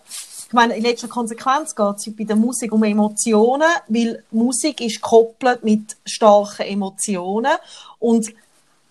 ich 0.51 0.53
meine, 0.53 0.77
in 0.77 0.83
letzter 0.83 1.09
Konsequenz 1.09 1.75
geht 1.75 1.97
es 1.97 2.17
bei 2.17 2.25
der 2.25 2.37
Musik 2.37 2.73
um 2.73 2.83
Emotionen, 2.83 3.69
weil 3.89 4.25
Musik 4.33 4.81
ist 4.81 5.01
gekoppelt 5.01 5.63
mit 5.63 5.97
starken 6.05 6.63
Emotionen. 6.63 7.53
Und 8.01 8.33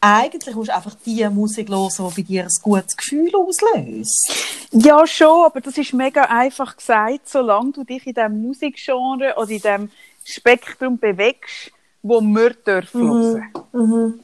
eigentlich 0.02 0.56
musst 0.56 0.70
du 0.70 0.76
einfach 0.76 0.96
die 1.06 1.28
Musik 1.30 1.70
hören, 1.70 1.90
die 1.98 2.22
bei 2.22 2.28
dir 2.28 2.44
ein 2.44 2.52
gutes 2.62 2.96
Gefühl 2.96 3.32
auslöst. 3.36 4.32
Ja, 4.72 5.06
schon, 5.06 5.46
aber 5.46 5.62
das 5.62 5.78
ist 5.78 5.94
mega 5.94 6.24
einfach 6.24 6.78
gesagt, 6.78 7.28
solange 7.28 7.72
du 7.72 7.84
dich 7.84 8.06
in 8.08 8.14
diesem 8.14 8.42
Musikgenre 8.42 9.34
oder 9.36 9.50
in 9.50 9.58
diesem 9.58 9.92
Spektrum 10.24 10.98
bewegst, 10.98 11.72
wo 12.02 12.22
wir 12.22 12.52
dürfen 12.52 13.52
hören. 13.74 14.24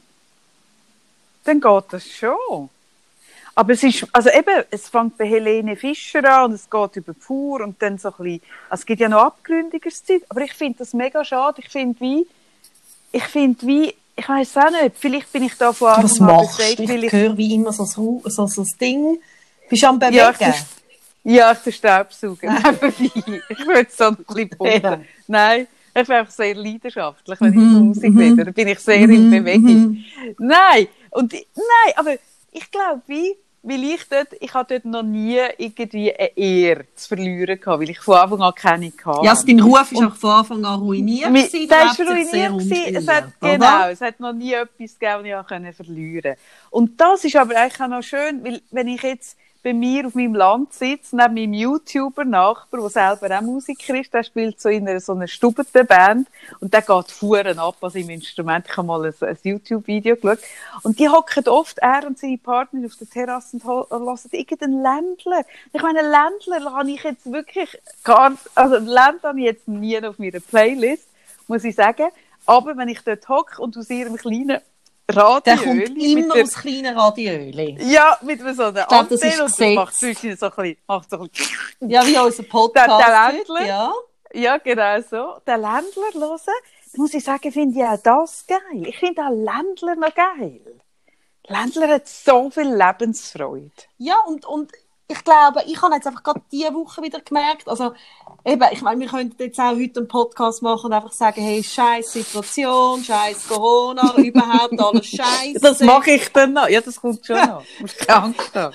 Dann 1.44 1.60
geht 1.60 1.84
das 1.90 2.06
schon. 2.06 2.70
Aber 3.54 3.72
es 3.72 3.82
ist, 3.82 4.06
also 4.12 4.28
eben, 4.30 4.64
es 4.70 4.88
fängt 4.88 5.16
bei 5.16 5.26
Helene 5.26 5.76
Fischer 5.76 6.22
an 6.24 6.50
und 6.50 6.52
es 6.52 6.68
geht 6.68 6.96
über 6.96 7.14
Pur 7.14 7.62
und 7.62 7.80
dann 7.80 7.96
so 7.96 8.08
ein 8.08 8.14
bisschen, 8.18 8.42
also 8.68 8.82
es 8.82 8.86
gibt 8.86 9.00
ja 9.00 9.08
noch 9.08 9.22
abgründiges 9.22 10.04
Zeit, 10.04 10.22
aber 10.28 10.42
ich 10.42 10.52
finde 10.52 10.80
das 10.80 10.92
mega 10.92 11.24
schade. 11.24 11.62
Ich 11.62 11.70
finde 11.70 11.98
wie, 12.00 12.26
ich 13.12 13.24
finde 13.24 13.66
wie, 13.66 13.94
ich 14.16 14.28
weiß 14.28 14.56
auch 14.56 14.70
nicht, 14.70 14.96
vielleicht 14.96 15.30
bin 15.30 15.44
ich 15.44 15.54
da 15.56 15.72
von 15.72 15.88
Was 15.88 16.20
Anfang 16.20 16.28
an 16.28 16.36
machst 16.36 16.78
du? 16.78 16.82
Ich 16.82 17.12
höre 17.12 17.36
wie 17.36 17.54
immer 17.54 17.72
so 17.72 17.84
so, 17.84 18.22
so 18.24 18.62
ein 18.62 18.68
Ding. 18.80 19.18
Bist 19.68 19.82
du 19.82 19.88
am 19.88 19.98
Bewegen? 19.98 20.16
Ja, 20.16 20.30
ich 20.30 20.56
ja, 21.28 21.52
ich 21.52 21.58
verstaubsauge. 21.58 22.46
Nebenbei. 22.98 23.42
Ich 23.48 23.66
würde 23.66 23.88
so 23.90 24.04
ein 24.04 24.16
bisschen 24.16 24.50
pumpen. 24.50 24.82
Ja. 24.82 25.00
Nein, 25.26 25.66
ich 25.92 26.06
bin 26.06 26.16
einfach 26.16 26.32
sehr 26.32 26.54
leidenschaftlich, 26.54 27.40
wenn 27.40 27.52
ich 27.52 27.58
über 27.58 27.80
Musik 27.80 28.16
rede. 28.16 28.44
Da 28.44 28.50
bin 28.52 28.68
ich 28.68 28.78
sehr 28.78 28.96
in 28.96 29.30
Bewegung. 29.30 30.04
Nein, 30.38 30.86
und, 31.10 31.32
nein, 31.32 31.94
aber 31.96 32.14
ich 32.52 32.70
glaube, 32.70 33.02
wie, 33.08 33.34
weil 33.68 33.82
ich 33.84 34.08
dort, 34.08 34.28
ich 34.40 34.54
habe 34.54 34.66
dort 34.74 34.84
noch 34.84 35.02
nie 35.02 35.38
irgendwie 35.58 36.14
eine 36.14 36.36
Ehre 36.36 36.84
zu 36.94 37.08
verlieren 37.08 37.58
gehabt, 37.60 37.80
weil 37.80 37.90
ich 37.90 37.98
von 38.00 38.16
Anfang 38.16 38.40
an 38.42 38.54
keine 38.54 38.86
hatte. 39.04 39.24
Ja, 39.24 39.30
also 39.32 39.46
dein 39.46 39.60
Ruf 39.60 39.92
ist 39.92 40.02
auch 40.02 40.14
von 40.14 40.30
Anfang 40.30 40.64
an 40.64 40.80
ruiniert. 40.80 41.30
Mi- 41.30 41.46
gewesen, 41.46 41.68
Der 41.68 41.84
ist 41.86 42.00
ruiniert. 42.00 42.96
Es 42.96 43.08
hat, 43.08 43.24
genau, 43.40 43.88
es 43.88 44.00
hat 44.00 44.20
noch 44.20 44.32
nie 44.32 44.52
etwas 44.52 44.98
gegeben, 44.98 45.24
das 45.24 45.24
ich 45.24 45.34
auch 45.34 45.74
verlieren 45.74 46.22
konnte. 46.22 46.38
Und 46.70 47.00
das 47.00 47.24
ist 47.24 47.36
aber 47.36 47.56
eigentlich 47.56 47.80
auch 47.80 47.88
noch 47.88 48.02
schön, 48.02 48.44
weil 48.44 48.62
wenn 48.70 48.88
ich 48.88 49.02
jetzt 49.02 49.36
bei 49.66 49.72
mir 49.72 50.06
auf 50.06 50.14
meinem 50.14 50.36
Land 50.36 50.72
sitze, 50.74 51.16
neben 51.16 51.34
meinem 51.34 51.52
YouTuber-Nachbar, 51.54 52.82
der 52.82 52.88
selber 52.88 53.36
auch 53.36 53.42
Musiker 53.42 53.98
ist, 53.98 54.14
der 54.14 54.22
spielt 54.22 54.60
so 54.60 54.68
in 54.68 54.86
einer 54.86 55.00
so 55.00 55.12
einer 55.12 55.26
Stubbenband 55.26 56.28
und 56.60 56.72
der 56.72 56.82
geht 56.82 57.10
Fuhren 57.10 57.58
ab 57.58 57.74
an 57.80 57.90
seinem 57.90 58.10
Instrument. 58.10 58.66
Ich 58.68 58.76
habe 58.76 58.86
mal 58.86 59.06
ein, 59.06 59.14
ein 59.20 59.38
YouTube-Video 59.42 60.14
geschaut. 60.14 60.38
Und 60.84 61.00
die 61.00 61.08
hocken 61.08 61.48
oft, 61.48 61.78
er 61.78 62.06
und 62.06 62.16
seine 62.16 62.38
Partner, 62.38 62.86
auf 62.86 62.94
der 62.94 63.08
Terrasse 63.08 63.56
und 63.56 63.64
hören 63.64 64.20
irgendeinen 64.30 64.82
Ländler. 64.84 65.44
Ich 65.72 65.82
meine, 65.82 66.02
Ländler 66.02 66.72
habe 66.72 66.88
ich 66.88 67.02
jetzt 67.02 67.32
wirklich 67.32 67.76
gar, 68.04 68.34
also 68.54 68.76
Ländler 68.76 69.30
habe 69.30 69.40
ich 69.40 69.46
jetzt 69.46 69.66
nie 69.66 70.00
auf 70.00 70.20
meiner 70.20 70.38
Playlist, 70.38 71.08
muss 71.48 71.64
ich 71.64 71.74
sagen. 71.74 72.06
Aber 72.46 72.76
wenn 72.76 72.88
ich 72.88 73.00
dort 73.00 73.28
hocke 73.28 73.60
und 73.60 73.76
aus 73.76 73.90
ihrem 73.90 74.16
kleinen 74.16 74.60
Radio 75.08 75.40
Der 75.44 75.56
kommt 75.56 75.98
immer 76.02 76.34
der, 76.34 76.42
aus 76.44 76.54
kleinen 76.54 76.98
Radiöli. 76.98 77.76
ja, 77.80 78.18
mit 78.22 78.40
so 78.40 78.46
einer 78.64 78.86
glaub, 78.86 79.08
das 79.08 79.20
ist 79.22 79.24
Antenne 79.24 79.42
und 79.44 79.60
das 79.60 79.74
macht 79.74 79.94
so 79.96 80.06
ein 80.06 80.14
bisschen, 80.14 80.76
macht 80.86 81.10
so 81.10 81.16
ein 81.20 81.28
bisschen 81.28 81.56
Ja, 81.90 82.06
wie 82.06 82.18
unser 82.18 82.42
Podcast. 82.42 82.88
Der- 82.88 82.98
der 82.98 83.32
Ländler. 83.32 83.66
Ja. 83.66 83.92
Ja, 84.32 84.58
genau 84.58 85.00
so. 85.02 85.40
Den 85.46 85.60
Ländler 85.60 86.12
hören, 86.14 86.40
muss 86.96 87.14
ich 87.14 87.22
sagen, 87.24 87.52
finde 87.52 87.78
ich 87.78 87.84
auch 87.86 87.98
das 88.02 88.44
geil. 88.46 88.58
Ich 88.86 88.98
finde 88.98 89.22
auch 89.22 89.30
Ländler 89.30 89.94
noch 89.94 90.14
geil. 90.14 90.60
Ländler 91.48 91.88
hat 91.88 92.08
so 92.08 92.50
viel 92.50 92.74
Lebensfreude. 92.74 93.70
Ja, 93.98 94.16
und, 94.26 94.44
und 94.44 94.72
ich 95.08 95.22
glaube, 95.22 95.62
ich 95.66 95.80
habe 95.80 95.94
jetzt 95.94 96.06
einfach 96.06 96.22
gerade 96.22 96.42
diese 96.50 96.74
Woche 96.74 97.00
wieder 97.02 97.20
gemerkt, 97.20 97.68
also 97.68 97.92
eben, 98.44 98.64
ich 98.72 98.82
meine, 98.82 99.00
wir 99.00 99.08
könnten 99.08 99.40
jetzt 99.40 99.58
auch 99.60 99.76
heute 99.76 100.00
einen 100.00 100.08
Podcast 100.08 100.62
machen 100.62 100.86
und 100.86 100.92
einfach 100.92 101.12
sagen, 101.12 101.40
hey, 101.40 101.62
scheiß 101.62 102.12
Situation, 102.12 103.04
scheiß 103.04 103.48
Corona, 103.48 104.14
überhaupt 104.16 104.80
alles 104.80 105.06
scheiße. 105.06 105.60
Das 105.60 105.80
mache 105.80 106.12
ich 106.12 106.28
dann 106.32 106.54
noch. 106.54 106.68
Ja, 106.68 106.80
das 106.80 107.00
kommt 107.00 107.24
schon 107.24 107.36
noch. 107.36 107.62
Du 107.62 107.82
musst 107.82 107.98
keine 107.98 108.22
Angst 108.24 108.54
haben. 108.54 108.74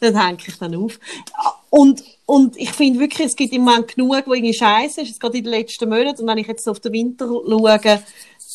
dann 0.00 0.16
hänge 0.16 0.38
ich 0.46 0.58
dann 0.58 0.74
auf. 0.74 0.98
Und, 1.70 2.02
und 2.26 2.56
ich 2.56 2.72
finde 2.72 2.98
wirklich, 2.98 3.28
es 3.28 3.36
gibt 3.36 3.52
im 3.52 3.62
Moment 3.62 3.94
genug, 3.94 4.26
wo 4.26 4.34
irgendwie 4.34 4.54
scheiße 4.54 5.02
ist, 5.02 5.08
jetzt 5.08 5.20
gerade 5.20 5.38
in 5.38 5.44
den 5.44 5.52
letzten 5.52 5.88
Monaten. 5.88 6.22
Und 6.22 6.28
wenn 6.28 6.38
ich 6.38 6.48
jetzt 6.48 6.68
auf 6.68 6.80
den 6.80 6.92
Winter 6.92 7.26
schaue, 7.26 7.80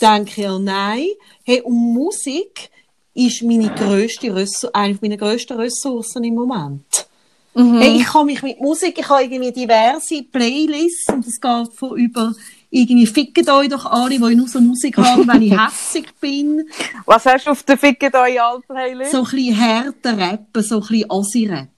denke 0.01 0.29
ich 0.29 0.37
ja, 0.37 0.59
nein. 0.59 1.07
Hey, 1.43 1.61
und 1.61 1.73
Musik 1.73 2.69
ist 3.17 3.41
meine 3.41 3.69
grösste 3.73 4.33
Ressource, 4.33 4.73
eine 4.73 4.97
meiner 5.01 5.17
grössten 5.17 5.57
Ressourcen 5.59 6.23
im 6.23 6.35
Moment. 6.35 7.07
Mhm. 7.55 7.79
Hey, 7.79 7.97
ich 7.97 8.05
kann 8.05 8.27
mich 8.27 8.43
mit 8.43 8.61
Musik, 8.61 8.99
ich 8.99 9.09
habe 9.09 9.23
irgendwie 9.23 9.51
diverse 9.51 10.21
Playlists 10.23 11.11
und 11.11 11.25
es 11.25 11.41
geht 11.41 11.73
von 11.73 11.97
über 11.97 12.33
irgendwie 12.69 13.07
fickt 13.07 13.49
euch 13.49 13.69
doch 13.69 13.85
alle, 13.85 14.19
die 14.19 14.35
nur 14.35 14.47
so 14.47 14.59
Musik 14.59 14.97
haben, 14.97 15.27
wenn 15.27 15.41
ich 15.41 15.57
hässig 15.57 16.13
bin. 16.19 16.69
Was 17.05 17.25
hast 17.25 17.47
du 17.47 17.51
auf 17.51 17.63
der 17.63 17.77
da 17.77 18.25
in 18.27 18.39
Alpenheile? 18.39 19.09
So 19.09 19.19
ein 19.19 19.23
bisschen 19.23 19.55
härter 19.55 20.17
Rappen, 20.17 20.63
so 20.63 20.75
ein 20.75 20.81
bisschen 20.81 21.09
Ossi-Rap. 21.09 21.69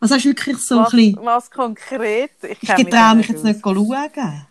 Was 0.00 0.10
hast 0.10 0.24
du 0.24 0.28
wirklich 0.30 0.56
so 0.58 0.78
was, 0.78 0.92
ein 0.92 0.96
bisschen... 0.96 1.24
was 1.24 1.50
konkret? 1.50 2.30
Ich, 2.42 2.62
ich 2.62 2.74
getraue 2.74 3.16
mich 3.16 3.28
jetzt 3.28 3.44
nicht 3.44 3.60
zu 3.62 3.74
schauen. 3.74 4.46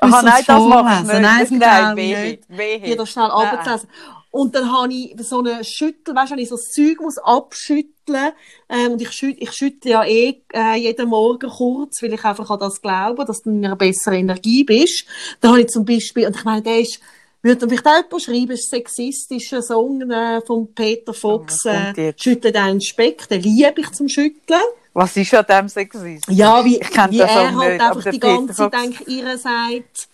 Aha, 0.00 0.22
nein, 0.22 0.42
das 0.46 0.62
machst 0.62 1.08
du 1.08 1.12
nicht. 1.12 1.22
Nein, 1.22 1.40
das 1.40 1.50
Nein, 1.50 1.96
wehe, 1.96 2.32
ich 2.32 2.48
nicht. 2.48 2.84
Hier 2.84 3.06
schnell 3.06 3.26
runterzulesen. 3.26 3.88
Und 4.32 4.54
dann 4.54 4.72
habe 4.72 4.92
ich 4.94 5.14
so 5.18 5.40
eine 5.40 5.62
Schüttel, 5.62 6.14
weißt 6.14 6.32
du, 6.32 6.36
ich 6.36 6.48
so 6.48 6.56
das 6.56 6.70
Zeug 6.70 7.02
muss 7.02 7.18
abschütteln, 7.18 8.32
ähm, 8.70 8.92
und 8.92 9.02
ich 9.02 9.12
schüttle, 9.12 9.42
ich 9.42 9.52
schüttle 9.52 9.90
ja 9.90 10.04
eh, 10.04 10.42
äh, 10.54 10.74
jeden 10.76 11.10
Morgen 11.10 11.50
kurz, 11.50 12.02
weil 12.02 12.14
ich 12.14 12.24
einfach 12.24 12.48
an 12.48 12.58
das 12.58 12.80
glaube, 12.80 13.26
dass 13.26 13.42
du 13.42 13.50
in 13.50 13.64
einer 13.64 13.76
besseren 13.76 14.20
Energie 14.20 14.64
bist. 14.64 15.04
Da 15.42 15.50
habe 15.50 15.60
ich 15.60 15.68
zum 15.68 15.84
Beispiel, 15.84 16.26
und 16.26 16.34
ich 16.34 16.44
meine, 16.44 16.62
der 16.62 16.80
ist, 16.80 16.98
würde 17.42 17.66
dann 17.66 17.68
vielleicht 17.68 17.84
jemand 17.84 18.22
schreiben, 18.22 18.50
ist 18.52 18.72
ein 18.72 18.78
sexistischer 18.78 19.60
Song, 19.60 20.10
äh, 20.10 20.40
von 20.40 20.72
Peter 20.74 21.12
Fox, 21.12 21.66
äh, 21.66 21.92
jetzt? 21.94 22.22
Schüttle 22.22 22.52
deinen 22.52 22.80
Speck, 22.80 23.28
den 23.28 23.42
liebe 23.42 23.82
ich 23.82 23.90
zum 23.92 24.08
Schütteln. 24.08 24.62
Was 24.94 25.14
ist 25.14 25.34
an 25.34 25.44
dem 25.46 25.68
Sexismus? 25.68 26.22
Ja, 26.28 26.64
wie, 26.64 26.80
Ich 26.80 26.88
wie 26.90 27.18
er 27.18 27.54
halt 27.54 27.54
nicht, 27.54 27.80
einfach 27.82 28.10
die 28.10 28.18
ganze 28.18 28.54
Zeit, 28.54 28.74
ich, 29.06 29.08
ihr 29.08 29.36
sagt, 29.36 30.08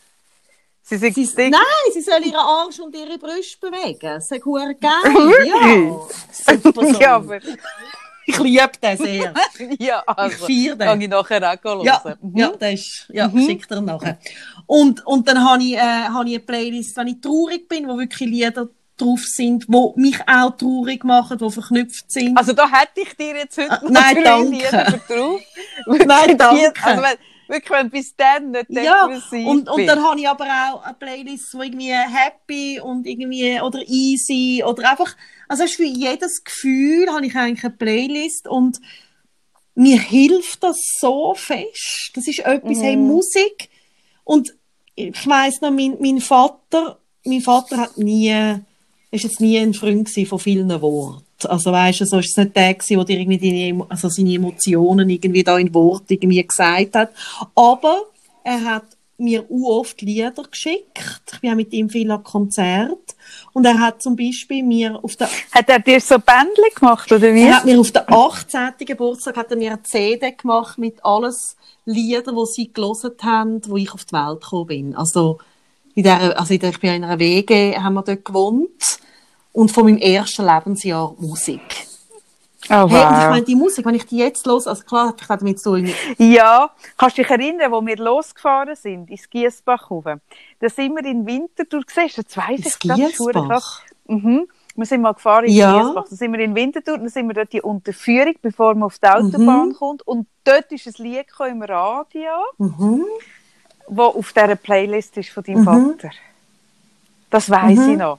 Sie 0.88 0.96
sind 0.96 1.14
Sie, 1.14 1.26
dick. 1.26 1.50
nein, 1.50 1.92
sie 1.92 2.00
soll 2.00 2.22
ihren 2.24 2.36
Arsch 2.36 2.80
und 2.80 2.94
ihre 2.96 3.18
Brüste 3.18 3.58
bewegen. 3.60 3.98
Das 4.00 4.30
ist 4.30 4.42
geil. 4.42 4.80
Ja. 5.46 6.56
Super 6.62 6.86
ja, 7.00 7.16
aber, 7.16 7.38
Ich 8.24 8.38
liebe 8.38 8.70
den 8.82 8.96
sehr. 8.96 9.34
ja, 9.78 10.02
Ich 10.02 10.16
also, 10.18 10.46
feiere 10.46 10.76
den. 10.76 10.86
kann 10.88 11.00
ich 11.00 11.08
nachher 11.08 11.42
auch 11.52 11.64
hören. 11.64 11.84
Ja, 11.84 12.16
Mhm. 12.22 12.36
ja, 12.38 12.52
das 12.58 12.72
ist, 12.72 13.06
ja, 13.12 13.30
schickt 13.30 13.70
er 13.70 13.80
nachher. 13.82 14.18
Und, 14.66 15.04
und 15.06 15.28
dann 15.28 15.44
habe 15.46 15.62
ich, 15.62 15.74
äh, 15.74 15.78
habe 15.80 16.28
ich 16.28 16.36
eine 16.36 16.44
Playlist, 16.44 16.96
wenn 16.96 17.08
ich 17.08 17.20
traurig 17.20 17.68
bin, 17.68 17.86
wo 17.88 17.98
wirklich 17.98 18.28
Lieder 18.28 18.68
drauf 18.96 19.20
sind, 19.24 19.64
wo 19.68 19.94
mich 19.96 20.18
auch 20.26 20.56
traurig 20.56 21.04
machen, 21.04 21.38
die 21.38 21.50
verknüpft 21.50 22.10
sind. 22.10 22.36
Also 22.36 22.52
da 22.52 22.68
hätte 22.68 23.00
ich 23.02 23.14
dir 23.16 23.36
jetzt 23.36 23.56
heute 23.58 23.70
Ah, 23.70 23.80
noch 23.82 23.90
nein, 23.90 24.14
drei 24.16 24.22
danke. 24.24 24.50
Lieder 24.50 25.00
drauf. 25.08 25.40
Nein, 25.86 26.38
danke. 26.38 26.72
Also 26.82 27.02
wenn, 27.02 27.16
wirklich, 27.48 27.70
wenn 27.70 27.86
du 27.86 27.90
bis 27.90 28.14
dann 28.16 28.50
nicht 28.50 28.70
ja, 28.70 29.06
depressiv 29.06 29.46
und, 29.46 29.68
und 29.68 29.76
bist. 29.76 29.88
dann 29.88 30.02
habe 30.02 30.20
ich 30.20 30.28
aber 30.28 30.44
auch 30.44 30.82
eine 30.82 30.94
Playlist, 30.94 31.54
wo 31.54 31.62
irgendwie 31.62 31.92
happy 31.92 32.80
und 32.80 33.06
irgendwie, 33.06 33.60
oder 33.60 33.80
easy, 33.86 34.62
oder 34.64 34.90
einfach, 34.90 35.16
also 35.48 35.66
für 35.66 35.84
jedes 35.84 36.44
Gefühl 36.44 37.10
habe 37.12 37.26
ich 37.26 37.34
eigentlich 37.34 37.64
eine 37.64 37.74
Playlist 37.74 38.48
und 38.48 38.80
mir 39.74 40.00
hilft 40.00 40.64
das 40.64 40.76
so 40.98 41.34
fest. 41.34 42.10
Das 42.14 42.26
ist 42.26 42.40
etwas, 42.40 42.82
hey, 42.82 42.96
Musik. 42.96 43.70
Und 44.24 44.52
ich 44.96 45.26
weiss 45.26 45.60
noch, 45.60 45.70
mein, 45.70 45.96
mein 46.00 46.20
Vater, 46.20 46.98
mein 47.24 47.40
Vater 47.40 47.76
hat 47.76 47.96
nie, 47.96 48.58
ist 49.10 49.24
jetzt 49.24 49.40
nie 49.40 49.58
ein 49.58 49.74
Freund 49.74 50.08
von 50.10 50.38
vielen 50.38 50.68
Worten. 50.80 51.24
Also 51.44 51.70
weißt 51.72 52.00
du, 52.00 52.04
so 52.04 52.18
ist 52.18 52.30
es 52.30 52.36
nicht 52.36 52.56
der 52.56 52.74
gewesen, 52.74 52.96
der 52.96 53.04
dir 53.04 53.20
irgendwie 53.20 53.70
deine, 53.70 53.86
also 53.88 54.08
seine 54.08 54.34
Emotionen 54.34 55.08
irgendwie 55.08 55.44
da 55.44 55.56
in 55.56 55.72
Wort 55.72 56.04
irgendwie 56.08 56.44
gesagt 56.44 56.96
hat. 56.96 57.12
Aber 57.54 58.02
er 58.42 58.64
hat 58.64 58.84
mir 59.18 59.44
oft 59.50 60.00
Lieder 60.00 60.44
geschickt. 60.48 61.32
Ich 61.32 61.40
bin 61.40 61.50
auch 61.50 61.56
mit 61.56 61.72
ihm 61.72 61.90
viel 61.90 62.10
an 62.10 62.22
Konzert. 62.22 63.16
Und 63.52 63.64
er 63.64 63.78
hat 63.78 64.00
zum 64.00 64.14
Beispiel 64.14 64.62
mir 64.62 64.98
auf 65.02 65.16
der 65.16 65.28
Hat 65.52 65.68
er 65.68 65.80
dir 65.80 66.00
so 66.00 66.18
Bändchen 66.18 66.74
gemacht, 66.74 67.10
oder 67.10 67.34
wie? 67.34 67.42
er 67.42 67.56
hat 67.56 67.64
mir 67.64 67.80
auf 67.80 67.90
den 67.90 68.02
18. 68.06 68.74
Geburtstag 68.78 69.36
hat 69.36 69.50
er 69.50 69.56
mir 69.56 69.72
eine 69.72 69.82
CD 69.82 70.32
gemacht 70.32 70.78
mit 70.78 71.04
alles 71.04 71.56
Liedern, 71.84 72.36
die 72.36 72.46
sie 72.46 72.72
gelesen 72.72 73.10
haben, 73.22 73.60
wo 73.66 73.76
ich 73.76 73.92
auf 73.92 74.04
die 74.04 74.12
Welt 74.12 74.40
gekommen 74.40 74.66
bin. 74.66 74.94
Also, 74.94 75.38
in 75.98 76.04
der, 76.04 76.38
also 76.38 76.54
in 76.54 76.60
der, 76.60 76.70
ich 76.70 76.78
bin 76.78 76.92
in 76.94 77.02
einer 77.04 77.18
WG, 77.18 77.76
haben 77.76 77.94
wir 77.94 78.02
dort 78.02 78.24
gewohnt. 78.24 78.98
Und 79.52 79.72
von 79.72 79.84
meinem 79.86 79.98
ersten 79.98 80.44
Lebensjahr 80.46 81.12
Musik. 81.18 81.60
Oh, 82.70 82.86
Hey, 82.88 83.06
und 83.06 83.18
ich 83.22 83.28
meine, 83.30 83.42
die 83.42 83.56
Musik, 83.56 83.84
wenn 83.84 83.96
ich 83.96 84.06
die 84.06 84.18
jetzt 84.18 84.46
los, 84.46 84.68
also 84.68 84.84
klar, 84.84 85.12
ich 85.20 85.28
habe 85.28 85.40
damit 85.40 85.58
so 85.60 85.74
in, 85.74 85.92
Ja, 86.18 86.70
kannst 86.96 87.18
du 87.18 87.22
dich 87.22 87.30
erinnern, 87.30 87.72
wo 87.72 87.84
wir 87.84 87.96
losgefahren 87.96 88.76
sind, 88.76 89.10
ins 89.10 89.28
Giesbach 89.28 89.90
rauf? 89.90 90.04
Da 90.60 90.68
sind 90.68 90.94
wir 90.94 91.04
in 91.04 91.26
Winterthur, 91.26 91.82
siehst 91.92 92.16
du, 92.18 92.20
jetzt 92.20 92.36
weiss 92.36 92.60
ich 92.60 92.78
das. 92.78 92.96
Giesbach. 92.96 93.82
Mhm. 94.06 94.46
Wir 94.76 94.86
sind 94.86 95.00
mal 95.00 95.14
gefahren 95.14 95.46
in 95.46 95.54
Ja. 95.54 95.82
Giesbach, 95.82 96.04
da 96.08 96.14
sind 96.14 96.32
wir 96.32 96.38
in 96.40 96.54
Winterthur, 96.54 96.98
dann 96.98 97.08
sind 97.08 97.26
wir 97.26 97.34
dort 97.34 97.52
die 97.52 97.62
Unterführung, 97.62 98.34
bevor 98.40 98.74
man 98.74 98.84
auf 98.84 98.98
die 99.00 99.08
Autobahn 99.08 99.70
Mhm. 99.70 99.74
kommt 99.74 100.06
und 100.06 100.28
dort 100.44 100.70
ist 100.70 100.86
ein 100.86 100.94
Lied 101.02 101.26
im 101.50 101.62
Radio, 101.62 102.30
Mhm. 102.58 103.04
Das 103.90 103.98
auf 104.14 104.32
dieser 104.32 104.56
Playlist 104.56 105.16
ist 105.16 105.30
von 105.30 105.42
deinem 105.44 105.60
Mhm. 105.60 105.64
Vater. 105.98 106.10
Das 107.30 107.50
weiss 107.50 107.78
Mhm. 107.78 107.90
ich 107.90 107.98
noch. 107.98 108.18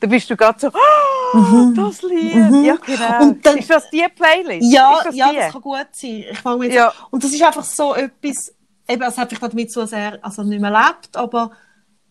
Da 0.00 0.06
bist 0.06 0.30
du 0.30 0.36
gerade 0.36 0.58
so, 0.60 0.68
oh, 0.68 1.72
das 1.74 2.02
Lied, 2.02 2.34
Mhm. 2.36 2.64
ja 2.64 2.76
genau. 2.76 3.22
Und 3.22 3.44
dann- 3.44 3.58
ist 3.58 3.68
das 3.68 3.90
die 3.90 4.06
Playlist? 4.14 4.72
Ja, 4.72 5.00
das 5.04 5.14
ja, 5.16 5.30
die? 5.30 5.36
das 5.36 5.52
kann 5.52 5.60
gut 5.62 5.86
sein. 5.92 6.24
Ich 6.30 6.38
fange 6.38 6.66
jetzt 6.66 6.74
Ja. 6.74 6.92
Und 7.10 7.24
das 7.24 7.32
ist 7.32 7.42
einfach 7.42 7.64
so 7.64 7.94
etwas, 7.94 8.52
eben, 8.88 9.02
es 9.02 9.18
hat 9.18 9.28
vielleicht 9.28 9.52
damit 9.52 9.72
so 9.72 9.84
sehr, 9.86 10.18
also 10.22 10.42
nicht 10.44 10.60
mehr 10.60 10.70
lebt, 10.70 11.16
aber 11.16 11.50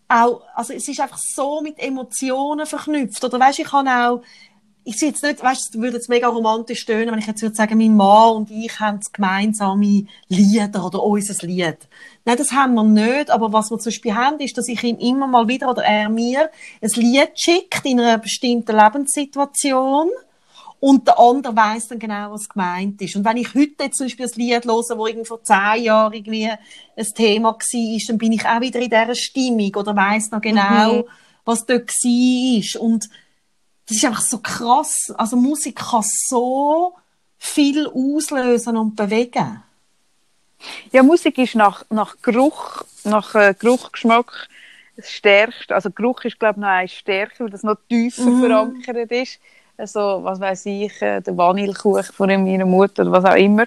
auch, 0.10 0.42
also 0.54 0.74
es 0.74 0.88
ist 0.88 1.00
einfach 1.00 1.18
so 1.18 1.62
mit 1.62 1.80
Emotionen 1.80 2.66
verknüpft. 2.66 3.24
Oder 3.24 3.40
weißt, 3.40 3.60
ich 3.60 3.68
kann 3.68 3.88
auch, 3.88 4.22
ich 4.84 4.98
sehe 4.98 5.10
jetzt 5.10 5.24
nicht, 5.24 5.42
weißt, 5.44 5.74
es 5.76 5.82
würde 5.82 5.98
jetzt 5.98 6.08
mega 6.10 6.28
romantisch 6.28 6.80
stöhnen, 6.82 7.12
wenn 7.12 7.20
ich 7.20 7.28
jetzt 7.28 7.42
würde 7.42 7.56
sagen, 7.56 7.78
mein 7.78 7.96
Mann 7.96 8.36
und 8.38 8.52
ich 8.52 8.80
haben 8.80 9.00
gemeinsame 9.14 10.06
Lieder 10.30 10.86
oder 10.86 11.04
unser 11.04 11.46
Lied. 11.48 11.78
Nein, 12.28 12.36
das 12.36 12.52
haben 12.52 12.74
wir 12.74 12.84
nicht, 12.84 13.32
aber 13.32 13.54
was 13.54 13.72
wir 13.72 13.80
zum 13.80 13.90
Beispiel 13.90 14.14
haben, 14.14 14.42
ist, 14.42 14.58
dass 14.58 14.68
ich 14.68 14.84
ihm 14.84 14.98
immer 14.98 15.28
mal 15.28 15.48
wieder 15.48 15.70
oder 15.70 15.86
er 15.86 16.10
mir 16.10 16.50
ein 16.82 16.90
Lied 16.96 17.30
schickt 17.36 17.86
in 17.86 18.02
einer 18.02 18.18
bestimmten 18.18 18.76
Lebenssituation. 18.76 20.10
Und 20.82 21.08
der 21.08 21.18
andere 21.18 21.56
weiss 21.56 21.88
dann 21.88 22.00
genau, 22.00 22.34
was 22.34 22.50
gemeint 22.50 23.02
ist. 23.02 23.16
Und 23.16 23.24
wenn 23.24 23.38
ich 23.38 23.56
heute 23.56 23.90
zum 23.92 24.08
Beispiel 24.08 24.26
ein 24.26 24.32
Lied 24.36 24.66
höre, 24.66 24.76
das 24.76 24.90
irgendwie 24.90 25.26
vor 25.26 25.42
zehn 25.42 25.84
Jahren 25.84 26.12
irgendwie 26.12 26.50
ein 26.50 27.06
Thema 27.16 27.54
war, 27.54 28.00
dann 28.08 28.18
bin 28.18 28.34
ich 28.34 28.46
auch 28.46 28.60
wieder 28.60 28.80
in 28.82 28.90
dieser 28.90 29.16
Stimmung 29.16 29.74
oder 29.76 29.96
weiss 29.96 30.30
noch 30.30 30.42
genau, 30.42 30.96
Mhm. 30.96 31.04
was 31.46 31.66
dort 31.66 31.90
war. 31.90 32.82
Und 32.82 33.08
das 33.88 33.96
ist 33.96 34.04
einfach 34.06 34.22
so 34.22 34.40
krass. 34.40 35.14
Also 35.18 35.38
Musik 35.38 35.78
kann 35.78 36.04
so 36.04 36.94
viel 37.38 37.88
auslösen 37.88 38.76
und 38.76 38.98
bewegen. 38.98 39.64
Ja, 40.92 41.04
Musik 41.04 41.38
ist 41.38 41.56
nach, 41.56 41.84
nach 41.90 42.16
Geruch, 42.22 42.84
nach 43.04 43.36
äh, 43.36 43.54
Geruch, 43.58 43.92
Geschmack 43.92 44.48
das 44.96 45.12
stärkste. 45.12 45.76
Also 45.76 45.92
Geruch 45.92 46.24
ist, 46.24 46.40
glaube 46.40 46.56
ich, 46.56 46.62
noch 46.62 46.68
eins 46.70 46.92
stärker, 46.92 47.44
weil 47.46 47.52
das 47.52 47.64
noch 47.64 47.78
tiefer 47.88 48.22
Mhm. 48.32 48.40
verankert 48.42 49.12
ist. 49.12 49.40
Also, 49.78 50.22
was 50.24 50.40
weiß 50.40 50.66
ich, 50.66 51.00
äh, 51.04 51.22
der 51.22 51.38
Vanillekuchen 51.38 52.04
von 52.04 52.28
meiner 52.44 52.66
Mutter 52.66 53.04
oder 53.04 53.12
was 53.12 53.26
auch 53.26 53.36
immer. 53.36 53.66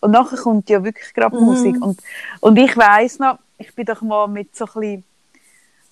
Und 0.00 0.12
nachher 0.12 0.38
kommt 0.38 0.70
ja 0.70 0.82
wirklich 0.82 1.12
gerade 1.12 1.36
Mhm. 1.36 1.44
Musik. 1.44 1.76
Und, 1.82 2.00
und 2.40 2.56
ich 2.56 2.74
weiss 2.78 3.18
noch, 3.18 3.38
ich 3.58 3.74
bin 3.74 3.84
doch 3.84 4.00
mal 4.00 4.26
mit 4.26 4.56
so 4.56 4.64
ein 4.64 4.72
bisschen 4.80 5.04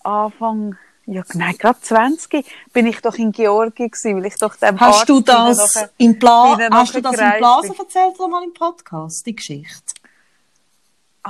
Anfang, 0.05 0.77
ja, 1.05 1.23
nein, 1.35 1.57
gerade 1.59 1.81
20, 1.81 2.47
bin 2.73 2.87
ich 2.87 3.01
doch 3.01 3.15
in 3.17 3.33
Georgien 3.33 3.91
gewesen, 3.91 4.17
weil 4.17 4.27
ich 4.27 4.37
doch 4.37 4.57
dem 4.57 4.81
Hast 4.81 5.01
Arzt 5.01 5.09
du 5.11 5.21
das 5.21 5.89
im 5.99 6.19
dann 6.19 6.75
hast 6.75 6.95
du 6.95 7.03
das 7.03 7.19
im 7.19 7.31
Blasen 7.39 7.75
erzählt 7.79 8.19
oder 8.19 8.29
mal 8.29 8.45
im 8.45 8.55
Podcast, 8.55 9.27
die 9.27 9.37
Geschichte? 9.37 9.98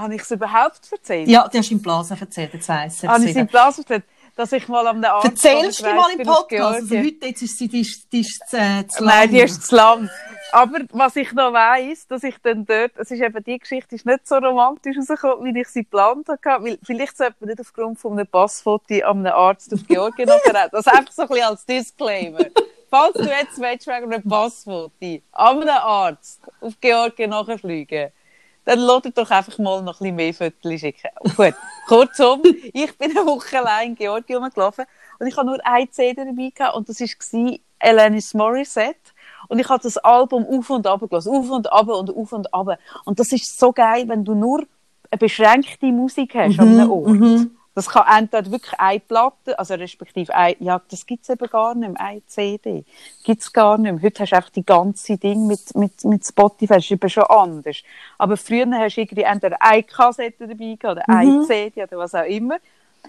Habe 0.01 0.15
ich 0.15 0.23
es 0.23 0.31
überhaupt 0.31 0.81
erzählt? 0.91 1.29
Ja, 1.29 1.49
die 1.49 1.59
hast 1.59 1.71
du 1.71 1.75
im 1.75 1.83
Blasen 1.83 2.19
erzählt, 2.19 2.55
jetzt 2.55 2.69
weiss 2.69 3.03
ich 3.03 3.09
Habe 3.09 3.25
ich 3.25 3.31
es 3.31 3.37
im. 3.37 3.47
Blasen 3.47 3.85
erzählt, 3.85 4.05
dass 4.37 4.53
ich 4.53 4.69
mal 4.69 4.87
am 4.87 5.03
Arzt 5.03 5.27
Erzählst 5.27 5.81
du 5.81 5.95
mal 5.95 6.11
im 6.17 6.23
Podcast? 6.25 6.63
Also 6.63 6.97
heute 6.97 7.27
jetzt 7.27 7.43
ist 7.43 7.59
sie 7.59 7.69
die 7.69 7.87
die 8.13 8.21
ist, 8.21 8.43
äh, 8.53 8.87
zu 8.87 9.05
Nein, 9.05 9.31
die 9.31 9.39
lang. 9.39 9.45
ist 9.47 9.67
zu 9.67 9.77
lang. 9.77 10.11
Aber 10.53 10.79
was 10.93 11.17
ich 11.17 11.33
noch 11.33 11.53
weiss, 11.53 12.07
dass 12.07 12.23
ich 12.23 12.37
dann 12.43 12.65
dort, 12.65 12.93
es 12.97 13.11
ist 13.11 13.21
eben, 13.21 13.43
die 13.45 13.59
Geschichte 13.59 13.97
ist 13.97 14.07
nicht 14.07 14.27
so 14.27 14.37
romantisch 14.37 14.97
rausgekommen, 14.97 15.55
wie 15.55 15.61
ich 15.61 15.69
sie 15.69 15.83
geplant 15.83 16.29
hatte, 16.29 16.65
weil 16.65 16.79
vielleicht 16.85 17.17
sollte 17.17 17.35
man 17.41 17.49
nicht 17.49 17.61
aufgrund 17.61 17.99
von 17.99 18.13
einem 18.13 18.27
Passfoto 18.27 18.95
an 19.05 19.27
einem 19.27 19.35
Arzt 19.35 19.75
auf 19.75 19.81
Georgien 19.87 20.29
nachher, 20.29 20.69
das 20.71 20.87
einfach 20.87 21.13
so 21.13 21.23
ein 21.23 21.29
bisschen 21.29 21.45
als 21.45 21.67
Disclaimer. 21.67 22.47
falls 22.91 23.15
du 23.15 23.25
jetzt 23.25 23.59
willst, 23.61 23.87
wegen 23.87 24.13
einem 24.13 24.23
Passfoto 24.23 25.21
an 25.33 25.63
einem 25.63 25.69
Arzt 25.69 26.41
auf 26.61 26.75
Georgien 26.81 27.31
nachfliegen 27.31 28.11
dann 28.69 28.81
lasst 28.81 29.17
doch 29.17 29.31
einfach 29.31 29.57
mal 29.59 29.83
noch 29.83 29.99
ein 30.03 30.15
bisschen 30.15 30.17
mehr 30.17 30.35
Fotos 30.35 30.81
schicken. 30.81 31.09
Gut, 31.37 31.55
kurzum, 31.89 32.43
ich 32.75 32.99
bin 32.99 33.17
eine 33.17 33.25
Woche 33.25 33.59
allein 33.59 33.91
in 33.91 33.95
Georgien 33.95 34.43
rumgelaufen 34.43 34.85
und 35.19 35.27
ich 35.27 35.35
habe 35.39 35.47
nur 35.47 35.59
eine 35.65 35.91
CD 35.91 36.23
dabei 36.23 36.53
gehabt 36.55 36.77
und 36.77 36.87
das 36.87 37.01
war 37.01 37.59
Alanis 37.79 38.35
Morissette. 38.35 38.99
Und 39.49 39.59
ich 39.59 39.69
habe 39.71 39.83
das 39.83 39.97
Album 39.97 40.45
auf 40.47 40.69
und 40.69 40.87
ab 40.87 41.01
gelassen, 41.09 41.35
auf 41.35 41.49
und 41.51 41.73
ab 41.73 41.89
und 41.89 42.15
auf 42.15 42.33
und 42.33 42.53
ab. 42.53 42.79
Und 43.07 43.19
das 43.19 43.33
ist 43.33 43.59
so 43.59 43.73
geil, 43.73 44.07
wenn 44.07 44.23
du 44.23 44.35
nur 44.35 44.65
eine 45.11 45.19
beschränkte 45.19 45.87
Musik 45.87 46.35
hast 46.35 46.59
Mhm, 46.59 46.61
an 46.61 46.69
einem 46.69 46.91
Ort. 46.91 47.09
mhm. 47.09 47.58
Das 47.79 47.91
kann 47.91 48.25
entweder 48.25 48.51
wirklich 48.51 48.75
eine 48.77 48.99
Platte, 48.99 49.57
also 49.57 49.75
respektive 49.75 50.35
ein, 50.35 50.57
ja, 50.59 50.83
das 50.91 51.07
gibt's 51.07 51.29
eben 51.29 51.49
gar 51.49 51.77
nicht 51.77 51.93
mehr, 51.93 52.01
eine 52.01 52.27
CD. 52.27 52.85
Gibt's 53.23 53.53
gar 53.53 53.79
nicht 53.79 53.93
mehr. 53.93 54.03
Heute 54.03 54.21
hast 54.25 54.33
du 54.33 54.37
einfach 54.37 54.51
die 54.51 54.67
ganze 54.67 55.17
Ding 55.17 55.47
mit, 55.47 55.77
mit, 55.77 56.05
mit 56.05 56.27
Spotify, 56.27 56.75
das 56.75 56.85
ist 56.87 56.91
eben 56.91 57.09
schon 57.09 57.23
anders. 57.23 57.77
Aber 58.19 58.37
früher 58.37 58.67
hast 58.73 58.97
du 58.97 59.03
irgendwie 59.03 59.23
entweder 59.23 59.63
eine 59.63 59.85
Kassette 59.85 60.49
dabei 60.49 60.75
gehabt, 60.75 60.85
oder 60.85 61.09
eine 61.09 61.31
Mhm. 61.31 61.45
CD 61.45 61.85
oder 61.85 61.99
was 61.99 62.17
auch 62.17 62.25
immer. 62.25 62.57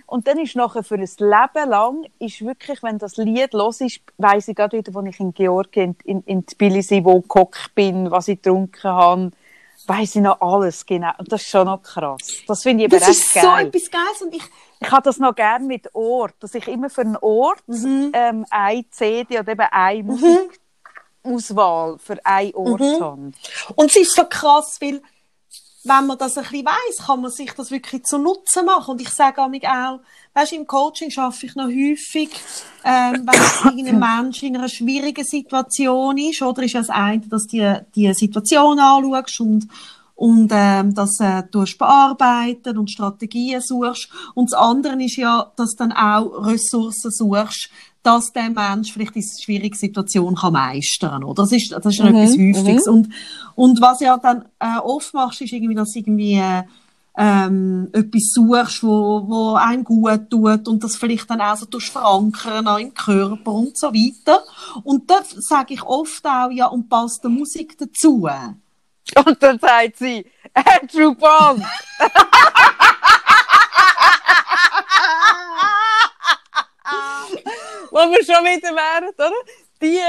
Und 0.05 0.27
dann 0.27 0.37
ist 0.37 0.55
nachher 0.55 0.83
für 0.83 0.93
ein 0.93 0.99
Leben 1.01 1.69
lang, 1.69 2.05
ist 2.19 2.45
wirklich, 2.45 2.83
wenn 2.83 2.99
das 2.99 3.17
Lied 3.17 3.53
los 3.53 3.81
ist, 3.81 4.01
weiss 4.19 4.49
ich 4.49 4.55
gerade 4.55 4.77
wieder, 4.77 4.93
wo 4.93 5.01
ich 5.01 5.19
in 5.19 5.33
Georgien, 5.33 5.95
in, 6.03 6.21
in 6.27 6.45
Tbilisi, 6.45 7.03
wo 7.03 7.21
gehockt 7.21 7.73
bin, 7.73 8.11
was 8.11 8.27
ich 8.27 8.39
getrunken 8.39 8.83
habe, 8.83 9.31
weiss 9.87 10.15
ich 10.15 10.21
noch 10.21 10.39
alles, 10.41 10.85
genau. 10.85 11.11
Und 11.17 11.31
das 11.31 11.41
ist 11.41 11.49
schon 11.49 11.65
noch 11.65 11.81
krass. 11.81 12.17
Das 12.47 12.63
finde 12.63 12.85
ich 12.85 12.91
aber 12.91 12.99
Das 12.99 13.09
ist 13.09 13.33
so 13.33 13.39
etwas 13.55 13.89
Geiles 13.91 14.21
und 14.21 14.35
ich, 14.35 14.43
Ich 14.81 14.91
habe 14.91 15.01
das 15.03 15.17
noch 15.17 15.35
gerne 15.35 15.65
mit 15.65 15.93
Ort, 15.93 16.35
dass 16.39 16.53
ich 16.55 16.67
immer 16.67 16.89
für 16.89 17.01
einen 17.01 17.17
Ort 17.17 17.61
Mhm. 17.67 18.11
ähm, 18.13 18.45
eine 18.49 18.89
CD 18.89 19.39
oder 19.39 19.51
eben 19.51 19.67
eine 19.71 20.03
Musikauswahl 21.23 21.97
für 21.99 22.17
einen 22.25 22.53
Ort 22.55 22.79
Mhm. 22.81 22.99
habe. 23.01 23.31
Und 23.75 23.89
es 23.91 23.95
ist 23.97 24.15
so 24.15 24.23
krass, 24.25 24.77
weil, 24.81 25.01
wenn 25.83 26.07
man 26.07 26.17
das 26.17 26.37
ein 26.37 26.43
bisschen 26.43 26.65
weiss, 26.65 27.05
kann 27.05 27.21
man 27.21 27.31
sich 27.31 27.51
das 27.53 27.71
wirklich 27.71 28.03
zu 28.03 28.17
Nutzen 28.17 28.65
machen. 28.65 28.91
Und 28.91 29.01
ich 29.01 29.09
sage 29.09 29.41
auch, 29.41 29.49
weißt, 30.33 30.53
im 30.53 30.67
Coaching 30.67 31.09
schaffe 31.09 31.45
ich 31.45 31.55
noch 31.55 31.67
häufig, 31.67 32.29
ähm, 32.83 33.25
wenn 33.25 33.77
irgendein 33.77 34.23
Mensch 34.23 34.43
in 34.43 34.57
einer 34.57 34.69
schwierigen 34.69 35.23
Situation 35.23 36.17
ist, 36.17 36.41
oder 36.41 36.63
ist 36.63 36.73
ja 36.73 36.81
das 36.81 36.89
eine, 36.89 37.19
dass 37.27 37.47
du 37.47 37.57
die, 37.57 37.75
die 37.95 38.13
Situation 38.13 38.79
anschaust 38.79 39.39
und, 39.39 39.67
und 40.15 40.51
ähm, 40.53 40.93
das 40.93 41.17
äh, 41.21 41.43
tust 41.43 41.77
bearbeiten 41.77 42.77
und 42.77 42.91
Strategien 42.91 43.61
suchst. 43.61 44.09
Und 44.35 44.51
das 44.51 44.59
andere 44.59 45.01
ist 45.01 45.15
ja, 45.15 45.49
dass 45.55 45.71
du 45.71 45.77
dann 45.77 45.93
auch 45.93 46.45
Ressourcen 46.45 47.11
suchst, 47.11 47.69
dass 48.09 48.33
der 48.33 48.49
Mensch 48.49 48.91
vielleicht 48.91 49.13
diese 49.13 49.39
schwierige 49.39 49.77
Situation 49.77 50.33
kann 50.33 50.53
meistern 50.53 51.23
oder? 51.23 51.43
Das 51.43 51.51
ist, 51.51 51.71
das 51.71 51.85
ist 51.85 51.99
Mhm, 51.99 52.15
etwas 52.15 52.31
Häufiges. 52.31 52.87
Und, 52.87 53.09
und 53.53 53.81
was 53.81 53.99
ja 53.99 54.17
dann 54.17 54.45
äh, 54.57 54.79
oft 54.79 55.13
machst, 55.13 55.41
ist 55.41 55.53
irgendwie, 55.53 55.75
dass 55.75 55.91
du 55.91 55.99
irgendwie 55.99 56.33
äh, 56.33 56.63
ähm, 57.15 57.89
etwas 57.93 58.31
suchst, 58.33 58.81
wo, 58.81 59.27
wo 59.27 59.53
einem 59.53 59.83
gut 59.83 60.27
tut 60.31 60.67
und 60.67 60.83
das 60.83 60.95
vielleicht 60.95 61.29
dann 61.29 61.41
auch 61.41 61.55
so 61.55 61.67
tust 61.67 61.89
verankern 61.89 62.67
auch 62.67 62.79
im 62.79 62.95
Körper 62.95 63.51
und 63.51 63.77
so 63.77 63.93
weiter. 63.93 64.43
Und 64.83 65.07
da 65.09 65.19
sage 65.23 65.75
ich 65.75 65.83
oft 65.83 66.25
auch, 66.25 66.49
ja, 66.49 66.65
und 66.65 66.89
passt 66.89 67.23
die 67.23 67.27
Musik 67.27 67.77
dazu. 67.77 68.27
Und 69.25 69.43
dann 69.43 69.59
sagt 69.59 69.97
sie, 69.97 70.25
Andrew 70.53 71.13
Bond. 71.13 71.63
Wo 77.99 78.11
wir 78.11 78.23
schon 78.23 78.45
wieder 78.45 78.69
wären, 78.75 79.09
oder? 79.09 79.31
Die 79.81 79.99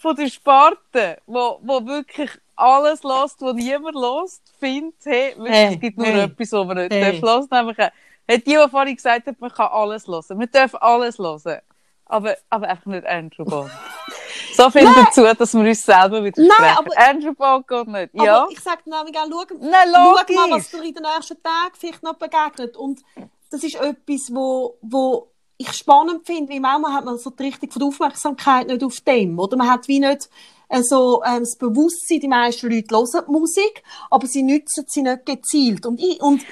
von 0.00 0.14
der 0.14 0.28
Sparte, 0.28 1.18
wo, 1.26 1.58
wo 1.62 1.84
wirklich 1.84 2.30
alles 2.54 3.02
lässt, 3.02 3.40
was 3.40 3.54
niemand 3.54 3.96
lässt, 3.96 4.42
findet, 4.60 4.94
hey, 5.04 5.34
Hey, 5.44 5.74
es 5.74 5.80
gibt 5.80 5.98
nur 5.98 6.06
hey, 6.06 6.20
etwas, 6.22 6.52
was 6.52 6.66
man 6.66 6.76
nicht 6.76 6.92
hey. 6.92 7.02
hey. 7.02 7.20
darf 7.20 7.30
hören. 7.30 7.48
Nämlich, 7.50 7.78
äh, 7.78 7.90
hat 8.30 8.46
die, 8.46 8.56
die 8.56 8.68
vorhin 8.70 8.94
gesagt 8.96 9.26
hat, 9.26 9.40
man 9.40 9.50
kann 9.52 9.68
alles 9.72 10.06
hören. 10.06 10.38
Man 10.38 10.48
darf 10.52 10.74
alles 10.76 11.18
hören. 11.18 11.60
Aber, 12.06 12.36
aber 12.50 12.68
einfach 12.68 12.86
nicht 12.86 13.06
Andrew 13.06 13.44
Bond. 13.44 13.70
so 14.54 14.70
viel 14.70 14.84
dazu, 14.94 15.22
dass 15.24 15.54
wir 15.54 15.60
uns 15.60 15.84
selber 15.84 16.22
widersprechen. 16.24 16.54
Nein, 16.58 16.76
aber- 16.78 16.98
Andrew 16.98 17.34
Bond 17.34 17.66
geht 17.66 17.88
nicht. 17.88 18.10
Ja. 18.14 18.42
Aber 18.42 18.50
ich 18.52 18.60
sage 18.60 18.82
nämlich 18.84 19.16
auch, 19.18 19.26
schau, 19.28 19.56
Nein, 19.58 19.88
schau 19.92 20.34
mal, 20.34 20.50
was 20.56 20.70
dir 20.70 20.84
in 20.84 20.94
den 20.94 21.02
nächsten 21.02 21.42
Tagen 21.42 21.74
vielleicht 21.76 22.02
noch 22.04 22.14
begegnet. 22.14 22.76
Und 22.76 23.00
das 23.50 23.64
ist 23.64 23.74
etwas, 23.74 24.32
wo, 24.32 24.78
wo 24.82 25.32
ich 25.58 25.72
spannend 25.72 26.24
finde, 26.24 26.52
weil 26.52 26.60
manchmal 26.60 26.94
hat 26.94 27.04
man 27.04 27.18
so 27.18 27.30
die 27.30 27.42
Richtung 27.42 27.70
von 27.70 27.80
der 27.80 27.88
Aufmerksamkeit 27.88 28.68
nicht 28.68 28.82
auf 28.84 29.00
dem, 29.00 29.38
oder? 29.38 29.56
Man 29.56 29.68
hat 29.68 29.88
wie 29.88 29.98
nicht 29.98 30.30
äh, 30.68 30.82
so 30.82 31.22
ähm, 31.24 31.40
das 31.40 31.56
Bewusstsein, 31.58 32.20
die 32.20 32.28
meisten 32.28 32.70
Leute 32.70 32.94
hören 32.94 33.24
die 33.26 33.32
Musik, 33.32 33.82
aber 34.10 34.26
sie 34.26 34.42
nutzen 34.42 34.84
sie 34.86 35.02
nicht 35.02 35.26
gezielt. 35.26 35.84
Und, 35.84 36.00
ich, 36.00 36.20
und 36.22 36.42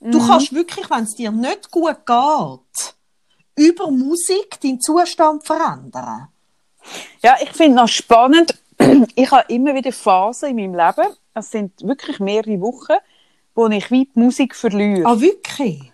du 0.00 0.18
Mhm. 0.18 0.26
kannst 0.26 0.54
wirklich, 0.54 0.88
wenn 0.90 1.04
es 1.04 1.14
dir 1.14 1.30
nicht 1.30 1.70
gut 1.70 2.06
geht, 2.06 2.94
über 3.56 3.90
Musik 3.90 4.58
deinen 4.62 4.80
Zustand 4.80 5.46
verändern. 5.46 6.28
Ja, 7.22 7.36
ich 7.42 7.50
finde 7.50 7.76
noch 7.76 7.88
spannend, 7.88 8.54
ich 9.14 9.30
habe 9.30 9.52
immer 9.52 9.74
wieder 9.74 9.92
Phasen 9.92 10.50
in 10.50 10.72
meinem 10.72 10.74
Leben, 10.74 11.14
es 11.34 11.50
sind 11.50 11.72
wirklich 11.82 12.18
mehrere 12.20 12.60
Wochen, 12.60 12.94
wo 13.54 13.66
ich 13.68 13.90
wie 13.90 14.06
die 14.06 14.18
Musik 14.18 14.54
verliere. 14.54 15.06
Ah, 15.08 15.20
wirklich? 15.20 15.92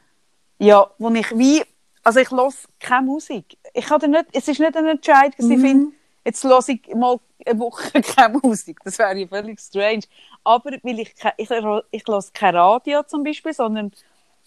Ja, 0.59 0.90
wo 0.98 1.09
ich 1.10 1.30
wie, 1.38 1.62
also 2.02 2.20
ich 2.20 2.31
höre 2.31 2.51
keine 2.78 3.06
Musik. 3.06 3.56
Ich 3.74 3.89
hatte 3.90 4.09
nicht, 4.09 4.27
es 4.32 4.48
ist 4.48 4.60
nicht 4.60 4.77
ein 4.77 4.86
Entscheid, 4.86 5.32
dass 5.36 5.48
ich 5.48 5.56
Mhm. 5.59 5.62
finde, 5.62 5.93
jetzt 6.24 6.44
höre 6.44 6.60
ich 6.68 6.81
mal 6.94 7.18
eine 7.47 7.59
Woche 7.59 8.01
keine 8.16 8.39
Musik. 8.43 8.78
Das 8.85 8.98
wäre 8.98 9.16
ja 9.16 9.27
völlig 9.27 9.60
strange. 9.60 10.02
Aber 10.44 10.70
weil 10.82 11.01
ich, 11.01 11.14
ich, 11.36 11.51
ich 11.90 12.06
höre 12.06 12.24
kein 12.32 12.56
Radio 12.56 13.02
zum 13.05 13.22
Beispiel, 13.24 13.52
sondern 13.52 13.93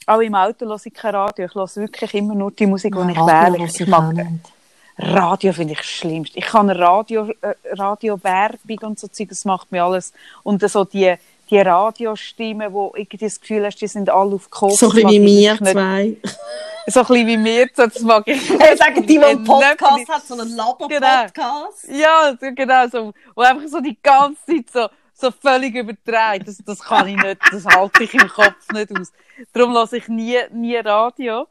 auch 0.07 0.19
im 0.19 0.35
Auto 0.35 0.65
höre 0.65 0.79
ich 0.83 0.93
kein 0.93 1.15
Radio. 1.15 1.45
Ich 1.45 1.55
höre 1.55 1.75
wirklich 1.75 2.13
immer 2.15 2.35
nur 2.35 2.51
die 2.51 2.65
Musik, 2.65 2.93
die 2.95 3.11
ich 3.11 3.17
wähle. 3.17 3.65
Ich 3.65 3.87
mag, 3.87 4.15
Radio 4.97 5.53
finde 5.53 5.73
ich 5.73 5.79
das 5.79 5.87
Schlimmste. 5.87 6.37
Ich 6.37 6.45
kann 6.45 6.69
Radio, 6.69 7.29
äh, 7.41 7.55
Radiowerbung 7.71 8.77
und 8.83 8.99
so 8.99 9.07
Zeug, 9.07 9.29
das 9.29 9.43
macht 9.45 9.71
mir 9.71 9.83
alles. 9.83 10.13
Und 10.43 10.61
so 10.69 10.85
die, 10.85 11.15
die 11.49 11.57
Radiostimmen, 11.59 12.71
wo 12.71 12.93
irgendwie 12.95 13.17
das 13.17 13.39
Gefühl 13.41 13.65
hast, 13.65 13.81
die 13.81 13.87
sind 13.87 14.09
alle 14.09 14.35
auf 14.35 14.49
Koks. 14.51 14.77
So 14.79 14.89
ein 14.89 14.95
bisschen 14.95 15.03
mag 15.03 15.11
wie 15.25 15.47
ich 15.47 15.61
wir 15.61 15.71
zwei. 15.71 16.17
So 16.87 16.99
ein 16.99 17.05
bisschen 17.05 17.27
wie 17.27 17.43
wir, 17.43 17.67
das 17.75 17.99
mag 18.01 18.27
ich 18.27 18.49
Hey, 18.59 18.75
sagen 18.75 19.01
die, 19.01 19.17
die 19.17 19.23
einen. 19.23 19.43
Podcast 19.43 20.09
hat, 20.09 20.23
so 20.23 20.33
einen 20.33 20.55
Laber-Podcast. 20.55 21.87
Ja, 21.89 22.35
so 22.39 22.47
genau, 22.53 22.87
so, 22.87 23.13
wo 23.35 23.41
einfach 23.41 23.67
so 23.67 23.79
die 23.79 23.97
ganze 24.01 24.45
Zeit 24.45 24.69
so, 24.71 24.87
so 25.13 25.31
völlig 25.31 25.75
übertreibt. 25.75 26.47
Das, 26.47 26.57
das 26.57 26.79
kann 26.79 27.07
ich 27.07 27.15
nicht, 27.15 27.39
das 27.51 27.65
halte 27.65 28.03
ich 28.03 28.13
im 28.13 28.27
Kopf 28.27 28.69
nicht 28.73 28.99
aus. 28.99 29.13
Darum 29.53 29.71
lasse 29.71 29.97
ich 29.97 30.07
nie, 30.09 30.37
nie 30.51 30.75
Radio, 30.77 31.47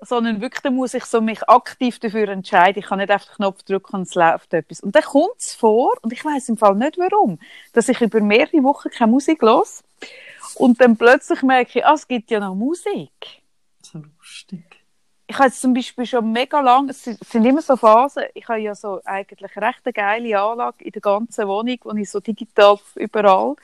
sondern 0.00 0.40
wirklich, 0.40 0.62
da 0.62 0.70
muss 0.70 0.94
ich 0.94 1.04
so 1.04 1.20
mich 1.20 1.48
aktiv 1.48 2.00
dafür 2.00 2.28
entscheiden. 2.28 2.80
Ich 2.80 2.86
kann 2.86 2.98
nicht 2.98 3.10
einfach 3.10 3.28
den 3.28 3.36
Knopf 3.36 3.62
drücken 3.62 3.96
und 3.96 4.02
es 4.02 4.14
läuft 4.16 4.52
etwas. 4.54 4.80
Und 4.80 4.96
dann 4.96 5.04
kommt 5.04 5.36
es 5.38 5.54
vor, 5.54 5.92
und 6.02 6.12
ich 6.12 6.24
weiß 6.24 6.48
im 6.48 6.56
Fall 6.56 6.74
nicht 6.74 6.98
warum, 6.98 7.38
dass 7.72 7.88
ich 7.88 8.00
über 8.00 8.20
mehrere 8.20 8.62
Wochen 8.64 8.90
keine 8.90 9.12
Musik 9.12 9.42
los 9.42 9.84
und 10.56 10.80
dann 10.80 10.96
plötzlich 10.96 11.42
merke 11.42 11.78
ich, 11.78 11.86
ah, 11.86 11.94
es 11.94 12.08
gibt 12.08 12.30
ja 12.30 12.40
noch 12.40 12.54
Musik 12.54 13.43
So 13.94 14.02
lustig. 14.18 14.84
ich 15.28 15.38
habe 15.38 15.52
zum 15.52 15.72
Beispiel 15.72 16.04
schon 16.04 16.32
mega 16.32 16.60
lang, 16.60 16.88
es 16.88 17.04
sind 17.04 17.44
immer 17.44 17.62
so 17.62 17.76
Phasen, 17.76 18.24
ich 18.34 18.48
habe 18.48 18.58
ja 18.58 18.74
so 18.74 19.00
eigentlich 19.04 19.56
recht 19.56 19.82
eine 19.84 19.92
geile 19.92 20.40
Anlage 20.40 20.84
in 20.84 20.90
der 20.90 21.00
ganzen 21.00 21.46
Wohnung, 21.46 21.78
wo 21.84 21.92
ich 21.92 22.10
so 22.10 22.18
digital 22.18 22.76
überall, 22.96 23.54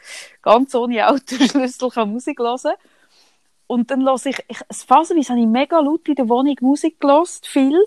ganz 0.40 0.72
ohne 0.76 1.08
Autoschlüssel 1.08 1.90
kann 1.90 2.12
Musik 2.12 2.38
hören 2.38 2.74
Und 3.66 3.90
dann 3.90 4.04
höre 4.04 4.24
ich, 4.26 4.38
ich 4.48 4.76
phasenweise 4.86 5.30
habe 5.30 5.40
ich 5.40 5.48
mega 5.48 5.80
laut 5.80 6.06
in 6.06 6.14
der 6.14 6.28
Wohnung 6.28 6.56
Musik 6.60 7.00
gehört, 7.00 7.40
viel. 7.44 7.84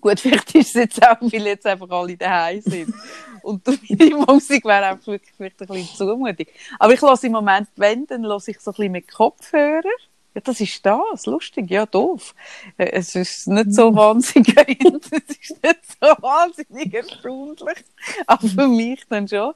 Gut, 0.00 0.20
vielleicht 0.20 0.54
ist 0.54 0.68
es 0.68 0.74
jetzt 0.74 1.02
auch, 1.04 1.20
weil 1.20 1.44
jetzt 1.44 1.66
einfach 1.66 1.90
alle 1.90 2.16
daheim 2.16 2.60
sind. 2.60 2.94
Und 3.42 3.66
die 3.66 4.14
Musik 4.14 4.64
wäre 4.64 4.86
einfach 4.86 5.08
wirklich 5.08 5.34
vielleicht 5.36 5.60
ein 5.60 5.66
bisschen 5.66 5.96
zumutig. 5.96 6.54
Aber 6.78 6.92
ich 6.92 7.02
höre 7.02 7.24
im 7.24 7.32
Moment, 7.32 7.68
wenn, 7.74 8.06
dann 8.06 8.24
höre 8.24 8.36
ich 8.46 8.60
so 8.60 8.70
ein 8.70 8.74
bisschen 8.74 8.92
mit 8.92 9.10
Kopfhörer. 9.10 9.90
Ja, 10.34 10.40
das 10.42 10.60
ist 10.60 10.84
das. 10.86 11.26
Lustig, 11.26 11.70
ja, 11.70 11.84
doof. 11.86 12.34
Äh, 12.78 12.90
Es 12.92 13.14
ist 13.14 13.46
nicht 13.48 13.74
so 13.74 13.94
wahnsinnig, 13.94 14.56
es 14.80 15.36
ist 15.38 15.62
nicht 15.62 15.80
so 16.00 16.06
wahnsinnig 16.22 16.94
erstaunlich. 16.94 17.84
Aber 18.26 18.48
für 18.48 18.68
mich 18.68 19.02
dann 19.08 19.28
schon. 19.28 19.52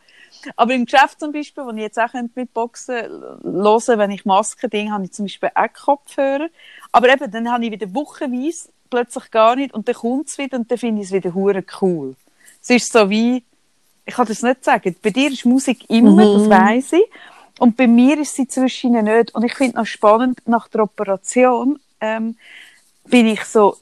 Aber 0.55 0.75
im 0.75 0.85
Geschäft 0.85 1.19
zum 1.19 1.33
Beispiel, 1.33 1.65
wo 1.65 1.71
ich 1.71 1.79
jetzt 1.79 1.99
auch 1.99 2.13
mit 2.35 2.53
Boxen 2.53 2.95
hören 3.43 3.99
wenn 3.99 4.11
ich 4.11 4.25
Masken 4.27 4.69
ding 4.71 4.93
habe 4.93 5.05
ich 5.05 5.13
zum 5.13 5.25
Beispiel 5.25 5.51
auch 5.55 5.73
Kopfhörer. 5.73 6.49
Aber 6.93 7.09
eben, 7.09 7.31
dann 7.31 7.51
habe 7.51 7.65
ich 7.65 7.71
wieder 7.73 7.93
wochenweise 7.95 8.69
plötzlich 8.91 9.31
gar 9.31 9.57
nicht 9.57 9.75
und 9.75 9.89
dann 9.89 9.95
kommt 9.95 10.29
es 10.29 10.39
wieder 10.39 10.59
und 10.59 10.71
dann 10.71 10.79
finde 10.79 11.01
ich 11.03 11.09
es 11.09 11.13
wieder 11.13 11.35
hure 11.35 11.65
cool. 11.81 12.15
Es 12.63 12.71
ist 12.71 12.93
so 12.93 13.09
wie, 13.11 13.43
ich 14.05 14.15
kann 14.15 14.27
das 14.27 14.43
nicht 14.43 14.63
sagen, 14.65 14.95
bei 15.03 15.11
dir 15.11 15.31
ist 15.33 15.45
Musik 15.47 15.89
immer, 15.91 16.11
Mhm. 16.25 16.49
das 16.49 16.51
weiss 16.51 16.93
ich. 16.93 17.05
Und 17.59 17.77
bei 17.77 17.87
mir 17.87 18.19
ist 18.19 18.35
sie 18.35 18.47
zwischen 18.49 18.93
nicht. 18.93 19.35
Und 19.35 19.45
ich 19.45 19.55
finde 19.55 19.79
noch 19.79 19.87
spannend, 19.87 20.41
nach 20.47 20.69
der 20.69 20.83
Operation 20.83 21.79
ähm, 22.01 22.37
bin 23.05 23.27
ich 23.27 23.45
so 23.45 23.77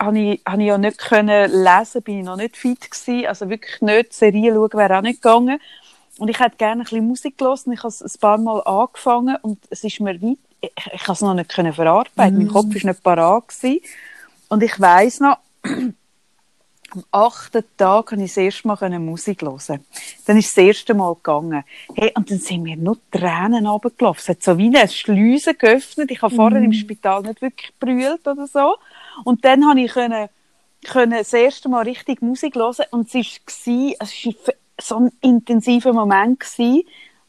habe 0.00 0.18
ich, 0.18 0.40
habe 0.46 0.62
ich 0.62 0.68
ja 0.68 0.78
nicht 0.78 0.98
können 0.98 1.50
lesen, 1.50 2.02
bin 2.02 2.18
ich 2.18 2.24
noch 2.24 2.36
nicht 2.36 2.56
fit 2.56 2.90
gewesen, 2.90 3.26
also 3.26 3.48
wirklich 3.48 3.80
nicht 3.80 4.12
Serien 4.12 4.54
schauen 4.54 4.72
wäre 4.72 4.98
auch 4.98 5.02
nicht 5.02 5.22
gegangen. 5.22 5.60
Und 6.18 6.28
ich 6.28 6.38
hätte 6.40 6.56
gerne 6.56 6.82
ein 6.82 6.84
bisschen 6.84 7.06
Musik 7.06 7.38
gelassen. 7.38 7.72
Ich 7.72 7.78
habe 7.78 7.88
es 7.88 8.02
ein 8.02 8.20
paar 8.20 8.38
Mal 8.38 8.60
angefangen 8.62 9.36
und 9.42 9.58
es 9.70 9.82
ist 9.84 10.00
mir 10.00 10.20
weit, 10.20 10.38
ich, 10.60 10.72
ich 10.92 11.02
habe 11.02 11.12
es 11.12 11.20
noch 11.20 11.34
nicht 11.34 11.50
können 11.50 11.72
verarbeiten. 11.72 12.38
Mein 12.38 12.48
Kopf 12.48 12.74
ist 12.74 12.84
nicht 12.84 13.02
parat 13.02 13.48
gewesen. 13.48 13.80
Und 14.48 14.62
ich 14.62 14.78
weiss 14.78 15.20
noch, 15.20 15.38
am 16.94 17.04
achten 17.10 17.64
Tag 17.76 18.06
konnte 18.06 18.24
ich 18.24 18.30
das 18.30 18.36
erste 18.36 18.68
Mal 18.68 18.98
Musik 18.98 19.42
hören. 19.42 19.84
Dann 20.26 20.36
ist 20.36 20.56
das 20.56 20.64
erste 20.64 20.94
Mal 20.94 21.14
gegangen. 21.14 21.64
Hey, 21.94 22.12
und 22.14 22.30
dann 22.30 22.38
sind 22.38 22.62
mir 22.62 22.76
nur 22.76 22.98
Tränen 23.10 23.66
runtergelaufen. 23.66 24.20
Es 24.20 24.28
hat 24.28 24.42
so 24.42 24.58
wie 24.58 24.66
eine 24.66 24.88
Schleuse 24.88 25.54
geöffnet. 25.54 26.10
Ich 26.10 26.20
habe 26.20 26.34
vorher 26.34 26.60
im 26.60 26.72
Spital 26.72 27.22
nicht 27.22 27.40
wirklich 27.40 27.72
brüllt 27.78 28.26
oder 28.26 28.46
so. 28.46 28.76
Und 29.24 29.44
dann 29.44 29.66
habe 29.66 29.80
ich 29.80 29.92
können, 29.92 30.28
können 30.84 31.18
das 31.18 31.32
erste 31.32 31.68
Mal 31.68 31.84
richtig 31.84 32.20
Musik 32.20 32.56
hören. 32.56 32.86
Und 32.90 33.14
es 33.14 33.14
war, 33.14 33.96
es 34.00 34.26
war 34.26 34.54
so 34.80 34.96
ein 34.96 35.12
intensiver 35.22 35.92
Moment 35.92 36.40
gewesen, 36.40 36.82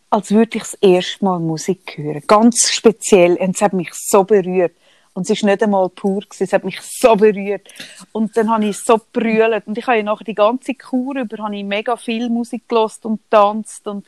als 0.09 0.31
würde 0.31 0.57
ich 0.57 0.63
das 0.63 0.73
erste 0.75 1.23
Mal 1.23 1.39
Musik 1.39 1.97
hören. 1.97 2.23
Ganz 2.27 2.69
speziell. 2.71 3.37
Und 3.37 3.55
es 3.55 3.61
hat 3.61 3.73
mich 3.73 3.91
so 3.93 4.23
berührt. 4.23 4.73
Und 5.13 5.23
es 5.23 5.29
ist 5.29 5.43
nicht 5.43 5.61
einmal 5.61 5.89
pur 5.89 6.21
gewesen. 6.21 6.43
Es 6.43 6.53
hat 6.53 6.63
mich 6.63 6.81
so 6.81 7.15
berührt. 7.15 7.67
Und 8.11 8.35
dann 8.35 8.49
habe 8.49 8.65
ich 8.65 8.79
so 8.79 8.99
brüllt. 9.11 9.67
Und 9.67 9.77
ich 9.77 9.85
habe 9.85 9.97
ja 9.97 10.03
nachher 10.03 10.23
die 10.23 10.33
ganze 10.33 10.73
Kur 10.73 11.15
über, 11.15 11.43
habe 11.43 11.55
ich 11.55 11.63
mega 11.63 11.95
viel 11.97 12.29
Musik 12.29 12.67
gelost 12.67 13.05
und 13.05 13.21
tanzt 13.29 13.87
und 13.87 14.07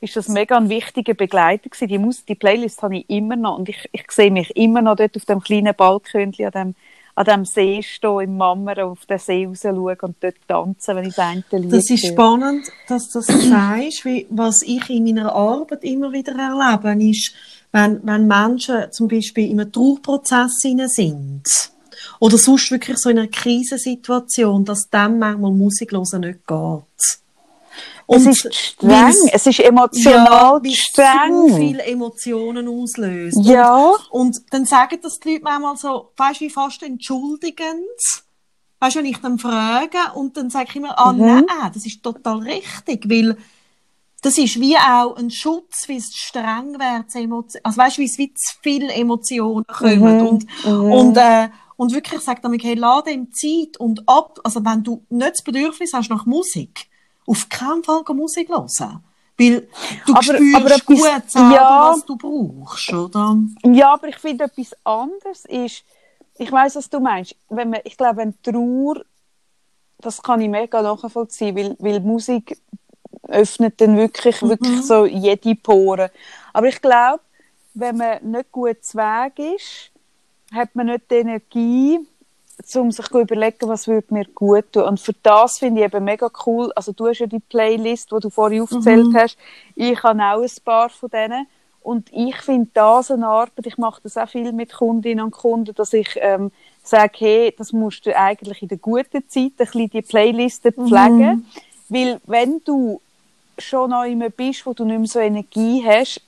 ist 0.00 0.16
das 0.16 0.28
mega 0.28 0.56
ein 0.56 0.68
wichtiger 0.68 1.14
Begleiter 1.14 1.68
gewesen. 1.68 1.88
Die 1.88 1.98
Musik, 1.98 2.26
die 2.26 2.34
Playlist 2.36 2.82
habe 2.82 2.98
ich 2.98 3.10
immer 3.10 3.36
noch. 3.36 3.58
Und 3.58 3.68
ich, 3.68 3.88
ich 3.92 4.10
sehe 4.10 4.30
mich 4.30 4.56
immer 4.56 4.80
noch 4.80 4.96
dort 4.96 5.16
auf 5.16 5.24
dem 5.24 5.40
kleinen 5.40 5.74
Balkönchen 5.74 6.46
an 6.46 6.52
dem, 6.52 6.74
an 7.16 7.24
dem 7.24 7.44
See 7.44 7.82
stehen, 7.82 8.20
im 8.20 8.36
Mammer 8.36 8.84
auf 8.86 9.04
den 9.06 9.18
See 9.18 9.44
raus 9.44 9.62
schauen 9.62 9.98
und 10.02 10.16
dort 10.20 10.36
tanzen, 10.46 10.96
wenn 10.96 11.04
ich 11.08 11.14
das 11.16 11.26
eine 11.26 11.44
Lied 11.50 11.72
Das 11.72 11.90
ist 11.90 12.04
höre. 12.04 12.12
spannend, 12.12 12.68
dass 12.88 13.10
du 13.10 13.18
das 13.18 13.26
sagst, 13.26 14.04
weil 14.06 14.24
was 14.30 14.62
ich 14.62 14.88
in 14.88 15.04
meiner 15.04 15.32
Arbeit 15.34 15.82
immer 15.82 16.12
wieder 16.12 16.32
erlebe, 16.32 17.04
ist, 17.10 17.34
wenn, 17.72 18.00
wenn 18.04 18.26
Menschen 18.26 18.90
zum 18.92 19.08
Beispiel 19.08 19.50
in 19.50 19.60
einem 19.60 19.72
Trauerprozess 19.72 20.52
sind 20.60 21.42
oder 22.20 22.38
sonst 22.38 22.70
wirklich 22.70 22.98
so 22.98 23.10
in 23.10 23.18
einer 23.18 23.28
Krisensituation, 23.28 24.64
dass 24.64 24.88
dann 24.90 25.18
manchmal 25.18 25.52
Musik 25.52 25.92
hören 25.92 26.20
nicht 26.20 26.46
geht. 26.46 27.20
es 28.08 28.26
ist 28.26 28.54
streng, 28.54 29.14
es 29.32 29.46
ist 29.46 29.60
emotional 29.60 30.60
ja, 30.64 30.72
streng. 30.74 31.48
so 31.50 31.56
viele 31.56 31.82
Emotionen 31.82 32.66
auslöst. 32.68 33.38
Ja. 33.42 33.92
Und, 34.10 34.36
und 34.38 34.38
dann 34.50 34.64
sagen 34.64 34.98
das 35.02 35.18
die 35.18 35.32
Leute 35.32 35.44
manchmal 35.44 35.76
so, 35.76 36.10
weißt 36.16 36.40
du, 36.40 36.44
wie 36.46 36.50
fast 36.50 36.82
entschuldigend. 36.82 37.84
Weißt 38.80 38.94
du, 38.94 39.00
wenn 39.00 39.06
ich 39.06 39.18
dann 39.18 39.38
frage 39.38 39.98
und 40.14 40.36
dann 40.36 40.50
sage 40.50 40.66
ich 40.70 40.76
immer, 40.76 40.96
ah, 40.98 41.12
Mhm. 41.12 41.20
nein, 41.46 41.70
das 41.74 41.84
ist 41.84 42.02
total 42.02 42.38
richtig, 42.38 43.10
weil 43.10 43.36
das 44.22 44.36
ist 44.38 44.58
wie 44.60 44.76
auch 44.76 45.16
ein 45.16 45.30
Schutz, 45.30 45.86
wie 45.88 45.96
es 45.96 46.12
streng 46.14 46.74
wird, 46.74 47.64
also 47.64 47.76
weißt 47.78 47.98
wie 47.98 48.04
es 48.04 48.18
wie 48.18 48.32
zu 48.34 48.54
viele 48.62 48.92
Emotionen 48.92 49.64
kommen 49.66 50.00
Mhm. 50.18 50.26
und, 50.26 50.46
Mhm. 50.64 50.92
und, 50.92 51.16
äh, 51.16 51.48
und 51.76 51.92
wirklich 51.94 52.20
sagt 52.20 52.44
damit, 52.44 52.64
hey, 52.64 52.74
lade 52.74 53.10
ihm 53.12 53.32
Zeit 53.32 53.76
und 53.78 54.08
ab, 54.08 54.38
also 54.42 54.64
wenn 54.64 54.82
du 54.82 55.04
nicht 55.08 55.30
das 55.32 55.42
Bedürfnis 55.42 55.92
hast 55.92 56.10
nach 56.10 56.26
Musik, 56.26 56.86
auf 57.26 57.48
keinen 57.48 57.84
Fall 57.84 58.02
Musik 58.14 58.48
hören. 58.48 59.02
Weil 59.40 59.68
du 60.06 60.12
Aber- 60.14 60.22
spürst 60.24 60.54
aber 60.56 60.66
etwas- 60.66 60.84
gut 60.84 60.98
selber, 61.30 61.54
ja. 61.54 61.90
was 61.92 62.04
du 62.04 62.16
brauchst, 62.16 62.92
oder? 62.92 63.36
Ja, 63.66 63.94
aber 63.94 64.08
ich 64.08 64.16
finde 64.18 64.44
etwas 64.44 64.74
anderes 64.82 65.44
ist, 65.44 65.84
ich 66.40 66.50
weiß, 66.50 66.74
was 66.74 66.90
du 66.90 66.98
meinst. 66.98 67.36
Wenn 67.48 67.70
man, 67.70 67.80
ich 67.84 67.96
glaube, 67.96 68.16
wenn 68.16 68.34
Trauer, 68.42 69.02
das 70.00 70.20
kann 70.22 70.40
ich 70.40 70.48
mega 70.48 70.82
nachvollziehen, 70.82 71.54
weil, 71.56 71.76
weil 71.78 72.00
Musik 72.00 72.58
öffnet 73.28 73.80
dann 73.80 73.96
wirklich, 73.96 74.42
wirklich 74.42 74.82
so 74.82 75.06
jede 75.06 75.54
Pore. 75.54 76.10
Aber 76.52 76.66
ich 76.66 76.80
glaube, 76.80 77.20
wenn 77.74 77.96
man 77.96 78.18
nicht 78.22 78.50
gut 78.50 78.84
zu 78.84 78.98
Weg 78.98 79.38
ist, 79.56 79.90
hat 80.52 80.74
man 80.74 80.86
nicht 80.86 81.10
die 81.10 81.14
Energie, 81.14 81.98
um 82.74 82.90
sich 82.90 83.06
zu 83.06 83.20
überlegen, 83.20 83.68
was 83.68 83.86
würde 83.86 84.12
mir 84.12 84.24
gut 84.34 84.72
tun. 84.72 84.82
Und 84.82 85.00
für 85.00 85.14
das 85.22 85.58
finde 85.58 85.80
ich 85.80 85.86
eben 85.86 86.04
mega 86.04 86.28
cool. 86.46 86.72
Also 86.74 86.92
du 86.92 87.06
hast 87.06 87.20
ja 87.20 87.26
die 87.26 87.38
Playlist, 87.38 88.10
die 88.10 88.20
du 88.20 88.30
vorhin 88.30 88.62
aufgezählt 88.62 89.06
hast. 89.14 89.38
Ich 89.76 90.02
habe 90.02 90.22
auch 90.22 90.42
ein 90.42 90.50
paar 90.64 90.88
von 90.88 91.10
denen. 91.10 91.46
Und 91.80 92.12
ich 92.12 92.36
finde 92.36 92.68
das 92.74 93.10
eine 93.10 93.26
Arbeit, 93.26 93.66
ich 93.66 93.78
mache 93.78 94.00
das 94.02 94.16
auch 94.16 94.28
viel 94.28 94.52
mit 94.52 94.74
Kundinnen 94.74 95.24
und 95.24 95.30
Kunden, 95.30 95.74
dass 95.74 95.92
ich 95.92 96.08
ähm, 96.16 96.50
sage, 96.82 97.12
hey, 97.18 97.54
das 97.56 97.72
musst 97.72 98.04
du 98.04 98.14
eigentlich 98.14 98.60
in 98.60 98.68
der 98.68 98.78
guten 98.78 99.26
Zeit 99.28 99.34
ein 99.34 99.52
bisschen 99.56 99.90
die 99.90 100.02
Playlisten 100.02 100.72
pflegen. 100.72 101.46
Weil 101.88 102.20
wenn 102.26 102.60
du 102.64 103.00
schon 103.58 103.90
noch 103.90 104.04
immer 104.04 104.30
bist, 104.30 104.64
wo 104.66 104.72
du 104.72 104.84
nicht 104.84 104.98
mehr 104.98 105.08
so 105.08 105.18
Energie 105.18 105.82
hast, 105.86 106.20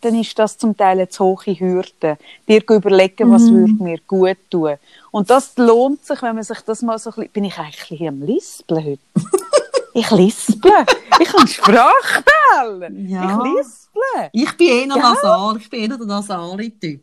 dann 0.00 0.14
ist 0.18 0.38
das 0.38 0.56
zum 0.56 0.76
Teil 0.76 0.98
eine 0.98 1.08
zu 1.08 1.24
hohe 1.24 1.58
Hürde. 1.58 2.18
Dir 2.46 2.62
überlegen, 2.68 3.32
was 3.32 3.50
würde 3.50 3.82
mir 3.82 3.98
gut 4.06 4.36
tun. 4.50 4.76
Und 5.10 5.28
das 5.30 5.56
lohnt 5.56 6.04
sich, 6.04 6.20
wenn 6.22 6.34
man 6.36 6.44
sich 6.44 6.60
das 6.60 6.82
mal 6.82 6.98
so 6.98 7.10
ein 7.10 7.14
bisschen... 7.16 7.32
Bin 7.32 7.44
ich 7.44 7.58
eigentlich 7.58 7.80
ein 7.82 7.88
bisschen 7.88 8.08
am 8.08 8.22
Lispeln 8.22 8.84
heute? 8.84 9.00
ich 9.94 10.10
lisple. 10.10 10.86
Ich 11.20 11.28
kann 11.28 11.48
Sprachfehler. 11.48 12.90
Ja. 12.92 13.24
Ich 13.24 13.56
lisple. 13.56 14.30
Ich 14.32 14.56
bin 14.56 14.68
eher 14.68 14.86
Ja. 14.86 14.96
nasal, 14.96 15.56
ich 15.56 15.68
bin 15.68 15.80
eher 15.90 15.96
der 15.96 16.06
nasale 16.06 16.70
Typ. 16.78 17.02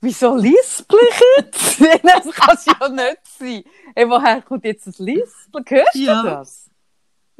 Wieso 0.00 0.36
lispel 0.36 0.98
ich 1.10 1.22
jetzt? 1.38 1.80
das 2.04 2.34
kann 2.34 2.54
es 2.56 2.66
ja 2.66 2.88
nicht 2.88 3.18
sein. 3.38 3.64
Hey, 3.94 4.08
woher 4.08 4.42
kommt 4.42 4.64
jetzt 4.64 4.86
das 4.86 4.98
Lispeln? 4.98 5.64
Hörst 5.68 5.94
Ja. 5.94 6.22
du 6.22 6.28
das? 6.28 6.66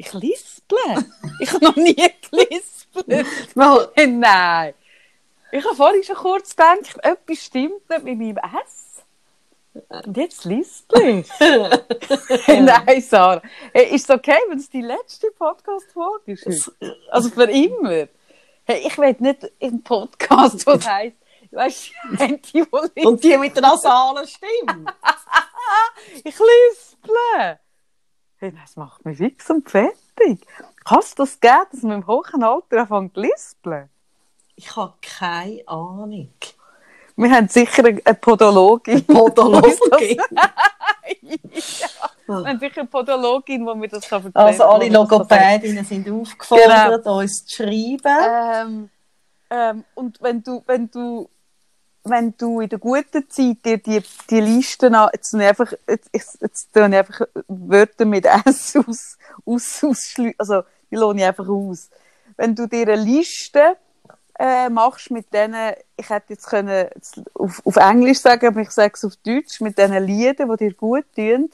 Ich 0.05 0.13
lisple. 0.15 1.05
Ich 1.39 1.53
habe 1.53 1.65
noch 1.65 1.77
nie 1.77 1.95
gelispelt. 2.31 3.27
Weil, 3.55 3.89
Hey, 3.95 4.09
Nein. 4.09 4.75
Ich 5.53 5.65
habe 5.65 5.77
vorhin 5.77 6.03
schon 6.03 6.17
kurz 6.17 6.57
gedacht, 6.57 6.97
etwas 7.05 7.39
stimmt 7.39 7.89
nicht 7.89 8.03
mit 8.03 8.19
meinem 8.19 8.37
S. 8.67 9.05
Und 9.89 10.17
jetzt 10.17 10.45
lispel 10.45 11.21
ich. 11.21 11.29
Nein, 12.49 13.01
Sarah. 13.01 13.43
Hey, 13.73 13.95
ist 13.95 14.11
es 14.11 14.17
okay, 14.17 14.37
wenn 14.49 14.59
es 14.59 14.69
die 14.69 14.81
letzte 14.81 15.31
Podcast-Folge 15.31 16.33
ist? 16.33 16.73
Also 17.11 17.29
für 17.31 17.45
immer. 17.45 18.09
Hey, 18.65 18.85
ich 18.87 18.99
will 18.99 19.15
nicht 19.21 19.53
im 19.61 19.83
Podcast, 19.85 20.67
was 20.67 20.87
heisst, 20.89 21.17
weißt 21.53 21.91
du, 22.19 22.27
die, 22.27 22.41
die 22.95 23.07
und 23.07 23.23
die 23.23 23.37
mit 23.39 23.55
der 23.55 23.63
nasalen 23.63 24.27
Stimme. 24.27 24.87
Ich 26.25 26.37
lisple. 26.39 27.59
Hey, 28.43 28.53
das 28.61 28.75
macht 28.75 29.05
mich 29.05 29.19
fix 29.19 29.49
und 29.51 29.71
fertig. 29.71 30.45
Kann 30.85 30.99
es 30.99 31.15
das 31.15 31.39
geben, 31.39 31.65
dass 31.71 31.83
man 31.83 32.01
im 32.01 32.07
hohen 32.09 32.43
Alter 32.43 32.81
anfängt 32.81 33.15
zu 33.15 33.21
lispeln? 33.21 33.89
Ich 34.57 34.75
habe 34.75 34.95
keine 35.01 35.63
Ahnung. 35.69 36.35
Wir 37.15 37.31
haben 37.31 37.47
sicher 37.47 37.85
eine 37.85 38.01
eine 38.05 38.15
Podologin. 38.17 39.07
Podologin. 39.07 40.21
ja. 41.23 41.39
Wir 42.27 42.35
haben 42.35 42.59
sicher 42.59 42.81
eine 42.81 42.89
Podologin, 42.89 43.65
die 43.65 43.75
mir 43.77 43.87
das 43.87 44.09
kann 44.09 44.25
erzählen 44.25 44.35
Also 44.35 44.65
alle 44.65 44.87
kann 44.87 44.93
Logopädinnen 44.93 45.85
sind 45.85 46.11
aufgefordert, 46.11 47.07
uns 47.07 47.47
zu 47.47 47.63
schreiben. 47.63 48.01
Ähm, 48.29 48.91
ähm, 49.51 49.85
und 49.95 50.21
wenn 50.21 50.43
du, 50.43 50.65
wenn 50.67 50.91
du, 50.91 51.31
wenn 52.05 52.35
du 52.37 52.61
in 52.61 52.69
der 52.69 52.79
guten 52.79 53.29
Zeit 53.29 53.65
dir 53.65 53.79
die, 53.79 54.03
die 54.29 54.41
Listen 54.41 54.95
an, 54.95 55.11
jetzt, 55.13 55.35
einfach, 55.35 55.73
jetzt, 55.89 56.11
jetzt, 56.41 56.77
einfach 56.77 57.23
Wörter 57.49 58.05
mit 58.05 58.27
S 58.27 58.77
aus, 58.87 59.19
aus, 59.45 59.85
aus, 59.85 60.15
also, 60.39 60.63
die 60.91 60.97
lohne 60.97 61.21
ich 61.21 61.27
einfach 61.27 61.49
aus. 61.49 61.91
Wenn 62.37 62.55
du 62.55 62.67
dir 62.67 62.83
eine 62.83 62.97
Liste, 62.97 63.77
äh, 64.39 64.69
machst 64.69 65.11
mit 65.11 65.33
denen, 65.33 65.75
ich 65.97 66.09
hätte 66.09 66.33
jetzt 66.33 66.47
können, 66.47 66.89
auf, 67.35 67.65
auf 67.65 67.77
Englisch 67.77 68.19
sagen, 68.19 68.47
aber 68.47 68.61
ich 68.61 68.71
sage 68.71 68.95
es 68.95 69.05
auf 69.05 69.17
Deutsch, 69.17 69.61
mit 69.61 69.79
diesen 69.79 70.05
Liedern, 70.05 70.51
die 70.51 70.69
dir 70.69 70.75
gut 70.75 71.05
tun, 71.15 71.51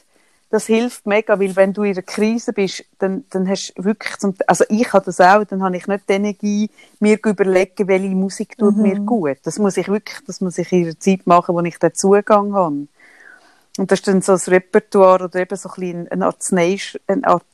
das 0.50 0.66
hilft 0.66 1.06
mega, 1.06 1.38
weil 1.38 1.54
wenn 1.56 1.74
du 1.74 1.82
in 1.82 1.92
einer 1.92 2.02
Krise 2.02 2.52
bist, 2.52 2.84
dann, 2.98 3.24
dann 3.30 3.46
hast 3.48 3.74
du 3.76 3.84
wirklich, 3.84 4.16
zum, 4.16 4.34
also 4.46 4.64
ich 4.70 4.90
habe 4.92 5.04
das 5.04 5.20
auch, 5.20 5.44
dann 5.44 5.62
habe 5.62 5.76
ich 5.76 5.86
nicht 5.86 6.08
die 6.08 6.12
Energie, 6.12 6.70
mir 7.00 7.20
zu 7.22 7.30
überlegen, 7.30 7.86
welche 7.86 8.08
Musik 8.08 8.56
tut 8.56 8.76
mir 8.76 8.98
gut. 9.00 9.38
Das 9.42 9.58
muss 9.58 9.76
ich 9.76 9.88
wirklich, 9.88 10.18
das 10.26 10.40
muss 10.40 10.56
ich 10.56 10.72
in 10.72 10.84
der 10.84 10.98
Zeit 10.98 11.26
machen, 11.26 11.54
wo 11.54 11.60
ich 11.60 11.78
den 11.78 11.94
Zugang 11.94 12.54
habe. 12.54 12.86
Und 13.76 13.90
das 13.90 13.98
ist 13.98 14.08
dann 14.08 14.22
so 14.22 14.32
ein 14.32 14.38
Repertoire 14.38 15.24
oder 15.24 15.38
eben 15.38 15.56
so 15.56 15.68
ein 15.68 15.74
bisschen 15.74 16.08
ein 16.08 16.22
Arznei, 16.22 16.78
eine 17.06 17.26
Art, 17.26 17.44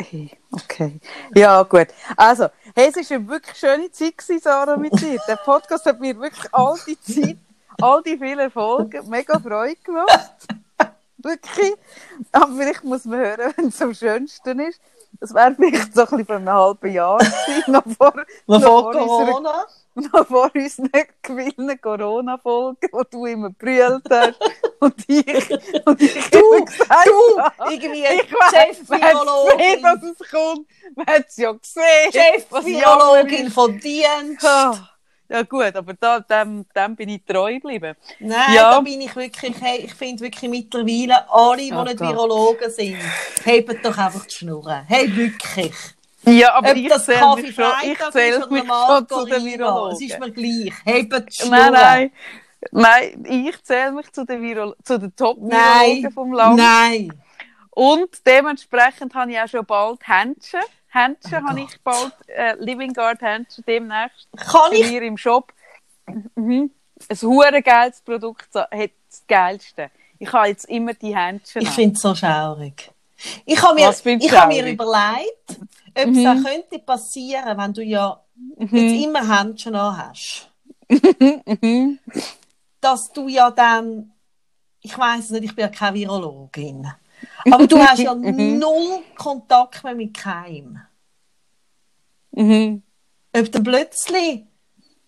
hey, 0.00 0.30
okay. 0.50 0.98
Ja, 1.34 1.62
gut. 1.62 1.88
Also, 2.16 2.48
hey, 2.74 2.90
es 2.94 3.10
war 3.10 3.16
eine 3.16 3.28
wirklich 3.28 3.56
schöne 3.56 3.90
Zeit 3.92 4.16
gewesen, 4.16 4.40
Sarah, 4.42 4.76
mit 4.78 4.98
dir. 4.98 5.20
Der 5.28 5.36
Podcast 5.36 5.84
hat 5.84 6.00
mir 6.00 6.18
wirklich 6.18 6.52
all 6.52 6.76
die 6.86 6.98
Zeit, 7.00 7.36
all 7.82 8.02
die 8.02 8.16
vielen 8.16 8.50
Folgen 8.50 9.08
mega 9.10 9.38
Freude 9.38 9.76
gemacht. 9.84 10.59
Wirklich. 11.22 11.74
Aber 12.32 12.52
vielleicht 12.56 12.84
muss 12.84 13.04
man 13.04 13.18
hören, 13.20 13.52
wenn 13.56 13.68
es 13.68 13.80
am 13.82 13.94
schönsten 13.94 14.60
ist. 14.60 14.80
Das 15.20 15.34
wäre 15.34 15.54
vielleicht 15.54 15.92
so 15.94 16.02
ein 16.02 16.06
bisschen 16.06 16.26
vor 16.26 16.36
einem 16.36 16.48
halben 16.50 16.92
Jahr 16.92 17.18
gewesen, 17.18 17.62
noch 17.72 17.82
vor, 17.98 18.14
Noch 18.46 18.62
vor 18.62 18.86
unserer- 18.86 19.06
Corona. 19.32 19.66
noch 19.96 20.26
vor 20.26 20.50
unseren 20.54 20.90
gewinnten 21.20 21.80
Corona-Folgen, 21.80 22.88
wo 22.92 23.02
du 23.02 23.26
immer 23.26 23.50
brüllt 23.50 24.04
hast 24.08 24.38
und 24.80 24.94
ich, 25.08 25.50
und 25.84 26.00
ich 26.00 26.30
Du, 26.30 26.64
gesagt 26.64 27.06
du, 27.06 27.70
irgendwie 27.70 28.04
ich 28.04 28.32
weiß, 28.32 28.78
gesehen, 28.78 29.82
dass 29.82 30.02
es 30.04 30.30
kommt. 30.30 30.66
Man 30.94 31.06
hat 31.06 31.26
es 31.28 31.36
ja 31.36 31.52
gesehen. 31.52 32.78
jammer 32.78 33.50
von 33.50 33.78
Dienst. 33.80 34.46
Ja 35.32 35.42
gut, 35.42 35.76
aber 35.76 35.94
da, 35.94 36.18
dem, 36.20 36.66
dem 36.74 36.96
bin 36.96 37.08
ich 37.08 37.22
treu 37.24 37.54
geblieben. 37.54 37.94
Nein, 38.18 38.52
Ja. 38.54 38.72
da 38.72 38.80
bin 38.80 39.00
ich 39.00 39.14
wirklich, 39.14 39.54
hey, 39.60 39.78
ich 39.84 39.94
finde 39.94 40.24
wirklich 40.24 40.50
mittlerweile, 40.50 41.30
alle, 41.30 41.58
die 41.62 41.72
Oh 41.72 41.84
nicht 41.84 41.98
Gott. 41.98 42.08
Virologen 42.08 42.70
sind, 42.70 42.96
haben 43.46 43.78
doch 43.82 43.96
einfach 43.96 44.26
die 44.26 44.34
Schnurren. 44.34 44.82
Hey, 44.88 45.14
wirklich. 45.16 45.72
Ja, 46.24 46.54
aber 46.54 46.72
Ob 46.72 46.76
ich 46.76 46.88
das 46.88 47.04
zähle 47.06 47.18
Kaffee 47.20 47.42
mich 47.42 47.54
schon, 47.54 47.64
ich 47.82 47.98
zähle 48.10 48.46
mich 48.48 48.64
schon 48.66 49.08
zu 49.08 49.24
den 49.24 49.42
Riva, 49.42 49.90
es 49.92 50.00
ist 50.00 50.08
Virologen. 50.20 50.20
mir 50.20 50.30
gleich. 50.32 51.10
Haben 51.10 51.26
die 51.26 51.32
Schnurren. 51.32 51.72
Nein, 51.72 51.72
nein. 51.72 52.12
Nein, 52.72 53.24
ich 53.26 53.62
zähle 53.62 53.92
mich 53.92 54.12
zu 54.12 54.26
den, 54.26 54.42
Virolo 54.42 54.74
zu 54.84 54.98
den 54.98 55.14
Top-Virologen 55.16 56.10
vom 56.12 56.32
Land. 56.32 56.56
nein. 56.56 57.10
Und 57.70 58.26
dementsprechend 58.26 59.14
habe 59.14 59.30
ich 59.30 59.38
auch 59.40 59.48
schon 59.48 59.64
bald 59.64 60.00
Händchen. 60.06 60.60
Händchen 60.92 61.42
Oh 61.44 61.48
habe 61.48 61.60
ich 61.60 61.80
bald, 61.82 62.12
äh, 62.28 62.54
Living 62.58 62.92
Guard 62.92 63.20
Händchen 63.20 63.64
demnächst 63.66 64.28
Kann 64.36 64.72
ich, 64.72 64.90
mir 64.90 65.02
im 65.02 65.16
Shop. 65.16 65.52
Mhm. 66.34 66.70
Ein 67.08 67.16
hure 67.22 67.62
geiles 67.62 68.00
Produkt, 68.02 68.54
hat 68.54 68.70
das 68.72 69.24
Geilste. 69.26 69.90
Ich 70.18 70.32
habe 70.32 70.48
jetzt 70.48 70.66
immer 70.66 70.92
die 70.94 71.16
Händchen 71.16 71.62
ich 71.62 71.70
finde 71.70 71.94
es 71.96 72.02
so 72.02 72.14
schaurig. 72.14 72.90
Ich 73.44 73.62
habe 73.62 73.74
mir, 73.74 73.90
ich 73.90 74.32
habe 74.32 74.48
mir 74.54 74.66
überlegt, 74.66 75.58
ob 75.94 76.06
Mhm. 76.06 76.18
es 76.18 76.26
auch 76.26 76.50
könnte 76.50 76.78
passieren, 76.78 77.56
wenn 77.58 77.72
du 77.72 77.82
ja 77.82 78.20
jetzt 78.58 78.72
immer 79.04 79.38
Händchen 79.38 79.74
an 79.74 79.96
hast, 80.10 80.50
Mhm. 80.88 81.98
dass 82.80 83.10
du 83.12 83.28
ja 83.28 83.50
dann, 83.50 84.12
ich 84.80 84.96
weiß 84.96 85.30
nicht, 85.30 85.44
ich 85.44 85.54
bin 85.54 85.62
ja 85.64 85.68
keine 85.68 85.98
Virologin, 85.98 86.90
aber 87.50 87.66
du 87.66 87.78
hast 87.78 87.98
ja 87.98 88.14
Mhm. 88.14 88.58
null 88.58 89.02
Kontakt 89.16 89.82
mehr 89.84 89.94
mit 89.94 90.16
Keim. 90.16 90.80
Mhm. 92.32 92.82
Ob 93.36 93.52
dann 93.52 93.64
plötzlich, 93.64 94.44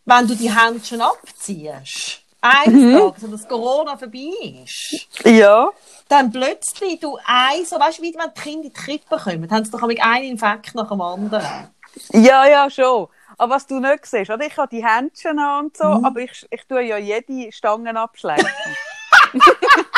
wenn 0.04 0.26
du 0.26 0.34
die 0.34 0.52
Händchen 0.54 1.00
abziehst, 1.00 2.20
Mhm. 2.44 2.48
eines 2.50 3.00
Tages, 3.00 3.22
wenn 3.22 3.30
das 3.30 3.46
Corona 3.48 3.96
vorbei 3.96 4.64
ist, 4.64 5.06
Ja. 5.24 5.70
dann 6.08 6.32
plötzlich 6.32 6.98
du 6.98 7.16
ein, 7.24 7.64
so 7.64 7.78
weißt 7.78 7.98
du, 7.98 8.02
wie 8.02 8.14
wenn 8.14 8.32
die 8.34 8.40
Kinder 8.40 8.56
in 8.56 8.62
die 8.62 8.72
Krippe 8.72 9.16
kommen, 9.16 9.48
haben 9.50 9.64
sie 9.64 9.70
doch 9.70 9.86
mit 9.86 10.02
einem 10.02 10.32
Infekt 10.32 10.74
nach 10.74 10.88
dem 10.88 11.00
anderen. 11.00 11.68
Ja, 12.12 12.46
ja, 12.46 12.68
schon. 12.68 13.06
Aber 13.38 13.54
was 13.54 13.66
du 13.66 13.78
nicht 13.78 14.06
siehst, 14.06 14.30
oder? 14.30 14.44
Ich 14.44 14.56
habe 14.56 14.68
die 14.74 14.84
Händchen 14.84 15.38
an 15.38 15.66
und 15.66 15.76
so, 15.76 15.84
Mhm. 15.84 16.04
aber 16.04 16.20
ich, 16.20 16.46
ich 16.50 16.64
tue 16.66 16.82
ja 16.82 16.96
jede 16.96 17.52
Stange 17.52 17.96
abschleppen. 17.96 18.46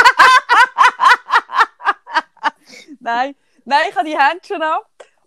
nein, 3.05 3.35
nein, 3.65 3.87
ich 3.89 3.97
habe 3.97 4.07
die 4.09 4.19
Händchen 4.19 4.63
an. 4.63 4.79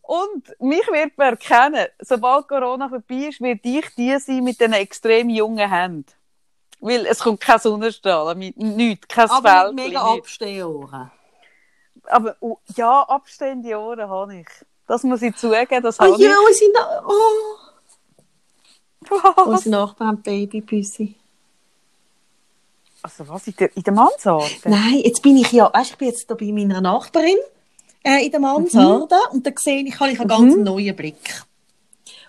Und 0.02 0.62
mich 0.62 0.88
wird 0.88 1.18
man 1.18 1.32
erkennen, 1.32 1.88
sobald 2.00 2.48
Corona 2.48 2.88
vorbei 2.88 3.28
ist, 3.28 3.42
wird 3.42 3.60
ich 3.64 3.94
die 3.96 4.18
sein 4.20 4.44
mit 4.44 4.60
den 4.60 4.72
extrem 4.74 5.30
jungen 5.30 5.70
Händen. 5.70 6.06
Weil 6.80 7.06
es 7.06 7.20
kommt 7.20 7.42
kein 7.42 7.60
Sonnenstrahl, 7.60 8.36
mit 8.36 8.56
nichts, 8.58 9.08
kein 9.08 9.30
Aber 9.30 9.62
Feld. 9.62 9.76
mit 9.76 9.86
mega 9.88 10.02
Abstehohren. 10.02 11.12
Aber 12.06 12.38
oh, 12.40 12.58
ja, 12.76 13.02
abstehende 13.02 13.78
Ohren 13.78 14.10
habe 14.10 14.38
ich. 14.38 14.48
Das 14.88 15.04
muss 15.04 15.22
ich 15.22 15.36
zugeben, 15.36 15.84
das 15.84 16.00
Oh 16.00 16.04
habe 16.04 16.24
ja, 16.24 16.38
unsere, 16.48 16.72
Na 16.74 17.04
oh, 17.06 17.58
ich. 19.04 19.38
unsere 19.46 19.70
Nachbarn 19.70 20.08
haben 20.08 20.22
Babybüsse. 20.22 21.10
Also 23.02 23.28
was, 23.28 23.48
in 23.48 23.56
der, 23.58 23.76
in 23.76 23.84
der 23.84 23.94
Mansarde? 23.94 24.50
Nein, 24.64 25.02
jetzt 25.04 25.22
bin 25.22 25.36
ich 25.36 25.52
ja, 25.52 25.70
weißt, 25.74 25.92
ich 25.92 25.98
bin 25.98 26.08
jetzt 26.08 26.32
da 26.32 26.36
bei 26.36 26.52
meiner 26.54 26.80
Nachbarin 26.80 27.38
äh, 28.08 28.26
in 28.26 28.32
der 28.32 28.40
Mansarde 28.40 29.16
und 29.32 29.46
da 29.46 29.52
sehe 29.56 29.84
ich, 29.84 30.00
habe 30.00 30.12
ich 30.12 30.20
einen 30.20 30.30
ganz 30.30 30.56
neuen 30.56 30.96
Blick. 30.96 31.44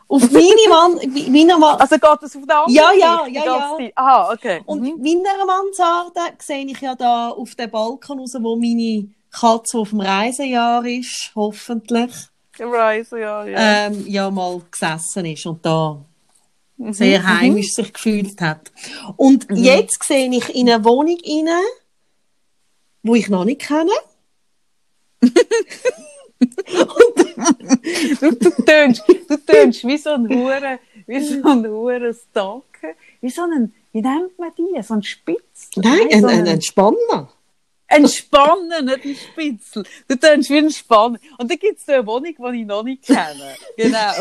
Auf 0.08 0.30
meine 0.30 0.48
Mann, 0.68 0.98
meiner 1.30 1.58
Mann, 1.58 1.78
Also 1.80 1.96
geht 1.96 2.18
das 2.22 2.36
auf 2.36 2.46
der 2.46 2.56
anderen 2.56 2.74
Ja, 2.74 2.92
ja, 2.92 3.24
die 3.26 3.34
ja, 3.34 3.44
ja. 3.44 3.90
Aha, 3.94 4.32
okay. 4.32 4.62
Und 4.64 4.80
mhm. 4.80 5.04
in 5.04 5.22
meiner 5.22 5.44
Mansarde 5.44 6.20
sehe 6.38 6.64
ich 6.66 6.80
ja 6.80 6.94
da 6.94 7.30
auf 7.30 7.54
dem 7.54 7.70
Balkon 7.70 8.20
raus, 8.20 8.34
wo 8.40 8.56
meine 8.56 9.08
Katze, 9.30 9.76
die 9.76 9.78
auf 9.78 9.90
dem 9.90 10.00
Reisejahr 10.00 10.84
ist, 10.84 11.32
hoffentlich, 11.34 12.12
Reise, 12.58 13.20
ja, 13.20 13.44
ja. 13.44 13.86
ähm, 13.86 14.04
ja 14.08 14.30
mal 14.30 14.60
gesessen 14.70 15.26
ist 15.26 15.46
und 15.46 15.64
da 15.64 16.00
Mhm, 16.78 16.92
sehr 16.92 17.26
heimisch 17.26 17.72
sich 17.72 17.92
gefühlt 17.92 18.40
hat. 18.40 18.70
Und 19.16 19.46
jetzt 19.50 20.04
sehe 20.04 20.30
ich 20.30 20.54
in 20.54 20.70
eine 20.70 20.84
Wohnung 20.84 21.18
rein, 21.26 21.64
wo 23.02 23.14
ich 23.16 23.28
noch 23.28 23.44
nicht 23.44 23.62
kenne. 23.62 23.90
Du, 28.20 28.30
du, 28.30 28.50
tönst, 28.64 29.02
du 29.28 29.36
tönst 29.44 29.84
wie 29.84 29.96
so 29.96 30.10
ein 30.10 30.28
Hure, 30.28 30.78
wie 31.06 31.20
so 31.20 31.42
ein 31.48 31.66
Hure 31.66 32.14
Stalker. 32.14 32.94
Wie 33.20 33.30
so 33.30 33.42
ein, 33.42 33.74
wie 33.92 34.00
nennt 34.00 34.38
man 34.38 34.52
die? 34.56 34.80
So 34.82 34.94
ein 34.94 35.02
Spitz? 35.02 35.70
Nein, 35.76 36.08
ein, 36.12 36.20
so 36.20 36.26
ein, 36.28 36.46
ein 36.46 36.62
Spanner. 36.62 37.28
Ein 37.88 38.06
Spanner, 38.06 38.82
nicht 38.82 39.04
ein 39.04 39.16
Spitzel. 39.16 39.84
Du 40.06 40.16
tönst 40.16 40.50
wie 40.50 40.58
ein 40.58 40.70
Spanner. 40.70 41.18
Und 41.38 41.50
dann 41.50 41.58
gibt 41.58 41.78
es 41.78 41.88
eine 41.88 42.06
Wohnung, 42.06 42.34
die 42.38 42.60
ich 42.60 42.66
noch 42.66 42.82
nicht 42.82 43.02
kenne. 43.04 43.56
Genau. 43.76 44.12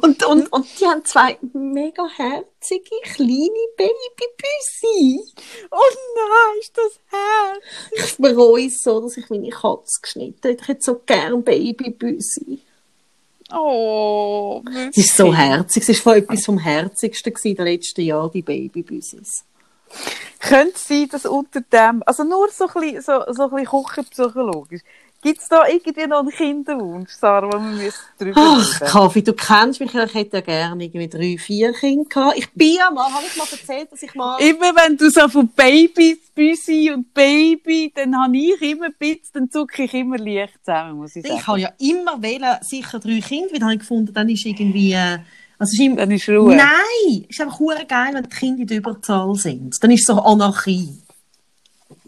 Und, 0.00 0.24
und, 0.24 0.52
und 0.52 0.66
die 0.80 0.86
haben 0.86 1.04
zwei 1.04 1.36
mega 1.52 2.06
herzige, 2.16 2.96
kleine 3.02 3.48
Babybüsse. 3.76 5.34
Oh 5.70 5.76
nein, 6.14 6.58
ist 6.60 6.76
das 6.76 7.00
Herz. 7.10 8.10
Ich 8.10 8.16
bereue 8.18 8.66
es 8.66 8.82
so, 8.82 9.00
dass 9.00 9.16
ich 9.16 9.28
meine 9.30 9.50
Katze 9.50 10.00
geschnitten 10.00 10.40
habe. 10.42 10.54
Ich 10.60 10.68
hätte 10.68 10.82
so 10.82 11.00
gern 11.04 11.42
Babybüsse. 11.42 12.58
Oh, 13.54 14.62
Es 14.90 14.96
ist 14.96 15.16
so 15.16 15.34
herzig. 15.34 15.86
Es 15.88 16.06
war 16.06 16.16
etwas 16.16 16.44
vom 16.44 16.58
Herzigsten 16.58 17.34
den 17.34 17.64
letzten 17.66 18.00
Jahren, 18.02 18.30
die 18.32 18.42
Babybüsses. 18.42 19.44
Könnte 20.40 20.74
es 20.74 20.88
sein, 20.88 21.08
dass 21.10 21.24
unter 21.26 21.60
dem, 21.60 22.02
also 22.04 22.24
nur 22.24 22.48
so 22.50 22.66
ein 22.66 22.80
bisschen, 22.80 23.02
so, 23.02 23.32
so 23.32 23.44
ein 23.44 23.50
bisschen 23.50 23.84
küchenpsychologisch, 23.84 24.80
gibt 25.22 25.40
es 25.40 25.48
da 25.48 25.68
irgendwie 25.68 26.06
noch 26.08 26.18
einen 26.18 26.30
Kinderwunsch, 26.30 27.12
Sarah, 27.12 27.46
wo 27.46 27.52
wir 27.52 27.60
müssen 27.60 28.00
drüber 28.18 28.40
Ach, 28.44 28.80
reden? 28.80 28.90
Kaffee, 28.90 29.22
du 29.22 29.32
kennst 29.34 29.78
mich, 29.78 29.92
ja, 29.92 30.02
ich 30.04 30.14
hätte 30.14 30.38
ja 30.38 30.40
gerne 30.40 30.84
irgendwie 30.84 31.08
drei, 31.08 31.38
vier 31.38 31.72
Kinder 31.72 32.08
gehabt. 32.08 32.38
Ich 32.38 32.50
bin 32.50 32.74
ja 32.74 32.90
mal, 32.90 33.04
habe 33.04 33.24
ich 33.24 33.36
mal 33.36 33.46
erzählt, 33.48 33.92
dass 33.92 34.02
ich 34.02 34.14
mal... 34.16 34.40
Immer 34.40 34.74
wenn 34.74 34.96
du 34.96 35.08
so 35.10 35.28
von 35.28 35.46
Babys, 35.46 36.18
Büsi 36.34 36.90
und 36.92 37.14
Baby, 37.14 37.92
dann 37.94 38.20
habe 38.20 38.36
ich 38.36 38.60
immer 38.62 38.86
ein 38.86 38.94
bisschen, 38.98 39.30
dann 39.32 39.50
zucke 39.50 39.84
ich 39.84 39.94
immer 39.94 40.18
leicht 40.18 40.58
zusammen, 40.64 40.96
muss 40.96 41.14
ich 41.14 41.24
sagen. 41.24 41.38
Ich 41.38 41.46
habe 41.46 41.60
ja 41.60 41.72
immer 41.78 42.20
wählen, 42.20 42.56
sicher 42.62 42.98
drei 42.98 43.20
Kinder, 43.20 43.52
weil 43.52 43.60
dann 43.60 43.68
habe 43.68 43.74
ich 43.74 43.80
gefunden, 43.80 44.12
dann 44.12 44.28
ist 44.28 44.44
irgendwie, 44.44 44.92
äh, 44.92 45.18
also 45.62 45.80
ist 45.80 45.96
Dann 45.96 46.10
ist 46.10 46.28
Ruhe. 46.28 46.56
nein, 46.56 47.24
es 47.28 47.30
ist 47.30 47.40
einfach 47.40 47.60
hure 47.60 47.84
geil, 47.86 48.10
wenn 48.14 48.24
die 48.24 48.28
Kinder 48.30 48.62
in 48.62 48.66
der 48.66 48.78
Überzahl 48.78 49.32
sind. 49.36 49.76
Dann 49.80 49.92
ist 49.92 50.04
so 50.04 50.14
Anarchie. 50.14 50.88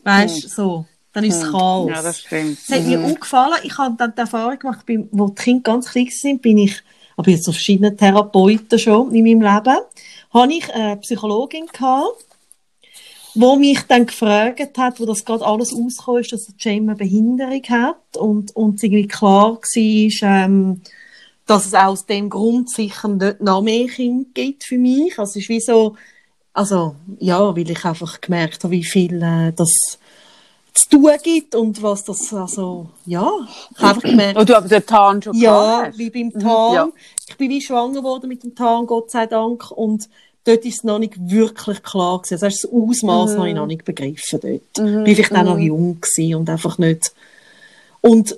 Weißt 0.02 0.44
du, 0.44 0.48
so. 0.48 0.86
Dann 1.12 1.22
ist 1.22 1.36
es 1.36 1.52
Chaos. 1.52 1.88
Ja, 1.88 2.02
das 2.02 2.20
stimmt. 2.20 2.58
Es 2.58 2.74
hat 2.74 2.84
mir 2.84 3.00
auch 3.00 3.20
gefallen, 3.20 3.58
ich 3.62 3.78
habe 3.78 3.94
dann 3.96 4.12
die 4.12 4.20
Erfahrung 4.20 4.58
gemacht, 4.58 4.84
wo 5.12 5.28
die 5.28 5.34
Kinder 5.36 5.62
ganz 5.62 5.88
klein 5.88 6.08
sind, 6.10 6.42
bin 6.42 6.58
ich, 6.58 6.82
aber 7.16 7.30
jetzt 7.30 7.48
auf 7.48 7.54
verschiedenen 7.54 7.96
Therapeuten 7.96 8.76
schon 8.76 9.14
in 9.14 9.22
meinem 9.22 9.54
Leben, 9.54 9.78
habe 10.32 10.52
ich 10.52 10.74
eine 10.74 10.96
Psychologin 10.96 11.66
gehabt, 11.66 12.26
wo 13.36 13.54
mich 13.54 13.82
dann 13.82 14.06
gefragt 14.06 14.76
hat, 14.76 14.98
wo 14.98 15.06
das 15.06 15.24
gerade 15.24 15.46
alles 15.46 15.72
rausgekommen 15.72 16.22
ist, 16.22 16.32
dass 16.32 16.52
Jane 16.58 16.90
eine 16.90 16.96
Behinderung 16.96 17.62
hat 17.68 18.16
und, 18.16 18.56
und 18.56 18.74
es 18.74 18.82
irgendwie 18.82 19.06
klar 19.06 19.52
war, 19.52 20.44
ähm, 20.44 20.82
dass 21.46 21.66
es 21.66 21.74
auch 21.74 21.86
aus 21.86 22.06
dem 22.06 22.30
Grund 22.30 22.70
sicher 22.70 23.08
nicht 23.08 23.40
noch 23.40 23.62
mehr 23.62 23.86
Kinder 23.86 24.26
gibt 24.32 24.64
für 24.64 24.78
mich. 24.78 25.18
Also 25.18 25.30
es 25.30 25.36
ist 25.36 25.48
wie 25.48 25.60
so, 25.60 25.96
also 26.52 26.94
ja, 27.18 27.54
weil 27.54 27.70
ich 27.70 27.84
einfach 27.84 28.20
gemerkt 28.20 28.64
habe, 28.64 28.72
wie 28.72 28.84
viel 28.84 29.22
äh, 29.22 29.52
das 29.52 29.98
zu 30.72 30.88
tun 30.88 31.10
gibt 31.22 31.54
und 31.54 31.82
was 31.82 32.04
das, 32.04 32.32
also 32.34 32.88
ja, 33.06 33.30
ich 33.70 33.78
habe 33.78 33.88
einfach 33.88 34.02
gemerkt, 34.02 34.38
Und 34.38 34.48
du 34.48 34.56
aber 34.56 34.68
den 34.68 34.84
Tarn 34.84 35.22
schon 35.22 35.36
ja, 35.36 35.90
wie 35.96 36.10
beim 36.10 36.32
Tarn. 36.32 36.74
ja. 36.74 36.88
Ich 37.28 37.36
bin 37.36 37.50
wie 37.50 37.62
schwanger 37.62 38.00
geworden 38.00 38.28
mit 38.28 38.42
dem 38.42 38.54
Tarn, 38.54 38.86
Gott 38.86 39.10
sei 39.10 39.26
Dank. 39.26 39.70
Und 39.70 40.08
dort 40.44 40.64
ist 40.64 40.78
es 40.78 40.84
noch 40.84 40.98
nicht 40.98 41.14
wirklich 41.18 41.82
klar 41.82 42.18
gewesen. 42.18 42.44
Also 42.44 42.46
das 42.46 42.72
Ausmaß 42.72 43.36
habe 43.36 43.48
ich 43.48 43.54
noch 43.54 43.66
nicht 43.66 43.84
begriffen 43.84 44.40
dort. 44.40 44.86
Mhm. 44.86 45.04
Bin 45.04 45.14
vielleicht 45.14 45.34
auch 45.34 45.44
noch 45.44 45.58
jung 45.58 46.00
gewesen 46.00 46.34
und 46.34 46.50
einfach 46.50 46.78
nicht. 46.78 47.12
Und 48.00 48.36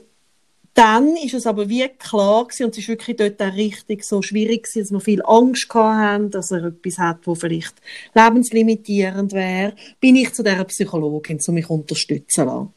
dann 0.76 1.16
ist 1.16 1.32
es 1.32 1.46
aber 1.46 1.70
wie 1.70 1.88
klar 1.88 2.44
gewesen, 2.44 2.66
und 2.66 2.72
es 2.72 2.78
ist 2.78 2.88
wirklich 2.88 3.16
dort 3.16 3.40
auch 3.40 3.54
richtig 3.54 4.04
so 4.04 4.20
schwierig 4.20 4.64
gewesen, 4.64 4.82
dass 4.82 4.92
wir 4.92 5.00
viel 5.00 5.22
Angst 5.24 5.72
haben, 5.72 6.30
dass 6.30 6.50
er 6.50 6.64
etwas 6.64 6.98
hat, 6.98 7.26
wo 7.26 7.34
vielleicht 7.34 7.74
lebenslimitierend 8.14 9.32
wäre, 9.32 9.74
bin 10.00 10.16
ich 10.16 10.34
zu 10.34 10.42
dieser 10.42 10.64
Psychologin, 10.64 11.40
um 11.46 11.54
mich 11.54 11.70
unterstützen 11.70 12.28
zu 12.28 12.44
lassen. 12.44 12.74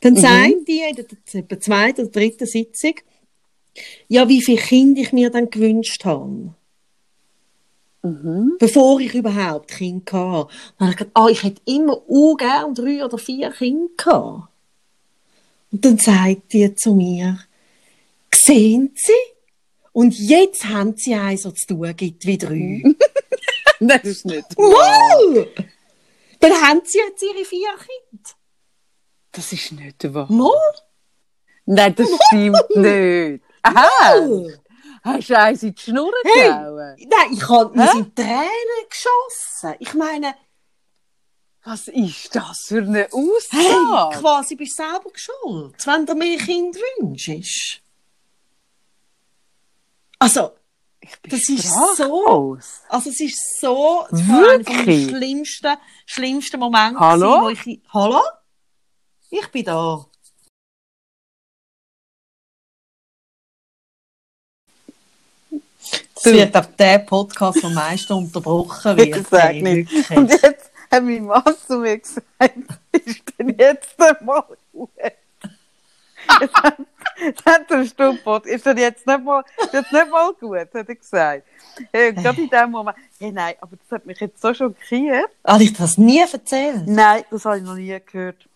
Dann 0.00 0.16
sagt 0.16 0.66
die 0.66 0.82
in 1.34 1.46
der 1.48 1.60
zweiten 1.60 2.02
oder 2.02 2.10
dritten 2.10 2.46
Sitzung, 2.46 2.94
ja, 4.08 4.28
wie 4.28 4.42
viele 4.42 4.60
Kinder 4.60 5.00
ich 5.00 5.12
mir 5.12 5.30
dann 5.30 5.48
gewünscht 5.48 6.04
habe. 6.04 6.54
Mhm. 8.02 8.56
Bevor 8.58 8.98
ich 9.00 9.14
überhaupt 9.14 9.70
Kinder 9.70 10.32
hatte. 10.32 10.54
Dann 10.78 10.88
habe 10.88 10.90
ich 10.90 10.96
gedacht, 10.96 11.10
ah, 11.14 11.28
ich 11.28 11.42
hätte 11.44 11.62
immer 11.66 11.94
auch 11.94 12.36
gern 12.36 12.74
drei 12.74 13.04
oder 13.04 13.18
vier 13.18 13.50
Kinder 13.50 13.90
gehabt. 13.96 14.48
Und 15.70 15.84
dann 15.84 15.98
sagt 15.98 16.52
die 16.52 16.74
zu 16.74 16.94
mir, 16.94 17.38
sehen 18.34 18.92
Sie? 18.94 19.12
Und 19.92 20.18
jetzt 20.18 20.64
haben 20.66 20.96
sie 20.96 21.14
eins, 21.14 21.44
was 21.44 21.54
zu 21.54 21.68
tun 21.74 21.94
gibt 21.96 22.24
wie 22.26 22.38
drei. 22.38 22.82
Das 23.80 24.02
ist 24.04 24.24
nicht 24.26 24.44
Wow! 24.56 25.46
Dann 26.40 26.52
haben 26.52 26.80
sie 26.84 26.98
jetzt 26.98 27.22
ihre 27.22 27.44
vier 27.44 27.68
Kinder. 27.76 28.30
Das 29.30 29.52
ist 29.52 29.70
nicht 29.72 30.14
wahr. 30.14 30.26
Mal? 30.32 30.50
Nein, 31.64 31.94
das 31.94 32.08
stimmt 32.26 32.56
nicht. 32.76 33.44
Aha! 33.62 33.88
Mal. 34.20 34.58
Hast 35.04 35.30
du 35.30 35.38
eins 35.38 35.62
in 35.62 35.74
die 35.76 35.80
Schnur 35.80 36.12
Hey. 36.24 36.48
gehauen? 36.48 36.96
Nein, 36.98 37.32
ich 37.32 37.48
habe 37.48 37.80
Hä? 37.80 37.88
sind 37.92 38.16
Tränen 38.16 38.82
geschossen. 38.90 39.74
Ich 39.78 39.94
meine, 39.94 40.34
Was 41.64 41.88
ist 41.88 42.34
das 42.34 42.60
für 42.66 42.78
eine 42.82 43.08
hey, 43.10 43.12
Aussage? 43.12 44.20
quasi 44.20 44.54
bist 44.56 44.78
du 44.78 44.82
selber 44.84 45.10
schuld, 45.14 45.86
wenn 45.86 46.06
du 46.06 46.14
mir 46.14 46.38
Kind 46.38 46.76
wünschst. 46.76 47.82
Also, 50.18 50.52
Ich 51.00 51.16
bin 51.20 51.30
das 51.30 51.48
ist 51.48 51.64
sprachlos. 51.66 52.80
also 52.88 53.10
es 53.10 53.20
ist 53.20 53.60
so 53.60 54.06
das 54.10 54.20
war 54.28 54.38
einer 54.54 54.58
Wirklich? 54.66 55.08
schlimmsten, 55.10 55.76
schlimmsten 56.06 56.58
Momente, 56.60 56.98
Hallo? 57.00 57.42
wo 57.42 57.48
ich... 57.50 57.80
Hallo? 57.92 58.22
Ich 59.30 59.46
bin 59.48 59.64
da. 59.64 60.06
Es 66.16 66.24
wird 66.24 66.56
auf 66.56 66.74
der 66.76 66.98
Podcast 66.98 67.64
am 67.64 67.74
meisten 67.74 68.12
unterbrochen 68.12 68.96
wird. 68.96 69.16
Ich 69.16 69.28
sag 69.28 69.52
Hey, 69.52 69.62
nicht. 69.62 70.10
Und 70.10 70.30
jetzt 70.30 70.67
mein 70.90 71.24
Mann 71.26 71.42
zu 71.66 71.78
mir 71.78 71.98
gesagt, 71.98 72.26
ist 72.92 73.22
denn 73.38 73.54
jetzt 73.58 74.00
einmal 74.00 74.44
gut? 74.72 74.90
Jetzt 76.40 76.54
hat- 76.62 76.76
jetzt 77.24 77.46
hat 77.46 77.70
der 77.70 77.84
Stumpot, 77.84 78.46
ist 78.46 78.66
er 78.66 78.76
jetzt 78.78 79.06
nicht 79.06 79.24
mal, 79.24 79.42
jetzt 79.72 79.92
nicht 79.92 80.10
mal 80.10 80.32
gut, 80.38 80.58
hat 80.58 80.74
er 80.74 80.84
gesagt. 80.84 81.42
Hey, 81.92 82.12
gerade 82.12 82.40
in 82.42 82.48
dem 82.50 82.70
Moment, 82.70 82.96
hey, 83.18 83.32
nein, 83.32 83.54
aber 83.60 83.76
das 83.76 83.90
hat 83.98 84.06
mich 84.06 84.18
jetzt 84.20 84.40
so 84.40 84.52
schockiert. 84.52 85.30
Habe 85.46 85.62
ich 85.62 85.72
das 85.72 85.96
nie 85.98 86.20
erzählt? 86.20 86.86
Nein, 86.86 87.24
das 87.30 87.44
habe 87.44 87.58
ich 87.58 87.64
noch 87.64 87.74
nie 87.74 87.98
gehört. 88.04 88.48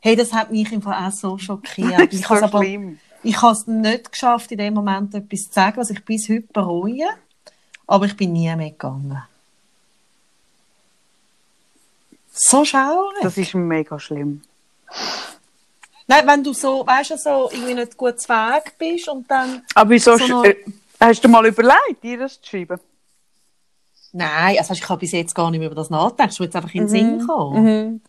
Hey, 0.00 0.16
das 0.16 0.32
hat 0.32 0.50
mich 0.50 0.70
im 0.72 0.82
Fall 0.82 1.06
auch 1.06 1.12
so 1.12 1.36
schockiert. 1.38 1.98
Das 1.98 2.06
Ich 2.12 2.20
ist 2.20 2.30
habe 2.30 2.40
so 2.40 2.44
aber 2.46 2.64
ich 3.22 3.42
habe 3.42 3.52
es 3.52 3.66
nicht 3.66 4.12
geschafft, 4.12 4.50
in 4.52 4.58
dem 4.58 4.74
Moment 4.74 5.14
etwas 5.14 5.42
zu 5.48 5.52
sagen, 5.52 5.76
was 5.76 5.90
ich 5.90 6.02
bis 6.04 6.28
heute 6.28 6.46
bereue. 6.52 7.06
Aber 7.86 8.06
ich 8.06 8.16
bin 8.16 8.32
nie 8.32 8.54
mehr 8.56 8.70
gegangen. 8.70 9.22
So 12.42 12.64
schaurig. 12.64 13.18
Das 13.22 13.36
ist 13.36 13.54
mega 13.54 13.98
schlimm. 13.98 14.40
Nein, 16.06 16.26
wenn 16.26 16.42
du 16.42 16.52
so, 16.54 16.86
weißt 16.86 17.10
du, 17.10 17.16
so 17.18 17.50
irgendwie 17.52 17.74
nicht 17.74 17.96
gut 17.96 18.18
zu 18.18 18.28
Weg 18.30 18.72
bist 18.78 19.08
und 19.08 19.30
dann. 19.30 19.62
Aber 19.74 19.90
wieso, 19.90 20.16
So 20.16 20.42
äh, 20.42 20.56
hast 20.98 21.22
du 21.22 21.28
mal 21.28 21.46
überlegt, 21.46 22.02
dir 22.02 22.18
das 22.18 22.40
zu 22.40 22.48
schreiben? 22.48 22.80
Nein, 24.12 24.56
also 24.58 24.72
ich 24.72 24.88
habe 24.88 25.00
bis 25.00 25.12
jetzt 25.12 25.34
gar 25.34 25.50
nicht 25.50 25.60
mehr 25.60 25.68
über 25.68 25.76
das 25.76 25.90
nachgedacht. 25.90 26.40
Mir 26.40 26.46
jetzt 26.46 26.56
einfach 26.56 26.74
in 26.74 26.80
den 26.80 26.88
Sinn 26.88 27.18
gekommen. 27.18 27.62
Mhm. 27.64 28.00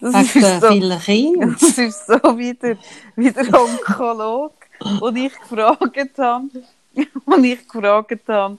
Das 0.00 0.14
Wegen 0.34 0.44
ist 0.46 0.60
so. 0.62 0.68
vielen 0.68 1.00
Kinder. 1.00 1.46
Das 1.60 1.78
ist 1.78 2.06
so 2.06 2.38
wie 2.38 2.54
der, 2.54 2.76
wie 3.14 3.30
der 3.30 3.54
Onkolog, 3.54 4.54
und 5.00 5.16
ich 5.16 5.38
gefragt 5.38 6.18
habe, 6.18 6.48
und 7.26 7.44
ich 7.44 7.68
gefragt 7.68 8.28
habe, 8.28 8.58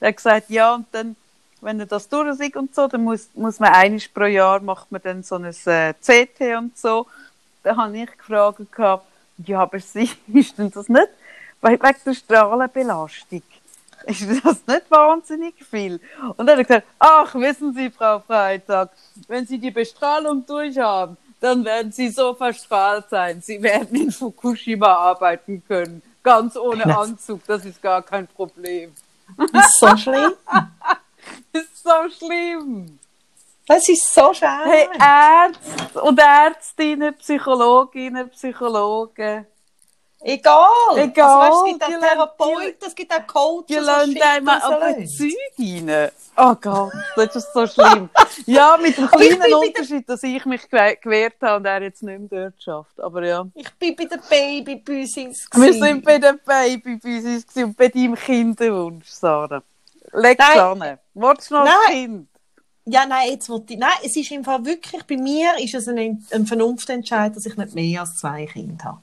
er 0.00 0.08
hat 0.08 0.16
gesagt, 0.16 0.50
ja, 0.50 0.74
und 0.74 0.86
dann, 0.92 1.16
wenn 1.62 1.80
er 1.80 1.86
das 1.86 2.08
durch 2.08 2.38
ist 2.38 2.56
und 2.56 2.74
so, 2.74 2.86
dann 2.88 3.02
muss, 3.04 3.28
muss 3.34 3.58
man 3.60 3.72
einiges 3.72 4.08
pro 4.08 4.24
Jahr, 4.24 4.60
macht 4.60 4.90
man 4.92 5.00
dann 5.02 5.22
so 5.22 5.36
ein 5.36 5.44
äh, 5.44 5.94
CT 5.94 6.58
und 6.58 6.76
so. 6.76 7.06
Dann 7.62 7.76
habe 7.76 7.96
ich 7.96 8.10
gefragt, 8.18 8.60
gehabt, 8.72 9.06
ja, 9.46 9.60
aber 9.62 9.76
ist 9.78 9.96
denn 10.58 10.70
das 10.70 10.88
nicht, 10.88 11.08
we- 11.60 11.70
wegen 11.80 11.96
der 12.04 12.14
Strahlenbelastung, 12.14 13.42
ist 14.06 14.22
das 14.44 14.66
nicht 14.66 14.90
wahnsinnig 14.90 15.54
viel? 15.64 16.00
Und 16.36 16.46
dann 16.46 16.50
hat 16.50 16.58
er 16.58 16.64
gesagt, 16.64 16.86
ach, 16.98 17.34
wissen 17.36 17.72
Sie, 17.72 17.88
Frau 17.90 18.18
Freitag, 18.18 18.90
wenn 19.28 19.46
Sie 19.46 19.58
die 19.58 19.70
Bestrahlung 19.70 20.44
durchhaben, 20.44 21.16
dann 21.40 21.64
werden 21.64 21.90
Sie 21.92 22.08
so 22.08 22.34
verstrahlt 22.34 23.06
sein. 23.10 23.40
Sie 23.40 23.62
werden 23.62 23.96
in 24.00 24.10
Fukushima 24.12 24.92
arbeiten 24.92 25.62
können. 25.66 26.02
Ganz 26.22 26.56
ohne. 26.56 26.84
Anzug, 26.96 27.40
das 27.46 27.64
ist 27.64 27.80
gar 27.82 28.02
kein 28.02 28.26
Problem. 28.28 28.92
Ist 29.52 29.78
so 29.78 29.96
schlimm. 29.96 30.32
Das 31.52 31.62
ist 31.64 31.82
so 31.82 32.26
schlimm. 32.26 32.98
Das 33.66 33.88
ist 33.88 34.12
so 34.12 34.32
schaurig. 34.34 34.64
Hey, 34.64 34.88
Ärzte 34.98 36.00
und 36.02 36.18
Ärztinnen, 36.18 37.14
Psychologinnen, 37.18 38.28
Psychologen, 38.30 39.46
Egal. 40.24 40.68
Egal, 40.98 41.28
Also, 41.28 41.64
weißt, 41.64 41.66
es 41.66 41.72
gibt 41.72 41.82
auch 41.82 42.08
Therapeuten, 42.08 42.86
es 42.86 42.94
gibt 42.94 43.12
auch 43.12 43.26
Coaches. 43.26 43.66
die 43.66 43.74
lassen 43.74 44.14
so 44.14 44.66
aber 44.68 44.90
Leute. 44.92 45.06
Zeug 45.06 45.32
rein. 45.58 46.10
Oh 46.36 46.54
Gott, 46.60 46.92
das 47.16 47.36
ist 47.36 47.52
so 47.52 47.66
schlimm. 47.66 48.08
Ja, 48.46 48.78
mit 48.80 48.96
dem 48.96 49.08
kleinen 49.08 49.52
Unterschied, 49.54 50.08
dass 50.08 50.22
ich 50.22 50.44
mich 50.46 50.62
gewe- 50.62 50.96
gewehrt 51.00 51.34
habe 51.42 51.56
und 51.56 51.66
er 51.66 51.82
jetzt 51.82 52.02
nicht 52.04 52.30
mehr 52.30 52.50
dort 52.50 52.62
schafft. 52.62 53.00
Aber 53.00 53.24
ja. 53.26 53.44
Ich 53.54 53.68
bin 53.74 53.96
bei 53.96 54.04
den 54.04 54.20
Babybüssis. 54.30 55.48
Wir 55.54 55.72
sind 55.74 56.04
bei 56.04 56.18
den 56.18 56.38
Babybüsis 56.44 57.44
und 57.56 57.76
bei 57.76 57.88
deinem 57.88 58.14
Kinderwunsch, 58.14 59.08
Sarah. 59.08 59.60
Leg 60.12 60.38
Nein. 60.38 60.58
an. 60.82 60.98
Wolltest 61.14 61.50
du 61.50 61.54
noch 61.54 61.62
ein 61.62 61.66
Nein. 61.66 61.92
Kind? 61.92 62.28
Ja, 62.84 63.06
nein, 63.06 63.30
jetzt 63.30 63.48
wollte 63.48 63.74
ich. 63.74 63.78
Nein, 63.78 63.92
es 64.04 64.16
ist 64.16 64.30
im 64.32 64.44
Fall 64.44 64.64
wirklich, 64.64 65.04
bei 65.04 65.16
mir 65.16 65.56
ist 65.58 65.74
es 65.74 65.86
ein, 65.86 66.26
ein 66.32 66.46
Vernunftentscheid, 66.46 67.36
dass 67.36 67.46
ich 67.46 67.56
nicht 67.56 67.74
mehr 67.74 68.00
als 68.00 68.16
zwei 68.16 68.46
Kinder 68.46 68.84
habe. 68.84 69.00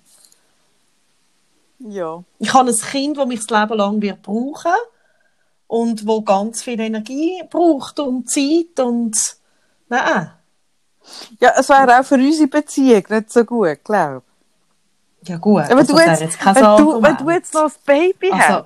Ja. 1.80 2.24
Ich 2.40 2.54
habe 2.54 2.70
ein 2.70 2.76
Kind, 2.76 3.18
das 3.18 3.28
mich 3.28 3.46
das 3.46 3.50
Leben 3.50 3.78
lang 3.78 4.02
wird 4.02 4.22
brauchen 4.22 4.74
und 5.68 6.06
wo 6.06 6.22
ganz 6.22 6.62
viel 6.62 6.80
Energie 6.80 7.42
braucht 7.50 8.00
und 8.00 8.30
Zeit 8.30 8.84
und 8.86 9.16
nein. 9.88 10.34
Ja, 11.40 11.54
es 11.58 11.70
wäre 11.70 12.00
auch 12.00 12.04
für 12.04 12.16
unsere 12.16 12.50
Beziehung 12.50 13.04
nicht 13.08 13.32
so 13.32 13.46
gut, 13.46 13.84
glaube 13.84 14.24
Ja 15.24 15.38
gut, 15.38 15.64
ich. 15.64 15.72
Aber 15.72 15.80
also 15.80 15.96
du 15.96 16.02
jetzt, 16.02 16.22
jetzt 16.22 16.46
wenn, 16.46 16.54
du, 16.56 17.02
wenn 17.02 17.18
du 17.18 17.30
jetzt 17.30 17.54
noch 17.54 17.64
ein 17.64 17.72
Baby 17.86 18.32
also, 18.32 18.66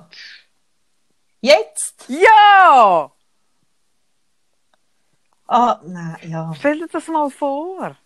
jetzt? 1.40 1.94
Ja! 2.08 3.13
Ah, 5.46 5.78
nein, 5.84 6.16
ja. 6.28 6.52
Stell 6.58 6.78
dir 6.78 6.88
das 6.90 7.06
mal 7.08 7.30
vor. 7.30 7.96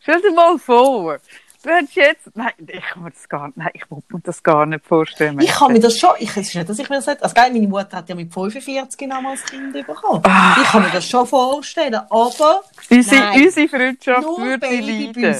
Stell 0.00 0.20
dir 0.22 0.32
mal 0.32 0.58
vor. 0.58 1.18
Du 1.62 1.68
hättest 1.68 1.94
jetzt. 1.96 2.34
Nein, 2.34 2.52
ich 2.66 2.80
kann 2.82 3.02
mir 3.02 3.10
das 3.10 3.28
gar 3.28 3.48
nicht. 3.48 3.58
Nein, 3.58 3.70
ich 3.74 3.90
will 3.90 3.98
mir 4.08 4.20
das 4.20 4.42
gar 4.42 4.64
nicht 4.64 4.86
vorstellen. 4.86 5.38
Ich 5.40 5.50
kann 5.50 5.70
mir 5.74 5.78
das 5.80 5.98
schon, 5.98 6.08
ich, 6.18 6.30
es 6.30 6.48
ist 6.48 6.54
nicht, 6.54 6.66
dass 6.70 6.78
ich 6.78 6.88
mir 6.88 6.96
das 6.96 7.06
nicht, 7.06 7.22
also 7.22 7.34
geil, 7.34 7.52
meine 7.52 7.68
Mutter 7.68 7.98
hat 7.98 8.08
ja 8.08 8.14
mit 8.14 8.32
45 8.32 9.06
nochmals 9.06 9.44
Kind 9.44 9.74
bekommen. 9.74 10.22
Ah. 10.24 10.56
Ich 10.62 10.68
kann 10.68 10.82
mir 10.82 10.88
das 10.90 11.06
schon 11.06 11.26
vorstellen, 11.26 11.96
aber 11.96 12.62
unsere, 12.88 13.20
Nein. 13.20 13.42
unsere 13.44 13.68
Freundschaft 13.68 14.22
nur 14.22 14.38
würde 14.38 14.66
leiden. 14.68 15.34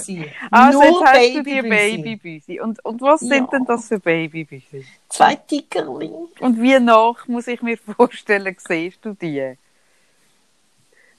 Also 0.51 0.79
nur 0.79 0.85
jetzt 0.85 1.05
hast 1.07 1.35
du 1.37 1.43
die 1.43 1.63
Babybüsi. 1.63 2.61
Und, 2.61 2.85
und 2.85 3.01
was 3.01 3.23
Ja. 3.23 3.29
sind 3.29 3.53
denn 3.55 3.65
das 3.65 3.89
für 3.89 3.99
Babybüsi? 3.99 4.85
Zwei 5.09 5.37
Tigerli. 5.37 6.11
Und 6.41 6.61
wie 6.61 6.79
nach 6.81 7.27
muss 7.29 7.47
ich 7.47 7.63
mir 7.63 7.79
vorstellen, 7.79 8.55
siehst 8.59 9.03
du 9.03 9.15
die? 9.15 9.57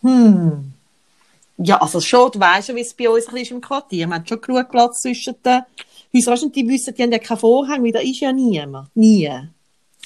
Hm. 0.01 0.73
Ja, 1.57 1.77
also 1.77 1.99
schon, 2.01 2.31
du 2.31 2.39
weißt 2.39 2.69
ja, 2.69 2.75
wie 2.75 2.81
es 2.81 2.93
bei 2.93 3.09
uns 3.09 3.25
ist 3.25 3.51
im 3.51 3.61
Quartier. 3.61 4.07
Wir 4.07 4.15
haben 4.15 4.25
schon 4.25 4.41
genug 4.41 4.69
Platz 4.69 5.01
zwischen 5.01 5.35
den 5.43 5.61
Häusern. 6.25 6.51
Die 6.51 6.67
wissen, 6.67 6.93
die 6.95 7.03
haben 7.03 7.11
ja 7.11 7.19
keinen 7.19 7.37
Vorhang, 7.37 7.83
weil 7.83 7.91
da 7.91 7.99
ist 7.99 8.19
ja 8.19 8.31
niemand. 8.31 8.89
Nie. 8.95 9.29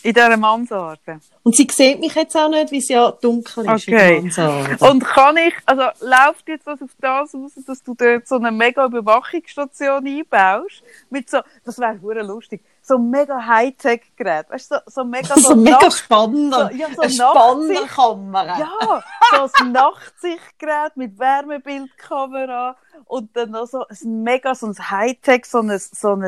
In 0.06 0.14
dieser 0.14 0.38
Mansarde. 0.38 1.20
Und 1.42 1.56
sie 1.56 1.68
sieht 1.72 2.00
mich 2.00 2.14
jetzt 2.14 2.36
auch 2.38 2.48
nicht, 2.50 2.72
weil 2.72 2.78
es 2.80 2.90
ja 2.90 3.10
dunkel 3.12 3.66
ist 3.76 3.88
Okay. 3.88 4.18
in 4.18 4.30
der 4.30 4.48
Mansarde. 4.50 4.92
Und 4.92 5.04
kann 5.04 5.38
ich, 5.38 5.54
also 5.66 5.82
läuft 6.02 6.48
jetzt 6.48 6.66
was 6.68 6.82
auf 6.82 6.92
das 7.00 7.34
aus, 7.34 7.52
dass 7.66 7.82
du 7.84 7.96
dort 7.96 8.28
so 8.28 8.36
eine 8.36 8.52
mega 8.52 8.86
Überwachungsstation 8.86 10.06
einbaust? 10.06 10.84
Mit 11.10 11.30
so, 11.30 11.40
das 11.64 11.80
wäre 11.80 12.00
hure 12.02 12.22
lustig, 12.22 12.64
so 12.84 12.98
ein 12.98 13.10
mega 13.10 13.44
Hightech-Gerät. 13.48 14.48
Weißt 14.50 14.72
du, 14.72 14.76
so, 14.86 14.92
so 15.02 15.04
mega 15.06 15.28
so, 15.36 15.42
so, 15.42 15.56
mega 15.56 15.80
Nacht- 15.80 15.94
spannend. 15.98 16.54
so- 16.54 16.70
ja, 16.76 16.88
so 16.96 17.02
eine 17.02 17.14
Nachtsicht- 17.16 17.90
Spannerkamera. 17.90 18.60
Ja, 18.60 19.04
so 19.48 19.64
ein 19.64 19.72
Nachtsichtgerät 19.72 20.98
mit 20.98 21.18
Wärmebildkamera 21.18 22.76
und 23.06 23.36
dann 23.36 23.52
noch 23.52 23.66
so 23.66 23.86
ein 23.88 24.24
mega, 24.24 24.54
so 24.56 24.68
ein 24.68 24.76
Hightech, 24.92 25.46
so 25.46 25.60
ein, 25.60 25.78
so 25.80 26.14
ein, 26.14 26.22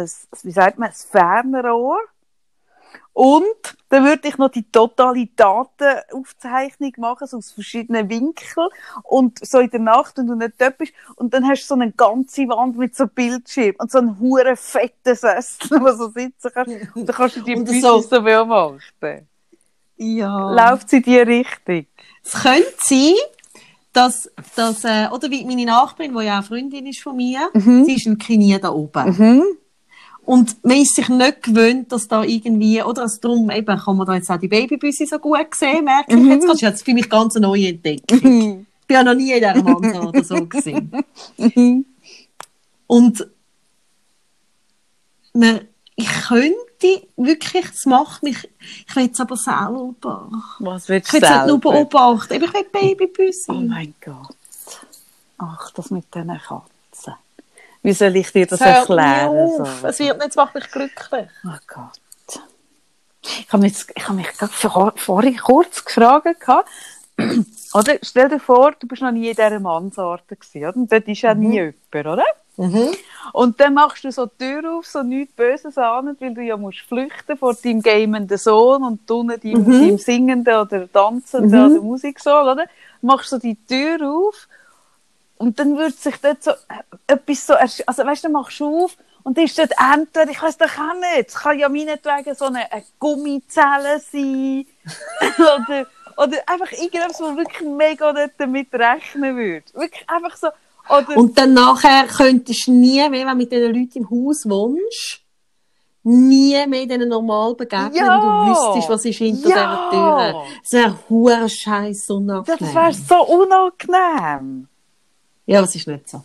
wie 0.43 0.51
sagt 0.51 0.79
man, 0.79 0.89
ein 0.89 0.95
Fernrohr. 0.95 1.99
Und 3.13 3.45
dann 3.89 4.05
würde 4.05 4.27
ich 4.27 4.37
noch 4.37 4.49
die 4.51 4.69
totale 4.71 5.27
Datenaufzeichnung 5.35 6.93
machen, 6.97 7.27
so 7.27 7.37
aus 7.37 7.51
verschiedenen 7.51 8.09
Winkeln. 8.09 8.67
Und 9.03 9.45
so 9.45 9.59
in 9.59 9.69
der 9.69 9.79
Nacht, 9.79 10.17
wenn 10.17 10.27
du 10.27 10.35
nicht 10.35 10.53
dort 10.59 10.77
bist. 10.77 10.93
Und 11.15 11.33
dann 11.33 11.47
hast 11.47 11.63
du 11.63 11.67
so 11.67 11.73
eine 11.75 11.91
ganze 11.91 12.43
Wand 12.47 12.77
mit 12.77 12.95
so 12.95 13.07
Bildschirm 13.07 13.75
und 13.79 13.91
so 13.91 13.97
einen 13.99 14.19
huren 14.19 14.55
fetten 14.55 15.15
Sessel, 15.15 15.69
wo 15.81 15.85
du 15.85 15.95
so 15.95 16.09
sitzen 16.09 16.51
kannst. 16.53 16.75
Und 16.95 17.07
dann 17.07 17.15
kannst 17.15 17.37
du 17.37 17.41
die 17.41 17.55
Bücher 17.55 17.79
so- 17.81 18.01
so 18.01 18.21
beobachten. 18.21 19.27
Ja. 19.97 20.51
Läuft 20.71 20.89
sie 20.89 20.97
in 20.97 21.03
die 21.03 21.17
Richtung? 21.17 21.85
Es 22.23 22.33
könnte 22.33 22.71
sein, 22.83 23.15
dass, 23.93 24.29
dass 24.55 24.83
äh, 24.83 25.07
oder 25.11 25.31
wie 25.31 25.43
meine 25.43 25.65
Nachbarin, 25.65 26.15
die 26.15 26.25
ja 26.25 26.39
auch 26.39 26.43
Freundin 26.43 26.85
ist 26.85 26.99
von 27.01 27.15
mir, 27.15 27.49
sie 27.85 27.95
ist 27.95 28.05
ein 28.05 28.19
Knie 28.19 28.59
da 28.59 28.69
oben. 28.69 29.09
Mhm. 29.17 29.43
Und 30.27 30.61
man 30.61 30.75
ist 30.75 30.93
sich 30.93 31.07
nicht 31.07 31.43
gewöhnt, 31.43 31.89
dass 31.89 32.09
da 32.09 32.21
irgendwie, 32.21 32.83
oder 32.83 33.03
also 33.03 33.17
darum 33.21 33.49
eben 33.49 33.79
kann 33.79 33.95
man 33.95 34.05
da 34.05 34.15
jetzt 34.15 34.29
auch 34.29 34.37
die 34.37 34.49
Babybüsse 34.49 35.05
so 35.05 35.19
gut 35.19 35.55
sehen, 35.55 35.85
merke 35.85 36.13
ich 36.13 36.25
jetzt. 36.25 36.43
Das 36.43 36.55
ist 36.55 36.61
jetzt 36.61 36.83
für 36.83 36.93
mich 36.93 37.09
ganz 37.09 37.37
eine 37.37 37.47
neue 37.47 37.69
Entdeckung. 37.69 38.65
Ich 38.81 38.87
bin 38.87 38.93
ja 38.93 39.03
noch 39.03 39.13
nie 39.13 39.31
in 39.31 39.39
dieser 39.39 39.63
Mansarde 39.63 40.07
oder 40.09 40.23
so 40.25 40.45
gesehen. 40.45 40.91
Und 42.87 43.27
man, 45.31 45.61
ich 45.95 46.09
könnte 46.27 47.07
wirklich, 47.15 47.65
es 47.73 47.85
macht 47.85 48.21
mich, 48.21 48.49
ich 48.85 48.95
will 48.97 49.09
es 49.09 49.21
aber 49.21 49.37
selber. 49.37 50.29
Was 50.59 50.89
willst 50.89 51.13
Ich 51.13 51.21
du 51.21 51.21
will 51.21 51.23
es 51.23 51.37
nicht 51.37 51.47
nur 51.47 51.59
beobachten, 51.61 52.33
aber 52.33 52.45
ich 52.47 52.53
will 52.53 52.65
Babybüsse. 52.69 53.53
Oh 53.53 53.61
mein 53.61 53.93
Gott. 54.03 54.35
Ach, 55.37 55.71
das 55.71 55.89
mit 55.89 56.13
diesen 56.13 56.37
Katzen. 56.37 56.76
Wie 57.87 57.93
soll 57.93 58.17
ich 58.17 58.33
dir 58.33 58.45
das 58.45 58.59
hört 58.59 58.89
erklären? 58.89 59.47
So? 59.55 59.87
Es 59.87 59.99
wird 59.99 60.17
nicht, 60.17 60.31
es 60.31 60.35
macht 60.35 60.53
mich 60.53 60.69
glücklich. 60.69 61.29
Oh 61.45 61.57
Gott. 61.67 62.41
Ich 63.21 63.47
habe 63.47 63.61
mich, 63.61 63.85
ich 63.95 64.03
habe 64.03 64.17
mich 64.17 64.27
gerade 64.37 64.51
vor, 64.51 64.93
vorhin 64.97 65.37
kurz 65.37 65.85
gefragt, 65.85 66.25
oder? 67.73 67.93
Stell 68.01 68.27
dir 68.27 68.41
vor, 68.41 68.73
du 68.77 68.87
bist 68.87 69.01
noch 69.01 69.11
nie 69.11 69.29
in 69.29 69.35
dieser 69.35 69.61
Mansarde 69.61 70.35
gewesen, 70.35 70.67
oder? 70.67 70.75
Und 70.75 70.91
dort 70.91 71.07
ist 71.07 71.21
ja 71.21 71.33
nie 71.33 71.53
jemand, 71.53 71.77
oder? 71.95 72.25
Und 73.31 73.57
dann 73.61 73.73
machst 73.73 74.03
du 74.03 74.11
so 74.11 74.25
die 74.25 74.37
Tür 74.37 74.79
auf, 74.79 74.85
so 74.85 75.01
nichts 75.01 75.33
Böses 75.35 75.77
an, 75.77 76.17
weil 76.19 76.33
du 76.33 76.41
ja 76.41 76.57
musst 76.57 76.79
flüchten 76.79 77.37
vor 77.37 77.53
deinem 77.53 77.81
gamenden 77.81 78.37
Sohn 78.37 78.83
und 78.83 79.09
unten 79.09 79.39
deinem, 79.39 79.63
deinem 79.63 79.97
singenden 79.97 80.55
oder 80.57 80.91
tanzenden 80.91 81.71
oder 81.71 81.81
Musiksohn, 81.81 82.49
oder? 82.49 82.65
Machst 83.01 83.29
so 83.29 83.37
die 83.37 83.55
Tür 83.55 84.05
auf 84.09 84.49
und 85.37 85.59
dann 85.59 85.77
wird 85.77 85.95
sich 85.97 86.15
dort 86.17 86.43
so 86.43 86.51
äh, 86.51 86.55
etwas 87.07 87.45
so, 87.47 87.53
also 87.53 88.05
weißt 88.05 88.23
du, 88.23 88.27
dann 88.27 88.31
machst 88.33 88.59
du 88.59 88.83
auf 88.85 88.97
und 89.23 89.37
dann 89.37 89.45
ist 89.45 89.57
dort 89.57 89.71
entweder, 89.93 90.29
ich 90.31 90.41
weiß 90.41 90.57
doch 90.57 90.65
auch 90.77 90.93
nicht, 91.15 91.27
es 91.29 91.35
kann 91.35 91.59
ja 91.59 91.69
meinetwegen 91.69 92.33
so 92.35 92.45
eine, 92.45 92.71
eine 92.71 92.83
Gummizelle 92.99 93.99
sein 93.99 94.65
oder, 95.37 95.85
oder 96.17 96.37
einfach 96.47 96.71
irgendetwas, 96.71 97.21
wo 97.21 97.35
wirklich 97.35 97.67
mega 97.67 98.13
nicht 98.13 98.33
damit 98.37 98.73
rechnen 98.73 99.35
würde. 99.35 99.65
Wirklich 99.73 100.05
einfach 100.09 100.35
so, 100.37 100.47
oder 100.89 101.17
Und 101.17 101.37
dann 101.37 101.53
nachher 101.53 102.07
könntest 102.07 102.67
du 102.67 102.71
nie 102.71 102.97
mehr, 103.09 103.11
wenn 103.11 103.27
du 103.27 103.35
mit 103.35 103.51
diesen 103.51 103.73
Leuten 103.75 103.97
im 103.97 104.09
Haus 104.09 104.47
wohnst, 104.49 105.21
nie 106.03 106.65
mehr 106.67 106.85
denen 106.85 107.09
normal 107.09 107.53
begegnen, 107.55 107.93
Ja. 107.95 108.07
weil 108.07 108.21
du 108.21 108.51
wüsstest, 108.51 108.89
was 108.89 109.03
ist 109.03 109.17
hinter 109.17 109.49
Ja. 109.49 109.89
dieser 109.91 110.31
Tür. 110.31 110.43
Das 110.63 110.71
wäre 110.71 110.99
hure 111.09 111.49
scheiß 111.49 112.09
unangenehm. 112.11 112.57
das 112.59 112.73
wäre 112.73 112.93
so 112.93 113.25
unangenehm. 113.25 114.69
Ja, 115.47 115.61
das 115.61 115.73
ist 115.75 115.87
nicht 115.87 116.07
so. 116.09 116.23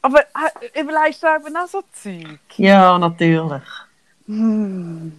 Aber 0.00 0.20
äh, 0.20 0.80
überlegst 0.80 1.22
du 1.22 1.26
eben 1.26 1.56
auch 1.56 1.66
so 1.66 1.82
Zeug? 1.92 2.38
Ja, 2.56 2.96
natürlich. 2.96 3.62
Hm. 4.26 5.12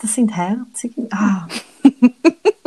Das 0.00 0.14
sind 0.14 0.34
herzige. 0.34 1.06
Ah. 1.10 1.46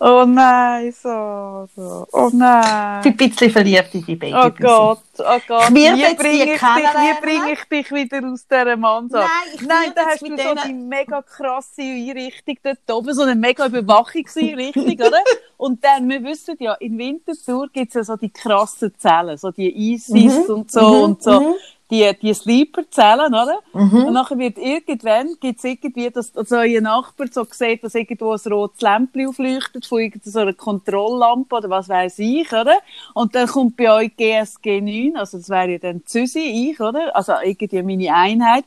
Oh 0.00 0.24
nein, 0.26 0.92
so, 0.92 1.68
so. 1.74 2.06
Oh 2.12 2.30
nein. 2.32 3.00
Ich 3.04 3.16
bin 3.16 3.26
ein 3.26 3.30
bisschen 3.30 3.50
verliebt 3.50 3.94
in 3.94 4.04
die 4.04 4.14
Oh 4.14 4.18
Babybüsse. 4.18 4.62
Gott, 4.62 4.98
oh 5.18 5.38
Gott. 5.48 5.68
Wie 5.74 6.14
bringe 6.16 6.44
ich, 6.54 6.60
dich, 6.60 6.62
wie 6.62 7.20
bringe 7.20 7.52
ich 7.52 7.64
dich 7.64 7.92
wieder 7.92 8.28
aus 8.28 8.46
dieser 8.46 8.76
Mansarde? 8.76 9.28
Nein, 9.60 9.66
Nein, 9.68 9.92
da 9.94 10.04
hast 10.06 10.22
du 10.22 10.28
so 10.28 10.36
denen- 10.36 10.58
die 10.66 10.72
mega 10.74 11.22
krasse 11.22 11.82
Einrichtung 11.82 12.56
dort 12.62 12.90
oben, 12.90 13.14
so 13.14 13.22
eine 13.22 13.34
mega 13.34 13.66
Überwachungseinrichtung, 13.66 14.84
oder? 15.00 15.20
Und 15.56 15.84
dann, 15.84 16.08
wir 16.08 16.22
wissen 16.24 16.56
ja, 16.58 16.74
in 16.74 16.98
Winterthur 16.98 17.68
gibt 17.72 17.88
es 17.88 17.94
ja 17.94 18.04
so 18.04 18.16
die 18.16 18.30
krassen 18.30 18.92
Zellen, 18.98 19.36
so 19.38 19.50
die 19.50 19.92
ISIS 19.94 20.48
und 20.48 20.70
so 20.70 21.04
und 21.04 21.22
so. 21.22 21.56
Die, 21.94 22.12
die 22.20 22.34
Sleeper-Zellen, 22.34 23.32
oder? 23.34 23.60
Und 24.06 24.12
nachher 24.14 24.36
wird 24.38 24.58
irgendwann, 24.58 25.36
gibt's 25.40 25.62
irgendwie, 25.62 26.10
dass, 26.10 26.32
dass 26.32 26.50
euer 26.50 26.80
Nachbar 26.80 27.28
so 27.30 27.46
sieht, 27.48 27.84
dass 27.84 27.94
irgendwo 27.94 28.32
ein 28.32 28.52
rotes 28.52 28.80
Lämpchen 28.80 29.28
aufleuchtet 29.28 29.86
von 29.86 30.00
irgendeiner 30.00 30.52
so 30.52 30.56
Kontrolllampe 30.56 31.54
oder 31.54 31.70
was 31.70 31.88
weiß 31.88 32.18
ich, 32.18 32.50
oder? 32.52 32.78
Und 33.14 33.34
dann 33.34 33.46
kommt 33.46 33.76
bei 33.76 33.92
euch 33.92 34.16
GSG 34.16 34.80
9, 34.80 35.16
also 35.16 35.38
das 35.38 35.48
wäre 35.48 35.72
ja 35.72 35.78
dann 35.78 36.04
Züsi, 36.04 36.70
ich, 36.72 36.80
oder? 36.80 37.14
Also 37.14 37.34
irgendwie 37.42 37.82
meine 37.82 38.12
Einheit. 38.14 38.64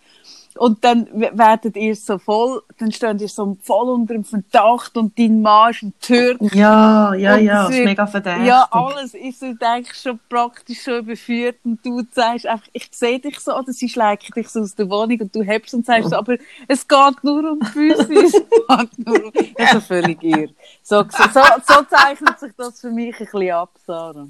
Und 0.57 0.83
dann 0.83 1.07
werdet 1.13 1.75
ihr 1.75 1.95
so 1.95 2.17
voll, 2.17 2.61
dann 2.79 2.91
steht 2.91 3.21
ihr 3.21 3.29
so 3.29 3.57
voll 3.61 3.89
unter 3.89 4.13
dem 4.13 4.23
Verdacht 4.23 4.97
und 4.97 5.17
dein 5.17 5.41
Mann 5.41 5.71
ist 5.71 5.83
ein 5.83 5.93
Türk. 5.99 6.37
Ja, 6.53 7.13
ja, 7.13 7.37
ja, 7.37 7.63
das 7.67 7.75
ist 7.75 7.83
mega 7.83 8.07
verdächtig. 8.07 8.47
Ja, 8.47 8.67
alles 8.71 9.13
ist 9.13 9.39
so, 9.39 9.53
denke 9.53 9.89
ich, 9.91 10.01
schon 10.01 10.19
praktisch 10.29 10.83
schon 10.83 10.99
überführt 10.99 11.57
und 11.63 11.85
du 11.85 12.01
sagst 12.11 12.45
einfach, 12.47 12.67
ich 12.73 12.87
sehe 12.91 13.19
dich 13.19 13.39
so, 13.39 13.55
oder 13.55 13.71
sie 13.71 13.89
schlägt 13.89 14.35
dich 14.35 14.49
so 14.49 14.61
aus 14.61 14.75
der 14.75 14.89
Wohnung 14.89 15.19
und 15.21 15.35
du 15.35 15.41
hebst 15.41 15.73
und 15.73 15.85
sagst 15.85 16.09
so, 16.09 16.15
aber 16.15 16.37
es 16.67 16.87
geht 16.87 17.23
nur 17.23 17.51
um 17.51 17.61
Füße. 17.61 18.13
es 18.13 18.31
geht 18.33 19.07
nur 19.07 19.25
um, 19.25 19.31
also 19.57 19.79
völlig 19.81 20.21
irr. 20.23 20.49
So, 20.83 21.03
so, 21.03 21.41
so 21.67 21.83
zeichnet 21.89 22.39
sich 22.39 22.51
das 22.57 22.81
für 22.81 22.91
mich 22.91 23.15
ein 23.19 23.25
bisschen 23.25 23.51
ab, 23.51 23.71
Sarah. 23.85 24.27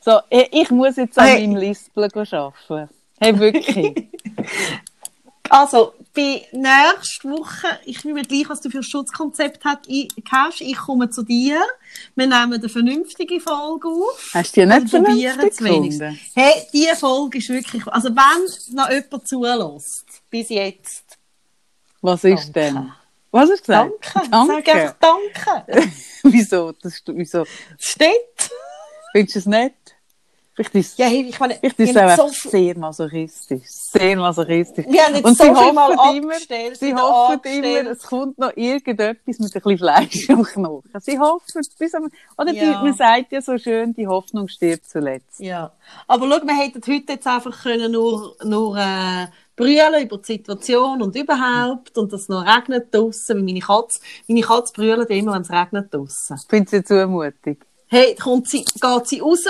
So, 0.00 0.20
ich 0.30 0.48
ich 0.52 0.70
muss 0.70 0.96
jetzt 0.96 1.18
an 1.18 1.26
Hey. 1.26 1.46
meinem 1.46 1.56
Lispeln 1.56 2.10
arbeiten. 2.14 2.88
Hey, 3.20 3.38
wirklich. 3.38 4.08
Also, 5.50 5.94
bei 6.14 6.46
nächste 6.52 7.28
Woche, 7.30 7.78
ich 7.84 8.04
nehme 8.04 8.22
gleich, 8.22 8.48
was 8.48 8.60
du 8.60 8.70
für 8.70 8.78
ein 8.78 8.82
Schutzkonzept 8.82 9.64
hast, 9.64 9.80
ich, 9.86 10.08
komme 10.76 11.10
zu 11.10 11.22
dir. 11.22 11.60
Wir 12.14 12.26
nehmen 12.26 12.52
eine 12.54 12.68
vernünftige 12.68 13.40
Folge 13.40 13.88
auf. 13.88 14.30
Hast 14.34 14.56
du 14.56 14.60
die 14.60 14.66
nicht 14.66 14.90
probieren 14.90 15.34
vernünftig 15.34 15.58
gefunden? 15.66 16.20
Hey, 16.34 16.66
diese 16.72 16.96
Folge 16.96 17.38
ist 17.38 17.48
wirklich, 17.48 17.86
also 17.86 18.08
wenn 18.10 18.74
noch 18.74 18.90
jemand 18.90 19.28
zulässt, 19.28 20.04
bis 20.30 20.48
jetzt, 20.48 21.04
Was 22.02 22.24
ist 22.24 22.52
Danke. 22.54 22.74
denn? 22.74 22.92
Was 23.30 23.50
du 23.50 23.56
gesagt? 23.66 23.92
danke. 24.30 24.30
Sag 24.64 24.68
einfach 24.68 24.94
danke. 25.00 25.92
wieso? 26.22 26.72
Das, 26.72 26.94
ist- 26.94 27.02
wieso? 27.08 27.42
Es 27.42 27.86
steht. 27.86 28.50
Findest 29.12 29.34
du 29.34 29.38
es 29.40 29.46
nicht? 29.46 29.74
Vielleicht 30.58 30.74
ist 30.74 30.98
Ja, 30.98 31.06
hey, 31.06 31.26
ich 31.28 31.38
meine, 31.38 31.54
Vielleicht 31.54 31.78
ist 31.78 31.88
es 31.90 31.94
wir 31.94 32.24
auch 32.24 32.28
so, 32.32 32.48
sehr 32.50 32.76
masochistisch. 32.78 33.62
Sehr 33.92 34.16
masochistisch. 34.16 34.86
wir 34.88 35.02
haben 35.04 35.14
jetzt 35.14 35.24
Und 35.24 35.38
so 35.38 35.44
sie 35.44 35.50
mal 35.50 35.96
hoffen 35.96 36.16
immer, 36.16 36.32
abgestellt, 36.34 36.76
sie 36.78 36.94
hoffen 36.94 37.34
abgestellt. 37.36 37.80
immer, 37.82 37.90
es 37.92 38.02
kommt 38.02 38.38
noch 38.38 38.56
irgendetwas 38.56 39.38
mit 39.38 39.54
ein 39.54 39.62
bisschen 39.62 39.78
Fleisch 39.78 40.30
am 40.30 40.42
Knochen. 40.42 40.90
Sie 41.00 41.18
hoffen, 41.18 41.62
bis 41.78 41.94
am, 41.94 42.08
oder 42.36 42.52
die, 42.52 42.58
Ja. 42.58 42.82
man 42.82 42.92
sagt 42.94 43.30
ja 43.32 43.40
so 43.40 43.56
schön, 43.56 43.92
die 43.94 44.06
Hoffnung 44.08 44.48
stirbt 44.48 44.88
zuletzt. 44.90 45.38
Ja, 45.38 45.72
aber 46.08 46.26
schau, 46.28 46.46
wir 46.46 46.54
hätten 46.56 46.80
heute 46.86 47.12
jetzt 47.12 47.26
einfach 47.26 47.62
können 47.62 47.92
nur, 47.92 48.34
nur 48.44 48.76
äh, 48.76 49.26
brüllen 49.54 50.02
über 50.02 50.18
die 50.18 50.24
Situation 50.24 51.02
und 51.02 51.14
überhaupt 51.14 51.96
und 51.98 52.12
dass 52.12 52.22
es 52.22 52.28
noch 52.28 52.44
regnet 52.44 52.92
draussen, 52.94 53.44
meine 53.44 53.60
Katze, 53.60 54.00
meine 54.26 54.40
Katze 54.40 54.72
brüllt 54.72 55.08
immer, 55.10 55.34
wenn 55.34 55.42
es 55.42 55.50
regnet 55.50 55.94
draussen. 55.94 56.36
Findest 56.48 56.90
du 56.90 57.04
zumutig? 57.06 57.64
Hey, 57.88 58.14
kommt 58.16 58.48
sie, 58.48 58.64
geht 58.64 59.06
sie 59.08 59.20
raus, 59.20 59.44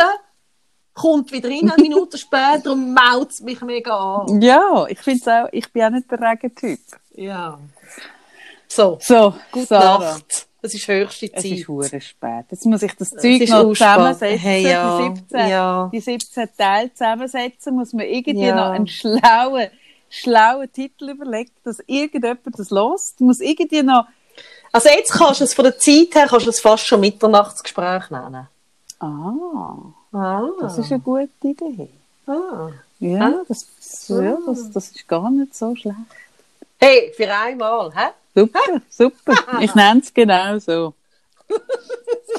kommt 1.00 1.32
wieder 1.32 1.48
rein, 1.48 1.70
eine 1.70 1.82
Minute 1.82 2.18
später 2.18 2.72
und 2.72 2.92
maut 2.94 3.40
mich 3.40 3.60
mega 3.62 3.96
an. 4.24 4.40
Ja, 4.42 4.86
ich 4.88 4.98
finde 5.00 5.44
auch, 5.44 5.48
ich 5.52 5.72
bin 5.72 5.82
auch 5.84 5.90
nicht 5.90 6.10
der 6.10 6.20
Regentyp. 6.20 6.80
Ja. 7.14 7.58
So, 8.68 8.98
So, 9.00 9.34
gute 9.50 9.66
Sarah, 9.66 9.98
Nacht. 10.12 10.46
Es 10.60 10.74
ist 10.74 10.88
höchste 10.88 11.26
Es 11.32 11.42
Zeit. 11.42 11.52
ist 11.52 11.68
hure 11.68 12.00
spät. 12.00 12.44
Jetzt 12.50 12.66
muss 12.66 12.82
ich 12.82 12.92
das 12.96 13.10
Zeug 13.10 13.48
noch 13.48 13.68
zusammensetzen. 13.72 14.38
Hey, 14.38 14.62
ja, 14.68 14.98
die, 15.08 15.16
17, 15.16 15.48
ja. 15.48 15.90
die 15.92 16.00
17 16.00 16.48
Teile 16.56 16.92
zusammensetzen, 16.92 17.74
muss 17.76 17.92
man 17.92 18.06
irgendwie 18.06 18.46
Ja. 18.46 18.54
noch 18.56 18.70
einen 18.72 18.88
schlauen, 18.88 19.68
schlauen 20.10 20.70
Titel 20.72 21.10
überlegen, 21.10 21.52
dass 21.64 21.78
irgendjemand 21.86 22.58
das 22.58 22.70
lost. 22.70 23.20
Muss 23.20 23.40
irgendwie 23.40 23.82
noch, 23.84 24.06
Also 24.72 24.88
jetzt 24.88 25.12
kannst 25.12 25.40
du 25.40 25.44
es 25.44 25.54
von 25.54 25.64
der 25.64 25.78
Zeit 25.78 26.14
her, 26.14 26.26
kannst 26.28 26.46
du 26.46 26.50
es 26.50 26.60
fast 26.60 26.84
schon 26.86 27.00
Mitternachtsgespräch 27.00 28.10
nennen. 28.10 28.48
ah, 29.00 29.76
Ah. 30.12 30.42
das 30.60 30.78
ist 30.78 30.90
eine 30.92 31.00
gute 31.00 31.28
Idee. 31.42 31.88
ah. 32.26 32.70
Ja, 33.00 33.26
Ah. 33.26 33.42
das, 33.48 33.66
ja 34.08 34.36
das, 34.46 34.70
das 34.72 34.88
ist 34.90 35.06
gar 35.06 35.30
nicht 35.30 35.54
so 35.54 35.74
schlecht. 35.76 35.96
Hey, 36.80 37.12
für 37.16 37.32
einmal, 37.32 37.92
hä? 37.94 38.08
Super, 38.34 38.60
super. 38.90 39.34
Ich 39.60 39.74
nenne 39.76 40.00
es 40.00 40.12
genau 40.14 40.58
so. 40.58 40.94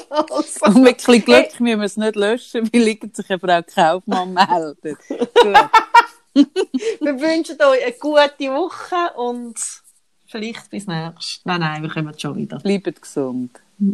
Also. 0.08 0.66
Und 0.66 0.82
mit 0.82 0.86
ein 0.86 0.94
bisschen 0.96 1.24
Glück 1.24 1.60
müssen 1.60 1.80
wir 1.80 1.86
es 1.86 1.96
nicht 1.96 2.16
löschen, 2.16 2.70
weil 2.72 2.82
liegt 2.82 3.14
sich 3.16 3.28
eine 3.30 3.38
Frau 3.38 3.62
Kaufmann 3.62 4.32
meldet. 4.34 4.98
Wir 6.32 7.20
wünschen 7.20 7.56
euch 7.60 7.82
eine 7.84 7.92
gute 7.98 8.52
Woche 8.54 9.12
und 9.18 9.56
vielleicht 10.28 10.70
bis 10.70 10.86
nächstes. 10.86 11.40
Nein, 11.44 11.60
nein, 11.60 11.82
wir 11.82 11.90
kommen 11.90 12.16
schon 12.18 12.36
wieder. 12.36 12.58
Bleibt 12.60 13.02
gesund 13.02 13.50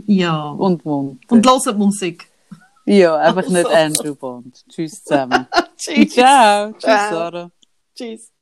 Ja. 0.07 0.51
und 0.51 0.85
munter. 0.85 1.33
Und 1.33 1.47
hört 1.47 1.79
Musik. 1.79 2.29
Ja, 2.87 3.17
einfach 3.17 3.49
nicht 3.49 3.67
Also. 3.67 3.77
Andrew 3.77 4.15
Bond. 4.15 4.65
Tschüss 4.69 5.03
zusammen. 5.03 5.49
Tschüss. 5.77 6.15
Ciao. 6.15 6.71
Tschüss, 6.73 6.83
Ciao. 6.83 7.11
Sarah. 7.11 7.51
Tschüss. 7.97 8.33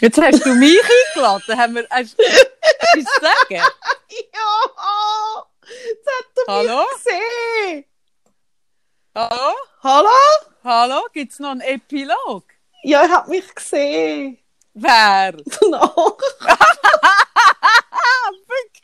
Jetzt 0.00 0.20
hast 0.20 0.44
du 0.44 0.54
mich 0.54 0.78
eingeladen. 0.78 1.58
Haben 1.58 1.74
wir, 1.76 1.86
hast, 1.90 2.18
etwas 2.18 2.94
zu 2.94 3.00
sagen? 3.20 3.34
Ja! 3.50 3.66
Jetzt 5.62 6.06
hat 6.06 6.26
er 6.46 6.54
Hallo? 6.54 6.78
mich 6.78 6.88
gesehen! 7.02 7.84
Hallo? 9.14 9.54
Hallo? 9.82 10.08
Hallo? 10.62 11.06
Gibt 11.12 11.32
es 11.32 11.38
noch 11.38 11.50
einen 11.50 11.62
Epilog? 11.62 12.44
Ja, 12.84 13.02
er 13.02 13.08
hat 13.08 13.28
mich 13.28 13.54
gesehen. 13.54 14.38
Wer? 14.74 15.32
Danach. 15.32 15.96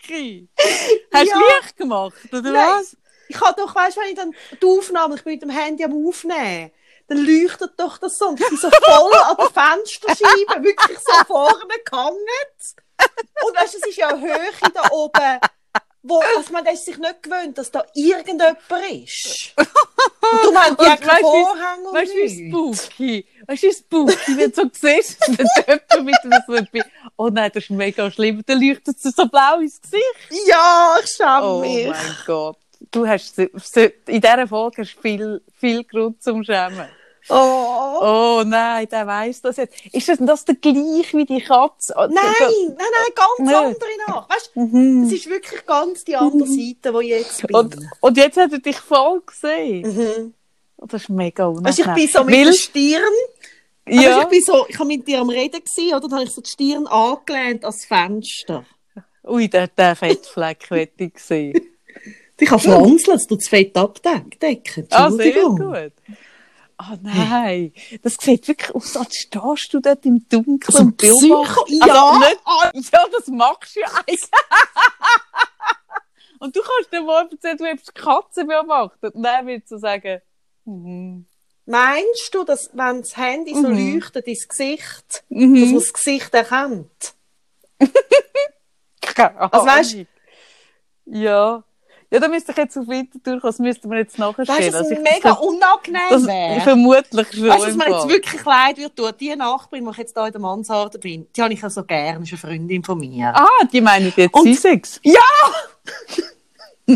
Wirklich? 0.08 0.48
Hast 1.12 1.26
du 1.26 1.28
Ja. 1.28 1.56
Licht 1.60 1.76
gemacht, 1.76 2.14
oder 2.32 2.42
Nein. 2.52 2.54
was? 2.80 2.96
Ich 3.28 3.40
habe 3.40 3.60
doch, 3.60 3.74
weißt 3.74 3.96
du, 3.96 4.00
wenn 4.00 4.08
ich 4.08 4.16
dann 4.16 4.34
die 4.60 4.66
Aufnahme, 4.66 5.14
ich 5.16 5.24
bin 5.24 5.32
mit 5.34 5.42
dem 5.42 5.50
Handy 5.50 5.82
am 5.84 6.06
Aufnehmen, 6.06 6.70
dann 7.08 7.18
leuchtet 7.18 7.72
doch 7.78 7.98
das 7.98 8.18
so. 8.18 8.28
Und 8.28 8.40
ich 8.40 8.48
bin 8.48 8.58
so 8.58 8.70
voll 8.70 9.12
an 9.24 9.36
der 9.36 9.50
Fensterscheibe, 9.50 10.62
wirklich 10.62 10.98
so 10.98 11.24
vorne 11.26 11.74
gehangen. 11.84 12.18
Und 13.46 13.56
weißt 13.56 13.74
du, 13.74 13.78
es 13.78 13.86
ist 13.88 13.96
ja 13.96 14.08
eine 14.08 14.20
Höhe 14.20 14.50
da 14.74 14.90
oben, 14.90 15.38
wo, 16.06 16.20
also 16.36 16.52
man 16.52 16.66
ist 16.66 16.84
sich 16.84 16.98
nicht 16.98 17.22
gewöhnt, 17.22 17.56
dass 17.56 17.70
da 17.70 17.82
irgendjemand 17.94 18.58
ist. 18.92 19.52
Und 19.56 19.68
die 20.42 20.46
Und 20.48 20.54
ja 20.54 20.96
du, 20.96 21.06
wie- 21.06 21.20
Vorhang 21.20 21.84
und 21.86 21.94
Weißt 21.94 22.12
du, 22.12 22.16
wie 22.16 22.48
spooky? 22.50 23.26
Weißt 23.46 23.62
du, 23.62 23.66
wie 23.68 23.72
spooky, 23.72 24.36
wenn 24.38 24.50
du 24.52 24.56
so 24.62 24.70
siehst, 24.72 25.20
dass 25.20 25.66
jemand 25.66 26.04
mit 26.04 26.14
einem 26.24 26.42
so 26.46 26.54
etwas- 26.54 26.90
Oh 27.16 27.28
nein, 27.32 27.50
das 27.54 27.64
ist 27.64 27.70
mega 27.70 28.10
schlimm. 28.10 28.42
Dann 28.46 28.60
leuchtet 28.60 28.96
es 29.02 29.14
so 29.16 29.26
blau 29.26 29.58
ins 29.60 29.80
Gesicht. 29.80 30.04
Ja, 30.46 30.96
ich 31.02 31.10
schäme 31.10 31.42
Oh 31.42 31.60
mich. 31.60 31.88
mein 31.88 32.16
Gott. 32.26 32.58
Du 32.90 33.06
hast, 33.06 33.38
in 33.38 33.50
dieser 34.20 34.46
Folge 34.46 34.82
hast 34.82 34.94
du 34.96 35.00
viel, 35.00 35.42
viel 35.58 35.84
Grund 35.84 36.22
zum 36.22 36.44
Schämen. 36.44 36.86
Oh. 37.28 37.98
Oh 38.02 38.42
nein, 38.44 38.86
der 38.90 39.06
weiss 39.06 39.40
das 39.40 39.56
jetzt. 39.56 39.74
Ist 39.92 40.08
das, 40.08 40.18
das 40.20 40.44
der 40.44 40.56
gleich 40.56 41.14
wie 41.14 41.24
die 41.24 41.40
Katze? 41.40 41.94
Nein, 41.96 42.10
nein, 42.12 42.76
nein, 42.76 42.86
ganz 43.14 43.38
Nicht. 43.38 43.54
andere 43.56 43.90
nach. 44.08 44.28
Weißt 44.28 44.50
du, 44.54 44.60
Mhm. 44.60 45.04
es 45.04 45.12
ist 45.12 45.28
wirklich 45.30 45.64
ganz 45.64 46.04
die 46.04 46.16
andere 46.16 46.46
Seite, 46.46 46.92
wo 46.92 47.00
ich 47.00 47.08
jetzt 47.08 47.46
bin. 47.46 47.56
Und, 47.56 47.76
und 48.00 48.16
jetzt 48.16 48.36
hat 48.36 48.52
er 48.52 48.58
dich 48.58 48.76
voll 48.76 49.22
gesehen. 49.24 49.82
mhm. 49.94 50.34
Oh, 50.76 50.86
das 50.86 51.02
ist 51.02 51.08
mega 51.08 51.46
unangenehm. 51.46 51.66
Weißt, 51.70 51.78
du, 51.78 51.82
ich 51.82 51.94
bin 51.94 52.08
so 52.08 52.24
mit 52.24 52.34
Weil- 52.34 52.44
der 52.44 52.52
Stirn, 52.52 53.12
ja. 53.88 54.00
ja, 54.02 54.22
ich 54.22 54.28
bin 54.28 54.40
so, 54.44 54.66
ich 54.68 54.78
habe 54.78 54.88
mit 54.88 55.06
dir 55.08 55.20
am 55.20 55.30
Reden 55.30 55.60
gewesen, 55.64 55.94
oder? 55.94 56.00
Dann 56.00 56.12
habe 56.14 56.24
ich 56.24 56.30
so 56.34 56.40
die 56.42 56.50
Stirn 56.50 56.86
angelehnt 56.86 57.64
ans 57.64 57.84
Fenster. 57.86 58.64
Ui, 59.26 59.48
der, 59.48 59.68
der 59.68 59.96
Fettfleck 59.96 60.66
hätte 60.70 61.04
ich 61.04 61.14
gesehen. 61.14 61.60
Ich 62.38 62.48
kann 62.48 62.58
franzeln, 62.58 63.16
es 63.16 63.26
tut 63.26 63.38
das 63.40 63.48
Fett 63.48 63.76
abdecken. 63.76 64.86
Ah, 64.90 65.08
sehr 65.10 65.26
Entschuldigung. 65.36 65.90
Gut. 66.78 66.88
Oh 66.90 66.98
nein, 67.02 67.72
das 68.02 68.16
sieht 68.20 68.48
wirklich 68.48 68.74
aus, 68.74 68.96
als 68.96 69.14
stehst 69.16 69.72
du 69.72 69.80
dort 69.80 70.04
im 70.06 70.26
Dunkeln 70.28 70.60
So 70.68 70.78
ein 70.78 70.86
und 70.86 70.96
beobachtest. 70.96 71.86
Ja. 71.86 72.10
Also 72.10 72.18
nicht, 72.74 72.92
ja, 72.92 73.04
das 73.12 73.26
machst 73.28 73.76
du 73.76 73.80
ja 73.80 73.86
eigentlich. 73.88 74.22
und 76.40 76.54
du 76.56 76.60
kannst 76.60 76.92
dir 76.92 77.02
mal 77.02 77.28
erzählen, 77.30 77.56
du 77.56 77.64
hast 77.64 77.88
die 77.88 77.92
Katze 78.00 78.44
beobachtet. 78.44 79.14
Dann 79.16 79.46
würdest 79.46 79.70
du 79.70 79.78
sagen, 79.78 80.20
mhm. 80.64 81.26
Meinst 81.66 82.28
du, 82.34 82.44
dass 82.44 82.68
wenn 82.74 83.00
das 83.00 83.16
Handy 83.16 83.54
so 83.54 83.68
Mhm. 83.68 83.94
leuchtet 83.94 84.26
ins 84.26 84.46
Gesicht, 84.46 85.04
dass 85.08 85.24
Mhm. 85.30 85.60
man 85.60 85.74
das 85.76 85.92
Gesicht 85.94 86.34
erkennt? 86.34 87.14
Also 89.16 89.68
Ahnung. 89.68 90.06
Ja. 91.06 91.62
Ja, 92.14 92.20
da 92.20 92.28
müsste 92.28 92.52
ich 92.52 92.58
jetzt 92.58 92.78
auf 92.78 92.86
Winterthur 92.86 93.40
kommen, 93.40 93.50
das 93.50 93.58
müssten 93.58 93.90
wir 93.90 93.98
jetzt 93.98 94.18
Also 94.74 94.92
es 94.92 94.98
ich- 94.98 94.98
mega 95.00 95.30
das, 95.30 95.38
unangenehm 95.40 96.00
das, 96.10 96.26
wäre? 96.26 96.60
vermutlich 96.60 97.26
schon. 97.32 97.48
Weißt 97.48 97.58
du, 97.62 97.66
dass 97.66 97.72
im 97.72 97.76
mir 97.76 97.90
jetzt 97.90 98.08
wirklich 98.08 98.44
leid 98.44 98.76
wird 98.78 98.96
tun? 98.96 99.10
Die 99.18 99.34
Nachbarin, 99.34 99.84
die 99.84 99.90
ich 99.90 99.96
jetzt 99.98 100.14
hier 100.16 100.26
in 100.26 100.32
der 100.32 100.40
Mansarde 100.40 100.98
bin, 101.00 101.26
die 101.36 101.42
habe 101.42 101.52
ich 101.52 101.60
ja 101.60 101.68
so 101.70 101.82
gern, 101.82 102.22
ist 102.22 102.28
eine 102.30 102.38
Freundin 102.38 102.84
von 102.84 102.98
mir. 102.98 103.32
Ah, 103.34 103.48
die 103.72 103.80
meinen 103.80 104.12
jetzt 104.14 104.32
Und- 104.32 104.46
Sussex. 104.54 105.00
Ja! 105.02 105.20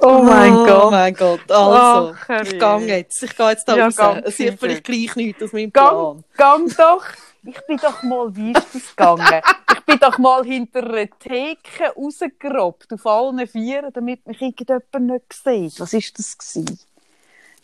Oh 0.00 0.22
mein 0.22 0.54
oh 0.56 0.66
Gott. 0.66 0.90
mein 0.90 1.14
Gott. 1.14 1.40
Also, 1.50 2.14
Ach, 2.28 2.42
ich 2.42 2.58
gehe 2.58 2.78
jetzt. 2.96 3.22
Ich 3.22 3.36
gehe 3.36 3.50
jetzt 3.50 3.66
da 3.68 3.76
Ja, 3.76 3.88
raus. 3.88 4.22
Es 4.24 4.38
wird 4.38 4.58
vielleicht 4.58 4.84
gleich 4.84 5.16
nichts 5.16 5.42
aus 5.42 5.52
meinem 5.52 5.70
Plan. 5.72 6.22
Gang, 6.36 6.66
gang 6.66 6.76
doch. 6.76 7.04
Ich 7.42 7.60
bin 7.66 7.76
doch 7.78 8.02
mal, 8.02 8.34
wie 8.36 8.52
ist 8.52 8.66
das 8.74 8.90
gegangen? 8.96 9.42
ich 9.72 9.80
bin 9.80 9.98
doch 9.98 10.18
mal 10.18 10.44
hinter 10.44 10.84
einer 10.86 11.08
Theke 11.18 11.92
rausgerobbt, 11.96 12.92
auf 12.92 13.06
allen 13.06 13.46
Vieren, 13.48 13.92
damit 13.92 14.26
mich 14.26 14.40
irgendjemand 14.40 15.00
nicht 15.00 15.32
sieht. 15.32 15.80
Was 15.80 15.92
ist 15.92 16.18
das 16.18 16.36
gewesen? 16.36 16.78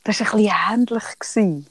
Das 0.05 0.21
war 0.21 0.35
ein 0.35 0.39
bisschen 0.43 0.53
ähnlich. 0.73 1.19
Gewesen. 1.19 1.67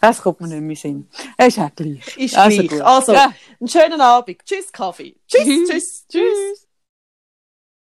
Das 0.00 0.22
kommt 0.22 0.40
mir 0.40 0.48
nicht 0.48 0.60
mehr 0.62 0.76
Sinn. 0.76 1.08
Es 1.36 1.48
ist 1.48 1.58
auch 1.58 1.74
gleich. 1.74 2.16
Ist 2.16 2.36
Also 2.36 2.62
gleich. 2.62 2.84
Also, 2.84 3.12
Ja. 3.12 3.32
einen 3.60 3.68
schönen 3.68 4.00
Abend. 4.00 4.38
Tschüss, 4.44 4.72
Kaffee. 4.72 5.14
Tschüss, 5.28 5.44
tschüss, 5.68 5.68
tschüss. 5.68 6.06
Tschüss. 6.08 6.66